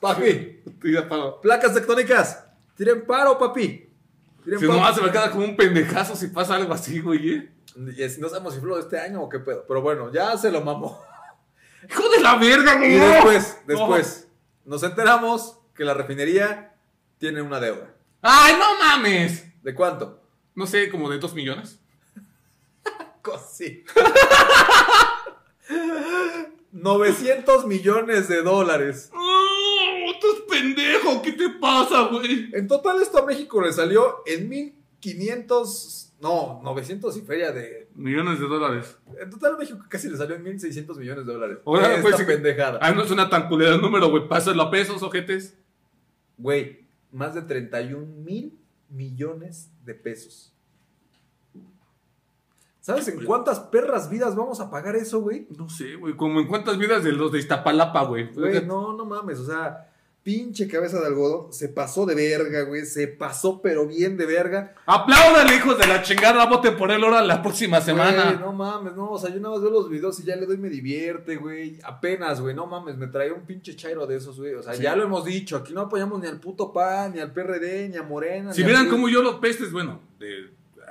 Papi, 0.00 0.62
Tira 0.80 1.08
palo. 1.08 1.40
placas 1.40 1.74
tectónicas, 1.74 2.44
tiren 2.76 3.04
paro, 3.04 3.36
papi. 3.38 3.87
Tiren 4.48 4.60
Si 4.60 4.66
paro. 4.66 4.80
no, 4.80 4.94
se 4.94 5.02
me 5.02 5.10
queda 5.10 5.30
como 5.30 5.44
un 5.44 5.56
pendejazo 5.56 6.16
si 6.16 6.28
pasa 6.28 6.54
algo 6.56 6.72
así, 6.72 7.00
güey, 7.00 7.30
¿eh? 7.34 7.52
Y 7.76 8.20
no 8.20 8.28
sabemos 8.28 8.54
si 8.54 8.60
fue 8.60 8.80
este 8.80 8.98
año 8.98 9.22
o 9.22 9.28
qué 9.28 9.38
pedo. 9.40 9.64
Pero 9.68 9.82
bueno, 9.82 10.10
ya 10.12 10.36
se 10.38 10.50
lo 10.50 10.62
mamó. 10.62 11.02
¡Hijo 11.88 12.08
de 12.08 12.20
la 12.20 12.36
verga, 12.36 12.76
güey! 12.76 12.94
Y 12.94 12.98
después, 12.98 13.58
No. 13.66 13.74
después, 13.76 14.28
nos 14.64 14.82
enteramos 14.82 15.58
que 15.74 15.84
la 15.84 15.92
refinería 15.94 16.74
tiene 17.18 17.42
una 17.42 17.60
deuda. 17.60 17.94
¡Ay, 18.22 18.54
no 18.58 18.78
mames! 18.78 19.44
¿De 19.62 19.74
cuánto? 19.74 20.22
No 20.54 20.66
sé, 20.66 20.88
como 20.90 21.08
de 21.10 21.18
dos 21.18 21.34
millones. 21.34 21.78
Sí. 23.52 23.84
900 26.72 27.66
millones 27.66 28.28
de 28.28 28.42
dólares. 28.42 29.10
¡Oh, 30.28 30.32
estás 30.32 30.44
pendejo! 30.48 31.22
¿Qué 31.22 31.32
te 31.32 31.50
pasa, 31.60 32.08
güey? 32.08 32.50
En 32.52 32.66
total 32.68 33.00
esto 33.00 33.18
a 33.18 33.26
México 33.26 33.60
le 33.62 33.72
salió 33.72 34.22
en 34.26 34.48
1500, 34.48 36.14
no, 36.20 36.60
900 36.62 37.16
y 37.16 37.20
feria 37.22 37.52
de... 37.52 37.88
Millones 37.94 38.40
de 38.40 38.46
dólares. 38.46 38.96
En 39.20 39.30
total 39.30 39.54
a 39.54 39.58
México 39.58 39.84
casi 39.88 40.08
le 40.08 40.16
salió 40.16 40.36
en 40.36 40.42
1600 40.42 40.98
millones 40.98 41.26
de 41.26 41.32
dólares. 41.32 41.58
Ahora, 41.64 41.94
Esta 41.94 42.02
pues, 42.02 42.22
pendejada. 42.22 42.78
Ay, 42.82 42.94
no 42.94 43.04
suena 43.04 43.28
tan 43.28 43.48
culero 43.48 43.74
el 43.74 43.80
número, 43.80 44.10
güey. 44.10 44.28
Pásalo 44.28 44.62
a 44.62 44.70
pesos, 44.70 45.02
ojetes. 45.02 45.56
Güey, 46.36 46.86
más 47.12 47.34
de 47.34 47.42
31 47.42 48.06
mil 48.24 48.58
millones 48.88 49.70
de 49.84 49.94
pesos. 49.94 50.52
¿Sabes 52.80 53.06
en 53.08 53.22
cuántas 53.26 53.60
perras 53.60 54.08
vidas 54.08 54.34
vamos 54.34 54.60
a 54.60 54.70
pagar 54.70 54.96
eso, 54.96 55.20
güey? 55.20 55.46
No 55.58 55.68
sé, 55.68 55.96
güey. 55.96 56.16
Como 56.16 56.40
en 56.40 56.46
cuántas 56.46 56.78
vidas 56.78 57.04
de 57.04 57.12
los 57.12 57.30
de 57.30 57.38
Iztapalapa, 57.38 58.04
güey. 58.04 58.32
Güey, 58.32 58.64
no, 58.64 58.94
no 58.94 59.04
mames, 59.04 59.38
o 59.40 59.44
sea, 59.44 59.92
pinche 60.22 60.68
cabeza 60.68 61.00
de 61.00 61.06
algodón, 61.06 61.52
se 61.54 61.68
pasó 61.70 62.04
de 62.04 62.14
verga, 62.14 62.62
güey, 62.62 62.84
se 62.84 63.08
pasó 63.08 63.62
pero 63.62 63.86
bien 63.86 64.16
de 64.18 64.26
verga. 64.26 64.74
Apláudale, 64.84 65.56
hijos 65.56 65.78
de 65.78 65.86
la 65.86 66.02
chingada. 66.02 66.44
Voten 66.46 66.76
por 66.76 66.90
él 66.90 67.02
ahora 67.02 67.22
la 67.22 67.40
próxima 67.42 67.80
semana. 67.80 68.24
Güey, 68.24 68.38
no 68.38 68.52
mames, 68.52 68.94
no, 68.94 69.10
o 69.12 69.18
sea, 69.18 69.30
yo 69.30 69.40
nada 69.40 69.54
más 69.54 69.62
veo 69.62 69.70
los 69.70 69.88
videos 69.88 70.20
y 70.20 70.24
ya 70.24 70.36
le 70.36 70.44
doy 70.44 70.58
me 70.58 70.68
divierte, 70.68 71.36
güey. 71.36 71.78
Apenas, 71.82 72.40
güey, 72.42 72.54
no 72.54 72.66
mames, 72.66 72.98
me 72.98 73.06
traía 73.06 73.32
un 73.32 73.46
pinche 73.46 73.74
chairo 73.74 74.06
de 74.06 74.16
esos, 74.16 74.38
güey. 74.38 74.54
O 74.54 74.62
sea, 74.62 74.74
Sí. 74.74 74.82
ya 74.82 74.94
lo 74.94 75.04
hemos 75.04 75.24
dicho, 75.24 75.56
aquí 75.56 75.72
no 75.72 75.82
apoyamos 75.82 76.20
ni 76.20 76.26
al 76.28 76.38
puto 76.40 76.72
PAN, 76.72 77.14
ni 77.14 77.20
al 77.20 77.32
PRD, 77.32 77.88
ni 77.88 77.96
a 77.96 78.02
Morena. 78.02 78.52
Si 78.52 78.62
vieran 78.62 78.88
cómo 78.88 79.08
yo 79.08 79.22
los 79.22 79.36
pestes, 79.36 79.72
bueno, 79.72 80.00
de, 80.18 80.50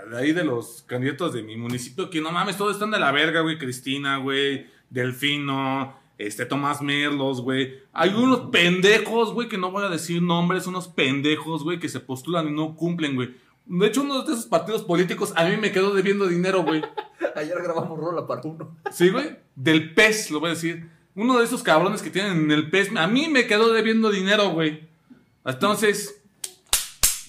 de 0.10 0.18
ahí 0.18 0.32
de 0.32 0.44
los 0.46 0.84
candidatos 0.88 1.34
de 1.34 1.44
mi 1.44 1.58
municipio, 1.58 2.10
que 2.10 2.22
no 2.22 2.32
mames, 2.32 2.58
todos 2.58 2.74
están 2.74 2.90
de 2.92 3.00
la 3.00 3.12
verga, 3.12 3.42
güey. 3.42 3.58
Cristina, 3.60 4.18
güey. 4.18 4.66
Delfino, 4.90 6.00
este, 6.18 6.46
Tomás 6.46 6.82
Merlos, 6.82 7.42
güey. 7.42 7.80
Hay 7.94 8.10
unos 8.10 8.50
pendejos, 8.52 9.34
güey, 9.34 9.48
que 9.48 9.58
no 9.58 9.72
voy 9.72 9.86
a 9.86 9.90
decir 9.90 10.22
nombres, 10.22 10.68
unos 10.68 10.88
pendejos, 10.88 11.64
güey, 11.64 11.80
que 11.80 11.90
se 11.90 12.00
postulan 12.00 12.48
y 12.48 12.52
no 12.52 12.76
cumplen, 12.76 13.16
güey. 13.16 13.36
De 13.66 13.88
hecho, 13.88 14.02
uno 14.02 14.24
de 14.24 14.34
esos 14.34 14.46
partidos 14.46 14.84
políticos 14.84 15.34
a 15.36 15.46
mí 15.46 15.58
me 15.58 15.72
quedó 15.72 15.94
debiendo 15.94 16.28
dinero, 16.28 16.64
güey. 16.64 16.82
Ayer 17.36 17.62
grabamos 17.62 18.00
rola 18.00 18.26
para 18.26 18.42
uno. 18.44 18.78
¿Sí, 18.92 19.10
güey? 19.10 19.38
Del 19.56 19.94
PES, 19.94 20.32
lo 20.32 20.40
voy 20.40 20.52
a 20.52 20.54
decir. 20.54 20.90
Uno 21.16 21.38
de 21.40 21.46
esos 21.46 21.64
cabrones 21.64 22.02
que 22.02 22.10
tienen 22.10 22.44
en 22.44 22.52
el 22.52 22.70
PES, 22.70 22.96
a 22.96 23.08
mí 23.08 23.28
me 23.28 23.46
quedó 23.46 23.74
debiendo 23.74 24.10
dinero, 24.10 24.52
güey. 24.52 24.88
Entonces, 25.44 26.22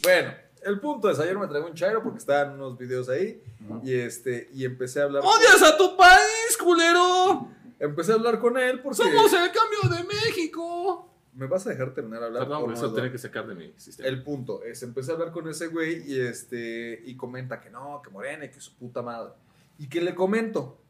Bueno, 0.03 0.33
el 0.65 0.81
punto 0.81 1.11
es, 1.11 1.19
ayer 1.19 1.37
me 1.39 1.47
traía 1.47 1.67
un 1.67 1.75
chairo 1.75 2.03
porque 2.03 2.19
estaban 2.19 2.55
unos 2.55 2.79
videos 2.79 3.09
ahí 3.09 3.41
y 3.83 3.95
este, 3.95 4.49
y 4.55 4.65
empecé 4.65 5.01
a 5.01 5.05
hablar. 5.05 5.23
¡odias 5.25 5.63
a 5.63 5.77
tu 5.77 5.97
país, 5.97 6.57
culero! 6.59 7.49
Empecé 7.79 8.13
a 8.13 8.15
hablar 8.17 8.39
con 8.39 8.59
él 8.59 8.81
porque. 8.81 8.97
¡Somos 8.97 9.33
el 9.33 9.51
cambio 9.53 9.97
de 9.97 10.05
México! 10.05 11.15
¿Me 11.35 11.47
vas 11.47 11.67
a 11.67 11.71
dejar 11.71 11.95
terminar 11.95 12.21
de 12.21 12.27
hablar? 12.27 12.43
Perdón, 12.43 12.67
no, 12.67 12.73
eso 12.73 12.93
tiene 12.93 13.13
que 13.13 13.19
sacar 13.19 13.47
de 13.47 13.55
mi 13.55 13.73
sistema. 13.77 14.09
El 14.09 14.25
punto 14.25 14.65
es, 14.65 14.83
empecé 14.83 15.13
a 15.13 15.15
hablar 15.15 15.31
con 15.31 15.49
ese 15.49 15.69
güey 15.69 16.03
y 16.11 16.19
este 16.19 17.01
y 17.05 17.17
comenta 17.17 17.61
que 17.61 17.71
no, 17.71 18.03
que 18.03 18.11
Morena 18.11 18.47
y 18.47 18.51
que 18.51 18.61
su 18.61 18.75
puta 18.75 19.03
madre. 19.03 19.35
Y 19.79 19.89
que 19.89 20.01
le 20.01 20.17
comento, 20.17 20.83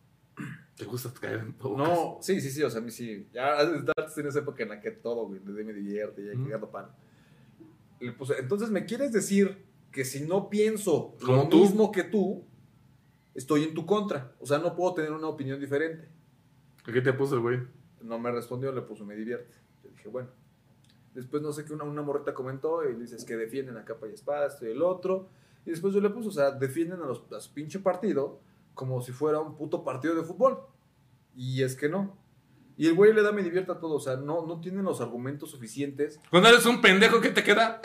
¿Te 0.74 0.84
gusta 0.84 1.12
caer 1.20 1.41
en 1.41 1.53
todo? 1.55 1.76
no, 1.76 2.18
sí, 2.22 2.41
sí, 2.41 2.51
sí, 2.51 2.62
o 2.62 2.70
sea, 2.70 2.80
a 2.80 2.82
mí 2.84 2.91
sí, 2.91 3.28
ya 3.32 3.61
estás 3.61 4.16
en 4.16 4.28
esa 4.28 4.39
época 4.39 4.62
en 4.62 4.70
la 4.70 4.80
que 4.80 4.93
todo, 4.93 5.26
güey, 5.26 5.41
desde 5.45 5.64
me 5.64 5.74
divierte 5.74 6.22
y 6.22 6.28
hay 6.28 6.36
Ujú. 6.36 6.45
cagando 6.45 6.70
pan. 6.70 6.86
Le 8.01 8.12
puse, 8.12 8.39
entonces, 8.39 8.70
¿me 8.70 8.86
quieres 8.86 9.12
decir 9.12 9.66
que 9.91 10.05
si 10.05 10.22
no 10.22 10.49
pienso 10.49 11.16
lo 11.26 11.49
tú. 11.49 11.59
mismo 11.59 11.91
que 11.91 12.05
tú, 12.05 12.45
estoy 13.34 13.64
en 13.64 13.74
tu 13.74 13.84
contra? 13.84 14.32
O 14.39 14.47
sea, 14.47 14.59
no 14.59 14.74
puedo 14.76 14.95
tener 14.95 15.12
una 15.12 15.26
opinión 15.26 15.59
diferente. 15.61 16.09
¿Qué 16.93 17.03
te 17.03 17.12
puso 17.12 17.34
el 17.34 17.41
güey? 17.41 17.61
No 18.03 18.18
me 18.18 18.30
respondió, 18.30 18.72
le 18.72 18.82
puso 18.82 19.05
me 19.05 19.14
divierte. 19.14 19.55
Yo 19.84 19.91
dije, 19.91 20.09
bueno. 20.09 20.28
Después 21.14 21.43
no 21.43 21.53
sé 21.53 21.64
qué 21.64 21.72
una, 21.72 21.84
una 21.84 22.03
morrita 22.03 22.32
comentó 22.32 22.89
y 22.89 22.95
dices 22.95 23.24
que 23.24 23.36
defienden 23.36 23.76
a 23.76 23.84
capa 23.84 24.07
y 24.09 24.12
espada, 24.12 24.47
esto 24.47 24.66
y 24.66 24.70
el 24.70 24.82
otro. 24.82 25.28
Y 25.66 25.70
después 25.70 25.93
yo 25.93 26.01
le 26.01 26.11
puse, 26.11 26.28
o 26.28 26.32
sea, 26.32 26.51
defienden 26.53 27.03
a, 27.03 27.07
los, 27.07 27.24
a 27.32 27.41
su 27.41 27.53
pinche 27.53 27.80
partido 27.80 28.41
como 28.74 29.01
si 29.03 29.12
fuera 29.12 29.41
un 29.41 29.57
puto 29.57 29.84
partido 29.84 30.14
de 30.14 30.22
fútbol. 30.22 30.61
Y 31.34 31.62
es 31.62 31.74
que 31.74 31.89
no. 31.89 32.16
Y 32.76 32.86
el 32.86 32.95
güey 32.95 33.12
le 33.12 33.22
da 33.22 33.32
me 33.32 33.43
divierte 33.43 33.72
a 33.72 33.80
todo, 33.80 33.97
o 33.97 34.01
sea, 34.01 34.16
no, 34.16 34.47
no 34.47 34.61
tienen 34.61 34.84
los 34.84 35.01
argumentos 35.01 35.51
suficientes. 35.51 36.20
Cuando 36.30 36.49
eres 36.49 36.64
un 36.64 36.80
pendejo, 36.80 37.20
¿qué 37.20 37.30
te 37.30 37.43
queda? 37.43 37.82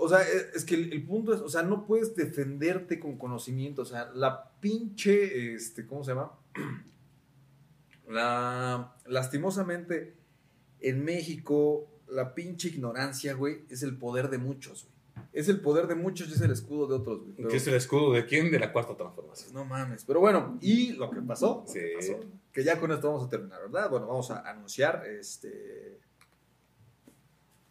O 0.00 0.08
sea, 0.08 0.22
es, 0.22 0.54
es 0.54 0.64
que 0.64 0.76
el, 0.76 0.92
el 0.92 1.04
punto 1.04 1.34
es, 1.34 1.40
o 1.40 1.48
sea, 1.48 1.62
no 1.62 1.84
puedes 1.84 2.16
defenderte 2.16 2.98
con 2.98 3.18
conocimiento. 3.18 3.82
O 3.82 3.84
sea, 3.84 4.10
la 4.14 4.50
pinche, 4.60 5.54
este, 5.54 5.86
¿cómo 5.86 6.02
se 6.02 6.12
llama? 6.12 6.32
La, 8.08 8.94
lastimosamente, 9.06 10.14
en 10.80 11.04
México, 11.04 11.86
la 12.08 12.34
pinche 12.34 12.68
ignorancia, 12.68 13.34
güey, 13.34 13.62
es 13.68 13.82
el 13.82 13.96
poder 13.96 14.30
de 14.30 14.38
muchos, 14.38 14.84
güey. 14.84 14.98
Es 15.32 15.48
el 15.48 15.60
poder 15.60 15.86
de 15.88 15.94
muchos 15.94 16.28
y 16.30 16.32
es 16.32 16.40
el 16.40 16.50
escudo 16.52 16.86
de 16.86 16.94
otros, 16.94 17.20
güey. 17.20 17.32
Pero- 17.36 17.48
¿Qué 17.48 17.56
es 17.58 17.66
el 17.66 17.74
escudo 17.74 18.12
de 18.12 18.24
quién? 18.24 18.50
De 18.50 18.58
la 18.58 18.72
cuarta 18.72 18.96
transformación. 18.96 19.52
no 19.52 19.64
mames. 19.64 20.04
Pero 20.04 20.20
bueno, 20.20 20.58
y 20.60 20.92
lo 20.94 21.10
que 21.10 21.20
pasó, 21.20 21.64
lo 21.66 21.72
que 21.72 21.80
Sí. 22.00 22.12
pasó, 22.12 22.24
que 22.52 22.64
ya 22.64 22.80
con 22.80 22.90
esto 22.92 23.08
vamos 23.12 23.26
a 23.26 23.28
terminar, 23.28 23.60
¿verdad? 23.62 23.90
Bueno, 23.90 24.06
vamos 24.06 24.30
a 24.30 24.40
anunciar, 24.48 25.04
este... 25.06 25.98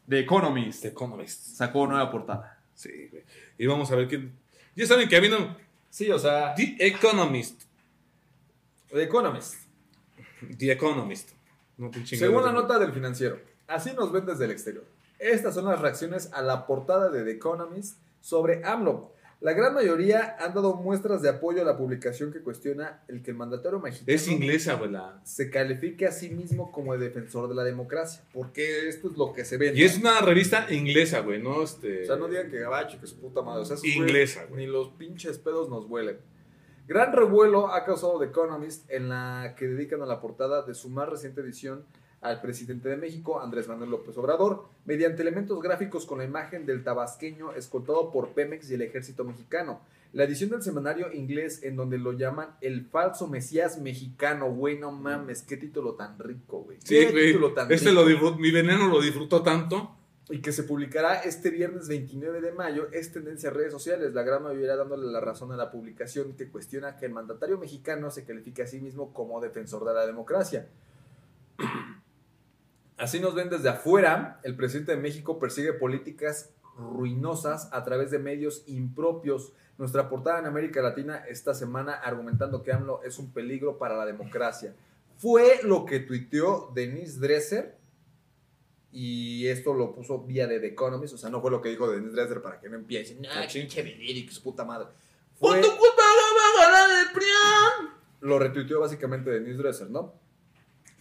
The 0.07 0.19
Economist 0.19 0.83
The 0.83 0.87
Economist. 0.89 1.41
sacó 1.57 1.85
nueva 1.87 2.09
portada. 2.11 2.61
Sí, 2.73 3.07
güey. 3.11 3.23
Y 3.57 3.65
vamos 3.65 3.91
a 3.91 3.95
ver 3.95 4.07
quién. 4.07 4.31
Ya 4.75 4.85
saben 4.85 5.09
que 5.09 5.19
vino 5.19 5.57
Sí, 5.89 6.09
o 6.11 6.19
sea, 6.19 6.53
The 6.55 6.75
Economist. 6.79 7.63
The 8.89 9.03
Economist. 9.03 9.55
The 10.57 10.71
Economist. 10.71 11.31
No 11.77 11.91
Según 12.05 12.43
la 12.43 12.51
nota 12.51 12.79
del 12.79 12.91
financiero, 12.91 13.39
así 13.67 13.93
nos 13.93 14.11
ven 14.11 14.25
desde 14.25 14.45
el 14.45 14.51
exterior. 14.51 14.85
Estas 15.19 15.55
son 15.55 15.65
las 15.65 15.79
reacciones 15.79 16.31
a 16.33 16.41
la 16.41 16.65
portada 16.65 17.09
de 17.09 17.23
The 17.23 17.31
Economist 17.31 17.97
sobre 18.21 18.63
AMLO. 18.63 19.13
La 19.39 19.53
gran 19.53 19.75
mayoría 19.75 20.35
han 20.39 20.55
dado 20.55 20.73
muestras 20.73 21.21
de 21.21 21.29
apoyo 21.29 21.61
a 21.61 21.65
la 21.65 21.77
publicación 21.77 22.33
que 22.33 22.41
cuestiona 22.41 23.03
el 23.07 23.21
que 23.21 23.29
el 23.29 23.37
mandatario 23.37 23.79
mexicano 23.79 24.15
Es 24.15 24.27
inglesa, 24.27 24.79
se 25.23 25.51
califique 25.51 26.07
a 26.07 26.11
sí 26.11 26.29
mismo 26.31 26.71
como 26.71 26.95
el 26.95 26.99
defensor 26.99 27.47
de 27.47 27.53
la 27.53 27.63
democracia. 27.63 28.23
Porque 28.33 28.89
esto 28.89 29.11
es 29.11 29.17
lo 29.17 29.33
que 29.33 29.45
se 29.45 29.57
ve. 29.57 29.73
Y 29.75 29.83
es 29.83 29.99
una 29.99 30.21
revista 30.21 30.65
inglesa, 30.71 31.19
güey. 31.19 31.39
No 31.39 31.61
este. 31.61 32.01
O 32.01 32.05
sea, 32.07 32.15
no 32.15 32.27
digan 32.27 32.49
que 32.49 32.57
gabacho, 32.57 32.99
que 32.99 33.05
su 33.05 33.19
puta 33.19 33.43
madre. 33.43 33.61
O 33.61 33.65
sea, 33.65 33.77
Inglesa, 33.83 34.45
güey. 34.45 34.65
Ni 34.65 34.71
los 34.71 34.89
pinches 34.89 35.37
pedos 35.37 35.69
nos 35.69 35.85
huelen. 35.85 36.17
Gran 36.87 37.11
revuelo 37.13 37.73
ha 37.73 37.83
causado 37.83 38.17
The 38.19 38.25
Economist 38.27 38.89
en 38.89 39.09
la 39.09 39.55
que 39.57 39.67
dedican 39.67 40.01
a 40.01 40.05
la 40.05 40.21
portada 40.21 40.61
de 40.61 40.73
su 40.73 40.89
más 40.89 41.09
reciente 41.09 41.41
edición 41.41 41.83
al 42.21 42.41
presidente 42.41 42.89
de 42.89 42.97
México, 42.97 43.41
Andrés 43.41 43.67
Manuel 43.67 43.91
López 43.91 44.17
Obrador, 44.17 44.65
mediante 44.85 45.21
elementos 45.21 45.61
gráficos 45.61 46.05
con 46.05 46.17
la 46.17 46.23
imagen 46.23 46.65
del 46.65 46.83
tabasqueño 46.83 47.53
escoltado 47.53 48.09
por 48.11 48.29
Pemex 48.29 48.71
y 48.71 48.75
el 48.75 48.81
ejército 48.81 49.23
mexicano. 49.23 49.81
La 50.13 50.23
edición 50.23 50.49
del 50.49 50.63
semanario 50.63 51.11
inglés 51.11 51.61
en 51.63 51.75
donde 51.75 51.97
lo 51.97 52.13
llaman 52.13 52.55
el 52.61 52.85
falso 52.85 53.27
mesías 53.27 53.77
mexicano, 53.79 54.49
güey, 54.49 54.79
no 54.79 54.91
mames, 54.91 55.43
qué 55.43 55.57
título 55.57 55.93
tan 55.95 56.17
rico, 56.17 56.59
güey. 56.61 56.77
Sí, 56.83 57.05
güey. 57.11 57.27
título 57.33 57.51
tan 57.53 57.71
Este 57.71 57.91
lo 57.91 58.07
disfrut- 58.07 58.37
Mi 58.39 58.49
veneno 58.51 58.87
lo 58.87 59.01
disfrutó 59.01 59.43
tanto. 59.43 59.96
Y 60.29 60.41
que 60.41 60.51
se 60.51 60.63
publicará 60.63 61.21
este 61.21 61.49
viernes 61.49 61.87
29 61.87 62.41
de 62.41 62.51
mayo, 62.51 62.89
es 62.91 63.13
tendencia 63.13 63.49
a 63.49 63.53
redes 63.53 63.71
sociales, 63.71 64.13
la 64.13 64.23
gran 64.23 64.43
mayoría 64.43 64.75
dándole 64.75 65.09
la 65.09 65.21
razón 65.21 65.51
a 65.53 65.55
la 65.55 65.71
publicación 65.71 66.33
que 66.35 66.49
cuestiona 66.49 66.97
que 66.97 67.05
el 67.05 67.13
mandatario 67.13 67.57
mexicano 67.57 68.11
se 68.11 68.25
califique 68.25 68.61
a 68.61 68.67
sí 68.67 68.81
mismo 68.81 69.13
como 69.13 69.39
defensor 69.39 69.85
de 69.85 69.93
la 69.93 70.05
democracia. 70.05 70.67
Así 72.97 73.19
nos 73.19 73.35
ven 73.35 73.49
desde 73.49 73.69
afuera, 73.69 74.39
el 74.43 74.55
presidente 74.55 74.93
de 74.93 75.01
México 75.01 75.39
persigue 75.39 75.71
políticas 75.71 76.49
ruinosas 76.77 77.69
a 77.71 77.83
través 77.83 78.11
de 78.11 78.19
medios 78.19 78.63
impropios. 78.67 79.53
Nuestra 79.77 80.09
portada 80.09 80.39
en 80.39 80.47
América 80.47 80.81
Latina 80.81 81.23
esta 81.29 81.53
semana 81.53 81.93
argumentando 81.93 82.63
que 82.63 82.73
AMLO 82.73 83.03
es 83.03 83.19
un 83.19 83.31
peligro 83.31 83.77
para 83.77 83.95
la 83.95 84.05
democracia. 84.05 84.73
Fue 85.17 85.59
lo 85.63 85.85
que 85.85 85.99
tuiteó 85.99 86.71
Denise 86.73 87.19
Dresser 87.19 87.77
y 88.91 89.47
esto 89.47 89.73
lo 89.73 89.93
puso 89.93 90.19
vía 90.19 90.47
de 90.47 90.59
The 90.59 90.67
Economist, 90.67 91.13
o 91.13 91.17
sea, 91.17 91.29
no 91.29 91.41
fue 91.41 91.51
lo 91.51 91.61
que 91.61 91.69
dijo 91.69 91.89
Denise 91.89 92.13
Dresser 92.13 92.41
para 92.41 92.59
que 92.59 92.69
no 92.69 92.75
empiecen, 92.77 93.21
no, 93.21 93.29
pinche 93.51 93.83
verídico, 93.83 94.31
su 94.31 94.41
puta 94.41 94.63
madre. 94.65 94.87
Fue- 95.39 95.61
culpa 95.61 96.03
va 96.03 96.63
a 96.63 96.71
ganar 96.71 97.05
el 97.07 97.13
PRIAN! 97.13 97.97
lo 98.21 98.39
retuiteó 98.39 98.79
básicamente 98.79 99.29
Denise 99.29 99.57
Dresser, 99.57 99.89
¿no? 99.89 100.13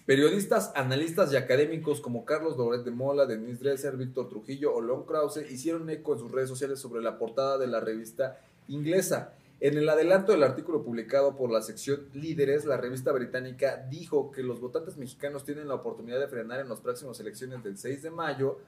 Periodistas, 0.05 0.71
analistas 0.77 1.33
y 1.33 1.37
académicos 1.37 2.01
como 2.01 2.25
Carlos 2.25 2.57
Loret 2.57 2.85
de 2.85 2.93
Mola, 2.93 3.27
Denise 3.27 3.59
Dresser, 3.65 3.97
Víctor 3.97 4.29
Trujillo 4.29 4.73
o 4.73 4.81
Lon 4.81 5.05
Krause 5.05 5.51
hicieron 5.51 5.91
eco 5.91 6.13
en 6.13 6.21
sus 6.21 6.31
redes 6.31 6.49
sociales 6.49 6.79
sobre 6.79 7.03
la 7.03 7.19
portada 7.19 7.59
de 7.59 7.67
la 7.67 7.81
revista 7.81 8.39
inglesa. 8.69 9.35
En 9.59 9.79
el 9.79 9.89
adelanto 9.89 10.33
del 10.33 10.43
artículo 10.43 10.83
publicado 10.85 11.35
por 11.35 11.51
la 11.51 11.63
sección 11.63 12.09
Líderes, 12.13 12.67
la 12.67 12.77
revista 12.77 13.11
británica 13.13 13.87
dijo 13.89 14.31
que 14.31 14.43
los 14.43 14.61
votantes 14.61 14.99
mexicanos 14.99 15.45
tienen 15.45 15.69
la 15.69 15.75
oportunidad 15.75 16.21
de 16.21 16.29
frenar 16.29 16.61
en 16.61 16.69
las 16.69 16.81
próximas 16.81 17.19
elecciones 17.21 17.65
del 17.65 17.79
6 17.79 18.03
de 18.03 18.11
mayo, 18.11 18.59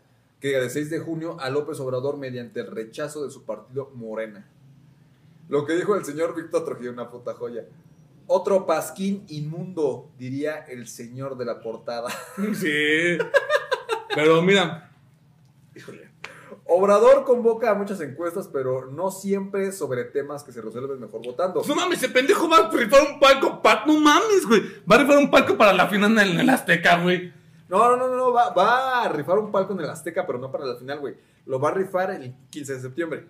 que 0.41 0.59
del 0.59 0.70
6 0.70 0.89
de 0.89 1.01
junio, 1.01 1.36
a 1.41 1.51
López 1.51 1.78
Obrador 1.80 2.16
mediante 2.16 2.61
el 2.61 2.68
rechazo 2.68 3.22
de 3.22 3.30
su 3.30 3.45
partido 3.45 3.91
Morena. 3.95 4.49
Lo 5.51 5.66
que 5.66 5.74
dijo 5.74 5.95
el 5.95 6.07
señor 6.07 6.34
Víctor 6.34 6.64
Trujillo, 6.64 6.93
una 6.93 7.11
puta 7.11 7.34
joya. 7.34 7.66
Otro 8.26 8.66
pasquín 8.66 9.24
inmundo, 9.28 10.11
diría 10.18 10.57
el 10.57 10.86
señor 10.86 11.36
de 11.36 11.45
la 11.45 11.61
portada. 11.61 12.09
Sí. 12.55 13.18
Pero 14.14 14.41
mira, 14.43 14.91
híjole. 15.74 16.11
Obrador 16.66 17.24
convoca 17.24 17.70
a 17.70 17.74
muchas 17.74 18.01
encuestas, 18.01 18.49
pero 18.53 18.86
no 18.90 19.11
siempre 19.11 19.72
sobre 19.72 20.05
temas 20.05 20.44
que 20.44 20.53
se 20.53 20.61
resuelven 20.61 21.01
mejor 21.01 21.20
votando. 21.24 21.62
No 21.66 21.74
mames, 21.74 21.99
ese 22.03 22.09
pendejo 22.12 22.49
va 22.49 22.59
a 22.59 22.70
rifar 22.70 23.03
un 23.03 23.20
palco. 23.20 23.62
pa- 23.62 23.84
no 23.86 23.99
mames, 24.01 24.46
güey. 24.46 24.62
Va 24.90 24.96
a 24.96 24.99
rifar 25.01 25.18
un 25.18 25.30
palco 25.30 25.57
para 25.57 25.72
la 25.72 25.86
final 25.88 26.16
en 26.18 26.40
el 26.40 26.49
Azteca, 26.51 27.03
güey. 27.03 27.32
No, 27.68 27.96
no, 27.96 28.09
no, 28.09 28.16
no, 28.16 28.32
va, 28.32 28.51
va 28.55 29.03
a 29.05 29.09
rifar 29.11 29.38
un 29.38 29.51
palco 29.53 29.72
en 29.74 29.80
el 29.80 29.90
Azteca, 29.90 30.26
pero 30.26 30.38
no 30.38 30.51
para 30.51 30.64
la 30.66 30.76
final, 30.76 31.01
güey. 31.01 31.14
Lo 31.46 31.61
va 31.61 31.68
a 31.70 31.74
rifar 31.74 32.11
el 32.11 32.34
15 32.51 32.74
de 32.74 32.80
septiembre. 32.80 33.26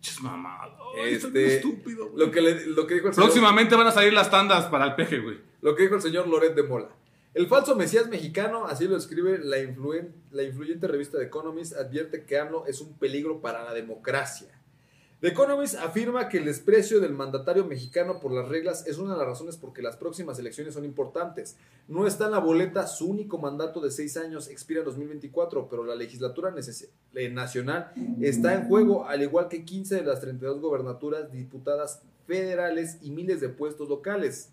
Chis 0.00 0.20
mamado. 0.20 0.76
Este, 1.04 1.56
estúpido, 1.56 2.08
güey. 2.10 2.26
Lo 2.26 2.30
que, 2.32 2.40
le- 2.42 2.66
lo 2.66 2.86
que 2.86 2.94
dijo 2.94 3.08
el 3.08 3.14
señor, 3.14 3.28
Próximamente 3.28 3.76
van 3.76 3.86
a 3.86 3.92
salir 3.92 4.12
las 4.12 4.30
tandas 4.30 4.66
para 4.66 4.84
el 4.86 4.94
peje, 4.94 5.20
güey. 5.20 5.40
lo 5.60 5.74
que 5.76 5.84
dijo 5.84 5.94
el 5.94 6.02
señor 6.02 6.26
Loret 6.28 6.54
de 6.54 6.62
Mola. 6.64 6.88
El 7.34 7.46
falso 7.46 7.74
Mesías 7.74 8.08
mexicano, 8.08 8.66
así 8.66 8.86
lo 8.86 8.94
escribe 8.94 9.38
la, 9.38 9.58
influyente 9.58 10.86
revista 10.86 11.16
The 11.16 11.24
Economist, 11.24 11.74
advierte 11.74 12.26
que 12.26 12.38
AMLO 12.38 12.66
es 12.66 12.82
un 12.82 12.98
peligro 12.98 13.40
para 13.40 13.64
la 13.64 13.72
democracia. 13.72 14.48
The 15.20 15.28
Economist 15.28 15.76
afirma 15.76 16.28
que 16.28 16.38
el 16.38 16.44
desprecio 16.44 17.00
del 17.00 17.14
mandatario 17.14 17.64
mexicano 17.64 18.20
por 18.20 18.32
las 18.32 18.48
reglas 18.48 18.86
es 18.86 18.98
una 18.98 19.12
de 19.12 19.18
las 19.18 19.28
razones 19.28 19.56
por 19.56 19.72
que 19.72 19.80
las 19.80 19.96
próximas 19.96 20.38
elecciones 20.38 20.74
son 20.74 20.84
importantes. 20.84 21.56
No 21.88 22.06
está 22.06 22.26
en 22.26 22.32
la 22.32 22.38
boleta 22.38 22.86
su 22.86 23.08
único 23.08 23.38
mandato 23.38 23.80
de 23.80 23.90
seis 23.90 24.18
años, 24.18 24.48
expira 24.48 24.80
en 24.80 24.86
2024, 24.86 25.68
pero 25.70 25.84
la 25.84 25.94
legislatura 25.94 26.52
eh, 27.14 27.28
nacional 27.30 27.92
está 28.20 28.52
en 28.52 28.68
juego, 28.68 29.06
al 29.06 29.22
igual 29.22 29.48
que 29.48 29.64
15 29.64 29.94
de 29.94 30.02
las 30.02 30.20
32 30.20 30.60
gobernaturas, 30.60 31.32
diputadas 31.32 32.02
federales 32.26 32.98
y 33.00 33.10
miles 33.10 33.40
de 33.40 33.48
puestos 33.48 33.88
locales. 33.88 34.50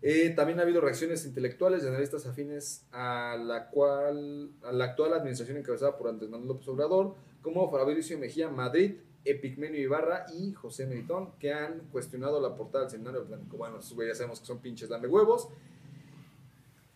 Eh, 0.00 0.30
también 0.30 0.60
ha 0.60 0.62
habido 0.62 0.80
reacciones 0.80 1.24
intelectuales 1.24 1.82
y 1.82 1.88
analistas 1.88 2.24
afines 2.26 2.86
a 2.92 3.36
la, 3.36 3.68
cual, 3.68 4.50
a 4.62 4.72
la 4.72 4.84
actual 4.84 5.12
administración 5.12 5.58
encabezada 5.58 5.96
por 5.96 6.08
Andrés 6.08 6.30
Manuel 6.30 6.48
López 6.48 6.68
Obrador, 6.68 7.14
como 7.42 7.70
Fabricio 7.70 8.18
Mejía 8.18 8.48
Madrid, 8.48 8.94
Epigmenio 9.24 9.80
Ibarra 9.80 10.26
y 10.32 10.52
José 10.52 10.86
Meritón, 10.86 11.32
que 11.38 11.52
han 11.52 11.80
cuestionado 11.90 12.40
la 12.40 12.54
portada 12.54 12.84
del 12.84 12.90
seminario 12.90 13.24
blanco. 13.24 13.56
Bueno, 13.56 13.80
ya 13.80 14.14
sabemos 14.14 14.40
que 14.40 14.46
son 14.46 14.58
pinches 14.58 14.88
dame 14.88 15.08
huevos. 15.08 15.48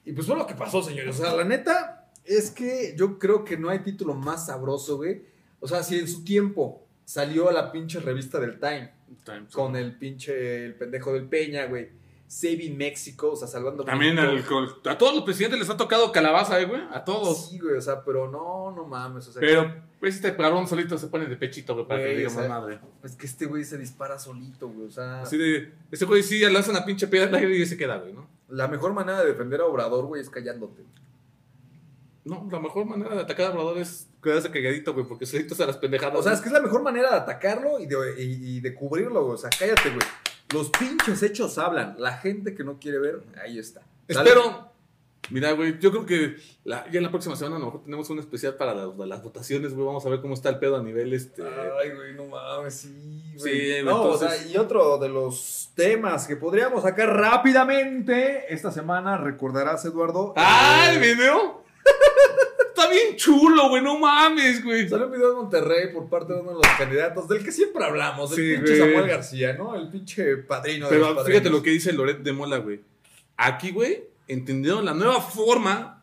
Y 0.04 0.12
pues 0.12 0.26
fue 0.26 0.36
lo 0.36 0.46
que 0.46 0.54
pasó, 0.54 0.82
señores. 0.82 1.18
O 1.18 1.22
sea, 1.22 1.34
la 1.34 1.44
neta 1.44 2.10
es 2.24 2.50
que 2.50 2.94
yo 2.96 3.18
creo 3.18 3.44
que 3.44 3.56
no 3.56 3.68
hay 3.68 3.80
título 3.80 4.14
más 4.14 4.46
sabroso, 4.46 4.96
güey. 4.96 5.22
O 5.60 5.68
sea, 5.68 5.82
si 5.82 5.98
en 5.98 6.08
su 6.08 6.24
tiempo 6.24 6.86
salió 7.04 7.50
la 7.50 7.70
pinche 7.70 8.00
revista 8.00 8.40
del 8.40 8.58
Time 8.58 8.92
con 9.52 9.76
el 9.76 9.96
pinche 9.98 10.64
el 10.64 10.74
pendejo 10.74 11.12
del 11.12 11.28
Peña, 11.28 11.66
güey. 11.66 11.88
Saving 12.32 12.78
México, 12.78 13.32
o 13.32 13.36
sea, 13.36 13.46
salvando 13.46 13.84
También 13.84 14.14
México. 14.16 14.56
al- 14.58 14.90
a 14.90 14.96
todos 14.96 15.14
los 15.14 15.22
presidentes 15.24 15.58
les 15.60 15.68
ha 15.68 15.76
tocado 15.76 16.10
calabaza, 16.12 16.58
eh, 16.60 16.64
güey. 16.64 16.80
A 16.90 17.04
todos. 17.04 17.50
Sí, 17.50 17.58
güey, 17.58 17.76
o 17.76 17.80
sea, 17.82 18.02
pero 18.02 18.30
no, 18.30 18.70
no 18.74 18.86
mames, 18.86 19.28
o 19.28 19.32
sea, 19.32 19.40
Pero, 19.40 19.70
pues, 20.00 20.14
este 20.14 20.34
cabrón 20.34 20.66
solito 20.66 20.96
se 20.96 21.08
pone 21.08 21.26
de 21.26 21.36
pechito, 21.36 21.74
güey, 21.74 21.86
para 21.86 22.00
que 22.00 22.06
Güey, 22.14 22.16
diga 22.26 22.30
más 22.34 22.48
madre. 22.48 22.80
es 23.04 23.16
que 23.16 23.26
este 23.26 23.44
güey 23.44 23.64
se 23.64 23.76
dispara 23.76 24.18
solito, 24.18 24.66
güey, 24.68 24.86
o 24.86 24.90
sea, 24.90 25.20
Así 25.20 25.36
de, 25.36 25.72
ese 25.90 26.06
güey 26.06 26.22
sí 26.22 26.40
lanza 26.40 26.70
una 26.70 26.86
pinche 26.86 27.06
piedra 27.06 27.28
al 27.28 27.34
aire 27.34 27.54
y 27.54 27.66
se 27.66 27.76
queda, 27.76 27.98
güey, 27.98 28.14
¿no? 28.14 28.26
la 28.48 28.66
mejor 28.68 28.94
manera 28.94 29.20
de 29.20 29.26
defender 29.28 29.60
a 29.60 29.66
Obrador, 29.66 30.06
güey, 30.06 30.22
es 30.22 30.30
callándote. 30.30 30.82
No, 32.24 32.48
la 32.50 32.60
mejor 32.60 32.86
manera 32.86 33.14
de 33.14 33.20
atacar 33.22 33.46
a 33.46 33.50
Obrador 33.50 33.78
es 33.78 34.08
quedarse 34.22 34.50
calladito, 34.50 34.94
güey, 34.94 35.04
porque 35.06 35.26
solito 35.26 35.54
se 35.54 35.66
las 35.66 35.76
pendejadas. 35.76 36.18
O 36.18 36.22
sea, 36.22 36.32
es 36.32 36.40
que 36.40 36.46
es 36.48 36.52
la 36.52 36.60
mejor 36.60 36.82
manera 36.82 37.10
de 37.10 37.16
atacarlo 37.16 37.78
y 37.80 37.86
de, 37.86 37.96
y, 38.22 38.56
y 38.56 38.60
de 38.60 38.74
cubrirlo, 38.74 39.22
güey, 39.24 39.34
o 39.34 39.38
sea, 39.38 39.50
cállate, 39.58 39.90
güey. 39.90 40.06
Los 40.52 40.70
pinches 40.70 41.22
hechos 41.22 41.56
hablan, 41.58 41.94
la 41.98 42.12
gente 42.18 42.54
que 42.54 42.64
no 42.64 42.78
quiere 42.78 42.98
ver, 42.98 43.22
ahí 43.42 43.58
está. 43.58 43.82
Espero. 44.08 44.70
Mira, 45.30 45.52
güey, 45.52 45.78
yo 45.78 45.92
creo 45.92 46.04
que 46.04 46.36
la- 46.64 46.84
ya 46.90 47.00
la 47.00 47.08
próxima 47.10 47.36
semana 47.36 47.56
a 47.56 47.58
lo 47.60 47.66
mejor 47.66 47.84
tenemos 47.84 48.10
un 48.10 48.18
especial 48.18 48.56
para 48.56 48.74
las, 48.74 48.88
las 48.98 49.22
votaciones, 49.22 49.72
güey. 49.72 49.86
Vamos 49.86 50.04
a 50.04 50.08
ver 50.08 50.20
cómo 50.20 50.34
está 50.34 50.48
el 50.48 50.58
pedo 50.58 50.76
a 50.76 50.82
nivel 50.82 51.12
este. 51.14 51.42
Ay, 51.44 51.90
güey, 51.94 52.12
no 52.14 52.24
mames, 52.26 52.74
sí, 52.74 53.22
güey. 53.38 53.78
Sí, 53.78 53.84
no, 53.84 54.02
o 54.02 54.14
entonces- 54.14 54.40
sea, 54.42 54.50
y 54.52 54.56
otro 54.56 54.98
de 54.98 55.08
los 55.08 55.70
temas 55.76 56.26
que 56.26 56.36
podríamos 56.36 56.82
sacar 56.82 57.08
rápidamente 57.16 58.52
esta 58.52 58.72
semana, 58.72 59.16
recordarás, 59.16 59.84
Eduardo. 59.84 60.34
¡Ah, 60.36 60.88
el 60.90 61.02
Eh, 61.02 61.14
video! 61.14 61.62
Está 62.82 62.90
bien 62.90 63.16
chulo, 63.16 63.68
güey, 63.68 63.82
no 63.82 63.98
mames, 63.98 64.64
güey. 64.64 64.88
Salió 64.88 65.06
un 65.06 65.12
video 65.12 65.28
de 65.30 65.36
Monterrey 65.36 65.92
por 65.92 66.08
parte 66.08 66.32
de 66.32 66.40
uno 66.40 66.50
de 66.50 66.56
los 66.56 66.66
candidatos, 66.78 67.28
del 67.28 67.44
que 67.44 67.52
siempre 67.52 67.84
hablamos, 67.84 68.30
del 68.30 68.38
Sí, 68.38 68.56
pinche 68.56 68.78
güey. 68.78 68.90
Samuel 68.92 69.08
García, 69.10 69.52
¿no? 69.52 69.74
El 69.76 69.88
pinche 69.88 70.36
padrino 70.38 70.88
de 70.88 70.98
los 70.98 71.06
Pero 71.08 71.14
padrinos. 71.16 71.26
fíjate 71.26 71.50
lo 71.50 71.62
que 71.62 71.70
dice 71.70 71.92
Loret 71.92 72.18
de 72.22 72.32
Mola, 72.32 72.58
güey. 72.58 72.80
Aquí, 73.36 73.70
güey, 73.70 74.02
entendieron 74.26 74.84
la 74.84 74.94
nueva 74.94 75.20
forma 75.20 76.02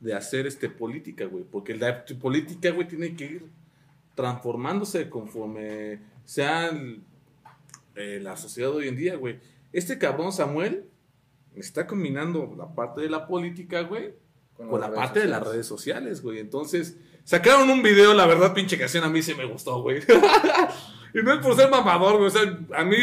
de 0.00 0.14
hacer 0.14 0.46
este 0.48 0.68
política, 0.68 1.24
güey. 1.26 1.44
Porque 1.44 1.74
la 1.76 2.04
política, 2.20 2.70
güey, 2.72 2.88
tiene 2.88 3.14
que 3.14 3.24
ir 3.24 3.46
transformándose 4.16 5.08
conforme 5.08 6.00
sea 6.24 6.66
el- 6.68 7.00
eh, 7.94 8.18
la 8.20 8.36
sociedad 8.36 8.70
hoy 8.72 8.88
en 8.88 8.96
día, 8.96 9.14
güey. 9.16 9.38
Este 9.72 9.98
cabrón 9.98 10.32
Samuel 10.32 10.84
está 11.54 11.86
combinando 11.86 12.54
la 12.58 12.74
parte 12.74 13.02
de 13.02 13.08
la 13.10 13.26
política, 13.26 13.82
güey, 13.82 14.14
con, 14.70 14.80
la 14.80 14.92
parte 14.92 15.20
de 15.20 15.26
las 15.28 15.42
redes 15.46 15.66
sociales, 15.66 16.22
güey. 16.22 16.38
Entonces, 16.38 16.96
sacaron 17.24 17.68
un 17.70 17.82
video, 17.82 18.14
la 18.14 18.26
verdad, 18.26 18.52
pinche 18.54 18.78
canción 18.78 19.04
a 19.04 19.08
mí 19.08 19.22
se 19.22 19.34
me 19.34 19.44
gustó, 19.44 19.80
güey. 19.82 19.98
y 21.14 21.22
no 21.22 21.32
es 21.32 21.40
por 21.40 21.54
ser 21.56 21.70
mamador, 21.70 22.14
güey. 22.16 22.26
O 22.26 22.30
sea, 22.30 22.42
a 22.76 22.84
mí, 22.84 22.96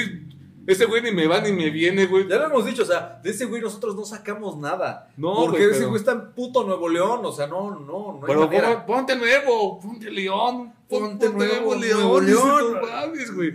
ese 0.68 0.86
güey 0.86 1.02
ni 1.02 1.12
me 1.12 1.28
va 1.28 1.42
ni 1.42 1.52
me 1.52 1.70
viene, 1.70 2.06
güey. 2.06 2.28
Ya 2.28 2.38
lo 2.38 2.46
hemos 2.46 2.66
dicho, 2.66 2.84
o 2.84 2.86
sea, 2.86 3.20
de 3.24 3.30
ese 3.32 3.46
güey 3.46 3.62
nosotros 3.62 3.96
no 3.96 4.06
sacamos 4.06 4.58
nada. 4.58 5.10
No, 5.18 5.36
porque 5.46 5.58
güey, 5.58 5.70
ese 5.72 5.80
pero- 5.80 5.90
güey 5.90 6.00
está 6.00 6.12
en 6.14 6.32
puto 6.34 6.64
Nuevo 6.64 6.90
León, 6.90 7.22
o 7.24 7.32
sea, 7.32 7.48
no, 7.48 7.72
no, 7.72 7.80
no 8.20 8.22
hay 8.28 8.36
manera. 8.36 8.86
pon- 8.86 8.98
ponte 8.98 9.16
nuevo, 9.16 9.80
ponte 9.80 10.12
León, 10.12 10.74
Ponte 10.90 11.30
nuevo, 11.30 11.76
León, 11.76 12.00
Nuevo 12.02 12.20
León. 12.20 12.74
no 12.74 12.88
mames, 12.88 13.32
güey. 13.36 13.54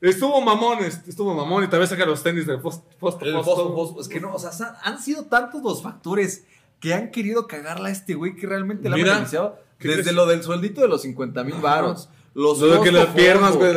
Estuvo 0.00 0.40
mamón, 0.40 0.78
est- 0.84 1.08
estuvo 1.08 1.34
mamón 1.34 1.64
y 1.64 1.68
tal 1.68 1.80
vez 1.80 1.88
saca 1.88 2.06
los 2.06 2.22
tenis 2.22 2.46
del 2.46 2.60
post, 2.60 2.84
post, 3.00 3.18
post- 3.18 3.44
fosfo, 3.44 3.74
fosfo, 3.74 4.00
es 4.02 4.08
que 4.08 4.20
no, 4.20 4.32
o 4.34 4.38
sea, 4.38 4.50
han 4.84 5.00
sido 5.02 5.24
tantos 5.24 5.62
los 5.62 5.82
factores 5.82 6.44
que 6.80 6.94
han 6.94 7.10
querido 7.10 7.46
cagarla 7.46 7.88
a 7.88 7.92
este 7.92 8.14
güey 8.14 8.34
que 8.36 8.46
realmente 8.46 8.88
han 8.88 8.94
Mira, 8.94 9.14
beneficiado. 9.14 9.58
¿qué 9.78 9.88
Desde 9.88 10.02
crees? 10.02 10.16
lo 10.16 10.26
del 10.26 10.42
sueldito 10.42 10.80
de 10.80 10.88
los 10.88 11.02
50 11.02 11.44
mil 11.44 11.54
varos. 11.56 12.08
Los 12.34 12.58
Lo 12.60 12.66
de 12.68 12.80
que 12.82 12.92
las 12.92 13.06
piernas, 13.06 13.56
güey, 13.56 13.72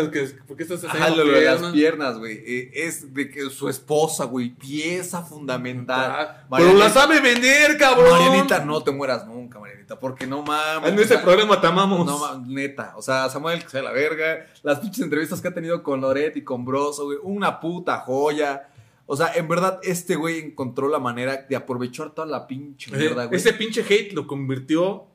¿por 0.45 0.57
qué 0.57 0.63
estás 0.63 0.83
Ajá, 0.83 0.97
enseñando 0.97 1.23
lo 1.23 1.31
de 1.31 1.45
las 1.45 1.71
piernas? 1.71 2.17
güey. 2.17 2.43
Eh, 2.45 2.71
es 2.73 3.13
de 3.13 3.29
que 3.29 3.49
su 3.49 3.69
esposa, 3.69 4.25
güey, 4.25 4.49
pieza 4.49 5.21
fundamental. 5.23 6.11
Ah, 6.13 6.47
Pero 6.57 6.73
la 6.73 6.89
sabe 6.89 7.21
vender, 7.21 7.77
cabrón. 7.77 8.11
Marianita, 8.11 8.65
no 8.65 8.83
te 8.83 8.91
mueras 8.91 9.25
nunca, 9.25 9.59
Marianita, 9.61 9.97
porque 9.97 10.27
no 10.27 10.41
mames. 10.43 10.89
En 10.91 10.95
ese 10.95 11.05
o 11.05 11.07
sea, 11.07 11.21
programa 11.23 11.61
te 11.61 11.67
amamos. 11.67 12.05
No 12.05 12.17
mames, 12.17 12.49
neta. 12.49 12.93
O 12.97 13.01
sea, 13.01 13.29
Samuel, 13.29 13.63
que 13.63 13.69
sea 13.69 13.81
la 13.81 13.93
verga. 13.93 14.45
Las 14.61 14.79
pinches 14.79 15.05
entrevistas 15.05 15.39
que 15.39 15.47
ha 15.47 15.53
tenido 15.53 15.81
con 15.81 16.01
Loret 16.01 16.35
y 16.35 16.43
con 16.43 16.65
Broso, 16.65 17.05
güey. 17.05 17.17
Una 17.23 17.61
puta 17.61 17.99
joya. 17.99 18.67
O 19.11 19.15
sea, 19.15 19.33
en 19.33 19.47
verdad, 19.47 19.79
este 19.81 20.15
güey 20.15 20.37
encontró 20.39 20.87
la 20.87 20.99
manera 20.99 21.45
de 21.49 21.55
aprovechar 21.55 22.11
toda 22.11 22.27
la 22.27 22.45
pinche 22.45 22.91
mierda, 22.95 23.23
Eh, 23.23 23.27
güey. 23.27 23.37
ese 23.39 23.53
pinche 23.53 23.81
hate 23.81 24.13
lo 24.13 24.27
convirtió 24.27 25.07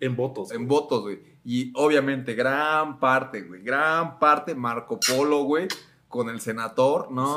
en 0.00 0.16
votos. 0.16 0.52
En 0.52 0.68
votos, 0.68 1.00
güey. 1.02 1.20
Y 1.44 1.72
obviamente, 1.74 2.34
gran 2.34 3.00
parte, 3.00 3.40
güey. 3.42 3.62
Gran 3.62 4.18
parte, 4.18 4.54
Marco 4.54 5.00
Polo, 5.00 5.44
güey. 5.44 5.66
Con 6.08 6.28
el 6.28 6.42
senador. 6.42 7.10
No, 7.10 7.36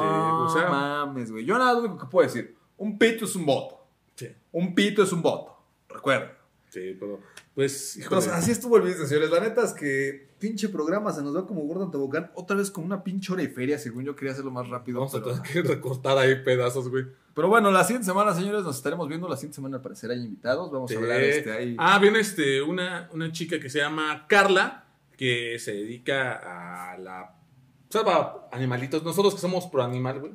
Sí, 0.50 0.58
o 0.58 0.60
sea- 0.60 0.70
mames, 0.70 1.32
güey. 1.32 1.46
Yo 1.46 1.58
nada, 1.58 1.74
lo 1.74 1.80
único 1.80 1.98
que 1.98 2.08
puedo 2.08 2.28
decir. 2.28 2.58
Un 2.78 2.98
pito 2.98 3.24
es 3.24 3.34
un 3.38 3.46
voto. 3.46 3.86
Sí. 4.16 4.28
Un 4.52 4.76
pito 4.76 5.02
es 5.02 5.14
un 5.14 5.22
voto. 5.22 5.58
Recuerden. 5.88 6.32
Sí, 6.72 6.98
pero 7.00 7.22
pues, 7.56 7.96
híjole. 7.96 8.06
Entonces, 8.06 8.34
así 8.34 8.52
estuvo 8.52 8.76
el 8.76 8.84
business, 8.84 9.08
señores. 9.08 9.32
La 9.32 9.40
neta 9.40 9.64
es 9.64 9.72
que 9.72 10.28
pinche 10.40 10.68
programa 10.68 11.14
se 11.14 11.24
nos 11.24 11.36
va 11.36 11.48
como 11.48 11.62
gordo 11.62 11.86
en 11.86 11.92
tobogán. 11.92 12.30
Otra 12.36 12.58
vez 12.58 12.70
con 12.70 12.84
una 12.84 13.02
pinche 13.02 13.32
hora 13.32 13.44
y 13.44 13.48
feria, 13.48 13.80
según 13.80 14.04
yo 14.04 14.14
quería 14.14 14.34
hacerlo 14.34 14.52
más 14.52 14.68
rápido. 14.68 15.00
Vamos 15.00 15.16
a 15.16 15.24
tener 15.24 15.42
que 15.42 15.62
recortar 15.62 16.18
ahí 16.18 16.44
pedazos, 16.44 16.90
güey. 16.90 17.06
pero 17.34 17.48
bueno, 17.48 17.72
la 17.72 17.86
siguiente 17.86 18.06
semana, 18.06 18.36
señores, 18.36 18.64
nos 18.64 18.76
estaremos 18.76 19.08
viendo. 19.08 19.30
La 19.30 19.38
siguiente 19.38 19.56
semana, 19.56 19.78
al 19.78 19.82
parecer, 19.82 20.12
hay 20.12 20.22
invitados. 20.22 20.70
Vamos 20.70 20.92
a 20.92 20.98
hablar 20.98 21.24
este, 21.24 21.52
ahí. 21.52 21.76
Ah, 21.80 21.98
viene 21.98 22.20
este, 22.20 22.62
una, 22.62 23.10
una 23.14 23.32
chica 23.32 23.58
que 23.58 23.70
se 23.70 23.80
llama 23.80 24.26
Carla, 24.28 24.86
que 25.18 25.58
se 25.58 25.72
dedica 25.72 26.92
a 26.92 26.98
la... 26.98 27.36
Salva 27.90 28.50
animalitos. 28.52 29.02
Nosotros 29.04 29.34
que 29.34 29.40
somos 29.40 29.68
pro 29.68 29.82
animal, 29.82 30.20
güey. 30.20 30.34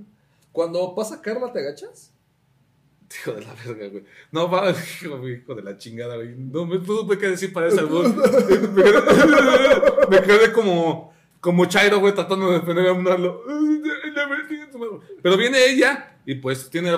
Cuando 0.52 0.94
pasa 0.94 1.20
Carla, 1.20 1.52
¿te 1.52 1.58
agachas? 1.58 2.14
Hijo 3.12 3.32
de 3.32 3.40
la 3.42 3.54
verga, 3.54 3.88
güey. 3.88 4.04
No, 4.30 4.48
va, 4.50 4.70
hijo, 5.02 5.28
hijo 5.28 5.54
de 5.54 5.62
la 5.62 5.76
chingada, 5.78 6.14
güey. 6.16 6.34
No 6.36 6.64
me 6.66 6.84
supe 6.84 7.18
qué 7.18 7.28
decir 7.28 7.52
para 7.52 7.68
ese 7.68 7.80
albur. 7.80 8.06
Me 8.08 8.82
quedé, 8.82 9.00
me 10.10 10.22
quedé 10.22 10.52
como, 10.52 11.12
como 11.40 11.64
Chairo, 11.66 11.98
güey, 11.98 12.14
tratando 12.14 12.50
de 12.50 12.60
defender 12.60 12.86
a 12.88 12.92
un 12.92 13.08
Arlo. 13.08 13.42
Pero 15.22 15.36
viene 15.36 15.64
ella 15.66 16.16
y 16.24 16.36
pues 16.36 16.70
tiene. 16.70 16.96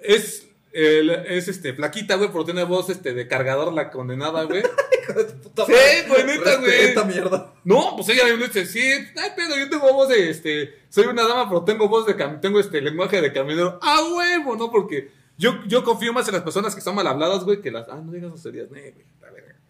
Es, 0.00 0.48
el- 0.72 1.10
es 1.10 1.48
este, 1.48 1.72
flaquita, 1.74 2.14
güey, 2.16 2.30
pero 2.30 2.44
tiene 2.44 2.62
voz 2.64 2.88
este, 2.90 3.12
de 3.12 3.26
cargador 3.26 3.72
la 3.72 3.90
condenada, 3.90 4.44
güey. 4.44 4.62
Sí, 5.08 5.72
güey, 6.06 6.24
neta, 6.24 6.56
güey. 6.56 6.70
Respeta, 6.70 7.04
mierda. 7.04 7.54
No, 7.64 7.94
pues 7.96 8.10
ella 8.10 8.24
me 8.36 8.44
dice, 8.46 8.66
sí, 8.66 8.80
ay, 8.82 9.30
pedo, 9.34 9.56
yo 9.56 9.70
tengo 9.70 9.90
voz 9.90 10.10
de, 10.10 10.28
este, 10.28 10.80
soy 10.90 11.06
una 11.06 11.26
dama, 11.26 11.48
pero 11.48 11.64
tengo 11.64 11.88
voz 11.88 12.04
de, 12.04 12.12
tengo 12.42 12.60
este 12.60 12.82
lenguaje 12.82 13.22
de 13.22 13.32
caminero. 13.32 13.78
¡Ah, 13.80 14.02
huevo! 14.14 14.54
¿No? 14.56 14.70
Porque 14.70 15.10
yo, 15.38 15.64
yo 15.66 15.84
confío 15.84 16.12
más 16.12 16.26
en 16.28 16.34
las 16.34 16.42
personas 16.42 16.74
que 16.74 16.80
son 16.80 16.96
mal 16.96 17.06
habladas, 17.06 17.44
güey, 17.44 17.60
que 17.60 17.70
las, 17.70 17.88
ah, 17.88 18.02
no 18.04 18.10
digas 18.12 18.30
groserías, 18.30 18.68
güey, 18.68 18.92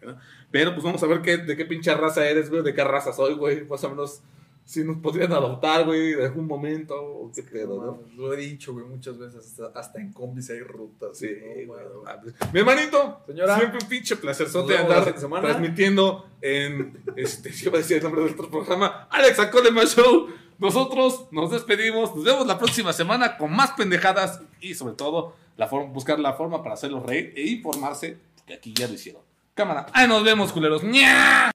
¿no? 0.01 0.17
Pero 0.51 0.73
pues 0.73 0.83
vamos 0.83 1.01
a 1.03 1.05
ver 1.07 1.21
qué, 1.21 1.37
de 1.37 1.55
qué 1.55 1.65
pinche 1.65 1.93
raza 1.93 2.27
eres, 2.27 2.49
güey, 2.49 2.63
de 2.63 2.73
qué 2.73 2.83
raza 2.83 3.13
soy, 3.13 3.35
güey, 3.35 3.65
más 3.65 3.83
o 3.83 3.89
menos, 3.91 4.21
si 4.65 4.83
nos 4.83 4.97
podrían 4.97 5.31
adoptar, 5.31 5.85
güey, 5.85 6.13
de 6.15 6.25
algún 6.25 6.47
momento, 6.47 6.95
o 6.95 7.31
qué 7.33 7.43
pedo, 7.43 7.77
No 7.77 7.85
¿no? 7.85 7.91
mames, 7.93 8.13
Lo 8.15 8.33
he 8.33 8.37
dicho, 8.37 8.73
güey, 8.73 8.85
muchas 8.85 9.17
veces. 9.17 9.59
Hasta, 9.75 9.99
en 9.99 10.11
combis 10.11 10.49
hay 10.49 10.61
rutas. 10.61 11.17
Sí, 11.17 11.27
güey, 11.65 11.83
no. 11.85 12.03
Mi 12.51 12.59
hermanito, 12.59 13.21
Señora, 13.27 13.57
siempre 13.57 13.79
un 13.81 13.89
pinche 13.89 14.15
placerzote 14.15 14.73
vemos 14.73 14.89
la 14.89 14.97
andar 14.97 15.41
transmitiendo 15.41 16.25
en, 16.41 16.97
este, 17.15 17.49
¿qué 17.51 17.65
iba 17.65 17.75
a 17.75 17.81
decir 17.81 17.97
el 17.97 18.03
nombre 18.03 18.21
de 18.21 18.27
nuestro 18.27 18.49
programa? 18.49 19.07
Alex 19.11 19.39
Acolema 19.39 19.85
Show. 19.85 20.29
Nosotros 20.59 21.27
nos 21.31 21.51
despedimos, 21.51 22.13
nos 22.15 22.25
vemos 22.25 22.45
la 22.45 22.57
próxima 22.57 22.91
semana 22.91 23.37
con 23.37 23.51
más 23.55 23.71
pendejadas 23.71 24.41
y 24.59 24.73
sobre 24.75 24.93
todo 24.93 25.33
buscar 25.67 26.19
la 26.19 26.33
forma 26.33 26.61
para 26.61 26.75
hacerlos 26.75 27.05
reír 27.05 27.33
e 27.35 27.47
informarse, 27.47 28.17
que 28.45 28.53
aquí 28.53 28.73
ya 28.73 28.87
lo 28.87 28.93
hicieron. 28.93 29.21
Cámara, 29.53 29.87
ahí 29.93 30.07
nos 30.07 30.23
vemos, 30.23 30.53
culeros. 30.53 30.83
¡Nya! 30.83 31.47